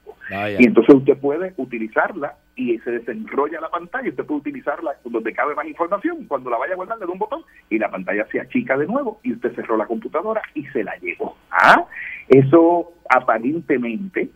Y 0.58 0.66
entonces 0.66 0.94
usted 0.94 1.18
puede 1.18 1.52
utilizarla 1.58 2.36
y 2.56 2.78
se 2.78 2.92
desenrolla 2.92 3.60
la 3.60 3.68
pantalla, 3.68 4.08
usted 4.08 4.24
puede 4.24 4.40
utilizarla 4.40 4.94
donde 5.04 5.34
cabe 5.34 5.54
más 5.54 5.66
información, 5.66 6.24
cuando 6.26 6.48
la 6.50 6.56
vaya 6.56 6.72
a 6.72 6.76
guardar 6.76 6.98
le 6.98 7.06
da 7.06 7.12
un 7.12 7.18
botón 7.18 7.42
y 7.68 7.78
la 7.78 7.90
pantalla 7.90 8.26
se 8.30 8.40
achica 8.40 8.76
de 8.78 8.86
nuevo 8.86 9.20
y 9.22 9.32
usted 9.32 9.54
cerró 9.54 9.76
la 9.76 9.86
computadora 9.86 10.40
y 10.54 10.64
se 10.66 10.82
la 10.82 10.96
llevó. 10.96 11.36
¿Ah? 11.50 11.84
Eso 12.28 12.92
aparentemente 13.10 14.30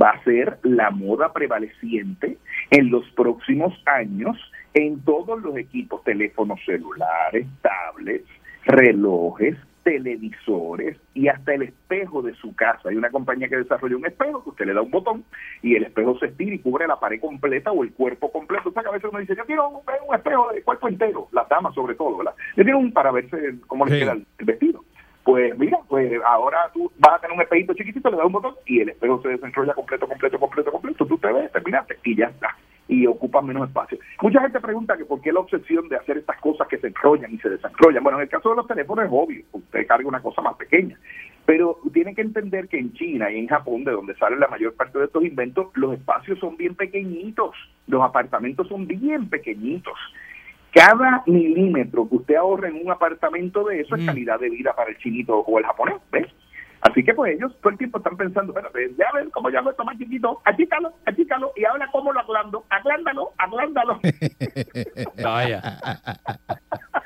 va 0.00 0.10
a 0.10 0.24
ser 0.24 0.58
la 0.62 0.90
moda 0.90 1.32
prevaleciente 1.32 2.38
en 2.70 2.90
los 2.90 3.04
próximos 3.10 3.74
años 3.86 4.38
en 4.74 5.00
todos 5.00 5.42
los 5.42 5.56
equipos, 5.56 6.02
teléfonos 6.04 6.60
celulares, 6.64 7.46
tablets, 7.60 8.28
relojes, 8.64 9.56
televisores 9.82 10.96
y 11.14 11.28
hasta 11.28 11.54
el 11.54 11.62
espejo 11.62 12.22
de 12.22 12.34
su 12.34 12.54
casa. 12.54 12.88
Hay 12.88 12.96
una 12.96 13.10
compañía 13.10 13.48
que 13.48 13.56
desarrolla 13.56 13.96
un 13.96 14.06
espejo 14.06 14.42
que 14.42 14.50
usted 14.50 14.66
le 14.66 14.74
da 14.74 14.82
un 14.82 14.90
botón 14.90 15.24
y 15.62 15.74
el 15.76 15.84
espejo 15.84 16.18
se 16.18 16.26
estira 16.26 16.54
y 16.54 16.58
cubre 16.58 16.86
la 16.86 16.98
pared 17.00 17.20
completa 17.20 17.72
o 17.72 17.82
el 17.82 17.92
cuerpo 17.92 18.30
completo. 18.32 18.68
O 18.68 18.72
sea, 18.72 18.82
que 18.82 18.88
a 18.88 18.92
veces 18.92 19.08
uno 19.10 19.18
dice, 19.20 19.36
yo 19.36 19.44
quiero 19.44 19.68
un, 19.68 19.80
un 20.08 20.14
espejo 20.14 20.50
de 20.52 20.62
cuerpo 20.62 20.88
entero, 20.88 21.28
las 21.32 21.48
damas 21.48 21.74
sobre 21.74 21.94
todo, 21.94 22.16
¿verdad? 22.18 22.34
Yo 22.56 22.64
quiero 22.64 22.78
un 22.78 22.92
para 22.92 23.10
verse 23.12 23.54
cómo 23.66 23.84
le 23.86 23.92
Sí. 23.92 23.98
queda 24.00 24.12
el, 24.12 24.26
el 24.38 24.44
vestido. 24.46 24.84
Pues 25.24 25.56
mira, 25.56 25.78
pues 25.88 26.12
ahora 26.26 26.58
tú 26.74 26.90
vas 26.98 27.14
a 27.14 27.18
tener 27.20 27.36
un 27.36 27.42
espejito 27.42 27.74
chiquitito, 27.74 28.10
le 28.10 28.16
das 28.16 28.26
un 28.26 28.32
botón 28.32 28.54
y 28.66 28.80
el 28.80 28.88
espejo 28.88 29.20
se 29.22 29.28
desenrolla 29.28 29.72
completo, 29.74 30.08
completo, 30.08 30.38
completo, 30.38 30.72
completo. 30.72 31.06
Tú 31.06 31.16
te 31.18 31.32
ves, 31.32 31.52
terminaste 31.52 31.96
y 32.04 32.16
ya 32.16 32.26
está. 32.26 32.48
Y 32.88 33.06
ocupa 33.06 33.40
menos 33.40 33.68
espacio. 33.68 33.98
Mucha 34.20 34.40
gente 34.40 34.60
pregunta 34.60 34.96
que 34.96 35.04
por 35.04 35.20
qué 35.20 35.32
la 35.32 35.40
obsesión 35.40 35.88
de 35.88 35.96
hacer 35.96 36.18
estas 36.18 36.38
cosas 36.40 36.68
que 36.68 36.78
se 36.78 36.88
enrollan 36.88 37.32
y 37.32 37.38
se 37.38 37.48
desenrollan. 37.48 38.02
Bueno, 38.02 38.18
en 38.18 38.24
el 38.24 38.28
caso 38.28 38.50
de 38.50 38.56
los 38.56 38.66
teléfonos 38.66 39.04
es 39.06 39.10
obvio, 39.12 39.44
usted 39.52 39.86
carga 39.86 40.08
una 40.08 40.20
cosa 40.20 40.42
más 40.42 40.56
pequeña. 40.56 40.98
Pero 41.46 41.78
tienen 41.92 42.14
que 42.14 42.22
entender 42.22 42.68
que 42.68 42.78
en 42.78 42.92
China 42.92 43.30
y 43.30 43.38
en 43.38 43.48
Japón, 43.48 43.84
de 43.84 43.92
donde 43.92 44.14
sale 44.16 44.36
la 44.36 44.48
mayor 44.48 44.74
parte 44.74 44.98
de 44.98 45.06
estos 45.06 45.24
inventos, 45.24 45.68
los 45.74 45.94
espacios 45.94 46.38
son 46.38 46.56
bien 46.56 46.74
pequeñitos, 46.74 47.56
los 47.86 48.02
apartamentos 48.02 48.68
son 48.68 48.86
bien 48.86 49.28
pequeñitos. 49.28 49.98
Cada 50.72 51.22
milímetro 51.26 52.08
que 52.08 52.16
usted 52.16 52.36
ahorre 52.36 52.68
en 52.68 52.86
un 52.86 52.90
apartamento 52.90 53.64
de 53.64 53.80
eso 53.80 53.94
es 53.94 54.06
calidad 54.06 54.40
de 54.40 54.48
vida 54.48 54.74
para 54.74 54.90
el 54.90 54.98
chinito 54.98 55.38
o 55.38 55.58
el 55.58 55.66
japonés, 55.66 55.96
¿ves? 56.10 56.28
Así 56.82 57.04
que 57.04 57.14
pues 57.14 57.36
ellos 57.36 57.52
todo 57.60 57.70
el 57.70 57.78
tiempo 57.78 57.98
están 57.98 58.16
pensando, 58.16 58.52
espérate, 58.52 58.92
ya 58.98 59.06
ven 59.14 59.30
cómo 59.30 59.50
yo 59.50 59.58
hago 59.60 59.70
esto 59.70 59.84
más 59.84 59.96
chiquito, 59.98 60.40
achícalo, 60.44 60.92
achícalo, 61.06 61.52
y 61.56 61.64
ahora 61.64 61.88
cómo 61.92 62.12
lo 62.12 62.18
aglando, 62.20 62.64
aglándalo, 62.70 63.30
aglándalo. 63.38 64.00
Vaya. 65.22 65.78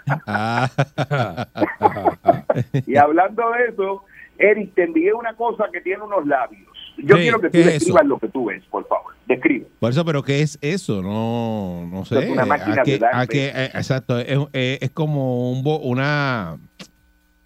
Y 2.86 2.97
hablando 2.97 3.43
de 3.53 3.66
eso, 3.73 4.05
Eric, 4.39 4.74
te 4.74 4.85
envié 4.85 5.12
una 5.12 5.35
cosa 5.35 5.65
que 5.73 5.81
tiene 5.81 6.03
unos 6.03 6.27
labios. 6.27 6.62
Yo 6.98 7.16
quiero 7.16 7.40
que 7.40 7.48
tú 7.48 7.53
¿qué 7.53 7.61
es 7.61 7.66
describas 7.66 8.07
lo 8.07 8.19
que 8.19 8.28
tú 8.28 8.47
ves, 8.47 8.62
por 8.70 8.86
favor. 8.89 9.12
Describe. 9.27 9.66
Por 9.81 9.90
eso, 9.90 10.03
pero 10.05 10.23
¿qué 10.23 10.40
es 10.40 10.59
eso? 10.62 11.03
No, 11.03 11.86
no 11.90 12.05
sé. 12.07 12.20
Es 12.24 12.31
una 12.31 12.47
máquina 12.47 12.81
¿A 12.81 12.85
qué- 12.85 12.98
de 12.98 13.07
a 13.07 13.65
eh, 13.65 13.70
exacto, 13.74 14.19
es, 14.19 14.39
es- 14.55 14.82
es 14.82 14.90
como 14.93 15.51
un 15.53 15.62
bo- 15.62 15.81
una... 15.81 16.57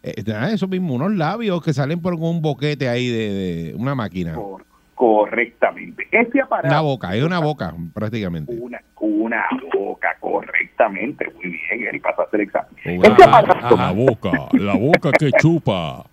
eh, 0.03 0.23
nada, 0.27 0.53
eso 0.53 0.67
mismo, 0.69 0.95
unos 0.95 1.13
labios 1.15 1.63
que 1.63 1.73
salen 1.73 2.01
por 2.01 2.15
un 2.15 2.41
boquete 2.43 2.89
ahí 2.89 3.09
de, 3.09 3.29
de 3.33 3.75
una 3.77 3.95
máquina. 3.95 4.35
Cor- 4.35 4.65
correctamente. 4.95 6.07
Este 6.11 6.41
aparato... 6.41 6.69
Una 6.69 6.81
boca, 6.83 7.15
es 7.17 7.23
una 7.23 7.39
boca 7.41 7.75
prácticamente. 7.95 8.53
Una, 8.61 8.81
una 9.01 9.45
boca, 9.75 10.17
correctamente. 10.21 11.27
Muy 11.37 11.45
bien, 11.51 11.87
Eric, 11.89 12.03
pasaste 12.03 12.37
el 12.37 12.43
examen. 12.43 12.69
Una- 12.99 13.09
Este 13.09 13.25
aparato... 13.25 13.77
la 13.77 13.93
boca, 13.93 14.31
la 14.53 14.75
boca 14.77 15.11
que 15.13 15.31
chupa. 15.41 16.05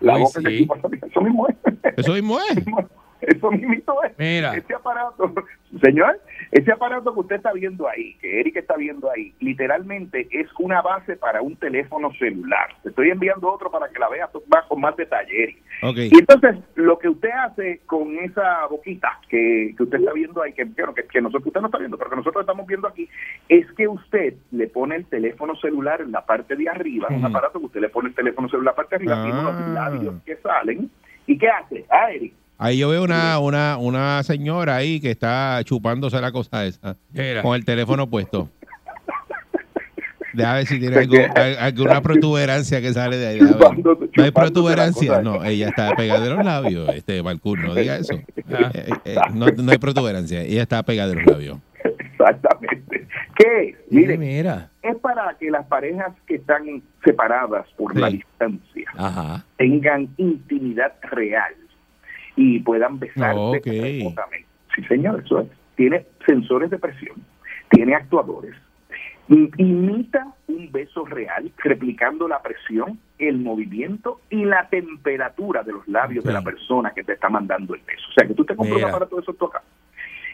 La 0.00 0.16
boca 0.16 0.40
que 0.42 0.58
chupa, 0.66 0.76
eso 1.06 1.20
mismo 1.20 1.46
es. 1.48 1.56
Eso 1.96 2.12
mismo 2.14 2.38
es. 2.40 2.56
Eso 3.20 3.50
mismo 3.50 4.02
es. 4.02 4.12
Mira. 4.18 4.56
Ese 4.56 4.74
aparato, 4.74 5.34
señor, 5.82 6.18
ese 6.52 6.72
aparato 6.72 7.14
que 7.14 7.20
usted 7.20 7.36
está 7.36 7.52
viendo 7.52 7.88
ahí, 7.88 8.14
que 8.20 8.40
Eric 8.40 8.56
está 8.56 8.76
viendo 8.76 9.10
ahí, 9.10 9.32
literalmente 9.38 10.26
es 10.32 10.48
una 10.58 10.82
base 10.82 11.16
para 11.16 11.42
un 11.42 11.54
teléfono 11.56 12.12
celular. 12.14 12.68
Te 12.82 12.88
estoy 12.88 13.10
enviando 13.10 13.52
otro 13.52 13.70
para 13.70 13.88
que 13.88 13.98
la 13.98 14.08
veas 14.08 14.30
más- 14.48 14.66
con 14.66 14.80
más 14.80 14.96
detalle, 14.96 15.42
Eric. 15.44 15.58
Ok. 15.82 15.96
Y 15.96 16.18
entonces, 16.18 16.56
lo 16.74 16.98
que 16.98 17.08
usted 17.08 17.30
hace 17.30 17.80
con 17.86 18.16
esa 18.18 18.66
boquita 18.66 19.18
que, 19.28 19.74
que 19.76 19.82
usted 19.82 19.98
está 20.00 20.12
viendo 20.12 20.42
ahí, 20.42 20.52
que, 20.52 20.64
que, 20.64 21.04
que 21.10 21.20
nosotros, 21.20 21.46
usted 21.46 21.60
no 21.60 21.66
está 21.68 21.78
viendo, 21.78 21.96
pero 21.96 22.10
que 22.10 22.16
nosotros 22.16 22.42
estamos 22.42 22.66
viendo 22.66 22.88
aquí, 22.88 23.08
es 23.48 23.70
que 23.72 23.86
usted 23.88 24.34
le 24.50 24.66
pone 24.66 24.96
el 24.96 25.06
teléfono 25.06 25.54
celular 25.56 26.00
en 26.00 26.10
la 26.12 26.26
parte 26.26 26.56
de 26.56 26.68
arriba, 26.68 27.08
un 27.10 27.24
aparato 27.24 27.60
que 27.60 27.66
usted 27.66 27.80
le 27.80 27.88
pone 27.88 28.08
el 28.08 28.14
teléfono 28.14 28.48
celular 28.48 28.62
en 28.74 28.76
la 28.76 28.76
parte 28.76 28.96
de 28.98 29.12
arriba, 29.12 29.22
tiene 29.24 29.38
unos 29.40 29.54
Ah. 29.54 29.68
labios 29.72 30.14
que 30.24 30.36
salen. 30.36 30.90
¿Y 31.26 31.38
qué 31.38 31.48
hace? 31.48 31.84
Ah, 31.88 32.10
Eric, 32.12 32.34
Ahí 32.62 32.76
yo 32.76 32.90
veo 32.90 33.02
una, 33.02 33.38
una, 33.38 33.78
una 33.78 34.22
señora 34.22 34.76
ahí 34.76 35.00
que 35.00 35.10
está 35.10 35.62
chupándose 35.64 36.20
la 36.20 36.30
cosa 36.30 36.66
esa 36.66 36.94
con 37.40 37.54
el 37.56 37.64
teléfono 37.64 38.06
puesto. 38.10 38.50
Deja 40.34 40.54
ver 40.54 40.66
si 40.66 40.78
tiene 40.78 40.96
alguna 41.58 42.00
protuberancia 42.02 42.82
que 42.82 42.92
sale 42.92 43.16
de 43.16 43.26
ahí. 43.28 43.40
No 43.40 44.22
hay 44.22 44.30
protuberancia. 44.30 45.22
No, 45.22 45.42
ella 45.42 45.68
está 45.68 45.96
pegada 45.96 46.20
de 46.20 46.34
los 46.34 46.44
labios. 46.44 46.94
Este 46.94 47.22
Balcour, 47.22 47.60
no 47.60 47.74
diga 47.74 47.96
eso. 47.96 48.20
Ah. 48.52 48.70
Eh, 48.74 48.90
eh, 49.06 49.16
no, 49.32 49.46
no 49.46 49.72
hay 49.72 49.78
protuberancia. 49.78 50.42
Ella 50.42 50.62
está 50.62 50.82
pegada 50.82 51.08
de 51.08 51.14
los 51.14 51.26
labios. 51.26 51.58
Exactamente. 51.82 53.06
¿Qué 53.36 53.62
es? 53.70 53.76
Mire, 53.88 54.18
Mira. 54.18 54.70
es 54.82 54.96
para 54.98 55.34
que 55.38 55.50
las 55.50 55.64
parejas 55.66 56.12
que 56.26 56.34
están 56.34 56.82
separadas 57.02 57.66
por 57.78 57.98
la 57.98 58.10
distancia 58.10 58.90
Ajá. 58.98 59.46
tengan 59.56 60.10
intimidad 60.18 60.92
real 61.10 61.54
y 62.40 62.58
puedan 62.60 62.98
besarse 62.98 63.36
Ok. 63.58 63.66
remotamente. 63.66 64.46
Sí, 64.74 64.82
señor, 64.84 65.22
eso 65.24 65.40
es. 65.40 65.48
Tiene 65.76 66.06
sensores 66.26 66.70
de 66.70 66.78
presión, 66.78 67.16
tiene 67.70 67.94
actuadores, 67.94 68.54
im- 69.28 69.50
imita 69.58 70.26
un 70.48 70.72
beso 70.72 71.04
real, 71.04 71.52
replicando 71.58 72.26
la 72.28 72.40
presión, 72.40 72.98
el 73.18 73.38
movimiento 73.38 74.20
y 74.30 74.44
la 74.44 74.68
temperatura 74.70 75.62
de 75.62 75.72
los 75.72 75.86
labios 75.86 76.24
de 76.24 76.32
la 76.32 76.42
persona 76.42 76.92
que 76.94 77.04
te 77.04 77.12
está 77.12 77.28
mandando 77.28 77.74
el 77.74 77.82
beso. 77.82 78.06
O 78.08 78.12
sea, 78.14 78.26
que 78.26 78.34
tú 78.34 78.44
te 78.44 78.56
compras 78.56 78.78
un 78.78 78.88
aparato 78.88 79.16
de 79.16 79.22
esos 79.22 79.36
toca 79.36 79.62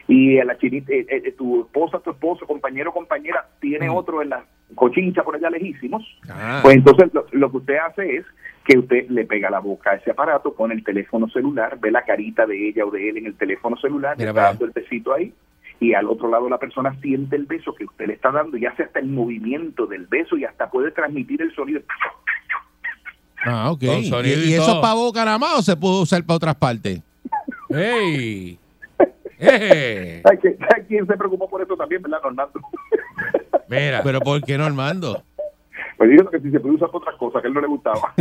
y 0.07 0.39
a 0.39 0.45
la 0.45 0.57
chinita, 0.57 0.93
eh, 0.93 1.05
eh, 1.09 1.31
tu 1.33 1.61
esposa, 1.63 1.99
tu 1.99 2.11
esposo, 2.11 2.45
compañero, 2.45 2.93
compañera, 2.93 3.45
tiene 3.59 3.89
otro 3.89 4.21
en 4.21 4.29
la 4.29 4.45
cochincha 4.75 5.23
por 5.23 5.35
allá 5.35 5.49
lejísimos, 5.49 6.03
Ah. 6.29 6.59
pues 6.63 6.75
entonces 6.75 7.13
lo, 7.13 7.25
lo 7.31 7.51
que 7.51 7.57
usted 7.57 7.75
hace 7.77 8.17
es 8.17 8.25
que 8.65 8.77
usted 8.77 9.07
le 9.09 9.25
pega 9.25 9.49
la 9.49 9.59
boca 9.59 9.91
a 9.91 9.95
ese 9.95 10.11
aparato, 10.11 10.53
pone 10.53 10.73
el 10.73 10.83
teléfono 10.83 11.29
celular, 11.29 11.77
ve 11.79 11.89
la 11.91 12.03
carita 12.03 12.45
de 12.45 12.67
ella 12.69 12.85
o 12.85 12.91
de 12.91 13.09
él 13.09 13.17
en 13.17 13.25
el 13.27 13.35
teléfono 13.35 13.77
celular, 13.77 14.15
Mira 14.17 14.31
le 14.33 14.37
está 14.37 14.49
dando 14.49 14.65
el 14.65 14.71
besito 14.71 15.13
ahí, 15.13 15.33
y 15.79 15.93
al 15.93 16.07
otro 16.09 16.29
lado 16.29 16.49
la 16.49 16.57
persona 16.57 16.93
siente 17.01 17.35
el 17.37 17.45
beso 17.45 17.73
que 17.75 17.85
usted 17.85 18.07
le 18.07 18.13
está 18.13 18.31
dando 18.31 18.57
y 18.57 18.65
hace 18.65 18.83
hasta 18.83 18.99
el 18.99 19.07
movimiento 19.07 19.85
del 19.85 20.05
beso 20.07 20.35
y 20.37 20.43
hasta 20.43 20.69
puede 20.69 20.91
transmitir 20.91 21.41
el 21.41 21.53
sonido. 21.55 21.81
Ah, 23.45 23.71
ok. 23.71 23.83
¿Y, 23.83 24.05
sonido 24.05 24.39
y 24.41 24.49
y 24.49 24.53
eso 24.55 24.71
es 24.73 24.77
para 24.79 24.95
boca 24.95 25.23
nada 25.23 25.37
más 25.37 25.59
o 25.59 25.61
se 25.61 25.77
puede 25.77 26.01
usar 26.01 26.23
para 26.25 26.35
otras 26.37 26.55
partes? 26.55 27.01
¡Ey! 27.69 28.59
¡Eh! 29.39 30.21
¿Sabe 30.23 30.39
quién- 30.39 30.57
sabe 30.57 30.85
quién 30.87 31.05
se 31.07 31.15
preocupó 31.15 31.47
por 31.49 31.61
eso 31.61 31.77
también, 31.77 32.01
verdad, 32.01 32.19
Normando? 32.23 32.59
Mira. 33.69 34.01
Pero 34.03 34.19
¿por 34.21 34.41
qué 34.43 34.57
no, 34.57 34.65
Armando? 34.65 35.23
Pues 35.97 36.09
dijo 36.11 36.29
que 36.29 36.39
si 36.39 36.51
se 36.51 36.59
puede 36.59 36.75
usar 36.75 36.89
para 36.89 36.99
otras 36.99 37.15
cosas, 37.17 37.41
que 37.41 37.47
a 37.47 37.49
él 37.49 37.53
no 37.55 37.61
le 37.61 37.67
gustaba. 37.67 38.13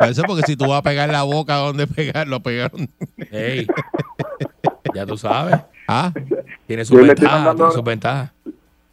Eso 0.00 0.22
porque 0.26 0.42
si 0.46 0.56
tú 0.56 0.66
vas 0.68 0.78
a 0.78 0.82
pegar 0.82 1.08
la 1.08 1.22
boca 1.22 1.54
donde 1.56 1.86
pegarlo, 1.86 2.40
pegaron. 2.40 2.88
Ey, 3.30 3.66
ya 4.94 5.06
tú 5.06 5.16
sabes. 5.16 5.56
Ah, 5.88 6.12
Tiene 6.66 6.84
Yo 6.84 6.96
ventajas, 6.98 7.32
mandando- 7.40 7.56
tiene 7.56 7.72
sus 7.72 7.84
ventajas. 7.84 8.30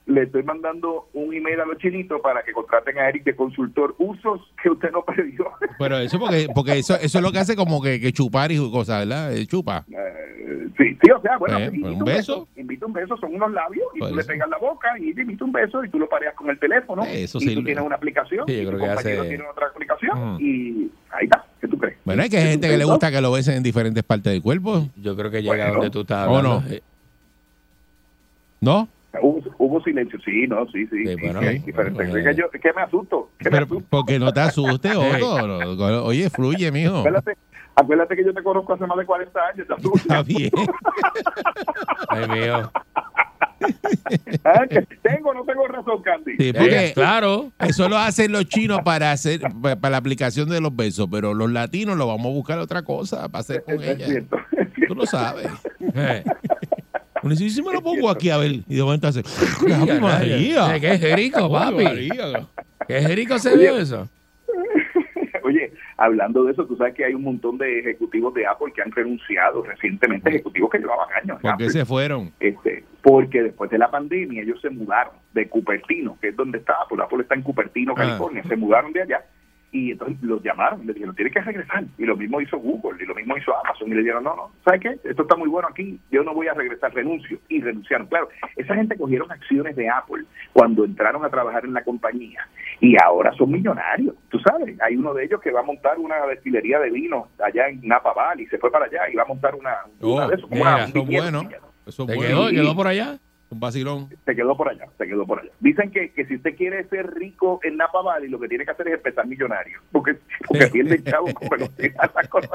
Le 0.07 0.23
estoy 0.23 0.41
mandando 0.43 1.09
un 1.13 1.33
email 1.33 1.59
a 1.59 1.65
los 1.65 1.77
chinitos 1.79 2.21
para 2.21 2.41
que 2.41 2.53
contraten 2.53 2.97
a 2.97 3.09
Eric 3.09 3.25
de 3.25 3.35
consultor 3.35 3.93
usos 3.97 4.39
que 4.63 4.69
usted 4.69 4.89
no 4.91 5.01
perdió. 5.05 5.51
pero 5.77 5.97
eso 5.97 6.17
porque, 6.17 6.47
porque 6.55 6.79
eso, 6.79 6.95
eso 6.95 7.17
es 7.17 7.21
lo 7.23 7.31
que 7.33 7.39
hace 7.39 7.57
como 7.57 7.81
que, 7.81 7.99
que 7.99 8.13
chupar 8.13 8.51
y 8.53 8.57
cosas, 8.71 8.99
¿verdad? 9.05 9.35
Eh, 9.35 9.45
Chupa. 9.45 9.83
Eh, 9.91 10.67
sí, 10.77 10.97
sí, 11.03 11.11
o 11.11 11.21
sea, 11.21 11.37
bueno, 11.37 11.57
Eh, 11.59 11.65
invita 11.65 11.87
pues, 11.89 11.97
un 11.97 12.05
beso. 12.05 12.47
Invita 12.55 12.85
un 12.85 12.93
beso, 12.93 13.17
son 13.17 13.35
unos 13.35 13.51
labios 13.51 13.85
y 13.95 13.99
Pues 13.99 14.11
tú 14.11 14.15
le 14.15 14.21
eso. 14.21 14.27
pegas 14.29 14.49
la 14.49 14.57
boca 14.59 14.87
y 14.97 15.13
te 15.13 15.21
invita 15.23 15.43
un 15.43 15.51
beso 15.51 15.83
y 15.83 15.89
tú 15.89 15.99
lo 15.99 16.07
pareas 16.07 16.33
con 16.35 16.49
el 16.49 16.57
teléfono. 16.57 17.03
Eso 17.03 17.37
y 17.39 17.41
sí 17.41 17.53
tú 17.53 17.59
lo- 17.59 17.65
tienes 17.65 17.83
una 17.83 17.95
aplicación 17.97 18.45
Sí, 18.47 18.55
yo 18.55 18.61
y 18.61 18.63
tu 18.63 18.67
creo 18.69 18.79
que 18.79 18.87
compañero 18.95 19.21
hace- 19.21 19.29
tiene 19.29 19.43
otra 19.43 19.67
aplicación 19.67 20.37
y 20.39 20.89
ahí 21.11 21.25
está. 21.25 21.45
¿Qué 21.59 21.67
tú 21.67 21.77
crees? 21.77 21.97
Bueno, 22.05 22.23
es 22.23 22.29
que 22.29 22.37
hay 22.37 22.51
gente 22.51 22.69
que 22.69 22.77
le 22.77 22.85
gusta 22.85 23.11
que 23.11 23.19
lo 23.19 23.31
besen 23.33 23.55
en 23.55 23.63
diferentes 23.63 24.03
partes 24.05 24.31
del 24.31 24.41
cuerpo. 24.41 24.87
Yo 24.95 25.17
creo 25.17 25.29
que 25.29 25.41
llega 25.41 25.55
Bueno. 25.65 25.73
donde 25.73 25.89
tú 25.89 26.01
estás 26.01 26.27
¿O 26.29 26.37
hablando. 26.37 26.61
no? 26.61 26.73
Eh, 26.73 26.81
¿No? 28.61 28.87
Hubo, 29.21 29.41
hubo 29.57 29.83
silencio, 29.83 30.19
sí, 30.23 30.45
no, 30.47 30.65
sí, 30.67 30.85
sí. 30.87 31.05
Sí, 31.07 31.15
bueno, 31.21 31.39
que 31.39 31.61
yo- 32.35 32.49
que 32.51 32.73
me 32.73 32.81
asusto. 32.81 33.29
que 33.39 33.45
me 33.45 33.51
Pero 33.51 33.65
asusto. 33.65 33.87
porque 33.89 34.19
no 34.19 34.31
te 34.33 34.41
asustes, 34.41 34.95
Otto. 34.95 36.03
Oye, 36.05 36.29
fluye, 36.29 36.71
mijo. 36.71 36.97
Acuérdate, 36.99 37.37
acuérdate 37.75 38.15
que 38.15 38.25
yo 38.25 38.33
te 38.33 38.43
conozco 38.43 38.73
hace 38.73 38.85
más 38.85 38.97
de 38.97 39.05
40 39.05 39.39
años. 39.53 39.67
te 39.67 39.73
asusto. 39.73 39.97
Está 39.97 40.21
bien. 40.23 40.51
Ay, 42.09 42.27
mío. 42.27 42.71
Ah, 44.43 44.65
que 44.69 44.81
Tengo 45.01 45.29
o 45.29 45.33
no 45.33 45.43
tengo 45.43 45.67
razón, 45.67 46.01
Candy. 46.03 46.35
Sí, 46.37 46.49
Eh, 46.49 46.53
porque 46.53 46.91
claro. 46.93 47.51
eso 47.59 47.89
lo 47.89 47.97
hacen 47.97 48.31
los 48.31 48.45
chinos 48.45 48.81
para 48.85 49.11
hacer 49.11 49.39
pa- 49.41 49.75
para 49.77 49.91
la 49.93 49.97
aplicación 49.97 50.47
de 50.49 50.61
los 50.61 50.75
besos, 50.75 51.07
pero 51.11 51.33
los 51.33 51.51
latinos 51.51 51.97
lo 51.97 52.05
vamos 52.07 52.27
a 52.27 52.29
buscar 52.35 52.59
otra 52.59 52.83
cosa 52.83 53.27
para 53.29 53.39
hacer 53.39 53.63
con 53.63 53.81
Es 53.81 53.89
ella. 53.89 54.05
cierto. 54.05 54.37
Tú 54.87 54.93
lo 54.95 55.05
sabes. 55.07 55.47
Uno 57.23 57.31
dice, 57.31 57.45
"¿Y 57.45 57.49
si 57.49 57.61
me 57.61 57.73
lo 57.73 57.81
pongo 57.81 58.09
aquí 58.09 58.29
a 58.29 58.37
ver. 58.37 58.51
Y 58.67 58.75
de 58.75 58.83
momento 58.83 59.07
hace, 59.07 59.21
¡Ave 59.73 59.85
ya, 59.85 59.99
María! 59.99 60.79
Qué 60.79 61.15
rico, 61.15 61.57
¡Ave 61.57 61.83
papi. 61.83 62.09
Qué 62.87 62.99
rico 63.15 63.37
se 63.39 63.57
vio 63.57 63.77
eso. 63.77 64.07
Oye, 65.43 65.71
hablando 65.97 66.43
de 66.43 66.51
eso, 66.51 66.65
tú 66.65 66.75
sabes 66.75 66.93
que 66.93 67.05
hay 67.05 67.13
un 67.13 67.23
montón 67.23 67.57
de 67.57 67.79
ejecutivos 67.79 68.33
de 68.33 68.45
Apple 68.45 68.73
que 68.75 68.81
han 68.81 68.91
renunciado 68.91 69.63
recientemente, 69.63 70.29
ejecutivos 70.29 70.69
que 70.69 70.79
llevaban 70.79 71.07
años. 71.23 71.39
¿Por 71.41 71.57
qué 71.57 71.69
se 71.69 71.85
fueron? 71.85 72.31
Este, 72.39 72.83
porque 73.01 73.43
después 73.43 73.69
de 73.71 73.77
la 73.77 73.89
pandemia 73.89 74.41
ellos 74.43 74.59
se 74.61 74.69
mudaron 74.69 75.13
de 75.33 75.47
Cupertino, 75.47 76.17
que 76.19 76.29
es 76.29 76.35
donde 76.35 76.57
está 76.57 76.73
Apple. 76.83 77.01
Apple 77.01 77.21
está 77.21 77.35
en 77.35 77.43
Cupertino, 77.43 77.93
Ah. 77.95 77.99
California. 78.01 78.43
Se 78.47 78.55
mudaron 78.57 78.91
de 78.91 79.03
allá 79.03 79.25
y 79.71 79.91
entonces 79.91 80.17
los 80.21 80.41
llamaron 80.43 80.81
y 80.83 80.85
le 80.85 80.93
dijeron, 80.93 81.15
tienes 81.15 81.33
que 81.33 81.41
regresar. 81.41 81.83
Y 81.97 82.05
lo 82.05 82.15
mismo 82.15 82.39
hizo 82.41 82.57
Google 82.57 83.03
y 83.03 83.05
lo 83.05 83.13
mismo 83.15 83.37
hizo 83.37 83.53
Amazon. 83.65 83.89
Y 83.89 83.95
le 83.95 83.99
dijeron, 84.01 84.23
no, 84.23 84.35
no, 84.35 84.51
¿sabes 84.63 84.81
qué? 84.81 85.09
Esto 85.09 85.23
está 85.23 85.35
muy 85.35 85.49
bueno 85.49 85.67
aquí, 85.69 85.99
yo 86.11 86.23
no 86.23 86.33
voy 86.33 86.47
a 86.47 86.53
regresar, 86.53 86.93
renuncio. 86.93 87.37
Y 87.49 87.61
renunciaron. 87.61 88.07
Claro, 88.07 88.29
esa 88.55 88.75
gente 88.75 88.97
cogieron 88.97 89.31
acciones 89.31 89.75
de 89.75 89.89
Apple 89.89 90.23
cuando 90.53 90.85
entraron 90.85 91.23
a 91.25 91.29
trabajar 91.29 91.65
en 91.65 91.73
la 91.73 91.83
compañía 91.83 92.47
y 92.79 92.95
ahora 93.03 93.33
son 93.33 93.51
millonarios. 93.51 94.15
Tú 94.29 94.39
sabes, 94.39 94.79
hay 94.81 94.95
uno 94.95 95.13
de 95.13 95.25
ellos 95.25 95.41
que 95.41 95.51
va 95.51 95.59
a 95.59 95.63
montar 95.63 95.97
una 95.99 96.25
destilería 96.27 96.79
de 96.79 96.89
vino 96.89 97.27
allá 97.43 97.67
en 97.67 97.81
Napa 97.87 98.13
Valley, 98.13 98.45
se 98.47 98.57
fue 98.57 98.71
para 98.71 98.85
allá 98.85 99.09
y 99.11 99.15
va 99.15 99.23
a 99.23 99.27
montar 99.27 99.53
una, 99.55 99.75
una 100.01 100.25
Oh, 100.25 100.27
de 100.29 100.35
eso, 100.35 100.47
como 100.47 100.55
mira, 100.63 100.75
una- 100.75 100.85
un 100.85 100.89
Eso 100.91 101.03
bueno. 101.05 101.49
Eso 101.85 102.03
es 102.03 102.07
¿Te 102.09 102.15
bueno. 102.15 102.21
quedó, 102.27 102.49
quedó 102.49 102.75
por 102.75 102.87
allá? 102.87 103.17
Un 103.49 103.59
vacilón. 103.59 104.09
Se 104.25 104.35
quedó 104.35 104.57
por 104.57 104.69
allá, 104.69 104.87
se 104.97 105.07
quedó 105.07 105.25
por 105.25 105.39
allá. 105.39 105.51
Dicen 105.59 105.89
que, 105.91 106.11
que 106.11 106.25
si 106.25 106.35
usted 106.35 106.55
quiere 106.55 106.83
ser 106.89 107.13
rico 107.13 107.59
en 107.63 107.77
Napa 107.77 108.01
Valley, 108.01 108.29
lo 108.29 108.39
que 108.39 108.47
tiene 108.47 108.65
que 108.65 108.71
hacer 108.71 108.87
es 108.89 108.95
empezar 108.95 109.25
millonario, 109.25 109.79
porque, 109.91 110.17
porque 110.47 110.67
pierde 110.67 111.03
chavo 111.03 111.33
con 111.33 111.47
velocidad 111.49 112.11
las 112.13 112.27
cosas. 112.27 112.51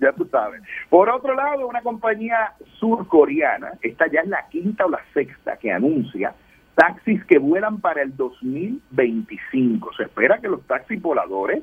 Ya 0.00 0.12
tú 0.12 0.28
sabes. 0.30 0.60
Por 0.90 1.08
otro 1.08 1.34
lado, 1.34 1.66
una 1.66 1.80
compañía 1.80 2.52
surcoreana, 2.78 3.72
esta 3.80 4.06
ya 4.10 4.20
es 4.20 4.28
la 4.28 4.46
quinta 4.50 4.84
o 4.84 4.90
la 4.90 5.00
sexta 5.14 5.56
que 5.56 5.72
anuncia 5.72 6.34
taxis 6.74 7.24
que 7.24 7.38
vuelan 7.38 7.80
para 7.80 8.02
el 8.02 8.16
2025. 8.16 9.92
Se 9.96 10.04
espera 10.04 10.38
que 10.38 10.48
los 10.48 10.62
taxis 10.66 11.00
voladores 11.00 11.62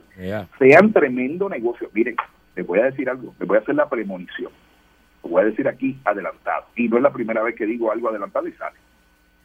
sean 0.57 0.93
tremendo 0.93 1.49
negocio. 1.49 1.89
Miren, 1.93 2.15
les 2.55 2.65
voy 2.65 2.79
a 2.79 2.85
decir 2.85 3.09
algo, 3.09 3.33
les 3.39 3.47
voy 3.47 3.57
a 3.57 3.61
hacer 3.61 3.75
la 3.75 3.89
premonición. 3.89 4.51
Lo 5.23 5.29
voy 5.29 5.41
a 5.43 5.45
decir 5.45 5.67
aquí 5.67 5.99
adelantado. 6.05 6.65
Y 6.75 6.87
no 6.87 6.97
es 6.97 7.03
la 7.03 7.11
primera 7.13 7.41
vez 7.43 7.55
que 7.55 7.65
digo 7.65 7.91
algo 7.91 8.09
adelantado 8.09 8.47
y 8.47 8.53
sale. 8.53 8.77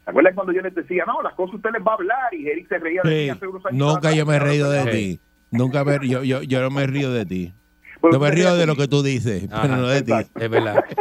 ¿Se 0.05 0.11
acuerdan 0.11 0.35
cuando 0.35 0.53
yo 0.53 0.62
les 0.62 0.74
decía, 0.74 1.05
no, 1.07 1.20
las 1.23 1.35
cosas 1.35 1.57
usted 1.57 1.70
les 1.73 1.82
va 1.82 1.93
a 1.93 1.94
hablar? 1.94 2.32
Y 2.35 2.48
Eric 2.48 2.69
se 2.69 2.78
reía 2.78 3.03
de 3.03 3.11
mí 3.11 3.24
Sí. 3.24 3.28
hace 3.31 3.47
unos 3.47 3.66
años. 3.66 3.78
Nunca 3.78 4.12
yo 4.12 4.24
me 4.27 4.36
he 4.36 4.39
reído 4.39 4.70
de 4.70 4.85
ti. 4.90 5.20
Nunca 5.51 5.85
me, 5.85 5.98
yo, 6.09 6.23
yo, 6.23 6.43
yo 6.43 6.61
no 6.62 6.70
me 6.70 6.86
río 6.86 7.11
de 7.12 7.27
ti. 7.27 7.53
Pues 8.01 8.12
Yo 8.12 8.20
me 8.20 8.31
río 8.31 8.55
de 8.57 8.66
lo 8.66 8.77
que 8.77 8.89
tú 8.89 9.03
dices, 9.03 9.51
Ajá, 9.51 9.62
pero 9.62 9.77
no 9.77 9.89
de 9.89 10.03
ti. 10.03 10.12
Es 10.35 10.51
verdad. 10.51 10.85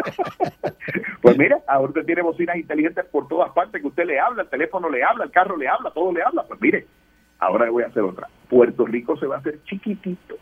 Pues 1.22 1.38
mira, 1.40 1.58
ahora 1.68 1.90
usted 1.90 2.06
tiene 2.06 2.22
bocinas 2.22 2.56
inteligentes 2.56 3.04
por 3.06 3.28
todas 3.28 3.52
partes, 3.52 3.82
que 3.82 3.88
usted 3.88 4.06
le 4.06 4.20
habla, 4.20 4.44
el 4.44 4.50
teléfono 4.50 4.90
le 4.90 5.04
habla, 5.04 5.24
el 5.26 5.32
carro 5.32 5.58
le 5.58 5.68
habla, 5.68 5.90
todo 5.92 6.14
le 6.14 6.22
habla. 6.22 6.44
Pues 6.48 6.62
mire, 6.62 6.86
ahora 7.40 7.66
le 7.66 7.72
voy 7.72 7.82
a 7.84 7.88
hacer 7.88 8.04
otra. 8.04 8.28
Puerto 8.48 8.86
Rico 8.86 9.18
se 9.18 9.26
va 9.26 9.38
a 9.38 9.40
hacer 9.40 9.60
chiquitito, 9.64 10.36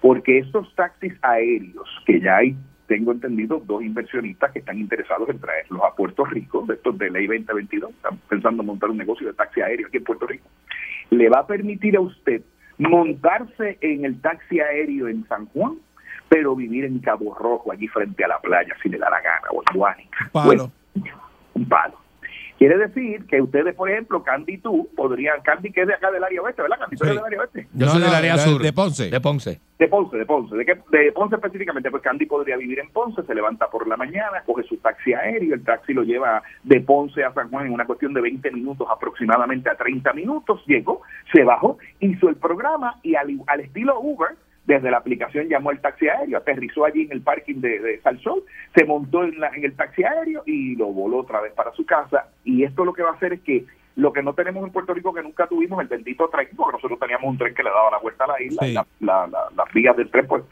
porque 0.00 0.38
estos 0.38 0.74
taxis 0.74 1.12
aéreos, 1.20 1.86
que 2.06 2.18
ya 2.20 2.38
hay, 2.38 2.56
tengo 2.86 3.12
entendido, 3.12 3.62
dos 3.64 3.82
inversionistas 3.82 4.52
que 4.52 4.60
están 4.60 4.78
interesados 4.78 5.28
en 5.28 5.38
traerlos 5.38 5.82
a 5.82 5.94
Puerto 5.94 6.24
Rico, 6.24 6.64
de 6.66 6.74
estos 6.74 6.96
de 6.98 7.10
ley 7.10 7.26
2022, 7.26 7.90
están 7.90 8.18
pensando 8.28 8.62
en 8.62 8.66
montar 8.66 8.90
un 8.90 8.98
negocio 8.98 9.26
de 9.26 9.34
taxi 9.34 9.60
aéreo 9.60 9.88
aquí 9.88 9.98
en 9.98 10.04
Puerto 10.04 10.26
Rico, 10.26 10.48
le 11.10 11.28
va 11.28 11.40
a 11.40 11.46
permitir 11.46 11.96
a 11.96 12.00
usted 12.00 12.42
montarse 12.78 13.78
en 13.80 14.04
el 14.04 14.20
taxi 14.20 14.60
aéreo 14.60 15.08
en 15.08 15.26
San 15.28 15.46
Juan, 15.46 15.76
pero 16.28 16.56
vivir 16.56 16.84
en 16.84 16.98
Cabo 16.98 17.34
Rojo, 17.34 17.72
allí 17.72 17.88
frente 17.88 18.24
a 18.24 18.28
la 18.28 18.40
playa, 18.40 18.74
si 18.82 18.88
le 18.88 18.98
da 18.98 19.10
la 19.10 19.20
gana, 19.20 19.48
o 19.50 19.62
en 19.68 19.78
Guánica. 19.78 20.30
Palo. 20.32 20.70
un 21.54 21.68
palo. 21.68 22.05
Quiere 22.58 22.78
decir 22.78 23.26
que 23.26 23.42
ustedes, 23.42 23.74
por 23.74 23.90
ejemplo, 23.90 24.22
Candy 24.22 24.54
y 24.54 24.58
tú, 24.58 24.88
podrían, 24.96 25.42
Candy 25.42 25.70
que 25.72 25.82
es 25.82 25.86
de 25.86 25.94
acá 25.94 26.10
del 26.10 26.24
área 26.24 26.40
oeste, 26.40 26.62
¿verdad? 26.62 26.78
Candy, 26.78 26.96
tú 26.96 27.04
eres 27.04 27.14
Sí. 27.16 27.18
del 27.18 27.26
área 27.26 27.40
oeste. 27.40 27.68
Yo 27.74 27.86
No, 27.86 27.92
soy 27.92 28.00
del 28.02 28.14
área 28.14 28.32
de- 28.34 28.38
sur. 28.40 28.62
de 28.62 28.72
Ponce. 28.72 29.10
De 29.10 29.20
Ponce. 29.20 29.60
De 29.78 29.88
Ponce, 29.88 30.16
de 30.16 30.24
Ponce. 30.24 30.56
¿De, 30.56 30.64
qué? 30.64 30.74
de 30.90 31.12
Ponce 31.12 31.34
específicamente, 31.36 31.90
pues 31.90 32.02
Candy 32.02 32.24
podría 32.24 32.56
vivir 32.56 32.78
en 32.78 32.88
Ponce, 32.88 33.22
se 33.24 33.34
levanta 33.34 33.68
por 33.68 33.86
la 33.86 33.98
mañana, 33.98 34.42
coge 34.46 34.62
su 34.62 34.78
taxi 34.78 35.12
aéreo, 35.12 35.54
el 35.54 35.64
taxi 35.64 35.92
lo 35.92 36.02
lleva 36.02 36.42
de 36.62 36.80
Ponce 36.80 37.22
a 37.24 37.32
San 37.34 37.50
Juan 37.50 37.66
en 37.66 37.74
una 37.74 37.84
cuestión 37.84 38.14
de 38.14 38.22
20 38.22 38.50
minutos 38.50 38.88
aproximadamente 38.90 39.68
a 39.68 39.74
30 39.74 40.14
minutos, 40.14 40.62
llegó, 40.66 41.02
se 41.34 41.44
bajó, 41.44 41.76
hizo 42.00 42.28
el 42.30 42.36
programa 42.36 42.98
y 43.02 43.16
al, 43.16 43.38
al 43.48 43.60
estilo 43.60 44.00
Uber, 44.00 44.30
desde 44.66 44.90
la 44.90 44.98
aplicación 44.98 45.48
llamó 45.48 45.70
al 45.70 45.80
taxi 45.80 46.08
aéreo, 46.08 46.38
aterrizó 46.38 46.84
allí 46.84 47.02
en 47.02 47.12
el 47.12 47.20
parking 47.22 47.60
de, 47.60 47.78
de 47.78 48.00
Salsol, 48.00 48.42
se 48.74 48.84
montó 48.84 49.22
en, 49.24 49.38
la- 49.40 49.48
en 49.54 49.64
el 49.64 49.74
taxi 49.76 50.02
aéreo 50.04 50.42
y 50.44 50.74
lo 50.76 50.86
voló 50.86 51.18
otra 51.18 51.40
vez 51.40 51.52
para 51.52 51.72
su 51.72 51.86
casa. 51.86 52.28
Y 52.44 52.64
esto 52.64 52.84
lo 52.84 52.92
que 52.92 53.02
va 53.02 53.10
a 53.10 53.14
hacer 53.14 53.32
es 53.34 53.40
que 53.42 53.64
lo 53.94 54.12
que 54.12 54.22
no 54.22 54.34
tenemos 54.34 54.62
en 54.64 54.72
Puerto 54.72 54.92
Rico, 54.92 55.14
que 55.14 55.22
nunca 55.22 55.46
tuvimos, 55.46 55.80
el 55.80 55.86
bendito 55.88 56.28
tren, 56.28 56.48
porque 56.54 56.76
nosotros 56.76 56.98
teníamos 57.00 57.30
un 57.30 57.38
tren 57.38 57.54
que 57.54 57.62
le 57.62 57.70
daba 57.70 57.90
la 57.92 57.98
vuelta 57.98 58.24
a 58.24 58.28
la 58.28 58.42
isla, 58.42 58.62
Sí. 58.62 58.70
y 58.70 58.74
la- 58.74 58.86
la- 59.00 59.26
la- 59.28 59.48
las 59.56 59.72
vías 59.72 59.96
del 59.96 60.10
tren 60.10 60.26
pues 60.26 60.42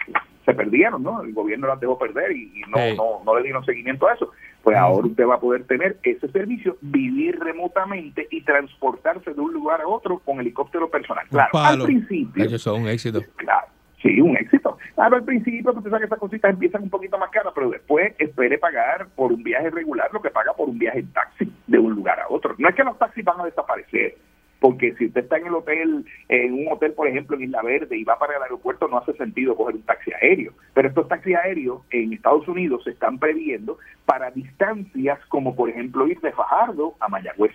se 0.46 0.54
perdieron, 0.54 1.02
¿no? 1.02 1.20
El 1.22 1.32
gobierno 1.34 1.66
las 1.66 1.80
dejó 1.80 1.98
perder 1.98 2.32
y, 2.32 2.52
y 2.54 2.60
no, 2.70 2.78
Sí. 2.78 2.96
no, 2.96 3.22
no 3.24 3.36
le 3.36 3.42
dieron 3.42 3.64
seguimiento 3.64 4.06
a 4.06 4.14
eso. 4.14 4.30
Pues 4.62 4.76
ahora 4.78 5.06
usted 5.08 5.26
va 5.26 5.34
a 5.34 5.40
poder 5.40 5.64
tener 5.64 5.98
ese 6.04 6.26
servicio, 6.28 6.78
vivir 6.80 7.38
remotamente 7.38 8.26
y 8.30 8.42
transportarse 8.42 9.34
de 9.34 9.40
un 9.40 9.52
lugar 9.52 9.82
a 9.82 9.88
otro 9.88 10.20
con 10.20 10.40
helicóptero 10.40 10.88
personal. 10.88 11.26
Claro, 11.28 11.50
al 11.58 11.82
principio, 11.82 12.44
Ellos 12.44 12.62
son 12.62 12.82
un 12.82 12.88
éxito. 12.88 13.20
Claro, 13.36 13.66
sí, 14.04 14.20
un 14.20 14.36
éxito. 14.36 14.78
Claro, 14.94 15.16
al 15.16 15.24
principio, 15.24 15.64
pues, 15.64 15.78
usted 15.78 15.90
sabe 15.90 16.02
que 16.02 16.06
esas 16.06 16.18
cositas 16.18 16.50
empiezan 16.50 16.82
un 16.82 16.90
poquito 16.90 17.18
más 17.18 17.30
caras, 17.30 17.52
pero 17.54 17.70
después 17.70 18.14
espere 18.18 18.58
pagar 18.58 19.08
por 19.16 19.32
un 19.32 19.42
viaje 19.42 19.70
regular 19.70 20.10
lo 20.12 20.20
que 20.20 20.30
paga 20.30 20.52
por 20.52 20.68
un 20.68 20.78
viaje 20.78 21.00
en 21.00 21.12
taxi 21.12 21.50
de 21.66 21.78
un 21.78 21.94
lugar 21.94 22.20
a 22.20 22.28
otro. 22.28 22.54
No 22.58 22.68
es 22.68 22.74
que 22.74 22.84
los 22.84 22.98
taxis 22.98 23.24
van 23.24 23.40
a 23.40 23.46
desaparecer, 23.46 24.16
porque 24.60 24.94
si 24.96 25.06
usted 25.06 25.22
está 25.22 25.38
en 25.38 25.46
el 25.46 25.54
hotel, 25.54 26.04
en 26.28 26.52
un 26.52 26.72
hotel, 26.72 26.92
por 26.92 27.08
ejemplo, 27.08 27.36
en 27.36 27.44
Isla 27.44 27.62
Verde 27.62 27.96
y 27.96 28.04
va 28.04 28.18
para 28.18 28.36
el 28.36 28.42
aeropuerto, 28.42 28.88
no 28.88 28.98
hace 28.98 29.14
sentido 29.14 29.56
coger 29.56 29.76
un 29.76 29.82
taxi 29.82 30.12
aéreo. 30.12 30.52
Pero 30.74 30.88
estos 30.88 31.08
taxis 31.08 31.36
aéreos 31.36 31.82
en 31.90 32.12
Estados 32.12 32.46
Unidos 32.46 32.84
se 32.84 32.90
están 32.90 33.18
previendo 33.18 33.78
para 34.04 34.30
distancias 34.30 35.18
como, 35.28 35.56
por 35.56 35.70
ejemplo, 35.70 36.06
ir 36.06 36.20
de 36.20 36.32
Fajardo 36.32 36.94
a 37.00 37.08
Mayagüez 37.08 37.54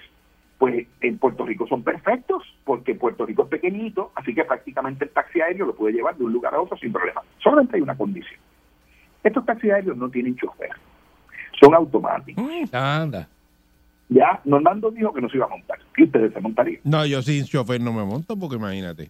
pues 0.60 0.86
en 1.02 1.18
Puerto 1.18 1.46
Rico 1.46 1.66
son 1.68 1.84
perfectos, 1.84 2.44
porque 2.66 2.94
Puerto 2.94 3.26
Rico 3.26 3.44
es 3.44 3.50
pequeñito, 3.50 4.12
así 4.14 4.36
que 4.36 4.44
prácticamente 4.44 5.06
el 5.06 5.12
taxi 5.12 5.40
aéreo 5.42 5.66
lo 5.66 5.76
puede 5.76 5.94
llevar 5.94 6.16
de 6.18 6.26
un 6.26 6.34
lugar 6.34 6.54
a 6.54 6.62
otro 6.62 6.78
sin 6.78 6.92
problema. 6.94 7.22
Solamente 7.42 7.78
hay 7.78 7.82
una 7.82 7.96
condición. 7.98 8.40
Estos 9.24 9.46
taxis 9.46 9.72
aéreos 9.72 9.96
no 9.98 10.10
tienen 10.10 10.36
chofer, 10.36 10.70
son 11.60 11.74
automáticos. 11.74 12.44
Anda. 12.74 13.28
Ya 14.10 14.42
Normando 14.44 14.92
dijo 14.92 15.14
que 15.14 15.22
no 15.22 15.30
se 15.30 15.38
iba 15.38 15.46
a 15.46 15.50
montar, 15.50 15.80
que 15.96 16.04
ustedes 16.04 16.34
se 16.34 16.40
montarían. 16.42 16.82
No, 16.84 17.06
yo 17.06 17.22
sin 17.22 17.46
chofer 17.46 17.80
no 17.80 17.94
me 17.94 18.04
monto 18.04 18.36
porque 18.38 18.56
imagínate. 18.58 19.10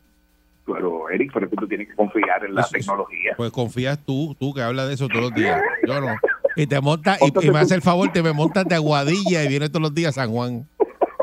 Pero 0.65 1.09
Eric, 1.09 1.31
pero 1.34 1.49
tú 1.49 1.67
tienes 1.67 1.88
que 1.88 1.95
confiar 1.95 2.45
en 2.45 2.53
la 2.53 2.61
Eso- 2.61 2.71
tecnología. 2.73 3.34
Pues 3.38 3.49
confías 3.51 3.97
tú, 4.05 4.35
tú 4.39 4.53
que 4.53 4.61
hablas 4.61 4.88
de 4.88 4.93
eso 4.93 5.07
todos 5.07 5.21
los 5.21 5.34
días. 5.34 5.59
Yo 5.88 5.99
no. 5.99 6.09
Y 6.55 6.67
te 6.67 6.80
montas, 6.81 7.17
y, 7.21 7.47
y 7.47 7.49
me 7.49 7.57
hace 7.59 7.73
el 7.76 7.81
favor, 7.81 8.11
te 8.11 8.21
me 8.21 8.34
montas 8.34 8.65
de 8.65 8.76
Aguadilla 8.76 9.43
y 9.43 9.47
vienes 9.47 9.69
todos 9.71 9.81
los 9.81 9.95
días 9.95 10.15
a 10.17 10.21
San 10.23 10.31
Juan. 10.31 10.67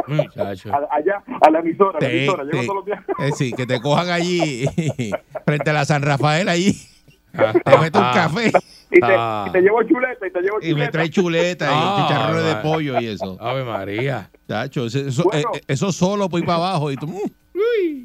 A- 0.37 0.97
allá, 0.97 1.23
a 1.41 1.51
la 1.51 1.59
emisora, 1.61 1.99
a 1.99 2.03
la 2.03 2.09
Te- 2.09 2.17
emisora. 2.19 2.45
Llego 2.45 2.61
te- 2.61 2.67
todos 2.67 2.77
los 2.77 2.85
días. 2.87 3.01
eh, 3.19 3.33
sí, 3.37 3.53
que 3.53 3.67
te 3.67 3.81
cojan 3.81 4.09
allí 4.11 4.65
frente 5.45 5.71
a 5.71 5.73
la 5.73 5.85
San 5.85 6.03
Rafael 6.03 6.49
allí. 6.49 6.75
Ah, 7.39 7.53
Te 7.53 7.77
meto 7.79 7.99
un 7.99 8.05
ah, 8.07 8.13
café 8.15 8.51
Y 8.91 8.99
te, 8.99 9.07
Ah. 9.15 9.45
y 9.49 9.53
te 9.53 9.61
llevo 9.61 9.83
chuleta, 9.83 10.27
y 10.27 10.31
te 10.33 10.41
llevo 10.41 10.57
y 10.63 10.65
me 10.69 10.71
chuleta. 10.71 10.91
trae 10.93 11.11
chuleta 11.11 11.65
y 11.67 11.69
Ah, 11.71 11.97
chicharrones 12.09 12.45
de 12.47 12.55
pollo 12.63 12.99
y 13.01 13.07
eso. 13.09 13.37
Ave 13.41 13.63
María. 13.63 14.31
Tacho, 14.47 14.87
eso, 14.87 15.01
eso, 15.01 15.25
Bueno. 15.25 15.51
eh, 15.55 15.61
eso 15.69 15.93
solo 15.93 16.31
por 16.31 16.41
ir 16.41 16.47
para 16.47 16.59
abajo 16.59 16.91
y 16.91 16.97
tú, 16.97 17.07
mm, 17.09 17.21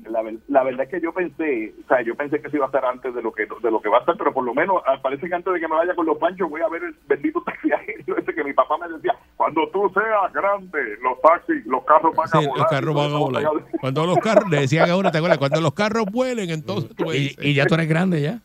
La, 0.10 0.22
ver- 0.22 0.38
la 0.48 0.64
verdad 0.64 0.84
es 0.84 0.90
que 0.90 1.02
yo 1.02 1.14
pensé, 1.14 1.74
o 1.84 1.88
sea, 1.88 2.02
yo 2.02 2.16
pensé 2.16 2.42
que 2.42 2.50
se 2.50 2.56
iba 2.58 2.66
a 2.66 2.70
estar 2.70 2.86
antes 2.86 3.14
de 3.14 3.22
lo 3.22 3.32
que 3.34 3.46
de 3.46 3.72
lo 3.72 3.82
que 3.82 3.90
va 3.90 3.98
a 3.98 4.00
estar, 4.02 4.16
pero 4.18 4.34
por 4.34 4.44
lo 4.46 4.54
menos 4.54 4.82
ah, 4.88 4.98
parece 5.02 5.28
que 5.28 5.36
antes 5.36 5.54
de 5.54 5.60
que 5.60 5.68
me 5.68 5.76
vaya 5.76 5.94
con 5.96 6.06
los 6.06 6.18
panchos 6.18 6.50
voy 6.50 6.62
a 6.62 6.70
ver 6.70 6.84
el 6.84 6.96
bendito 7.08 7.42
taxi 7.44 7.72
aéreo 7.74 8.18
ese 8.18 8.34
que 8.34 8.44
mi 8.44 8.54
papá 8.54 8.78
me 8.78 8.88
decía, 8.94 9.14
cuando 9.36 9.68
tú 9.70 9.92
seas 9.94 10.32
grande, 10.34 10.98
los 11.02 11.20
taxis, 11.22 11.66
los 11.66 11.84
carros 11.84 12.16
van 12.16 12.28
sí, 12.30 12.38
a 12.38 12.42
volar. 12.42 12.58
los 12.58 12.68
carros 12.68 12.96
van 12.96 13.12
a 13.14 13.18
volar. 13.18 13.44
Cuando 13.82 14.06
los 14.06 14.18
carros, 14.20 14.50
le 14.50 14.60
decían 14.62 14.90
a 14.90 14.96
uno, 14.96 15.12
¿te 15.12 15.18
acuerdas? 15.18 15.38
Cuando 15.40 15.60
los 15.62 15.74
carros 15.74 16.06
vuelen, 16.12 16.50
entonces 16.50 16.96
tú 16.96 17.12
Y, 17.14 17.36
y 17.42 17.54
ya 17.54 17.66
tú 17.66 17.74
eres 17.76 17.90
grande 17.90 18.22
ya. 18.22 18.40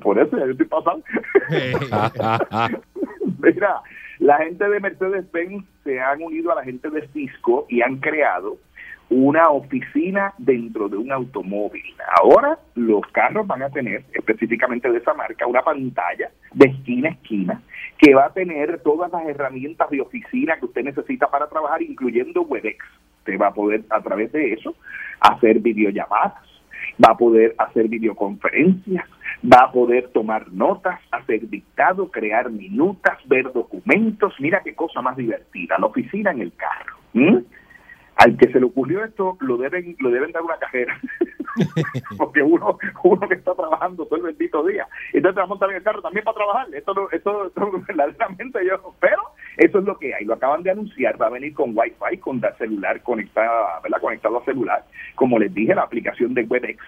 Por 0.00 0.18
eso 0.18 0.38
ya 0.38 0.46
yo 0.46 0.52
estoy 0.52 0.66
pasando. 0.66 1.04
Mira, 3.42 3.80
la 4.20 4.38
gente 4.38 4.68
de 4.68 4.80
Mercedes-Benz 4.80 5.64
se 5.82 6.00
han 6.00 6.22
unido 6.22 6.52
a 6.52 6.54
la 6.56 6.64
gente 6.64 6.88
de 6.90 7.06
Cisco 7.08 7.66
y 7.68 7.82
han 7.82 7.96
creado 7.98 8.56
una 9.14 9.48
oficina 9.50 10.34
dentro 10.38 10.88
de 10.88 10.96
un 10.96 11.12
automóvil. 11.12 11.84
Ahora 12.20 12.58
los 12.74 13.06
carros 13.12 13.46
van 13.46 13.62
a 13.62 13.70
tener, 13.70 14.04
específicamente 14.12 14.90
de 14.90 14.98
esa 14.98 15.14
marca, 15.14 15.46
una 15.46 15.62
pantalla 15.62 16.30
de 16.52 16.66
esquina 16.66 17.10
a 17.10 17.12
esquina 17.12 17.62
que 17.96 18.12
va 18.12 18.26
a 18.26 18.32
tener 18.32 18.80
todas 18.80 19.12
las 19.12 19.24
herramientas 19.26 19.88
de 19.90 20.00
oficina 20.00 20.58
que 20.58 20.66
usted 20.66 20.82
necesita 20.82 21.30
para 21.30 21.48
trabajar, 21.48 21.80
incluyendo 21.80 22.42
WebEx. 22.42 22.84
Usted 23.18 23.38
va 23.40 23.48
a 23.48 23.54
poder 23.54 23.84
a 23.88 24.00
través 24.00 24.32
de 24.32 24.52
eso 24.52 24.74
hacer 25.20 25.60
videollamadas, 25.60 26.42
va 27.02 27.12
a 27.12 27.16
poder 27.16 27.54
hacer 27.58 27.86
videoconferencias, 27.86 29.06
va 29.44 29.66
a 29.66 29.72
poder 29.72 30.08
tomar 30.08 30.52
notas, 30.52 30.98
hacer 31.12 31.48
dictado, 31.48 32.10
crear 32.10 32.50
minutas, 32.50 33.16
ver 33.26 33.52
documentos. 33.52 34.34
Mira 34.40 34.60
qué 34.64 34.74
cosa 34.74 35.00
más 35.02 35.16
divertida, 35.16 35.76
la 35.78 35.86
oficina 35.86 36.32
en 36.32 36.40
el 36.40 36.52
carro. 36.54 36.96
¿m? 37.14 37.44
Al 38.16 38.36
que 38.36 38.50
se 38.52 38.60
le 38.60 38.66
ocurrió 38.66 39.04
esto, 39.04 39.36
lo 39.40 39.56
deben, 39.56 39.96
lo 39.98 40.10
deben 40.10 40.32
dar 40.32 40.42
una 40.42 40.56
cajera. 40.58 40.98
Porque 42.16 42.42
uno, 42.42 42.78
uno 43.02 43.28
que 43.28 43.34
está 43.34 43.54
trabajando 43.54 44.06
todo 44.06 44.16
el 44.16 44.22
bendito 44.22 44.64
día. 44.66 44.86
Entonces 45.12 45.34
te 45.34 45.40
va 45.40 45.44
a 45.44 45.48
montar 45.48 45.70
en 45.70 45.76
el 45.76 45.82
carro 45.82 46.02
también 46.02 46.24
para 46.24 46.36
trabajar. 46.36 46.74
Esto, 46.74 46.94
no- 46.94 47.10
esto, 47.10 47.46
esto 47.46 47.70
verdaderamente 47.88 48.58
yo, 48.66 48.94
pero 49.00 49.20
eso 49.56 49.78
es 49.78 49.84
lo 49.84 49.98
que 49.98 50.14
hay. 50.14 50.24
Lo 50.24 50.34
acaban 50.34 50.62
de 50.62 50.70
anunciar, 50.70 51.20
va 51.20 51.26
a 51.26 51.30
venir 51.30 51.54
con 51.54 51.76
Wi-Fi, 51.76 52.18
con 52.18 52.40
la 52.40 52.56
celular 52.56 53.02
conectada, 53.02 53.80
¿verdad? 53.82 54.00
Conectado 54.00 54.38
a 54.38 54.44
celular. 54.44 54.84
Como 55.14 55.38
les 55.38 55.52
dije, 55.54 55.74
la 55.74 55.82
aplicación 55.82 56.34
de 56.34 56.42
WebEx, 56.42 56.78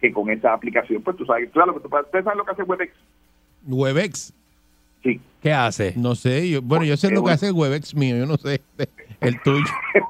que 0.00 0.12
con 0.12 0.30
esa 0.30 0.52
aplicación, 0.52 1.02
pues 1.02 1.16
tú 1.16 1.24
sabes, 1.26 1.50
tú 1.50 1.58
sabes 1.60 1.74
lo 1.74 1.80
que, 1.82 1.86
¿ustedes 1.96 2.24
saben 2.24 2.38
lo 2.38 2.44
que 2.44 2.52
hace 2.52 2.62
WebEx? 2.62 2.92
Webex. 3.66 4.32
Sí. 5.02 5.20
¿Qué 5.42 5.52
hace? 5.52 5.94
No 5.96 6.14
sé, 6.16 6.48
yo, 6.50 6.60
bueno, 6.62 6.84
yo 6.84 6.96
sé 6.96 7.10
lo 7.10 7.22
que 7.24 7.30
hace 7.32 7.46
el 7.48 7.52
Webex 7.52 7.94
mío, 7.94 8.16
yo 8.16 8.26
no 8.26 8.36
sé 8.36 8.60
el 9.20 9.40
tuyo. 9.42 9.64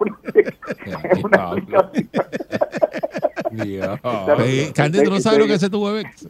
Es 0.84 1.24
una 1.24 1.50
aplicación. 1.50 2.08
Dios. 3.50 4.00
Eh, 4.40 4.72
Candy, 4.74 5.02
¿tú 5.02 5.10
no 5.10 5.20
sabes 5.20 5.38
lo 5.38 5.46
que 5.46 5.54
hace 5.54 5.70
tu 5.70 5.84
Webex? 5.84 6.28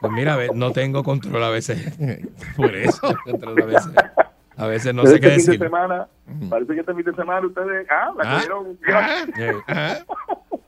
Pues 0.00 0.12
mira, 0.12 0.36
no 0.54 0.72
tengo 0.72 1.02
control 1.02 1.42
a 1.44 1.50
veces. 1.50 1.96
Por 2.56 2.74
eso. 2.74 3.14
Control 3.24 3.62
a 3.62 3.66
veces. 3.66 3.92
A 4.56 4.66
veces 4.66 4.94
no 4.94 5.02
Pero 5.02 5.14
sé 5.14 5.20
qué 5.20 5.26
este 5.28 5.38
fin 5.40 5.46
de 5.46 5.52
decir. 5.52 5.66
semana, 5.66 6.06
parece 6.50 6.74
que 6.74 6.80
este 6.80 6.94
fin 6.94 7.04
de 7.04 7.14
semana 7.14 7.46
ustedes, 7.46 7.86
ah, 7.90 8.10
la 8.16 8.22
Ah. 8.24 8.34
cogieron 8.34 8.78
Eh, 9.38 10.04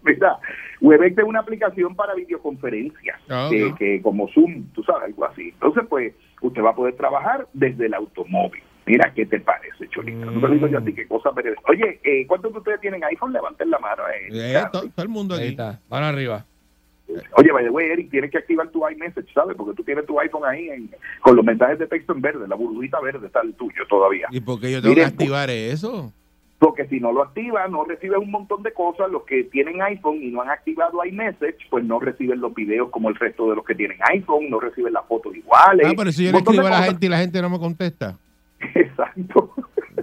Mira, 0.05 0.39
Webex 0.81 1.19
es 1.19 1.24
una 1.24 1.40
aplicación 1.40 1.94
para 1.94 2.14
videoconferencias, 2.14 3.20
Ah, 3.28 3.48
que, 3.51 3.74
que 3.78 4.01
como 4.02 4.28
Zoom, 4.28 4.64
tú 4.74 4.82
sabes, 4.85 5.05
algo 5.05 5.24
así. 5.27 5.48
Entonces, 5.51 5.85
pues, 5.89 6.14
usted 6.40 6.62
va 6.62 6.70
a 6.70 6.74
poder 6.74 6.94
trabajar 6.97 7.47
desde 7.52 7.86
el 7.86 7.94
automóvil. 7.94 8.62
Mira, 8.86 9.12
¿qué 9.14 9.26
te 9.26 9.38
parece, 9.40 9.88
Cholita? 9.88 10.24
No 10.26 10.40
te 10.48 10.54
digo 10.54 10.66
yo 10.66 10.78
a 10.78 10.84
ti 10.84 10.92
qué 10.92 11.06
cosa 11.06 11.30
pero- 11.34 11.54
Oye, 11.68 12.00
eh, 12.02 12.26
¿cuántos 12.26 12.52
de 12.52 12.59
ustedes 12.59 12.80
tienen 12.80 13.02
iPhone? 13.04 13.32
Levanten 13.32 13.70
la 13.70 13.78
mano. 13.78 14.02
eh. 14.09 14.28
Eh, 14.32 14.62
to- 14.72 14.88
todo, 14.94 15.02
el 15.04 15.09
mundo 15.09 15.34
Ahí 15.34 15.40
aquí. 15.42 15.50
está. 15.50 15.78
Van 15.88 16.02
arriba. 16.02 16.44
Oye, 17.36 17.52
by 17.52 17.62
the 17.64 17.70
way, 17.70 17.90
Eric, 17.90 18.10
tienes 18.10 18.30
que 18.30 18.38
activar 18.38 18.68
tu 18.70 18.88
iMessage, 18.88 19.32
¿sabes? 19.34 19.54
Porque 19.56 19.76
tú 19.76 19.84
tienes 19.84 20.06
tu 20.06 20.18
iPhone 20.18 20.44
ahí 20.46 20.68
en- 20.70 20.90
con 21.20 21.36
los 21.36 21.44
mensajes 21.44 21.78
de 21.78 21.86
texto 21.86 22.12
en 22.14 22.22
verde, 22.22 22.48
la 22.48 22.56
burbujita 22.56 23.00
verde 23.00 23.26
está 23.26 23.40
el 23.42 23.54
tuyo 23.54 23.86
todavía. 23.88 24.28
¿Y 24.30 24.40
por 24.40 24.59
qué 24.60 24.72
yo 24.72 24.80
tengo 24.80 24.94
que 24.94 25.00
Miren, 25.02 25.12
activar 25.12 25.50
eso? 25.50 26.12
Porque 26.59 26.86
si 26.86 27.00
no 27.00 27.12
lo 27.12 27.22
activas, 27.22 27.68
no 27.70 27.84
recibes 27.84 28.18
un 28.18 28.30
montón 28.30 28.62
de 28.62 28.72
cosas. 28.72 29.10
Los 29.10 29.24
que 29.24 29.44
tienen 29.44 29.82
iPhone 29.82 30.22
y 30.22 30.30
no 30.30 30.42
han 30.42 30.48
activado 30.50 31.04
iMessage, 31.04 31.59
pues 31.70 31.84
no 31.84 31.98
reciben 32.00 32.40
los 32.40 32.54
videos 32.54 32.88
como 32.90 33.09
el 33.10 33.16
resto 33.16 33.50
de 33.50 33.56
los 33.56 33.64
que 33.64 33.74
tienen 33.74 33.98
iPhone, 34.10 34.48
no 34.48 34.59
reciben 34.60 34.92
las 34.92 35.04
fotos 35.06 35.34
iguales. 35.36 35.86
Ah, 35.90 35.92
pero 35.96 36.12
si 36.12 36.24
yo 36.24 36.32
le 36.32 36.38
escribo 36.38 36.66
a 36.66 36.70
la 36.70 36.82
gente 36.84 37.06
y 37.06 37.09
la 37.09 37.18
gente 37.18 37.42
no 37.42 37.50
me 37.50 37.59
contesta. 37.59 38.16
Exacto. 38.74 39.55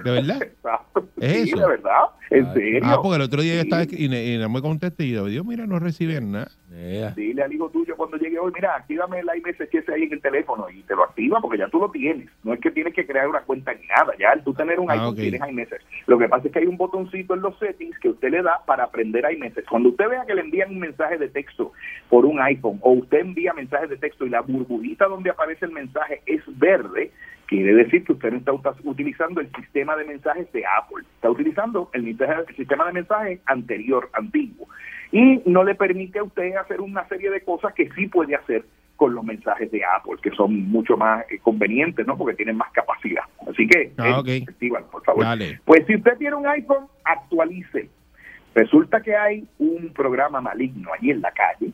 ¿De 0.04 0.12
verdad? 0.12 0.42
Exacto. 0.44 1.10
¿Es 1.20 1.32
Sí, 1.34 1.50
eso? 1.50 1.58
de 1.60 1.68
verdad. 1.68 2.02
En 2.30 2.54
serio. 2.54 2.80
Ah, 2.84 3.00
porque 3.02 3.16
el 3.16 3.22
otro 3.24 3.42
día 3.42 3.54
Sí. 3.54 3.60
estaba 3.62 3.84
y, 3.90 4.08
ne- 4.08 4.24
y 4.26 4.38
no 4.38 4.50
me 4.50 4.62
contesté 4.62 5.06
y 5.06 5.12
yo, 5.14 5.26
Dios, 5.26 5.44
mira, 5.46 5.66
no 5.66 5.80
reciben 5.80 6.32
nada. 6.32 6.50
Yeah. 6.70 7.12
Dile 7.12 7.42
al 7.42 7.52
hijo 7.52 7.70
tuyo 7.72 7.96
cuando 7.98 8.16
llegue 8.18 8.38
hoy, 8.38 8.52
mira, 8.54 8.76
actívame 8.76 9.20
el 9.20 9.28
iMessage 9.40 9.74
ese 9.80 9.92
ahí 9.94 10.04
en 10.04 10.14
el 10.14 10.22
teléfono 10.22 10.70
y 10.70 10.84
te 10.84 10.96
lo 10.96 11.04
activa 11.04 11.42
porque 11.42 11.58
ya 11.58 11.68
tú 11.70 11.80
lo 11.80 11.90
tienes. 11.90 12.30
No 12.44 12.54
es 12.54 12.60
que 12.62 12.70
tienes 12.70 12.94
que 12.94 13.06
crear 13.08 13.28
una 13.28 13.42
cuenta 13.42 13.74
ni 13.74 13.86
nada. 13.88 14.14
Ya 14.20 14.30
al 14.30 14.44
tú 14.44 14.54
tener 14.54 14.80
un 14.80 14.90
Ah, 14.90 14.94
iPhone 14.94 15.08
ok. 15.10 15.16
tienes 15.16 15.42
iMessage. 15.50 15.82
Lo 16.06 16.20
que 16.20 16.30
pasa 16.30 16.48
es 16.48 16.54
que 16.54 16.60
hay 16.60 16.68
un 16.68 16.78
botoncito 16.78 17.34
en 17.34 17.42
los 17.42 17.58
settings 17.58 17.98
que 18.00 18.10
usted 18.10 18.30
le 18.30 18.44
da 18.44 18.62
para 18.68 18.84
aprender 18.84 19.26
iMessage. 19.34 19.66
Cuando 19.68 19.90
usted 19.90 20.08
vea 20.08 20.26
que 20.28 20.36
le 20.36 20.42
envían 20.42 20.70
un 20.70 20.80
mensaje 20.80 21.18
de 21.18 21.30
texto 21.30 21.74
por 22.10 22.26
un 22.26 22.40
iPhone 22.40 22.78
o 22.82 22.92
usted 22.92 23.20
envía 23.22 23.54
mensajes 23.54 23.90
de 23.90 23.98
texto 23.98 24.26
y 24.26 24.30
la 24.30 24.42
burbujita 24.42 25.06
donde 25.08 25.32
aparece 25.32 25.66
el 25.66 25.72
mensaje 25.72 26.22
es 26.28 26.42
verde, 26.60 27.12
quiere 27.50 27.74
decir 27.74 28.04
que 28.04 28.14
usted 28.14 28.32
no 28.32 28.38
está 28.38 28.52
utilizando 28.84 29.42
el 29.42 29.52
sistema 29.56 29.96
de 29.96 30.06
mensajes 30.06 30.52
de 30.52 30.64
Apple. 30.66 31.04
Está 31.16 31.32
utilizando 31.32 31.90
el, 31.94 32.06
sistema 32.56 32.86
de 32.86 32.94
mensajes 32.94 33.40
anterior, 33.48 34.08
antiguo. 34.14 34.68
Y 35.12 35.42
no 35.46 35.64
le 35.64 35.74
permite 35.74 36.20
a 36.20 36.24
usted 36.24 36.56
hacer 36.56 36.80
una 36.80 37.08
serie 37.08 37.32
de 37.32 37.42
cosas 37.42 37.74
que 37.74 37.90
sí 37.96 38.08
puede 38.08 38.36
hacer 38.36 38.66
con 38.96 39.16
los 39.16 39.24
mensajes 39.24 39.72
de 39.72 39.82
Apple, 39.84 40.18
que 40.22 40.30
son 40.32 40.70
mucho 40.70 40.96
más 40.96 41.26
eh, 41.32 41.40
convenientes, 41.40 42.06
¿no? 42.06 42.18
Porque 42.18 42.36
tienen 42.36 42.56
más 42.58 42.72
capacidad. 42.72 43.24
Así 43.50 43.66
que, 43.66 43.94
Ah, 43.98 44.22
eh, 44.28 44.42
ok. 44.44 44.50
actívala, 44.50 44.86
por 44.86 45.04
favor. 45.04 45.24
Dale. 45.24 45.60
Pues 45.66 45.88
si 45.88 45.96
usted 45.96 46.18
tiene 46.18 46.36
un 46.36 46.46
iPhone, 46.46 46.86
actualice. 47.04 47.90
Resulta 48.54 49.02
que 49.02 49.16
hay 49.16 49.48
un 49.58 49.92
programa 49.94 50.40
maligno 50.40 50.92
allí 50.94 51.10
en 51.12 51.22
la 51.22 51.32
calle 51.32 51.72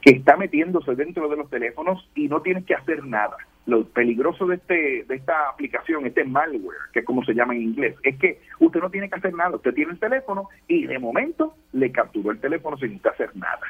que 0.00 0.10
está 0.10 0.36
metiéndose 0.36 0.94
dentro 0.94 1.28
de 1.28 1.36
los 1.36 1.50
teléfonos 1.50 2.08
y 2.14 2.28
no 2.28 2.40
tienes 2.42 2.64
que 2.64 2.74
hacer 2.74 3.04
nada. 3.04 3.36
Lo 3.66 3.84
peligroso 3.84 4.46
de 4.46 4.56
este 4.56 5.04
de 5.04 5.14
esta 5.14 5.50
aplicación, 5.50 6.06
este 6.06 6.24
malware, 6.24 6.78
que 6.92 7.00
es 7.00 7.04
como 7.04 7.24
se 7.24 7.34
llama 7.34 7.54
en 7.54 7.62
inglés, 7.62 7.96
es 8.02 8.16
que 8.16 8.40
usted 8.60 8.80
no 8.80 8.90
tiene 8.90 9.10
que 9.10 9.16
hacer 9.16 9.34
nada. 9.34 9.56
Usted 9.56 9.74
tiene 9.74 9.92
el 9.92 9.98
teléfono 9.98 10.48
y 10.66 10.86
de 10.86 10.98
momento 10.98 11.54
le 11.72 11.92
capturó 11.92 12.30
el 12.30 12.40
teléfono 12.40 12.78
sin 12.78 13.00
hacer 13.04 13.36
nada. 13.36 13.60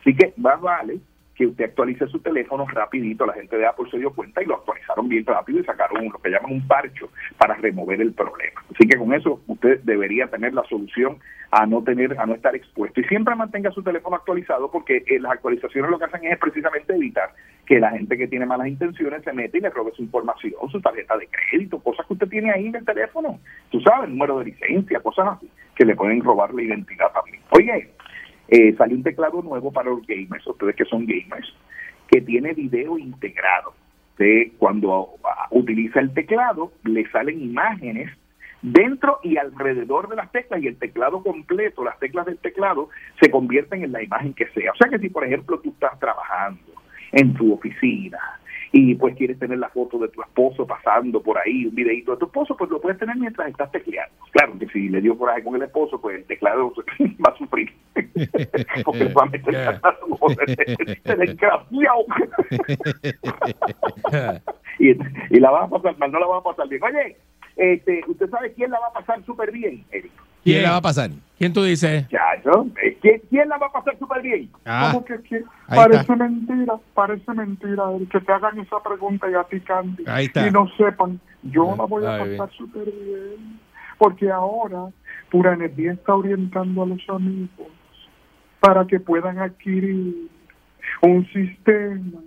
Así 0.00 0.14
que 0.14 0.34
más 0.36 0.60
vale 0.60 1.00
que 1.40 1.46
usted 1.46 1.64
actualice 1.64 2.06
su 2.08 2.18
teléfono 2.18 2.66
rapidito. 2.66 3.24
La 3.24 3.32
gente 3.32 3.56
de 3.56 3.66
Apple 3.66 3.86
se 3.90 3.96
dio 3.96 4.12
cuenta 4.12 4.42
y 4.42 4.44
lo 4.44 4.56
actualizaron 4.56 5.08
bien 5.08 5.24
rápido 5.24 5.60
y 5.60 5.64
sacaron 5.64 6.04
lo 6.04 6.18
que 6.18 6.28
llaman 6.28 6.52
un 6.52 6.66
parcho 6.68 7.08
para 7.38 7.54
remover 7.54 7.98
el 7.98 8.12
problema. 8.12 8.62
Así 8.74 8.86
que 8.86 8.98
con 8.98 9.14
eso 9.14 9.40
usted 9.46 9.80
debería 9.84 10.26
tener 10.26 10.52
la 10.52 10.62
solución 10.64 11.16
a 11.50 11.64
no 11.64 11.82
tener, 11.82 12.14
a 12.20 12.26
no 12.26 12.34
estar 12.34 12.54
expuesto. 12.54 13.00
Y 13.00 13.04
siempre 13.04 13.34
mantenga 13.34 13.70
su 13.70 13.82
teléfono 13.82 14.16
actualizado 14.16 14.70
porque 14.70 15.02
eh, 15.06 15.18
las 15.18 15.32
actualizaciones 15.32 15.90
lo 15.90 15.98
que 15.98 16.04
hacen 16.04 16.26
es 16.26 16.38
precisamente 16.38 16.94
evitar 16.94 17.30
que 17.64 17.80
la 17.80 17.92
gente 17.92 18.18
que 18.18 18.28
tiene 18.28 18.44
malas 18.44 18.68
intenciones 18.68 19.24
se 19.24 19.32
mete 19.32 19.56
y 19.56 19.60
le 19.62 19.70
robe 19.70 19.92
su 19.96 20.02
información, 20.02 20.52
su 20.70 20.78
tarjeta 20.82 21.16
de 21.16 21.26
crédito, 21.26 21.78
cosas 21.78 22.06
que 22.06 22.12
usted 22.12 22.28
tiene 22.28 22.52
ahí 22.52 22.66
en 22.66 22.76
el 22.76 22.84
teléfono. 22.84 23.40
Tú 23.70 23.80
sabes, 23.80 24.10
número 24.10 24.40
de 24.40 24.44
licencia, 24.44 25.00
cosas 25.00 25.28
así, 25.38 25.50
que 25.74 25.86
le 25.86 25.96
pueden 25.96 26.22
robar 26.22 26.52
la 26.52 26.62
identidad 26.62 27.10
también. 27.12 27.40
Oye, 27.52 27.88
eh, 28.50 28.74
salió 28.76 28.96
un 28.96 29.04
teclado 29.04 29.40
nuevo 29.42 29.72
para 29.72 29.90
los 29.90 30.04
gamers, 30.06 30.46
ustedes 30.46 30.74
que 30.74 30.84
son 30.84 31.06
gamers, 31.06 31.54
que 32.08 32.20
tiene 32.20 32.52
video 32.52 32.98
integrado. 32.98 33.74
De 34.18 34.52
cuando 34.58 35.14
utiliza 35.50 36.00
el 36.00 36.12
teclado, 36.12 36.72
le 36.84 37.08
salen 37.10 37.40
imágenes 37.40 38.10
dentro 38.60 39.18
y 39.22 39.38
alrededor 39.38 40.08
de 40.08 40.16
las 40.16 40.30
teclas 40.30 40.62
y 40.62 40.66
el 40.66 40.76
teclado 40.76 41.22
completo, 41.22 41.84
las 41.84 41.98
teclas 41.98 42.26
del 42.26 42.36
teclado, 42.38 42.90
se 43.20 43.30
convierten 43.30 43.82
en 43.82 43.92
la 43.92 44.02
imagen 44.02 44.34
que 44.34 44.46
sea. 44.48 44.72
O 44.72 44.76
sea 44.76 44.90
que 44.90 44.98
si, 44.98 45.08
por 45.08 45.24
ejemplo, 45.24 45.58
tú 45.60 45.70
estás 45.70 45.98
trabajando 45.98 46.60
en 47.12 47.32
tu 47.34 47.54
oficina 47.54 48.18
y 48.72 48.94
pues 48.94 49.16
quieres 49.16 49.38
tener 49.38 49.58
la 49.58 49.68
foto 49.68 49.98
de 49.98 50.08
tu 50.08 50.22
esposo 50.22 50.66
pasando 50.66 51.20
por 51.20 51.36
ahí, 51.38 51.66
un 51.66 51.74
videito 51.74 52.12
de 52.12 52.18
tu 52.18 52.26
esposo, 52.26 52.56
pues 52.56 52.70
lo 52.70 52.80
puedes 52.80 52.98
tener 52.98 53.16
mientras 53.16 53.48
estás 53.48 53.70
tecleando. 53.72 54.14
Claro 54.30 54.56
que 54.58 54.68
si 54.68 54.88
le 54.88 55.00
dio 55.00 55.18
coraje 55.18 55.42
con 55.42 55.56
el 55.56 55.62
esposo, 55.62 56.00
pues 56.00 56.18
el 56.18 56.24
teclado 56.24 56.72
va 57.26 57.32
a 57.32 57.36
sufrir. 57.36 57.72
Porque 58.84 59.04
le 59.04 59.12
va 59.12 59.22
a 59.22 59.26
meter 59.26 59.54
desgraciado. 61.16 62.04
y, 64.78 64.90
y 64.90 65.40
la 65.40 65.50
vas 65.50 65.64
a 65.64 65.68
pasar 65.68 65.98
mal, 65.98 66.12
no 66.12 66.20
la 66.20 66.26
vas 66.26 66.40
a 66.40 66.44
pasar 66.44 66.68
bien. 66.68 66.82
Oye, 66.82 67.16
este, 67.56 68.02
¿usted 68.06 68.30
sabe 68.30 68.52
quién 68.52 68.70
la 68.70 68.78
va 68.78 68.86
a 68.88 68.92
pasar 68.92 69.24
súper 69.24 69.50
bien, 69.50 69.84
Eric? 69.90 70.12
¿Quién 70.44 70.62
la 70.62 70.70
va 70.70 70.76
a 70.76 70.82
pasar? 70.82 71.10
¿Quién 71.38 71.52
tú 71.52 71.62
dices? 71.62 72.06
Chacho, 72.08 72.66
eh, 72.82 72.98
¿quién, 73.00 73.22
¿quién 73.30 73.48
la 73.48 73.56
va 73.56 73.68
a 73.68 73.72
pasar 73.72 73.98
súper 73.98 74.20
bien? 74.20 74.50
Ah, 74.64 74.90
¿Cómo 74.92 75.04
que 75.04 75.18
quién? 75.20 75.44
Parece 75.68 76.00
está. 76.02 76.16
mentira, 76.16 76.74
parece 76.94 77.32
mentira 77.32 77.84
el 77.96 78.08
que 78.08 78.20
te 78.20 78.32
hagan 78.32 78.58
esa 78.58 78.82
pregunta 78.82 79.30
y 79.30 79.34
a 79.34 79.44
ti, 79.44 79.60
Candy. 79.60 80.04
Ahí 80.06 80.26
está. 80.26 80.46
Y 80.46 80.50
no 80.50 80.68
sepan, 80.76 81.18
yo 81.42 81.74
la 81.76 81.84
voy 81.84 82.04
a 82.04 82.18
pasar 82.18 82.50
súper 82.56 82.84
bien. 82.84 83.58
Porque 83.96 84.30
ahora 84.30 84.88
Pura 85.30 85.54
Energía 85.54 85.92
está 85.92 86.14
orientando 86.14 86.82
a 86.82 86.86
los 86.86 87.08
amigos 87.08 87.68
para 88.60 88.86
que 88.86 89.00
puedan 89.00 89.38
adquirir 89.38 90.28
un 91.02 91.26
sistema 91.32 92.20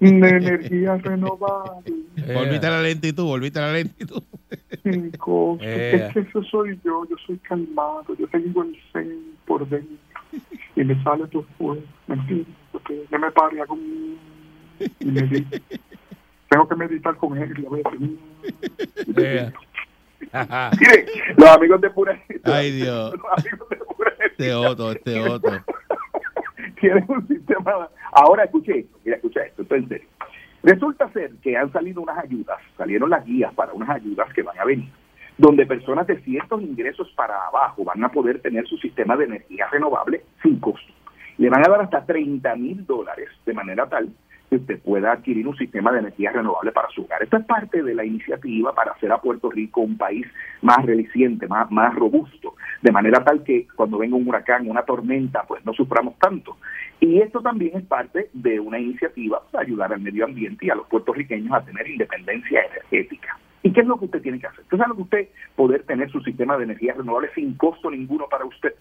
de 0.00 0.28
energía 0.28 0.96
renovable 0.98 1.92
Volviste 2.34 2.66
a 2.66 2.70
la 2.70 2.82
lentitud, 2.82 3.24
volviste 3.24 3.58
a 3.58 3.62
la 3.62 3.72
lentitud. 3.72 4.22
costo. 5.18 5.64
Eh. 5.66 6.06
Es 6.06 6.12
que 6.12 6.20
eso 6.20 6.42
soy 6.44 6.78
yo, 6.84 7.04
yo 7.08 7.16
soy 7.26 7.38
calmado, 7.38 8.04
yo 8.18 8.26
tengo 8.28 8.62
el 8.62 8.76
zen 8.92 9.36
por 9.46 9.68
dentro 9.68 9.96
y 10.76 10.84
me 10.84 11.02
sale 11.02 11.26
todo 11.28 11.44
fuera, 11.58 11.80
¿me 12.06 12.14
entiendes? 12.16 12.46
Porque 12.72 13.04
yo 13.10 13.18
me 13.18 13.30
paro 13.32 13.56
y 13.56 13.60
hago 13.60 13.76
y 15.00 15.04
medito. 15.06 15.58
Tengo 16.50 16.68
que 16.68 16.76
meditar 16.76 17.16
con 17.16 17.36
él 17.38 17.52
y 17.58 17.66
a 17.66 17.70
veces. 17.70 18.10
Eh. 19.16 19.52
Mire, 20.80 21.06
los 21.36 21.48
amigos 21.50 21.80
de 21.80 21.90
Pura 21.90 22.22
Ay, 22.44 22.70
Dios. 22.72 23.12
los 23.14 23.44
amigos 23.44 23.68
de 23.70 23.76
Pura 23.76 24.12
Este 24.24 24.54
otro, 24.54 24.92
este 24.92 25.20
otro. 25.20 25.64
Un 27.08 27.26
sistema. 27.28 27.88
Ahora 28.12 28.44
escuche 28.44 28.78
esto, 28.78 28.98
mira, 29.04 29.16
escucha 29.16 29.42
esto, 29.42 29.62
esto 29.62 29.74
es 29.74 29.82
en 29.82 29.88
serio. 29.88 30.08
Resulta 30.62 31.08
ser 31.12 31.30
que 31.42 31.56
han 31.56 31.72
salido 31.72 32.02
unas 32.02 32.18
ayudas, 32.18 32.58
salieron 32.76 33.10
las 33.10 33.24
guías 33.24 33.54
para 33.54 33.72
unas 33.72 33.88
ayudas 33.88 34.32
que 34.32 34.42
van 34.42 34.58
a 34.58 34.64
venir, 34.64 34.90
donde 35.38 35.66
personas 35.66 36.06
de 36.06 36.20
ciertos 36.22 36.60
ingresos 36.62 37.12
para 37.14 37.46
abajo 37.46 37.84
van 37.84 38.02
a 38.02 38.08
poder 38.08 38.40
tener 38.40 38.66
su 38.66 38.76
sistema 38.78 39.16
de 39.16 39.26
energía 39.26 39.68
renovable 39.70 40.22
sin 40.42 40.58
costo. 40.58 40.92
Le 41.38 41.50
van 41.50 41.64
a 41.64 41.70
dar 41.70 41.82
hasta 41.82 42.04
30 42.04 42.56
mil 42.56 42.84
dólares 42.86 43.28
de 43.44 43.52
manera 43.52 43.86
tal 43.88 44.08
que 44.48 44.56
usted 44.56 44.80
pueda 44.80 45.12
adquirir 45.12 45.46
un 45.46 45.56
sistema 45.56 45.92
de 45.92 46.00
energía 46.00 46.32
renovable 46.32 46.72
para 46.72 46.88
su 46.90 47.02
hogar. 47.02 47.22
Esto 47.22 47.36
es 47.36 47.44
parte 47.46 47.82
de 47.82 47.94
la 47.94 48.04
iniciativa 48.04 48.74
para 48.74 48.92
hacer 48.92 49.10
a 49.12 49.20
Puerto 49.20 49.50
Rico 49.50 49.80
un 49.80 49.96
país 49.96 50.26
más 50.62 50.84
resiliente, 50.84 51.46
más, 51.48 51.70
más 51.70 51.94
robusto, 51.94 52.54
de 52.82 52.92
manera 52.92 53.24
tal 53.24 53.42
que 53.42 53.66
cuando 53.74 53.98
venga 53.98 54.16
un 54.16 54.28
huracán, 54.28 54.68
una 54.68 54.82
tormenta, 54.82 55.44
pues 55.46 55.64
no 55.64 55.72
suframos 55.72 56.18
tanto. 56.18 56.56
Y 57.00 57.20
esto 57.20 57.40
también 57.40 57.76
es 57.76 57.84
parte 57.84 58.30
de 58.32 58.60
una 58.60 58.78
iniciativa 58.78 59.42
para 59.50 59.64
ayudar 59.64 59.92
al 59.92 60.00
medio 60.00 60.24
ambiente 60.24 60.66
y 60.66 60.70
a 60.70 60.74
los 60.74 60.86
puertorriqueños 60.86 61.52
a 61.52 61.64
tener 61.64 61.88
independencia 61.88 62.62
energética. 62.64 63.38
¿Y 63.62 63.72
qué 63.72 63.80
es 63.80 63.86
lo 63.86 63.98
que 63.98 64.04
usted 64.04 64.22
tiene 64.22 64.38
que 64.38 64.46
hacer? 64.46 64.60
Usted 64.60 64.78
sabe 64.78 64.94
que 64.94 65.02
usted 65.02 65.28
poder 65.56 65.82
tener 65.82 66.08
su 66.10 66.20
sistema 66.20 66.56
de 66.56 66.64
energía 66.64 66.94
renovable 66.94 67.30
sin 67.34 67.54
costo 67.56 67.90
ninguno 67.90 68.26
para 68.28 68.44
usted. 68.44 68.74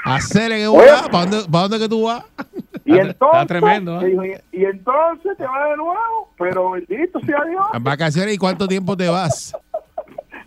Hacer 0.06 0.52
vas. 0.72 1.10
¿Para 1.10 1.26
dónde, 1.26 1.50
¿Para 1.52 1.62
dónde 1.64 1.80
que 1.80 1.90
tú 1.90 2.04
vas? 2.04 2.24
Y 2.88 2.98
entonces, 2.98 3.48
tremendo, 3.48 4.02
¿eh? 4.02 4.06
dijo, 4.06 4.26
y, 4.26 4.32
y 4.54 4.66
entonces 4.66 5.36
te 5.38 5.44
va 5.44 5.70
de 5.70 5.76
nuevo, 5.76 6.34
pero 6.38 6.72
bendito 6.72 7.20
sea 7.20 7.44
Dios. 7.44 7.66
Vacaciones 7.82 8.34
y 8.34 8.38
cuánto 8.38 8.66
tiempo 8.66 8.96
te 8.96 9.10
vas. 9.10 9.54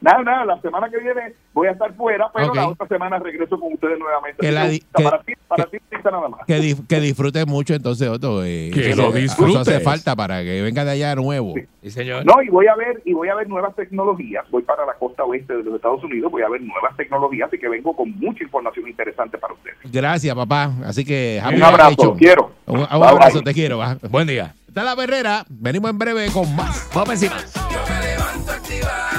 Nada, 0.01 0.23
nada, 0.23 0.45
la 0.47 0.61
semana 0.63 0.89
que 0.89 0.99
viene 0.99 1.35
voy 1.53 1.69
a 1.69 1.73
estar 1.73 1.93
fuera, 1.95 2.31
pero 2.35 2.55
la 2.55 2.69
otra 2.69 2.87
semana 2.89 3.19
regreso 3.19 3.59
con 3.61 3.73
ustedes 3.75 3.99
nuevamente. 3.99 4.39
Que 4.41 4.51
la 4.51 4.69
que 4.71 4.81
para 5.03 5.21
ti, 5.23 5.33
para 5.47 5.65
ti, 5.67 5.77
nada 6.03 6.29
más. 6.29 6.47
Que, 6.47 6.59
dif- 6.59 6.87
que 6.87 7.01
disfrutes 7.01 7.47
mucho 7.47 7.75
entonces, 7.75 8.09
Otto. 8.09 8.43
eh, 8.43 8.71
Que 8.73 8.91
eso- 8.93 9.11
lo 9.11 9.15
Eso 9.17 9.59
hace 9.59 9.81
falta 9.81 10.17
para 10.17 10.43
que 10.43 10.63
venga 10.63 10.85
de 10.87 10.93
allá 10.93 11.11
de 11.11 11.17
nuevo. 11.17 11.55
Sí, 11.83 11.91
señor. 11.91 12.25
No, 12.25 12.43
y 12.43 12.49
voy 12.49 12.67
a 12.67 12.75
ver 12.77 13.03
y 13.05 13.13
voy 13.13 13.29
a 13.29 13.35
ver 13.35 13.49
nuevas 13.49 13.75
tecnologías. 13.77 14.45
Voy 14.51 14.63
para 14.63 14.87
la 14.87 14.95
costa 14.95 15.25
oeste 15.25 15.55
de 15.57 15.63
los 15.65 15.75
Estados 15.75 16.03
Unidos, 16.03 16.33
voy 16.33 16.43
a 16.43 16.49
ver 16.49 16.63
nuevas 16.63 16.97
tecnologías, 16.97 17.49
así 17.49 17.59
que 17.59 17.69
vengo 17.69 17.95
con 17.95 18.11
mucha 18.19 18.43
información 18.43 18.89
interesante 18.89 19.37
para 19.37 19.53
ustedes. 19.53 19.77
Gracias, 19.85 20.35
papá. 20.35 20.71
Así 20.87 21.05
que... 21.05 21.43
Un 21.47 21.63
abrazo, 21.63 21.91
hecho. 21.93 22.15
quiero. 22.15 22.53
Un, 22.67 22.79
un 22.81 22.87
Bye, 22.87 23.09
abrazo, 23.09 23.35
bye. 23.39 23.43
te 23.45 23.53
quiero. 23.55 23.79
va. 23.79 23.97
Buen 24.11 24.27
día. 24.27 24.55
Está 24.67 24.83
la 24.83 24.93
Herrera. 25.03 25.45
Venimos 25.49 25.91
en 25.91 25.99
breve 25.99 26.31
con 26.33 26.55
más. 26.57 26.89
Vamos 26.95 27.11
encima. 27.11 27.37
Yo 27.37 27.81
me 27.93 28.07
levanto 28.07 28.53
activado, 28.53 29.10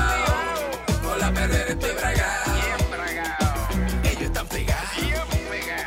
con 1.42 1.50
la 1.50 1.58
perrera 1.58 1.72
estoy 1.72 1.92
bragado. 1.94 2.52
Ellos 4.04 4.22
están 4.22 4.48
pegados, 4.48 4.90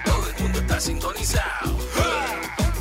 todo 0.05 0.29
el 0.29 0.43
mundo 0.43 0.59
está 0.59 0.81
sintonizado. 0.81 1.79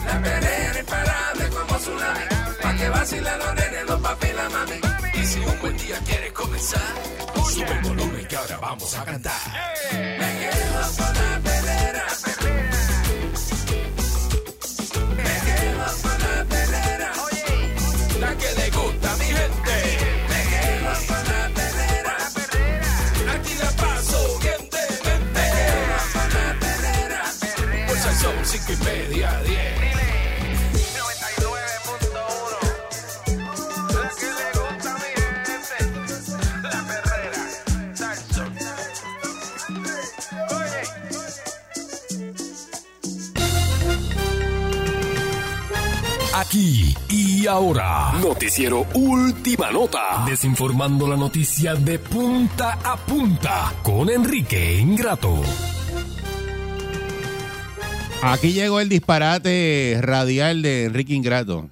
La 0.06 0.22
perrera 0.22 0.80
imparable 0.80 1.50
como 1.50 1.78
tsunami, 1.78 2.26
pa' 2.62 2.76
que 2.76 2.90
vacilen 2.90 3.40
los 3.40 3.56
nenes, 3.56 3.86
los 3.88 4.02
papi 4.02 4.28
y 4.28 4.34
la 4.34 4.50
mami. 4.50 4.80
Y 5.14 5.26
si 5.26 5.40
un 5.40 5.60
buen 5.62 5.78
día 5.78 6.00
quieres 6.06 6.32
comenzar, 6.34 6.94
sube 7.52 7.72
el 7.72 7.82
volumen 7.82 8.28
que 8.28 8.36
ahora 8.36 8.58
vamos 8.58 8.98
a 8.98 9.06
cantar. 9.06 9.42
Me 9.92 10.40
quedo 10.40 10.84
Aquí 46.44 46.94
y 47.10 47.44
Y 47.44 47.48
ahora, 47.48 48.12
Noticiero 48.22 48.86
Última 48.94 49.72
Nota, 49.72 50.26
desinformando 50.26 51.08
la 51.08 51.16
noticia 51.16 51.74
de 51.76 52.00
punta 52.00 52.80
a 52.84 52.98
punta 52.98 53.74
con 53.82 54.10
Enrique 54.10 54.78
Ingrato. 54.78 55.42
Aquí 58.22 58.52
llegó 58.52 58.82
el 58.82 58.90
disparate 58.90 60.00
radial 60.02 60.62
de 60.62 60.86
Enrique 60.86 61.14
Ingrato. 61.14 61.70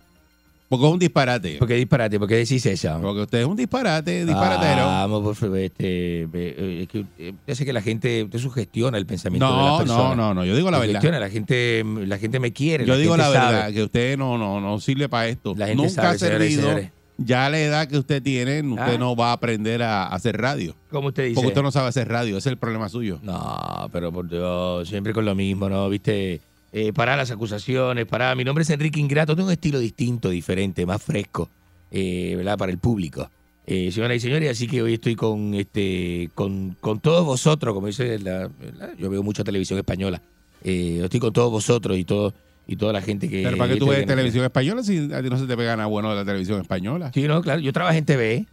Porque 0.71 0.87
es 0.87 0.93
un 0.93 0.99
disparate. 0.99 1.57
¿Por 1.57 1.67
qué 1.67 1.73
disparate? 1.75 2.17
¿Por 2.17 2.29
qué 2.29 2.35
decís 2.37 2.65
eso? 2.65 2.97
Porque 3.01 3.23
usted 3.23 3.39
es 3.41 3.45
un 3.45 3.57
disparate, 3.57 4.25
disparatero. 4.25 4.85
Vamos, 4.85 5.21
por 5.21 5.35
favor, 5.35 5.57
este, 5.57 6.21
eh, 6.33 6.79
es 6.83 6.87
que 6.87 6.99
eh, 7.19 7.33
usted 7.35 7.51
hace 7.51 7.65
que 7.65 7.73
la 7.73 7.81
gente, 7.81 8.23
usted 8.23 8.39
sugestiona 8.39 8.97
el 8.97 9.05
pensamiento 9.05 9.45
de 9.45 9.51
las 9.53 9.65
No, 9.71 9.77
personas. 9.79 10.03
no, 10.03 10.15
no, 10.15 10.33
no, 10.33 10.45
yo 10.45 10.55
digo 10.55 10.71
la 10.71 10.77
verdad. 10.79 10.93
Sugestiona, 10.93 11.19
la 11.19 11.29
gente, 11.29 11.83
la 12.07 12.17
gente 12.17 12.39
me 12.39 12.53
quiere. 12.53 12.85
Yo 12.85 12.97
digo 12.97 13.17
la 13.17 13.27
verdad, 13.27 13.73
que 13.73 13.83
usted 13.83 14.17
no, 14.17 14.37
no, 14.37 14.61
no 14.61 14.79
sirve 14.79 15.09
para 15.09 15.27
esto. 15.27 15.53
La 15.57 15.67
gente 15.67 15.83
Nunca 15.83 15.89
sabe, 16.01 16.15
ha 16.15 16.17
servido. 16.17 16.61
señores. 16.61 16.91
Ya 17.17 17.45
a 17.47 17.49
la 17.49 17.59
edad 17.59 17.87
que 17.89 17.97
usted 17.97 18.23
tiene, 18.23 18.61
usted 18.61 18.95
Ah. 18.95 18.97
no 18.97 19.15
va 19.15 19.31
a 19.31 19.33
aprender 19.33 19.83
a, 19.83 20.05
a 20.05 20.15
hacer 20.15 20.37
radio. 20.41 20.73
¿Cómo 20.89 21.09
usted 21.09 21.23
dice? 21.25 21.35
Porque 21.35 21.49
usted 21.49 21.61
no 21.61 21.71
sabe 21.71 21.89
hacer 21.89 22.07
radio, 22.07 22.37
ese 22.37 22.47
es 22.49 22.53
el 22.53 22.57
problema 22.57 22.87
suyo. 22.89 23.19
No, 23.21 23.89
pero 23.91 24.11
por 24.11 24.27
Dios, 24.29 24.87
siempre 24.87 25.13
con 25.13 25.25
lo 25.25 25.35
mismo, 25.35 25.69
¿no? 25.69 25.87
Viste, 25.89 26.39
eh, 26.73 26.93
para 26.93 27.15
las 27.17 27.31
acusaciones, 27.31 28.05
para. 28.05 28.33
Mi 28.35 28.43
nombre 28.43 28.63
es 28.63 28.69
Enrique 28.69 28.99
Ingrato, 28.99 29.35
tengo 29.35 29.47
un 29.47 29.53
estilo 29.53 29.79
distinto, 29.79 30.29
diferente, 30.29 30.85
más 30.85 31.01
fresco, 31.01 31.49
eh, 31.91 32.33
¿verdad? 32.37 32.57
Para 32.57 32.71
el 32.71 32.77
público. 32.77 33.29
Eh, 33.67 33.91
señoras 33.91 34.17
y 34.17 34.19
señores, 34.19 34.49
así 34.51 34.67
que 34.67 34.81
hoy 34.81 34.95
estoy 34.95 35.15
con 35.15 35.53
este 35.53 36.29
con, 36.33 36.75
con 36.81 36.99
todos 36.99 37.25
vosotros, 37.25 37.73
como 37.73 37.87
dice 37.87 38.17
la, 38.19 38.49
la- 38.77 38.95
yo 38.97 39.09
veo 39.09 39.21
mucha 39.23 39.43
televisión 39.43 39.77
española. 39.79 40.21
Eh, 40.63 41.01
estoy 41.03 41.19
con 41.19 41.31
todos 41.33 41.51
vosotros 41.51 41.97
y 41.97 42.03
todo 42.03 42.33
y 42.67 42.75
toda 42.75 42.93
la 42.93 43.01
gente 43.01 43.27
que 43.29 43.43
Pero 43.43 43.57
para 43.57 43.73
que 43.73 43.79
tú 43.79 43.87
ves 43.87 44.05
televisión 44.05 44.43
española 44.45 44.83
si 44.83 45.11
a 45.13 45.21
ti 45.21 45.29
no 45.29 45.37
se 45.37 45.45
te 45.45 45.57
pega 45.57 45.75
nada 45.75 45.87
bueno 45.87 46.09
de 46.09 46.15
la 46.15 46.25
televisión 46.25 46.61
española. 46.61 47.11
Sí, 47.13 47.23
no, 47.23 47.41
claro, 47.41 47.59
yo 47.59 47.71
trabajé 47.73 47.97
en 47.99 48.05
TV. 48.05 48.45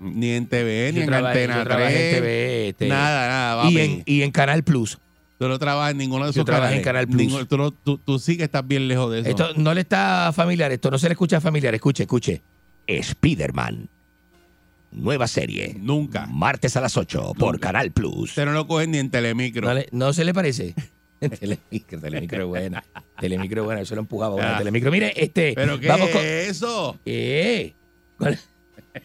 Ni 0.00 0.30
en 0.30 0.46
TV, 0.46 0.92
ni 0.94 1.00
en 1.00 1.06
trabajé- 1.08 1.26
Antena 1.28 1.58
yo 1.58 1.64
trabajé 1.64 1.92
3. 1.94 2.04
en 2.14 2.14
TV, 2.20 2.68
este, 2.68 2.88
nada, 2.88 3.28
nada. 3.28 3.62
y 3.70 3.74
papi. 3.74 3.80
en, 3.80 4.02
y 4.06 4.22
en 4.22 4.30
Canal 4.30 4.62
Plus. 4.64 4.98
Tú 5.40 5.48
no 5.48 5.58
trabajas 5.58 5.92
en 5.92 5.96
ninguno 5.96 6.26
de 6.26 6.32
Yo 6.32 6.42
esos 6.42 6.44
trabajé 6.44 6.76
en 6.76 6.82
canales. 6.82 7.06
Canal 7.08 7.26
Plus. 7.30 7.48
Tú, 7.48 7.56
no- 7.56 7.70
tú- 7.70 7.96
tú 7.96 8.18
sí 8.18 8.36
que 8.36 8.44
estás 8.44 8.66
bien 8.68 8.86
lejos 8.88 9.10
de 9.10 9.20
eso. 9.20 9.30
Esto 9.30 9.54
no 9.56 9.72
le 9.72 9.80
está 9.80 10.30
familiar, 10.34 10.70
esto 10.70 10.90
no 10.90 10.98
se 10.98 11.08
le 11.08 11.12
escucha 11.14 11.40
familiar. 11.40 11.74
Escuche, 11.74 12.02
escuche. 12.02 12.42
Spider-Man. 12.86 13.88
Nueva 14.92 15.26
serie. 15.26 15.74
Nunca. 15.80 16.26
Martes 16.26 16.76
a 16.76 16.82
las 16.82 16.94
8 16.98 17.32
por 17.38 17.58
Canal 17.58 17.90
Plus. 17.90 18.30
Usted 18.30 18.44
no 18.44 18.52
lo 18.52 18.66
cogen 18.66 18.90
ni 18.90 18.98
en 18.98 19.08
Telemicro. 19.08 19.66
¿No, 19.66 19.72
le- 19.72 19.88
no 19.92 20.12
se 20.12 20.24
le 20.26 20.34
parece? 20.34 20.74
Telemicro, 21.20 22.00
Telemicro 22.00 22.40
es 22.42 22.46
buena. 22.46 22.84
Telemicro 23.18 23.62
es 23.62 23.64
buena, 23.64 23.80
eso 23.80 23.94
lo 23.94 24.02
empujaba. 24.02 24.34
buena, 24.34 24.56
Ah. 24.56 24.58
Telemicro, 24.58 24.90
mire, 24.90 25.14
este. 25.16 25.54
¿Pero 25.54 25.80
qué 25.80 25.88
vamos 25.88 26.10
con- 26.10 26.20
es 26.20 26.48
eso? 26.50 26.98
¿Qué? 27.02 27.74
¿Cuál, 28.18 28.38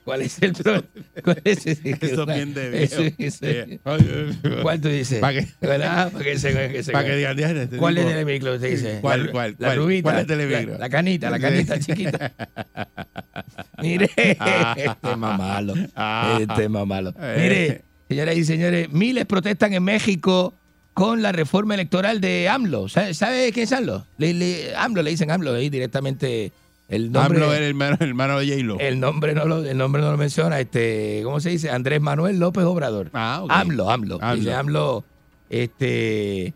cuál 0.03 0.21
es 0.23 0.41
el 0.41 0.53
pro- 0.53 0.83
cuál 1.23 1.41
es 1.43 1.65
ese? 1.65 1.97
Eso 2.01 2.21
es 2.23 2.35
bien 2.35 2.53
de 2.53 2.83
Eso- 2.83 3.01
eso- 3.17 3.45
Eh, 3.45 3.79
ay, 3.83 3.99
ay, 4.43 4.61
¿Cuál 4.61 4.81
tú 4.81 4.87
dices? 4.89 5.19
¿Para 5.19 5.39
qué? 5.39 5.47
¿Verdad? 5.61 6.11
Para 6.11 6.23
que 6.23 6.39
se, 6.39 6.71
que 6.71 6.83
se- 6.83 6.91
Para 6.91 7.05
que 7.07 7.15
digan, 7.15 7.37
"Diablo, 7.37 7.61
este 7.61 7.77
¿Cuál 7.77 7.97
es 7.97 8.03
tipo- 8.05 8.13
Telemicro? 8.17 8.53
Usted 8.55 8.69
dice. 8.71 8.97
¿Cuál, 9.01 9.31
cuál, 9.31 9.55
La 9.59 9.67
cuál? 9.69 9.77
rubita. 9.77 10.03
¿Cuál 10.03 10.19
es 10.21 10.27
Telemicro? 10.27 10.71
La, 10.73 10.77
la 10.79 10.89
canita, 10.89 11.29
la 11.29 11.39
canita 11.39 11.79
chiquita. 11.79 12.31
Mire, 13.81 14.09
este 14.15 14.83
es 15.11 15.17
más 15.17 15.37
malo. 15.37 15.73
Ah. 15.95 16.37
Este 16.41 16.63
es 16.63 16.69
más 16.69 16.85
malo. 16.87 17.13
Eh. 17.19 17.35
Mire, 17.39 17.81
señoras 18.09 18.37
y 18.37 18.43
señores, 18.45 18.89
miles 18.91 19.25
protestan 19.25 19.73
en 19.73 19.83
México 19.83 20.53
con 20.93 21.21
la 21.21 21.31
reforma 21.31 21.73
electoral 21.73 22.21
de 22.21 22.47
AMLO. 22.47 22.87
¿Sabe, 22.87 23.13
sabe 23.13 23.51
quién 23.51 23.65
es 23.65 23.73
AMLO? 23.73 24.05
Le- 24.17 24.33
le- 24.33 24.75
AMLO, 24.75 25.01
le 25.01 25.09
dicen 25.11 25.29
AMLO 25.31 25.53
ahí 25.53 25.69
directamente. 25.69 26.51
El 26.87 27.11
nombre, 27.11 27.39
AMLO 27.39 27.53
era 27.53 27.65
el 27.65 27.69
hermano, 27.71 27.97
el 27.99 28.09
hermano 28.09 28.39
de 28.39 28.47
J-Lo. 28.47 28.79
el 28.79 28.99
nombre 28.99 29.33
no 29.33 29.45
lo, 29.45 29.65
el 29.65 29.77
nombre 29.77 30.01
no 30.01 30.11
lo 30.11 30.17
menciona, 30.17 30.59
este, 30.59 31.21
¿cómo 31.23 31.39
se 31.39 31.49
dice? 31.49 31.71
Andrés 31.71 31.99
Manuel 31.99 32.39
López 32.39 32.63
Obrador. 32.63 33.09
Ah, 33.13 33.41
ok. 33.43 33.51
AMLO, 33.51 33.89
AMLO. 33.89 34.19
AMLO. 34.21 34.35
Dice 34.35 34.53
AMLO, 34.53 35.03
este, 35.49 36.53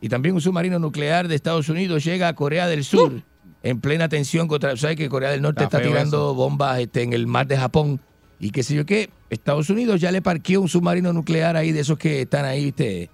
y 0.00 0.08
también 0.08 0.34
un 0.34 0.40
submarino 0.40 0.78
nuclear 0.78 1.28
de 1.28 1.34
Estados 1.34 1.68
Unidos 1.68 2.04
llega 2.04 2.28
a 2.28 2.34
Corea 2.34 2.66
del 2.68 2.84
Sur 2.84 3.22
en 3.62 3.80
plena 3.80 4.08
tensión 4.08 4.48
contra, 4.48 4.76
¿sabes 4.76 4.96
que 4.96 5.08
Corea 5.08 5.30
del 5.30 5.42
Norte 5.42 5.64
Está 5.64 5.82
tirando 5.82 6.16
eso. 6.30 6.34
bombas 6.34 6.78
este, 6.78 7.02
en 7.02 7.12
el 7.12 7.26
mar 7.26 7.46
de 7.46 7.58
Japón 7.58 8.00
y 8.38 8.50
qué 8.50 8.62
sé 8.62 8.74
yo 8.74 8.86
qué? 8.86 9.10
Estados 9.30 9.70
Unidos 9.70 10.00
ya 10.00 10.12
le 10.12 10.22
parqueó 10.22 10.60
un 10.60 10.68
submarino 10.68 11.12
nuclear 11.12 11.56
ahí 11.56 11.72
de 11.72 11.80
esos 11.80 11.98
que 11.98 12.22
están 12.22 12.44
ahí, 12.44 12.66
¿viste? 12.66 13.10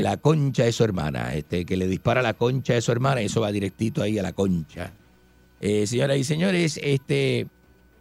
La 0.00 0.16
concha 0.18 0.64
de 0.64 0.72
su 0.72 0.84
hermana, 0.84 1.34
este, 1.34 1.64
que 1.64 1.76
le 1.76 1.88
dispara 1.88 2.22
la 2.22 2.34
concha 2.34 2.74
de 2.74 2.80
su 2.80 2.92
hermana 2.92 3.22
y 3.22 3.26
eso 3.26 3.40
va 3.40 3.50
directito 3.50 4.02
ahí 4.02 4.18
a 4.18 4.22
la 4.22 4.32
concha. 4.32 4.92
Eh, 5.62 5.86
señoras 5.86 6.18
y 6.18 6.24
señores, 6.24 6.78
este, 6.82 7.46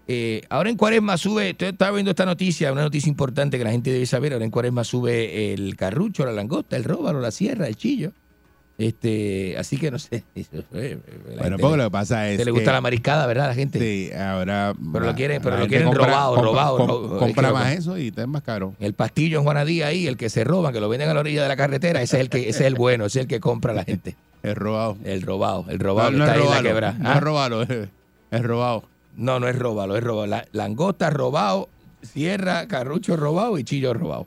eh, 0.08 0.42
ahora 0.50 0.70
en 0.72 0.78
Cuaresma 0.78 1.16
sube, 1.18 1.56
estaba 1.58 1.92
viendo 1.92 2.10
esta 2.12 2.26
noticia, 2.26 2.72
una 2.72 2.82
noticia 2.82 3.08
importante 3.08 3.58
que 3.60 3.64
la 3.64 3.72
gente 3.72 3.92
debe 3.92 4.06
saber, 4.08 4.34
ahora 4.34 4.44
en 4.46 4.52
Cuaresma 4.52 4.84
sube 4.84 5.54
el 5.54 5.76
carrucho, 5.78 6.26
la 6.26 6.32
langosta, 6.34 6.76
el 6.76 6.84
róbalo, 6.84 7.22
la 7.22 7.32
sierra, 7.32 7.68
el 7.68 7.76
chillo. 7.76 8.12
Este, 8.78 9.56
así 9.60 9.78
que 9.78 9.92
no 9.92 10.00
sé. 10.00 10.24
la 10.36 10.64
Bueno, 10.72 11.58
le- 11.58 11.78
lo 11.78 11.84
que 11.84 11.92
pasa 11.92 12.28
es 12.30 12.40
se 12.40 12.46
le 12.46 12.52
gusta 12.52 12.72
que- 12.72 12.74
la 12.74 12.82
mariscada, 12.82 13.28
¿verdad? 13.28 13.48
La 13.50 13.54
gente. 13.54 13.78
Sí, 13.80 14.12
ahora. 14.12 14.74
Pero 14.92 15.06
lo 15.06 15.14
quieren- 15.14 15.40
pero 15.44 15.58
lo 15.60 15.68
quieren 15.68 15.88
compra- 15.88 16.08
robado, 16.08 16.36
compra- 16.36 16.46
robado, 16.50 16.78
com- 16.78 17.10
compra 17.20 17.28
es 17.30 17.36
que 17.36 17.42
lo- 17.44 17.54
más 17.54 17.74
eso 17.78 17.98
y 18.00 18.08
está 18.08 18.26
más 18.26 18.42
caro. 18.42 18.74
El 18.80 18.96
pastillo 18.96 19.38
en 19.38 19.44
Juanadía 19.44 19.86
ahí, 19.88 20.08
el 20.08 20.18
que 20.18 20.30
se 20.32 20.44
roban, 20.44 20.74
que 20.74 20.80
lo 20.80 20.90
venden 20.90 21.10
a 21.10 21.14
la 21.14 21.20
orilla 21.20 21.44
de 21.44 21.48
la 21.50 21.56
carretera, 21.58 22.02
ese 22.02 22.18
es 22.18 22.22
el 22.22 22.30
que, 22.30 22.40
ese 22.50 22.50
es 22.50 22.62
el 22.62 22.74
bueno, 22.74 23.06
ese 23.06 23.20
es 23.20 23.24
el 23.26 23.28
que 23.28 23.40
compra 23.40 23.72
la 23.74 23.84
gente. 23.84 24.16
Es 24.43 24.55
robado. 24.55 24.97
El 25.03 25.22
robado, 25.22 25.65
el 25.69 25.80
robado 25.80 26.11
No, 26.11 26.18
que 26.18 26.18
no 26.19 26.26
está 26.26 26.35
es 26.35 26.41
ahí 26.41 26.47
en 26.47 26.53
la 26.63 26.69
quebrada. 26.69 26.93
No 26.99 27.09
¿Ah? 27.09 27.13
es 27.15 27.22
robado, 27.22 27.61
es, 27.63 27.69
es 28.31 28.41
robado. 28.43 28.84
No, 29.15 29.39
no 29.39 29.47
es 29.47 29.57
robado, 29.57 29.97
es 29.97 30.03
robado. 30.03 30.26
La, 30.27 30.45
langosta 30.51 31.09
robado, 31.09 31.69
sierra, 32.01 32.68
carrucho 32.68 33.15
robado 33.18 33.57
y 33.59 33.63
chillo 33.63 33.93
robado. 33.93 34.26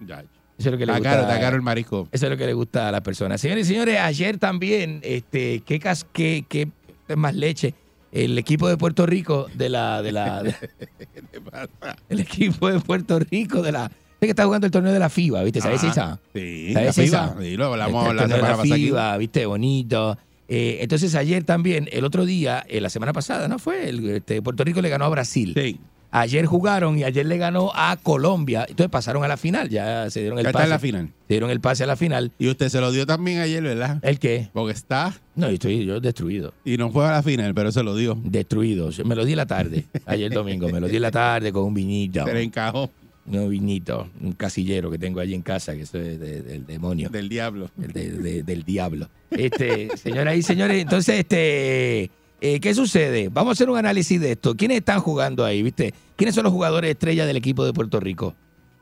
Eso 0.56 0.68
es 0.68 0.72
lo 0.72 0.78
que 0.78 0.86
le 0.86 0.92
gusta. 0.92 1.10
caro, 1.10 1.22
está 1.22 1.40
caro 1.40 1.56
el 1.56 1.62
marisco. 1.62 2.08
Eso 2.12 2.26
es 2.26 2.30
lo 2.30 2.36
que 2.36 2.46
le 2.46 2.52
gusta 2.52 2.88
a 2.88 2.92
las 2.92 3.00
personas. 3.00 3.40
Señores 3.40 3.66
y 3.66 3.70
señores, 3.72 3.98
ayer 3.98 4.38
también, 4.38 5.00
este, 5.02 5.60
qué 5.66 5.80
cas, 5.80 6.06
qué, 6.12 6.44
qué 6.48 6.68
más 7.16 7.34
leche. 7.34 7.74
El 8.12 8.38
equipo 8.38 8.68
de 8.68 8.76
Puerto 8.76 9.06
Rico 9.06 9.48
de 9.54 9.68
la, 9.68 10.00
de 10.00 10.12
la, 10.12 10.42
de- 10.44 10.54
el 12.08 12.20
equipo 12.20 12.68
de 12.70 12.78
Puerto 12.78 13.18
Rico 13.18 13.62
de 13.62 13.72
la, 13.72 13.90
que 14.26 14.30
está 14.32 14.44
jugando 14.44 14.66
el 14.66 14.70
torneo 14.70 14.92
de 14.92 14.98
la 14.98 15.08
FIBA, 15.08 15.42
¿viste? 15.42 15.60
¿Sabes 15.60 15.82
esa? 15.84 16.18
Sí, 16.34 16.72
¿Sabes 16.72 16.96
la 16.96 17.04
esa? 17.04 17.28
FIBA. 17.28 17.36
Sí, 17.42 17.56
lo 17.56 17.64
hablamos 17.66 18.08
El 18.10 18.16
la 18.16 18.22
torneo 18.22 18.36
de 18.36 18.42
semana 18.42 18.56
pasada 18.56 18.74
aquí. 18.74 18.84
FIBA, 18.84 19.16
¿viste? 19.18 19.46
Bonito. 19.46 20.18
Eh, 20.48 20.78
entonces 20.82 21.14
ayer 21.14 21.42
también, 21.44 21.88
el 21.92 22.04
otro 22.04 22.26
día, 22.26 22.64
eh, 22.68 22.80
la 22.80 22.90
semana 22.90 23.12
pasada, 23.12 23.48
¿no 23.48 23.58
fue? 23.58 23.88
El, 23.88 24.08
este, 24.10 24.42
Puerto 24.42 24.62
Rico 24.64 24.82
le 24.82 24.88
ganó 24.90 25.06
a 25.06 25.08
Brasil. 25.08 25.54
Sí. 25.56 25.78
Ayer 26.16 26.46
jugaron 26.46 26.96
y 26.96 27.02
ayer 27.02 27.26
le 27.26 27.38
ganó 27.38 27.72
a 27.74 27.96
Colombia. 28.00 28.66
Entonces 28.68 28.88
pasaron 28.88 29.24
a 29.24 29.26
la 29.28 29.36
final, 29.36 29.68
ya 29.68 30.08
se 30.10 30.20
dieron 30.20 30.38
el 30.38 30.44
Ya 30.44 30.50
está 30.50 30.58
pase. 30.60 30.64
en 30.66 30.70
la 30.70 30.78
final. 30.78 31.06
Se 31.26 31.34
dieron 31.34 31.50
el 31.50 31.60
pase 31.60 31.82
a 31.82 31.86
la 31.88 31.96
final. 31.96 32.30
Y 32.38 32.46
usted 32.48 32.68
se 32.68 32.80
lo 32.80 32.92
dio 32.92 33.04
también 33.04 33.40
ayer, 33.40 33.60
¿verdad? 33.64 33.98
¿El 34.00 34.20
qué? 34.20 34.48
Porque 34.52 34.74
está 34.74 35.12
No, 35.34 35.48
yo 35.48 35.54
estoy 35.54 35.84
yo 35.84 35.98
destruido. 35.98 36.54
y 36.64 36.76
no 36.76 36.92
fue 36.92 37.04
a 37.04 37.10
la 37.10 37.22
final, 37.24 37.52
pero 37.52 37.72
se 37.72 37.82
lo 37.82 37.96
dio. 37.96 38.16
Destruido. 38.22 38.90
Me 39.04 39.16
lo 39.16 39.24
di 39.24 39.34
la 39.34 39.46
tarde, 39.46 39.86
ayer 40.06 40.30
domingo. 40.32 40.68
Me 40.68 40.78
lo 40.78 40.86
di 40.86 41.00
la 41.00 41.10
tarde 41.10 41.50
con 41.52 41.64
un 41.64 41.74
viñito. 41.74 42.24
Se 42.24 42.32
le 42.32 42.42
encajó 42.44 42.90
Un 43.26 43.48
viñito, 43.48 44.08
un 44.20 44.32
casillero 44.32 44.90
que 44.90 44.98
tengo 44.98 45.20
allí 45.20 45.34
en 45.34 45.42
casa, 45.42 45.74
que 45.74 45.82
eso 45.82 45.98
es 45.98 46.20
de- 46.20 46.42
del 46.42 46.66
demonio. 46.66 47.08
del 47.08 47.28
diablo. 47.28 47.70
El 47.80 47.92
de- 47.92 48.10
de- 48.10 48.42
del 48.42 48.62
diablo. 48.64 49.08
Este, 49.30 49.88
señoras 49.96 50.36
y 50.36 50.42
señores, 50.42 50.82
entonces, 50.82 51.20
este, 51.20 52.10
eh, 52.40 52.60
¿qué 52.60 52.74
sucede? 52.74 53.30
Vamos 53.30 53.50
a 53.50 53.52
hacer 53.52 53.70
un 53.70 53.78
análisis 53.78 54.20
de 54.20 54.32
esto. 54.32 54.54
¿Quiénes 54.54 54.78
están 54.78 55.00
jugando 55.00 55.44
ahí, 55.44 55.62
viste? 55.62 55.94
¿Quiénes 56.16 56.34
son 56.34 56.44
los 56.44 56.52
jugadores 56.52 56.90
estrella 56.90 57.24
del 57.24 57.36
equipo 57.38 57.64
de 57.64 57.72
Puerto 57.72 57.98
Rico? 57.98 58.34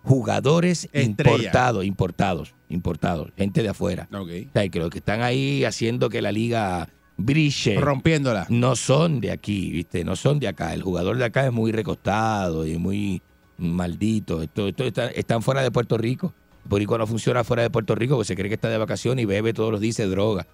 Jugadores 0.02 0.88
Estrella. 0.92 1.36
importados, 1.36 1.84
importados, 1.84 2.54
importados, 2.68 3.30
gente 3.36 3.62
de 3.62 3.68
afuera. 3.68 4.08
Ok. 4.12 4.30
O 4.48 4.52
sea, 4.52 4.68
que 4.68 4.78
los 4.80 4.90
que 4.90 4.98
están 4.98 5.22
ahí 5.22 5.64
haciendo 5.64 6.08
que 6.10 6.20
la 6.20 6.32
liga 6.32 6.88
brille 7.16 7.78
Rompiéndola. 7.78 8.46
no 8.48 8.74
son 8.74 9.20
de 9.20 9.30
aquí, 9.30 9.70
¿viste? 9.70 10.02
No 10.04 10.16
son 10.16 10.40
de 10.40 10.48
acá. 10.48 10.74
El 10.74 10.82
jugador 10.82 11.16
de 11.18 11.24
acá 11.24 11.46
es 11.46 11.52
muy 11.52 11.70
recostado 11.70 12.66
y 12.66 12.78
muy 12.78 13.22
maldito. 13.58 14.42
Esto, 14.42 14.68
esto 14.68 14.84
está- 14.84 15.08
están 15.08 15.42
fuera 15.42 15.62
de 15.62 15.70
Puerto 15.70 15.98
Rico. 15.98 16.34
Rico 16.70 16.96
no 16.96 17.06
funciona 17.06 17.42
fuera 17.44 17.62
de 17.62 17.70
Puerto 17.70 17.94
Rico 17.94 18.14
porque 18.14 18.28
se 18.28 18.36
cree 18.36 18.48
que 18.48 18.54
está 18.54 18.68
de 18.68 18.78
vacaciones 18.78 19.22
y 19.22 19.26
bebe 19.26 19.52
todos 19.52 19.72
los 19.72 19.80
días 19.80 19.98
y 19.98 20.04
droga. 20.04 20.46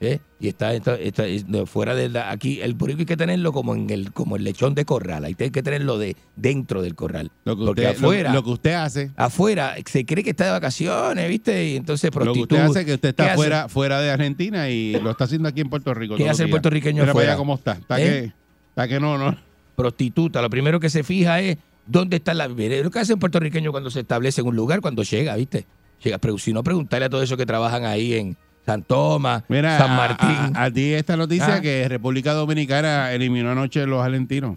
¿eh? 0.00 0.18
Y 0.40 0.48
está, 0.48 0.74
está- 0.74 0.98
está- 0.98 1.24
fuera 1.66 1.94
de 1.94 2.10
la, 2.10 2.30
aquí. 2.30 2.60
El 2.60 2.76
Puerto 2.76 2.92
Rico 2.92 3.00
hay 3.00 3.06
que 3.06 3.16
tenerlo 3.16 3.52
como 3.52 3.74
en 3.74 3.88
el 3.88 4.12
como 4.12 4.36
el 4.36 4.44
lechón 4.44 4.74
de 4.74 4.84
corral. 4.84 5.24
Hay 5.24 5.34
que 5.34 5.62
tenerlo 5.62 5.96
de 5.98 6.16
dentro 6.36 6.82
del 6.82 6.94
corral. 6.94 7.30
Lo 7.44 7.56
que, 7.56 7.64
porque 7.64 7.80
usted, 7.86 7.96
afuera, 7.96 8.32
lo, 8.34 8.42
que 8.44 8.50
usted 8.50 8.72
hace, 8.74 9.10
afuera 9.16 9.74
se 9.86 10.04
cree 10.04 10.22
que 10.22 10.30
está 10.30 10.44
de 10.46 10.50
vacaciones, 10.50 11.28
¿viste? 11.28 11.68
Y 11.70 11.76
entonces 11.76 12.10
lo 12.14 12.20
que 12.20 12.24
prostituta. 12.24 12.54
usted 12.56 12.70
hace 12.80 12.84
que 12.86 12.94
usted 12.94 13.14
¿Qué 13.14 13.22
está 13.22 13.34
fuera, 13.36 13.68
fuera 13.68 14.00
de 14.00 14.10
Argentina 14.10 14.68
y 14.68 14.92
lo 15.00 15.10
está 15.12 15.24
haciendo 15.24 15.48
aquí 15.48 15.62
en 15.62 15.70
Puerto 15.70 15.94
Rico. 15.94 16.16
¿Qué 16.16 16.24
todos 16.24 16.32
hace 16.32 16.42
el 16.44 16.50
puertorriqueño 16.50 17.02
Mira 17.04 17.14
para 17.14 17.28
allá 17.28 17.36
cómo 17.38 17.54
está. 17.54 17.72
Está, 17.72 17.98
¿Eh? 18.00 18.04
que, 18.04 18.32
está 18.70 18.88
que 18.88 19.00
no, 19.00 19.16
no. 19.16 19.34
prostituta, 19.76 20.42
lo 20.42 20.50
primero 20.50 20.78
que 20.80 20.90
se 20.90 21.02
fija 21.04 21.40
es 21.40 21.56
dónde 21.86 22.16
está 22.16 22.34
la 22.34 22.48
bebé. 22.48 22.82
Lo 22.82 22.90
que 22.90 22.98
hace 22.98 23.14
un 23.14 23.20
puertorriqueño 23.20 23.70
cuando 23.72 23.90
se 23.90 24.00
establece 24.00 24.40
en 24.40 24.46
un 24.48 24.56
lugar, 24.56 24.80
cuando 24.80 25.02
llega, 25.02 25.36
¿viste? 25.36 25.66
Llega, 26.02 26.18
pero 26.18 26.36
si 26.38 26.52
no, 26.52 26.62
preguntarle 26.62 27.06
a 27.06 27.10
todos 27.10 27.24
esos 27.24 27.36
que 27.38 27.46
trabajan 27.46 27.84
ahí 27.84 28.14
en, 28.14 28.36
San 28.66 28.82
Tomás, 28.82 29.42
Mira, 29.48 29.76
San 29.76 29.94
Martín. 29.94 30.56
A, 30.56 30.64
a 30.64 30.70
ti 30.70 30.94
esta 30.94 31.18
noticia 31.18 31.56
Ah. 31.56 31.60
que 31.60 31.86
República 31.86 32.32
Dominicana 32.32 33.12
eliminó 33.12 33.50
anoche 33.50 33.82
a 33.82 33.86
los 33.86 34.02
argentinos. 34.02 34.56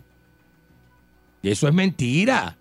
Y 1.42 1.50
eso 1.50 1.68
es 1.68 1.74
mentira. 1.74 2.56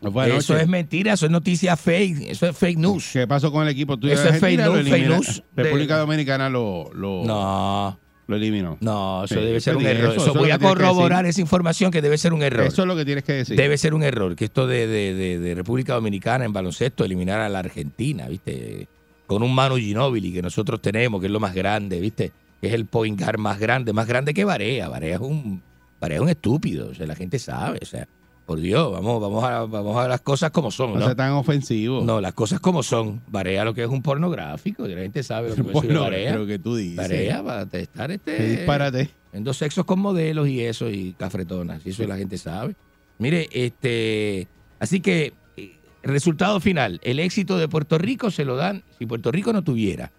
No. 0.00 0.22
Eso 0.24 0.56
es 0.56 0.66
mentira, 0.66 1.12
eso 1.12 1.26
es 1.26 1.30
noticia 1.32 1.76
fake, 1.76 2.30
eso 2.30 2.48
es 2.48 2.56
fake 2.56 2.78
news. 2.78 3.10
¿Qué 3.12 3.26
pasó 3.28 3.52
con 3.52 3.62
el 3.62 3.68
equipo 3.68 3.96
tuyo 3.98 4.14
Eso 4.14 4.28
es 4.30 4.40
fake 4.40 4.58
news, 4.60 4.88
fake 4.88 5.44
de- 5.54 5.62
República 5.62 5.96
Dominicana 5.98 6.48
lo, 6.48 6.90
lo, 6.92 7.22
No, 7.24 7.98
lo 8.28 8.36
eliminó. 8.36 8.78
no, 8.80 9.24
eso 9.24 9.34
Sí, 9.34 9.40
debe 9.40 9.60
ser 9.60 9.76
un 9.76 9.84
error. 9.86 10.12
eso- 10.12 10.12
Eso, 10.12 10.22
eso 10.22 10.32
es 10.32 10.38
voy 10.38 10.50
a 10.50 10.58
corroborar 10.58 11.26
esa 11.26 11.40
información 11.40 11.90
que 11.90 12.00
debe 12.00 12.16
ser 12.18 12.32
un 12.32 12.42
error. 12.42 12.64
Eso 12.66 12.82
es 12.82 12.88
lo 12.88 12.96
que 12.96 13.04
tienes 13.04 13.24
que 13.24 13.32
decir. 13.32 13.56
Debe 13.56 13.76
ser 13.78 13.94
un 13.94 14.02
error, 14.02 14.36
que 14.36 14.44
esto 14.44 14.66
de, 14.66 14.86
de- 14.86 15.14
de- 15.14 15.38
de 15.38 15.54
República 15.54 15.94
Dominicana 15.94 16.44
en 16.44 16.52
baloncesto 16.52 17.04
eliminar 17.04 17.40
a 17.40 17.48
la 17.48 17.58
Argentina, 17.60 18.28
¿viste? 18.28 18.86
Con 19.26 19.42
un 19.42 19.54
Manu 19.54 19.76
Ginóbili 19.76 20.32
que 20.32 20.42
nosotros 20.42 20.80
tenemos, 20.80 21.20
que 21.20 21.26
es 21.26 21.32
lo 21.32 21.40
más 21.40 21.54
grande, 21.54 22.00
¿viste? 22.00 22.32
Que 22.60 22.68
es 22.68 22.74
el 22.74 22.86
point 22.86 23.18
guard 23.20 23.38
más 23.38 23.58
grande, 23.58 23.92
más 23.92 24.06
grande 24.06 24.32
que 24.34 24.44
Barea. 24.44 24.88
Barea 24.88 25.14
es 25.16 25.20
un, 25.20 25.62
Barea 26.00 26.16
es 26.18 26.22
un 26.22 26.28
estúpido, 26.28 26.90
o 26.90 26.94
sea, 26.94 27.06
la 27.06 27.14
gente 27.16 27.38
sabe, 27.38 27.78
o 27.82 27.86
sea, 27.86 28.06
por 28.44 28.60
Dios, 28.60 28.92
vamos, 28.92 29.20
vamos, 29.20 29.44
a, 29.44 29.64
vamos 29.64 29.96
a 29.96 30.08
las 30.08 30.20
cosas 30.20 30.50
como 30.50 30.70
son, 30.70 30.94
No 30.94 31.00
¿no? 31.00 31.06
sea 31.06 31.14
tan 31.14 31.32
ofensivo. 31.32 32.02
No, 32.02 32.20
las 32.20 32.32
cosas 32.32 32.60
como 32.60 32.82
son. 32.82 33.22
Barea 33.28 33.64
lo 33.64 33.74
que 33.74 33.82
es 33.82 33.88
un 33.88 34.02
pornográfico, 34.02 34.86
y 34.86 34.94
la 34.94 35.02
gente 35.02 35.22
sabe 35.22 35.50
lo 35.50 35.54
que 35.54 35.62
decir 35.62 35.72
Bueno, 35.82 36.02
Barea. 36.02 36.32
pero 36.32 36.46
que 36.46 36.58
tú 36.58 36.76
dices. 36.76 36.96
Barea 36.96 37.42
para 37.42 37.62
estar 37.62 38.10
este... 38.10 38.56
Disparate. 38.56 39.10
En 39.32 39.44
dos 39.44 39.56
sexos 39.56 39.84
con 39.84 39.98
modelos 39.98 40.48
y 40.48 40.60
eso, 40.60 40.90
y 40.90 41.14
cafretonas. 41.14 41.84
Y 41.86 41.90
eso 41.90 42.06
la 42.06 42.16
gente 42.16 42.36
sabe. 42.36 42.74
Mire, 43.18 43.48
este. 43.52 44.46
Así 44.78 45.00
que, 45.00 45.32
eh, 45.56 45.76
resultado 46.02 46.60
final: 46.60 47.00
el 47.02 47.18
éxito 47.18 47.56
de 47.56 47.66
Puerto 47.68 47.96
Rico 47.96 48.30
se 48.30 48.44
lo 48.44 48.56
dan. 48.56 48.82
Si 48.98 49.06
Puerto 49.06 49.32
Rico 49.32 49.52
no 49.52 49.62
tuviera 49.62 50.12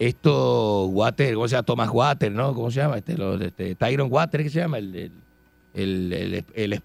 esto, 0.00 0.86
Water, 0.86 1.34
¿cómo 1.34 1.46
se 1.46 1.56
llama? 1.56 1.62
Thomas 1.64 1.90
Water, 1.92 2.32
¿no? 2.32 2.54
¿Cómo 2.54 2.70
se 2.70 2.80
llama? 2.80 2.96
Este, 2.98 3.18
los, 3.18 3.38
este, 3.40 3.74
Tyron 3.74 4.10
Water, 4.10 4.42
¿qué 4.42 4.48
se 4.48 4.58
llama? 4.58 4.78
El, 4.78 4.96
el, 4.96 5.12
el, 5.74 6.12
el, 6.12 6.44
el 6.54 6.82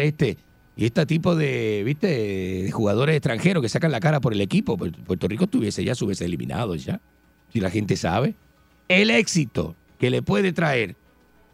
este. 0.00 0.36
Y 0.78 0.84
este 0.84 1.06
tipo 1.06 1.34
de, 1.34 1.82
¿viste? 1.84 2.70
Jugadores 2.70 3.16
extranjeros 3.16 3.62
que 3.62 3.68
sacan 3.68 3.90
la 3.90 4.00
cara 4.00 4.20
por 4.20 4.34
el 4.34 4.40
equipo. 4.42 4.76
Puerto 4.76 4.98
Puerto 5.04 5.26
Rico 5.26 5.44
estuviese 5.44 5.82
ya, 5.84 5.94
se 5.94 6.04
hubiese 6.04 6.26
eliminado 6.26 6.74
ya. 6.74 7.00
Si 7.52 7.60
la 7.60 7.70
gente 7.70 7.96
sabe. 7.96 8.34
El 8.88 9.10
éxito 9.10 9.74
que 9.98 10.10
le 10.10 10.20
puede 10.20 10.52
traer 10.52 10.96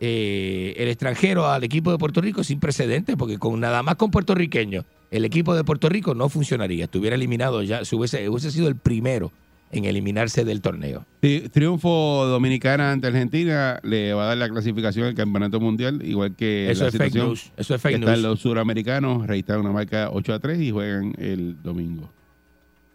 eh, 0.00 0.74
el 0.76 0.88
extranjero 0.88 1.46
al 1.46 1.62
equipo 1.62 1.92
de 1.92 1.98
Puerto 1.98 2.20
Rico 2.20 2.40
es 2.40 2.48
sin 2.48 2.58
precedentes, 2.58 3.14
porque 3.16 3.38
con 3.38 3.60
nada 3.60 3.84
más 3.84 3.94
con 3.94 4.10
puertorriqueños, 4.10 4.84
el 5.12 5.24
equipo 5.24 5.54
de 5.54 5.62
Puerto 5.62 5.88
Rico 5.88 6.16
no 6.16 6.28
funcionaría. 6.28 6.84
Estuviera 6.84 7.14
eliminado 7.14 7.62
ya, 7.62 7.84
se 7.84 7.94
hubiese, 7.94 8.28
hubiese 8.28 8.50
sido 8.50 8.66
el 8.66 8.74
primero 8.74 9.30
en 9.72 9.84
eliminarse 9.86 10.44
del 10.44 10.60
torneo. 10.60 11.04
Tri- 11.20 11.50
Triunfo 11.50 12.26
dominicana 12.26 12.92
ante 12.92 13.06
Argentina 13.08 13.80
le 13.82 14.12
va 14.14 14.24
a 14.24 14.26
dar 14.26 14.36
la 14.36 14.48
clasificación 14.48 15.06
al 15.06 15.14
campeonato 15.14 15.58
mundial, 15.60 16.02
igual 16.04 16.36
que 16.36 16.70
Eso 16.70 16.82
la 16.84 16.88
es 16.90 16.92
fake 16.96 17.04
situación 17.12 17.26
news. 17.28 17.52
Eso 17.56 17.74
es 17.74 17.80
que 17.82 17.88
fake 17.88 17.94
están 18.00 18.12
news. 18.14 18.22
los 18.22 18.40
suramericanos, 18.40 19.26
registraron 19.26 19.64
una 19.64 19.74
marca 19.74 20.10
8 20.12 20.34
a 20.34 20.38
3 20.38 20.60
y 20.60 20.70
juegan 20.70 21.14
el 21.18 21.56
domingo. 21.62 22.12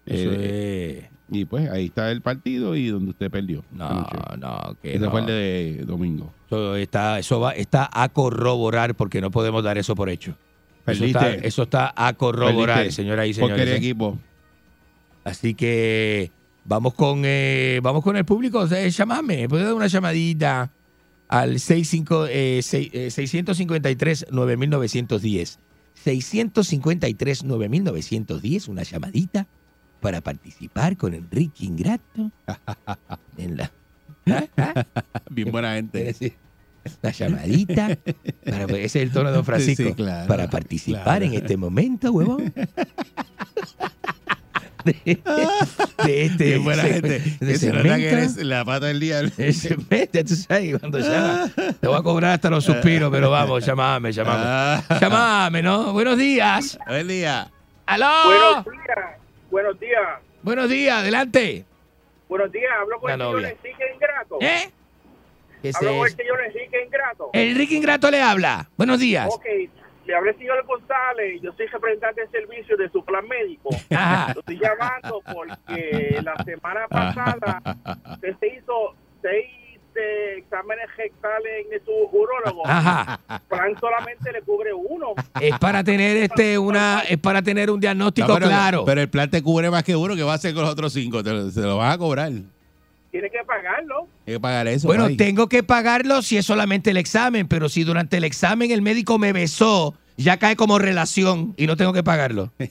Eso 0.06 0.30
Eh, 0.34 1.10
Y 1.30 1.44
pues 1.46 1.70
ahí 1.70 1.88
está 1.88 2.10
el 2.12 2.22
partido 2.22 2.76
y 2.76 2.88
donde 2.88 3.10
usted 3.12 3.30
perdió. 3.30 3.66
No, 3.74 3.86
anoche. 3.88 4.18
no, 4.40 4.78
que 4.82 4.92
Ese 4.92 5.00
no. 5.00 5.12
fue 5.12 5.20
el 5.22 5.26
de 5.26 5.84
domingo. 5.86 6.32
Eso 6.48 6.76
está, 6.78 7.20
eso 7.20 7.40
va, 7.42 7.52
está 7.52 7.90
a 7.92 8.08
corroborar 8.10 8.96
porque 8.96 9.20
no 9.20 9.32
podemos 9.32 9.62
dar 9.64 9.78
eso 9.78 9.94
por 9.96 10.10
hecho. 10.10 10.38
Eso 10.86 11.04
está, 11.04 11.34
eso 11.34 11.64
está 11.64 11.94
a 11.98 12.14
corroborar, 12.14 12.78
Perdiste. 12.78 13.02
señoras 13.02 13.28
y 13.28 13.34
señores. 13.34 13.68
equipo. 13.76 14.18
Así 15.26 15.54
que 15.54 16.32
vamos 16.68 16.94
con 16.94 17.22
eh, 17.24 17.80
vamos 17.82 18.04
con 18.04 18.16
el 18.18 18.26
público. 18.26 18.60
O 18.60 18.68
sea, 18.68 18.88
llamame, 18.88 19.50
puede 19.50 19.64
dar 19.64 19.74
una 19.74 19.88
llamadita 19.88 20.72
al 21.28 21.60
65, 21.60 22.28
eh, 22.30 22.60
seis- 22.62 22.90
eh, 22.94 23.10
653 23.10 24.28
9910. 24.32 25.60
653 26.04 27.44
9910, 27.44 28.68
una 28.68 28.84
llamadita 28.84 29.48
para 30.00 30.22
participar 30.22 30.96
con 30.96 31.14
Enrique 31.16 31.66
Ingrato 31.66 32.32
en 33.38 33.58
la. 33.58 33.72
Bien 35.32 35.52
buena 35.52 35.74
gente. 35.76 36.16
Una 37.04 37.12
llamadita. 37.12 37.98
Para, 38.46 38.64
ese 38.64 38.86
es 38.86 38.96
el 38.96 39.12
tono 39.12 39.30
de 39.30 39.36
Don 39.36 39.44
Francisco. 39.44 39.84
Sí, 39.84 39.90
sí, 39.90 39.96
claro, 39.96 40.28
para 40.30 40.50
participar 40.50 41.04
claro. 41.04 41.26
en 41.26 41.34
este 41.34 41.58
momento, 41.58 42.12
huevón. 42.14 42.54
De, 44.88 45.20
de 46.06 46.26
este. 46.26 46.44
Bien 46.46 46.64
buena 46.64 46.84
gente. 46.84 47.20
de 47.20 47.38
Que 47.40 47.58
se 47.58 47.72
nota 47.74 47.98
que 47.98 48.10
eres 48.10 48.38
la 48.38 48.64
pata 48.64 48.86
del 48.88 49.00
día. 49.00 49.22
Ese 49.38 49.76
mete, 49.90 50.24
tú 50.24 50.36
sabes, 50.36 50.80
cuando 50.80 51.00
llama. 51.00 51.52
Te 51.80 51.88
voy 51.88 51.98
a 51.98 52.02
cobrar 52.04 52.32
hasta 52.32 52.50
los 52.50 52.64
suspiros, 52.64 53.12
pero 53.12 53.30
vamos, 53.30 53.66
llamame, 53.66 54.12
llamame. 54.12 54.44
Ah. 54.46 54.84
Llamame, 55.02 55.62
¿no? 55.62 55.94
Buenos 55.94 56.18
días. 56.18 56.78
Buen 56.88 57.08
día. 57.08 57.52
¡Aló! 57.86 58.06
Buenos 58.26 58.66
días, 58.66 59.20
buenos 59.50 59.80
días, 59.80 60.02
Buenos 60.44 60.70
días, 60.70 60.96
adelante. 60.98 61.66
buenos 62.28 62.52
días. 62.52 62.72
Hablo 62.82 63.00
con 63.00 63.08
La 63.10 63.14
el 63.16 63.20
señor 63.22 63.34
novia. 63.36 63.50
Enrique 63.50 63.84
Ingrato. 63.94 64.38
¿Eh? 64.42 64.72
¿Qué 65.62 65.70
es 65.70 65.76
Hablo 65.78 65.98
con 65.98 66.08
el 66.08 66.16
señor 66.16 66.40
Enrique 66.46 66.84
Ingrato. 66.86 67.30
Enrique 67.34 67.76
Ingrato 67.76 68.12
le 68.12 68.22
habla. 68.22 68.70
Buenos 68.78 69.00
días. 69.00 69.30
Ok, 69.32 69.46
le 70.08 70.16
hablé 70.16 70.32
al 70.32 70.38
señor 70.38 70.66
González, 70.66 71.42
yo 71.42 71.52
soy 71.54 71.68
representante 71.68 72.22
de 72.22 72.28
servicio 72.30 72.78
de 72.78 72.90
su 72.90 73.04
plan 73.04 73.28
médico. 73.28 73.70
Lo 74.34 74.40
estoy 74.40 74.60
llamando 74.60 75.22
porque 75.34 76.20
la 76.24 76.36
semana 76.44 76.88
pasada 76.88 77.62
usted 78.14 78.36
se 78.40 78.48
hizo 78.56 78.96
seis 79.22 79.46
eh, 80.00 80.36
exámenes 80.38 80.86
rectales 80.96 81.66
en 81.72 81.84
su 81.84 81.92
urólogo. 81.92 82.62
Ajá. 82.68 83.20
Plan 83.50 83.76
solamente 83.80 84.32
le 84.32 84.42
cubre 84.44 84.72
uno. 84.72 85.14
Es 85.42 85.58
para 85.60 85.84
tener 85.84 86.18
este 86.18 86.58
una 86.58 87.02
es 87.02 87.18
para 87.18 87.42
tener 87.42 87.72
un 87.72 87.80
diagnóstico 87.80 88.28
No, 88.28 88.34
pero, 88.36 88.46
claro. 88.48 88.86
pero 88.86 89.02
el 89.02 89.10
plan 89.10 89.30
te 89.30 89.42
cubre 89.42 89.70
más 89.72 89.84
que 89.84 89.96
uno. 89.96 90.16
que 90.16 90.22
va 90.24 90.34
a 90.34 90.36
hacer 90.36 90.54
con 90.54 90.64
los 90.64 90.72
otros 90.72 90.94
cinco? 90.94 91.24
Te 91.24 91.32
lo- 91.32 91.50
se 91.50 91.62
lo 91.62 91.78
van 91.78 91.92
a 91.92 91.98
cobrar. 91.98 92.32
Tiene 93.12 93.30
que 93.30 93.40
pagarlo. 93.46 94.08
que 94.26 94.40
pagar 94.40 94.68
eso. 94.68 94.88
Bueno, 94.88 95.08
tengo 95.18 95.48
que 95.48 95.64
pagarlo 95.64 96.22
si 96.22 96.38
es 96.38 96.46
solamente 96.46 96.92
el 96.92 96.98
examen, 96.98 97.48
pero 97.48 97.70
si 97.70 97.84
durante 97.84 98.18
el 98.18 98.24
examen 98.26 98.72
el 98.72 98.82
médico 98.82 99.18
me 99.18 99.34
besó, 99.34 99.96
ya 100.18 100.38
cae 100.38 100.56
como 100.56 100.78
relación 100.80 101.54
y 101.58 101.68
no 101.68 101.78
tengo 101.78 101.94
que 101.94 102.04
pagarlo. 102.04 102.52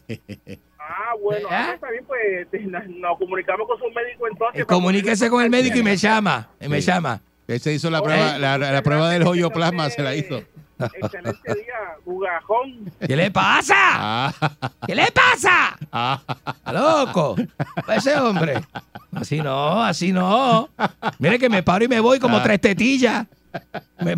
Ah, 0.88 1.14
bueno, 1.20 1.48
ah, 1.50 1.72
está 1.74 1.90
bien, 1.90 2.04
pues 2.06 2.48
te- 2.50 2.60
nos, 2.60 3.18
comunicamos 3.18 3.66
con 3.66 3.76
su 3.76 3.84
médico 3.86 4.28
entonces. 4.30 4.64
para 4.64 4.76
Comuníquese 4.76 5.28
con 5.28 5.42
el 5.42 5.50
médico 5.50 5.78
y 5.78 5.82
me 5.82 5.96
llama, 5.96 6.48
y 6.60 6.68
me 6.68 6.80
Sí. 6.80 6.86
llama. 6.86 7.20
Él 7.48 7.58
se 7.60 7.72
hizo 7.74 7.90
la 7.90 8.00
prueba, 8.00 8.38
la, 8.38 8.56
la 8.56 8.82
prueba 8.82 9.10
del 9.10 9.24
joyo 9.24 9.50
plasma, 9.50 9.90
se 9.90 10.02
la 10.02 10.14
hizo. 10.14 10.42
Excelente 10.78 11.54
día, 11.54 11.96
Bugajón. 12.04 12.92
¿Qué 13.06 13.16
le 13.16 13.30
pasa? 13.30 13.74
Ah, 13.78 14.32
¿Qué 14.86 14.94
le 14.94 15.06
pasa? 15.10 15.76
ah, 15.92 16.20
¿Está 16.46 16.72
loco? 16.72 17.36
Ese 17.94 18.14
hombre. 18.16 18.60
Así 19.12 19.38
no, 19.38 19.82
así 19.82 20.12
no. 20.12 20.68
Mire 21.18 21.38
que 21.38 21.48
me 21.48 21.62
paro 21.62 21.84
y 21.84 21.88
me 21.88 22.00
voy 22.00 22.18
como 22.18 22.36
Ah. 22.38 22.42
tres 22.42 22.60
tetillas. 22.60 23.26
Me 24.00 24.14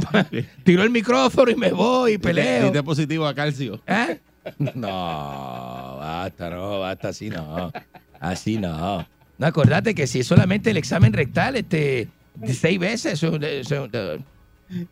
tiro 0.64 0.82
el 0.82 0.90
micrófono 0.90 1.51
y 1.51 1.55
me 1.55 1.70
voy 1.70 2.14
y 2.14 2.18
peleo. 2.18 2.64
Diste 2.64 2.82
positivo 2.82 3.26
a 3.26 3.35
calcio. 3.35 3.80
¿Eh? 3.86 4.18
No, 4.59 5.97
basta, 6.01 6.51
no, 6.51 6.80
basta, 6.80 7.09
así 7.09 7.30
no. 7.30 7.70
Así 8.18 8.56
no. 8.59 9.06
No, 9.39 9.47
acordate 9.47 9.94
que 9.94 10.09
si 10.09 10.20
es 10.20 10.26
solamente 10.26 10.70
el 10.70 10.76
examen 10.76 11.12
rectal, 11.12 11.55
este, 11.55 12.09
seis 12.47 12.78
veces, 12.80 13.20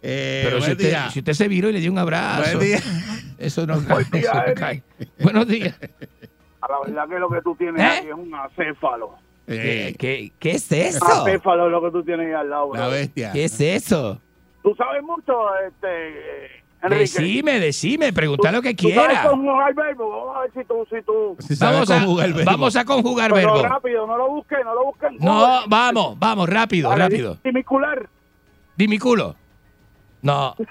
Eh, 0.03 0.43
pero 0.45 0.61
si 0.63 0.73
usted, 0.73 0.89
día. 0.89 1.11
si 1.11 1.19
usted 1.19 1.33
se 1.35 1.49
viró 1.49 1.69
y 1.69 1.73
le 1.75 1.81
dio 1.81 1.93
un 1.93 1.99
abrazo, 1.99 2.57
Buen 2.57 2.61
día. 2.67 2.79
eso 3.39 3.67
no 3.67 3.79
cae. 3.87 4.03
eso 4.13 4.35
no 4.47 4.55
cae. 4.55 4.83
Buenos 5.21 5.47
días. 5.47 5.75
A 6.61 6.69
la 6.69 6.79
verdad 6.87 7.09
que 7.09 7.19
lo 7.19 7.29
que 7.29 7.43
tú 7.43 7.55
tienes 7.57 7.81
¿Eh? 7.83 7.85
ahí 7.87 8.07
es 8.09 8.15
un 8.15 8.35
acéfalo. 8.35 9.15
¿Qué, 9.47 9.95
qué, 9.99 10.33
qué 10.39 10.51
es 10.53 10.73
eso? 10.73 11.05
Acéfalo 11.07 11.67
es 11.67 11.73
lo 11.73 11.83
que 11.83 11.91
tú 11.91 12.03
tienes 12.03 12.27
ahí 12.27 12.33
al 12.33 12.51
lado. 12.51 12.75
la 12.75 12.89
bestia. 12.89 13.33
¿Qué 13.33 13.45
es 13.45 13.61
eso? 13.61 14.21
Tú 14.63 14.75
sabes 14.77 15.03
mucho, 15.03 15.33
este, 15.69 16.47
Enrique. 16.83 17.01
Decime, 17.03 17.61
decime, 17.61 18.13
pregunta 18.13 18.51
lo 18.51 18.61
que 18.63 18.75
Tú 18.75 18.89
quiera. 18.89 19.23
conjugar 19.29 19.75
verbo. 19.75 20.11
Vamos 20.11 20.37
a 20.37 20.41
ver 20.41 20.51
si 20.53 20.65
tú, 20.65 20.87
si 20.91 21.03
tú. 21.03 21.37
Si 21.39 21.55
sabe 21.55 21.75
Vamos 21.75 21.91
a, 21.91 21.99
conjugar 21.99 22.33
verbo. 22.33 22.51
vamos 22.51 22.77
a 22.77 22.85
conjugar 22.85 23.33
Pero 23.33 23.53
verbo. 23.55 23.69
rápido, 23.69 24.07
no 24.07 24.17
lo 24.17 24.29
busques, 24.31 24.59
no 24.65 24.75
lo 24.75 24.85
busques. 24.87 25.11
en 25.13 25.19
No, 25.19 25.69
vamos, 25.69 26.19
vamos, 26.19 26.49
rápido, 26.49 26.89
Dale, 26.91 27.05
rápido. 27.05 27.39
Dimicular. 27.45 28.09
Dime 28.77 28.99
culo. 28.99 29.37
No. 30.27 30.55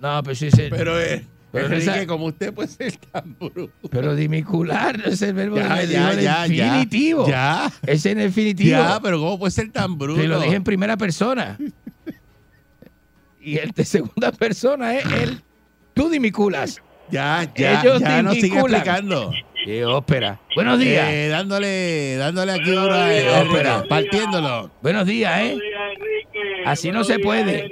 No, 0.00 0.22
pues 0.22 0.38
sí, 0.38 0.48
sí. 0.52 0.68
Pero, 0.70 1.00
eh, 1.00 1.24
Pero 1.50 1.66
Enrique, 1.66 1.90
esa- 1.90 2.06
como 2.06 2.26
usted 2.26 2.54
puede 2.54 2.68
ser 2.68 2.94
tan 2.98 3.36
bruto. 3.36 3.88
Pero 3.90 4.14
dimicular 4.14 4.96
no 4.96 5.06
es 5.06 5.20
el 5.22 5.34
verbo 5.34 5.56
Ya, 5.56 5.70
me 5.74 5.86
ya, 5.88 6.14
ya, 6.14 6.46
infinitivo. 6.46 7.28
Ya. 7.28 7.68
Es 7.84 8.06
en 8.06 8.20
infinitivo. 8.20 8.70
Ya, 8.78 9.00
pero 9.02 9.18
¿cómo 9.18 9.40
puede 9.40 9.50
ser 9.50 9.72
tan 9.72 9.98
bruto? 9.98 10.20
Te 10.20 10.28
lo 10.28 10.38
dije 10.40 10.54
en 10.54 10.62
primera 10.62 10.96
persona. 10.96 11.58
y 13.40 13.58
el 13.58 13.70
de 13.72 13.84
segunda 13.84 14.30
persona 14.30 14.94
es 14.94 15.04
él. 15.20 15.42
Tú 15.94 16.08
dimiculas. 16.08 16.80
Ya, 17.10 17.50
ya, 17.56 17.80
Ellos 17.80 18.00
ya 18.00 18.22
no 18.22 18.34
sigue 18.34 18.56
explicando. 18.56 19.32
Qué 19.64 19.84
ópera. 19.84 20.38
Buenos 20.54 20.78
días. 20.78 21.08
Eh, 21.10 21.26
dándole, 21.28 22.14
dándole 22.18 22.52
aquí 22.52 22.70
duro 22.70 22.94
a 22.94 23.08
días, 23.08 23.24
Enrique, 23.34 23.50
ópera. 23.50 23.84
partiéndolo. 23.88 24.70
Buenos 24.80 25.06
días, 25.06 25.40
¿eh? 25.40 25.58
Así 26.66 26.92
no 26.92 27.02
se 27.02 27.18
puede. 27.18 27.68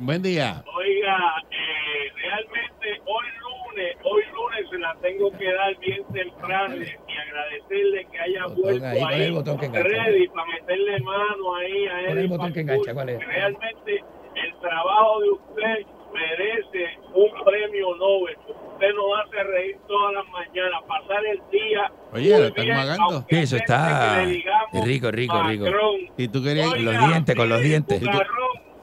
Buen 0.00 0.22
día. 0.22 0.62
Oiga, 0.76 1.18
eh, 1.50 2.12
realmente 2.14 3.02
hoy 3.04 3.26
lunes, 3.42 3.96
hoy 4.04 4.22
lunes 4.32 4.70
se 4.70 4.78
la 4.78 4.94
tengo 5.02 5.30
que 5.36 5.52
dar 5.52 5.76
bien 5.78 6.04
temprano 6.12 6.76
y 6.76 7.16
agradecerle 7.16 8.06
que 8.12 8.20
haya 8.20 8.46
vuelto 8.46 8.86
ahí, 8.86 9.00
¿cuál 9.00 9.14
es 9.14 9.18
el 9.18 9.24
ahí 9.26 9.30
botón 9.32 9.58
que 9.58 9.66
engancha? 9.66 9.88
ready 9.88 10.28
para 10.28 10.46
meterle 10.52 11.00
mano 11.00 11.54
ahí 11.56 11.86
a 11.86 11.90
¿Cuál 11.90 12.04
es 12.04 12.12
él. 12.12 12.18
el 12.18 12.28
botón 12.28 12.52
que 12.52 12.60
engancha? 12.60 12.94
¿Cuál 12.94 13.08
es? 13.08 13.26
Realmente 13.26 14.04
el 14.36 14.60
trabajo 14.60 15.20
de 15.20 15.30
usted 15.30 15.86
merece 16.14 16.98
un 17.14 17.44
premio 17.44 17.96
Nobel. 17.96 18.36
Usted 18.46 18.94
nos 18.94 19.26
hace 19.26 19.42
reír 19.42 19.76
todas 19.88 20.14
las 20.14 20.28
mañanas, 20.28 20.82
pasar 20.86 21.26
el 21.26 21.42
día. 21.50 21.92
Oye, 22.12 22.38
lo 22.38 22.44
están 22.46 22.64
bien, 22.64 22.76
magando. 22.76 23.24
Sí, 23.28 23.36
eso 23.36 23.56
está 23.56 24.24
digamos 24.24 24.86
rico, 24.86 25.10
rico, 25.10 25.42
rico. 25.42 25.64
Macron. 25.64 25.96
Y 26.16 26.28
tú 26.28 26.40
querías 26.42 26.72
Con 26.72 26.84
los 26.84 26.98
dientes, 27.08 27.34
con 27.34 27.48
los 27.48 27.60
dientes. 27.62 28.00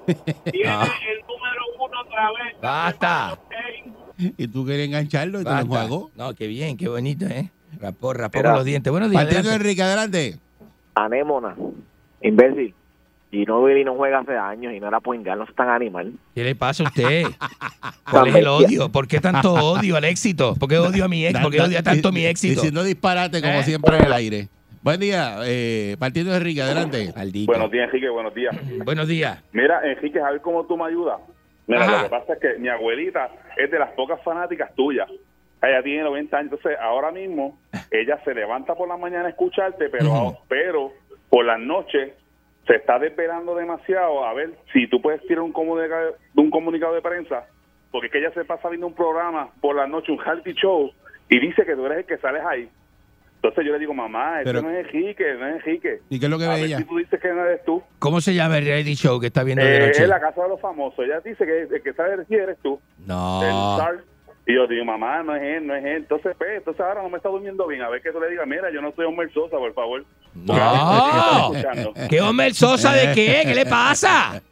Tiene 0.05 0.69
Ah. 0.69 0.87
el 1.11 1.19
número 1.21 1.61
uno 1.79 2.01
otra 2.01 2.29
vez. 2.31 2.55
Basta. 2.61 3.39
Y 4.17 4.47
tú 4.47 4.65
querías 4.65 4.87
engancharlo 4.87 5.41
y 5.41 5.43
te 5.43 5.49
lo 5.49 5.59
enjuagó. 5.59 6.11
No, 6.15 6.33
qué 6.33 6.47
bien, 6.47 6.77
qué 6.77 6.87
bonito, 6.87 7.25
¿eh? 7.25 7.49
Mira. 7.73 7.91
con 7.93 8.43
los 8.53 8.63
dientes. 8.65 8.89
Buenos 8.91 9.09
días. 9.09 9.23
Adelante. 9.23 9.53
Enrique, 9.53 9.81
adelante. 9.83 10.39
Anémona, 10.95 11.55
imbécil. 12.21 12.73
Ginóbili 13.31 13.83
no 13.83 13.95
juega 13.95 14.19
hace 14.19 14.37
años 14.37 14.71
y 14.73 14.79
no 14.79 14.87
era 14.87 15.01
Poingal, 15.01 15.37
no 15.39 15.43
es 15.43 15.53
tan 15.55 15.67
animal. 15.67 16.13
¿Qué 16.33 16.43
le 16.45 16.55
pasa 16.55 16.83
a 16.83 16.87
usted? 16.87 17.23
¿Cuál 18.09 18.27
es 18.29 18.35
el 18.35 18.47
odio? 18.47 18.89
¿Por 18.89 19.07
qué 19.09 19.19
tanto 19.19 19.51
odio 19.53 19.97
al 19.97 20.05
éxito? 20.05 20.55
¿Por 20.55 20.69
qué 20.69 20.77
odio 20.77 21.03
a 21.03 21.07
mi 21.09 21.25
ex? 21.25 21.37
¿Por 21.41 21.51
qué 21.51 21.59
odia 21.59 21.83
tanto 21.83 22.13
mi 22.13 22.25
éxito? 22.25 22.53
Diciendo 22.61 22.83
disparate 22.83 23.41
como 23.41 23.53
¿Eh? 23.55 23.63
siempre 23.63 23.97
en 23.97 24.05
el 24.05 24.13
aire. 24.13 24.47
Buen 24.85 24.99
día, 24.99 25.37
eh, 25.47 25.97
partiendo 25.97 26.29
de 26.31 26.37
Enrique, 26.37 26.61
adelante. 26.61 27.11
Buenos 27.47 27.71
días, 27.71 27.87
Enrique, 27.87 28.07
buenos 28.07 28.35
días. 28.35 28.55
Buenos 28.85 29.07
días. 29.07 29.43
Mira, 29.51 29.81
Enrique, 29.83 30.19
a 30.19 30.29
ver 30.29 30.41
cómo 30.41 30.63
tú 30.67 30.77
me 30.77 30.85
ayudas. 30.85 31.21
Mira, 31.65 31.85
Ajá. 31.85 31.97
lo 31.97 32.03
que 32.03 32.09
pasa 32.11 32.33
es 32.33 32.39
que 32.39 32.59
mi 32.59 32.69
abuelita 32.69 33.31
es 33.57 33.71
de 33.71 33.79
las 33.79 33.89
pocas 33.93 34.21
fanáticas 34.21 34.75
tuyas. 34.75 35.09
Ella 35.63 35.81
tiene 35.81 36.03
90 36.03 36.37
años, 36.37 36.51
entonces 36.51 36.79
ahora 36.79 37.09
mismo 37.09 37.57
ella 37.89 38.19
se 38.23 38.35
levanta 38.35 38.75
por 38.75 38.87
la 38.87 38.95
mañana 38.95 39.25
a 39.25 39.29
escucharte, 39.29 39.89
pero, 39.89 40.37
pero 40.47 40.91
por 41.29 41.45
las 41.45 41.59
noches 41.59 42.13
se 42.67 42.75
está 42.75 42.99
desvelando 42.99 43.55
demasiado 43.55 44.23
a 44.23 44.35
ver 44.35 44.51
si 44.71 44.87
tú 44.87 45.01
puedes 45.01 45.25
tirar 45.25 45.41
un 45.41 45.51
comunicado, 45.51 46.13
un 46.35 46.51
comunicado 46.51 46.93
de 46.93 47.01
prensa, 47.01 47.47
porque 47.89 48.05
es 48.05 48.13
que 48.13 48.19
ella 48.19 48.31
se 48.35 48.45
pasa 48.45 48.69
viendo 48.69 48.85
un 48.85 48.93
programa 48.93 49.49
por 49.61 49.75
la 49.75 49.87
noche, 49.87 50.11
un 50.11 50.19
reality 50.19 50.53
show, 50.53 50.91
y 51.27 51.39
dice 51.39 51.65
que 51.65 51.73
tú 51.73 51.87
eres 51.87 51.97
el 51.97 52.05
que 52.05 52.19
sales 52.19 52.43
ahí. 52.45 52.69
Entonces 53.47 53.65
yo 53.65 53.73
le 53.73 53.79
digo, 53.79 53.93
mamá, 53.93 54.41
eso 54.41 54.45
Pero- 54.45 54.61
no 54.63 54.69
es 54.71 54.85
Enrique, 54.85 55.23
no 55.39 55.47
es 55.47 55.55
Enrique. 55.55 55.99
¿Y 56.09 56.19
qué 56.19 56.25
es 56.25 56.31
lo 56.31 56.37
que 56.39 56.45
a 56.45 56.49
ve 56.49 56.55
ver 56.55 56.65
ella? 56.65 56.77
si 56.79 56.83
tú 56.85 56.97
dices 56.97 57.19
que 57.21 57.27
no 57.29 57.45
eres 57.45 57.63
tú. 57.65 57.81
¿Cómo 57.99 58.19
se 58.21 58.33
llama 58.33 58.57
el 58.57 58.65
reality 58.65 58.95
show 58.95 59.19
que 59.19 59.27
está 59.27 59.43
viendo 59.43 59.63
de 59.63 59.75
Eh, 59.77 59.87
noche? 59.87 60.03
es 60.03 60.09
la 60.09 60.19
casa 60.19 60.41
de 60.43 60.49
los 60.49 60.59
famosos. 60.61 60.99
Ella 61.05 61.19
dice 61.23 61.45
que 61.45 61.61
el 61.75 61.81
que 61.83 61.93
sabe 61.93 62.17
de 62.17 62.25
quién 62.25 62.41
eres 62.41 62.57
tú. 62.63 62.79
No. 63.05 63.41
El 63.43 63.49
star. 63.83 64.03
Y 64.47 64.53
yo 64.53 64.67
digo, 64.67 64.85
mamá, 64.85 65.23
no 65.23 65.35
es 65.35 65.41
él, 65.41 65.65
no 65.65 65.75
es 65.75 65.83
él. 65.83 65.95
Entonces, 65.97 66.35
pues, 66.37 66.49
entonces 66.57 66.79
ahora 66.79 67.01
no 67.01 67.09
me 67.09 67.17
está 67.17 67.29
durmiendo 67.29 67.65
bien. 67.67 67.81
A 67.81 67.89
ver 67.89 68.01
que 68.01 68.11
tú 68.11 68.19
le 68.19 68.29
digas, 68.29 68.45
mira, 68.47 68.71
yo 68.71 68.79
no 68.81 68.91
soy 68.95 69.05
Homer 69.05 69.31
Sosa, 69.33 69.57
por 69.57 69.73
favor. 69.73 70.05
No. 70.35 71.51
Escuchando. 71.53 71.93
¿Qué 72.09 72.21
Homer 72.21 72.53
Sosa 72.53 72.93
de 72.93 73.13
qué? 73.13 73.41
¿Qué 73.45 73.55
le 73.55 73.65
pasa? 73.65 74.41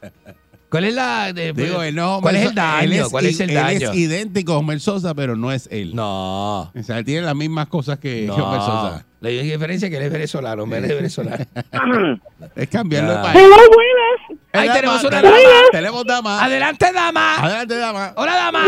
¿Cuál 0.73 0.85
es 0.85 0.95
la 0.95 1.31
de- 1.33 1.53
Digo, 1.53 1.83
él 1.83 1.93
no, 1.93 2.17
¿Cuál 2.19 2.35
es 2.35 2.47
el 2.47 2.55
daño? 2.55 3.05
¿Cuál 3.11 3.27
es 3.27 3.39
el 3.39 3.51
él 3.51 3.55
daño? 3.55 3.91
es 3.91 3.95
idéntico 3.95 4.53
a 4.53 4.57
Homer 4.57 4.79
Sosa, 4.79 5.13
pero 5.13 5.35
no 5.35 5.51
es 5.51 5.69
él. 5.71 5.95
No. 5.95 6.61
O 6.61 6.83
sea, 6.83 6.97
él 6.97 7.05
tiene 7.05 7.21
las 7.21 7.35
mismas 7.35 7.67
cosas 7.67 7.99
que 7.99 8.23
No. 8.25 8.33
Homer 8.33 8.59
Sosa. 8.59 9.05
La 9.21 9.29
diferencia 9.29 9.85
es 9.85 9.91
que 9.91 9.97
él 9.97 10.03
es 10.05 10.11
venezolano, 10.11 10.63
Homer 10.63 10.83
es 10.85 10.89
venezolano. 10.95 11.45
Es 12.55 12.67
cambiarlo 12.69 13.11
de 13.11 13.17
país. 13.21 13.43
buenas. 13.43 14.41
Ahí 14.51 14.67
Dama, 14.67 14.73
tenemos 14.79 15.03
una 15.03 15.21
dama. 15.21 15.37
Tenemos 15.71 16.05
dama. 16.05 16.43
Adelante, 16.43 16.91
dama. 16.91 17.35
Adelante, 17.37 17.77
dama. 17.77 18.13
Hola, 18.17 18.35
dama. 18.35 18.65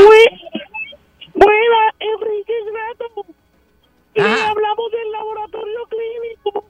Buena, 1.33 1.93
Enrique 1.99 2.53
Grato. 2.71 3.25
Ajá. 4.17 4.49
hablamos 4.51 4.91
del 4.91 5.11
laboratorio 5.11 5.79
clínico. 5.89 6.69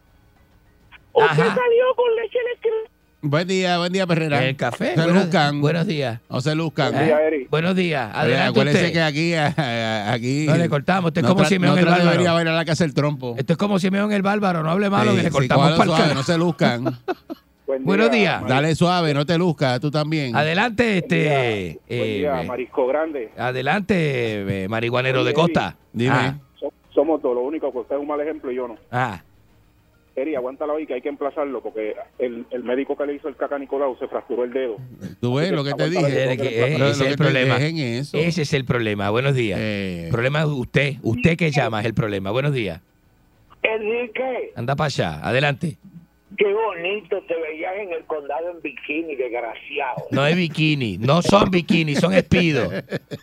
Usted 1.14 1.44
Ajá. 1.44 1.56
salió 1.56 1.95
con 1.95 2.16
leche 2.16 2.40
cre- 2.62 2.90
Buen 3.28 3.48
día, 3.48 3.80
buen 3.80 3.92
día, 3.92 4.06
Perrera. 4.06 4.46
El 4.46 4.56
café. 4.56 4.94
Se 4.94 5.02
Buenos- 5.02 5.24
luzcan. 5.24 5.60
Buenos 5.60 5.88
días. 5.88 6.20
No 6.30 6.42
se 6.42 6.54
luzcan. 6.54 6.94
¿Eh? 6.96 7.48
Buenos 7.50 7.76
días. 7.76 8.12
Adelante 8.14 8.50
Acuérdese 8.50 8.78
usted. 8.86 8.94
que 8.94 9.02
aquí, 9.02 9.34
aquí. 10.14 10.46
No 10.48 10.56
le 10.58 10.70
cortamos. 10.70 11.10
Usted 11.10 11.22
es 11.24 11.28
como 11.28 11.44
Simeón 11.46 11.74
no 11.74 11.80
el 11.80 11.86
Bárbaro. 11.86 12.04
debería 12.12 12.34
bailar 12.34 12.54
la 12.54 12.66
casa 12.66 12.86
el 12.86 12.94
trompo. 12.94 13.34
Esto 13.36 13.54
es 13.54 13.58
como 13.58 13.80
Simeón 13.80 14.12
el 14.12 14.22
Bárbaro. 14.22 14.62
No 14.62 14.70
hable 14.70 14.92
malo 14.92 15.12
Sí, 15.12 15.18
que 15.18 15.24
le 15.24 15.30
sí, 15.30 15.34
cortamos 15.34 15.72
para 15.72 15.84
el 15.92 15.98
suave, 15.98 16.14
no 16.14 16.22
se 16.24 16.38
luzcan. 16.38 17.00
Buenos 17.80 18.12
días. 18.12 18.44
Dale 18.48 18.76
suave, 18.76 19.12
no 19.16 19.26
te 19.26 19.40
luzcas, 19.40 19.80
tú 19.80 19.90
también. 19.90 20.36
Adelante, 20.36 21.00
este. 21.00 21.80
Buen 21.88 22.00
eh, 22.02 22.18
día, 22.20 22.42
eh, 22.44 22.46
Marisco 22.46 22.86
Grande. 22.86 23.32
adelante, 23.36 24.64
eh, 24.64 24.68
marihuanero 24.70 25.22
Oye, 25.22 25.30
de 25.30 25.34
Costa. 25.34 25.76
Dime. 25.92 26.14
Ah, 26.14 26.36
So- 26.60 26.72
somos 26.94 27.22
dos, 27.24 27.34
lo 27.34 27.42
único 27.42 27.72
que 27.72 27.80
usted 27.80 27.96
es 27.96 28.02
un 28.02 28.08
mal 28.08 28.22
ejemplo 28.22 28.52
y 28.52 28.56
yo 28.56 28.68
no. 28.68 28.76
ah. 28.92 29.20
Eri, 30.16 30.34
aguántala 30.36 30.74
ahí 30.74 30.86
que 30.88 30.94
hay 30.94 31.02
que 31.02 31.10
emplazarlo 31.10 31.62
porque 31.62 31.94
el, 32.20 32.46
el 32.50 32.64
médico 32.64 32.96
que 32.96 33.06
le 33.06 33.16
hizo 33.16 33.28
el 33.28 33.36
caca 33.36 33.58
a 33.58 33.60
Nicolau 33.60 33.98
se 34.00 34.08
fracturó 34.08 34.46
el 34.46 34.54
dedo. 34.54 34.78
Tú 35.20 35.36
ves 35.36 35.52
lo 35.52 35.64
que 35.64 35.74
te 35.74 35.90
dije. 35.90 36.38
Que- 36.38 36.74
ese 36.76 36.90
es 36.90 37.02
el 37.02 37.18
problema. 37.18 37.60
dejen 37.60 37.78
eso. 37.80 38.18
Ese 38.18 38.44
es 38.44 38.54
el 38.54 38.64
problema. 38.64 39.10
Buenos 39.10 39.36
días. 39.36 39.60
Eh. 39.62 40.04
El 40.06 40.12
problema 40.12 40.40
es 40.40 40.46
usted. 40.46 40.94
Usted 41.02 41.36
que 41.38 41.52
llama 41.52 41.82
es 41.82 41.86
el 41.86 41.94
problema. 41.94 42.32
Buenos 42.32 42.54
días. 42.54 42.80
Enrique, 43.62 44.54
Anda 44.56 44.76
para 44.76 44.86
allá. 44.88 45.20
Adelante. 45.28 45.78
qué 46.38 46.46
bonito 46.54 47.22
te 47.28 47.34
veías 47.42 47.74
en 47.78 47.92
el 47.94 48.04
condado 48.06 48.52
en 48.52 48.62
bikini, 48.62 49.16
desgraciado. 49.16 50.06
No 50.12 50.26
es 50.26 50.36
bikini. 50.36 50.98
No 50.98 51.22
son 51.22 51.50
bikini, 51.50 51.96
son 51.96 52.14
espidos. 52.14 52.74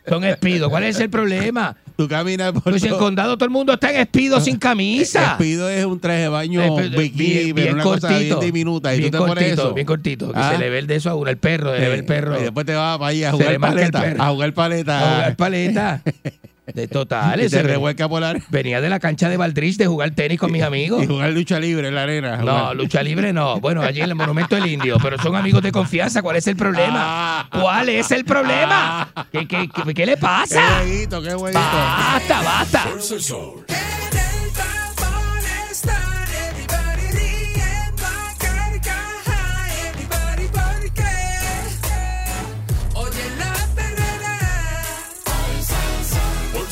Son 0.06 0.24
espidos. 0.24 0.68
¿Cuál 0.68 0.84
es 0.84 0.98
el 1.00 1.10
problema? 1.10 1.76
Tú 1.96 2.08
caminas 2.08 2.52
por 2.52 2.62
Pues 2.62 2.82
en 2.82 2.90
todo- 2.90 2.98
condado 2.98 3.36
todo 3.36 3.44
el 3.44 3.50
mundo 3.50 3.72
está 3.72 3.90
en 3.92 4.00
espido 4.00 4.40
sin 4.40 4.56
camisa. 4.58 5.32
Espido 5.32 5.68
es 5.68 5.84
un 5.84 6.00
traje 6.00 6.20
de 6.22 6.28
baño 6.28 6.62
Eh, 6.80 6.88
bikini, 6.88 7.52
bien- 7.52 7.54
pero 7.54 7.74
una 7.74 7.82
cosa 7.82 8.08
bien 8.08 8.20
cortito. 8.30 8.40
diminuta. 8.40 8.94
Y 8.94 8.98
bien 8.98 9.10
tú 9.10 9.18
te 9.18 9.24
pones 9.26 9.44
cortito, 9.44 9.62
eso. 9.62 9.74
bien 9.74 9.86
cortito. 9.86 10.32
Que 10.32 10.38
Ah. 10.38 10.52
se 10.52 10.58
le 10.58 10.70
ve 10.70 10.78
el 10.78 10.86
de 10.86 10.96
eso 10.96 11.10
a 11.10 11.14
uno, 11.14 11.30
el 11.30 11.36
perro, 11.38 11.72
se 11.74 11.80
le 11.80 11.88
ve 11.88 11.94
el 11.96 12.04
perro. 12.04 12.38
Y 12.38 12.42
después 12.42 12.66
te 12.66 12.74
vas 12.74 12.98
para 12.98 13.08
allá 13.10 13.28
a 13.28 13.32
jugar 13.32 13.52
el 13.52 13.60
paleta. 13.60 14.14
A 14.18 14.30
jugar 14.30 14.54
paleta. 14.54 14.98
A 14.98 15.14
jugar 15.16 15.36
paleta. 15.36 16.02
De 16.66 16.86
total. 16.88 17.40
Y 17.42 17.44
ese 17.46 17.62
revuelca 17.62 18.08
por 18.08 18.20
la 18.20 18.36
Venía 18.50 18.80
de 18.80 18.88
la 18.88 19.00
cancha 19.00 19.28
de 19.28 19.36
Valdrich 19.36 19.76
de 19.76 19.86
jugar 19.86 20.12
tenis 20.12 20.38
con 20.38 20.52
mis 20.52 20.62
amigos. 20.62 21.02
Y 21.02 21.06
jugar 21.06 21.30
lucha 21.30 21.58
libre 21.58 21.88
en 21.88 21.94
la 21.94 22.04
arena. 22.04 22.36
No, 22.36 22.74
lucha 22.74 23.02
libre 23.02 23.32
no. 23.32 23.60
Bueno, 23.60 23.82
allí 23.82 24.00
en 24.00 24.10
el 24.10 24.14
Monumento 24.14 24.54
del 24.54 24.66
Indio, 24.66 24.98
pero 25.02 25.18
son 25.18 25.34
amigos 25.34 25.62
de 25.62 25.72
confianza. 25.72 26.22
¿Cuál 26.22 26.36
es 26.36 26.46
el 26.46 26.56
problema? 26.56 27.48
¿Cuál 27.50 27.88
es 27.88 28.10
el 28.10 28.24
problema? 28.24 29.10
¿Qué, 29.32 29.46
qué, 29.46 29.68
qué, 29.68 29.94
qué 29.94 30.06
le 30.06 30.16
pasa? 30.16 30.60
Qué 30.60 30.84
jueguito, 30.84 31.22
qué 31.22 31.34
jueguito. 31.34 31.60
Basta, 31.60 32.42
basta. 32.42 34.01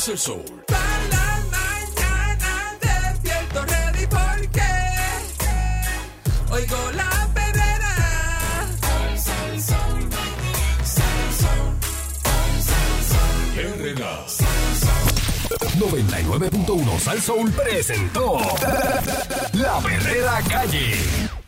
El 0.08 0.18
sol. 0.18 0.42
Para 0.66 0.80
la 1.10 1.42
mañana 1.52 2.78
despierto 2.80 3.66
ready 3.66 4.06
porque 4.06 4.62
oigo 6.50 6.90
la 6.92 7.28
perrera. 7.34 8.66
Sal, 8.80 9.20
sol, 9.20 9.60
sal, 9.60 10.00
sol, 10.86 11.76
sal, 12.62 13.02
sol. 13.10 13.58
Herrera. 13.58 14.24
99.1 15.78 16.98
Sal 16.98 17.20
Soul 17.20 17.52
presentó 17.52 18.38
La 19.52 19.80
Verdadera 19.80 20.40
Calle. 20.48 21.39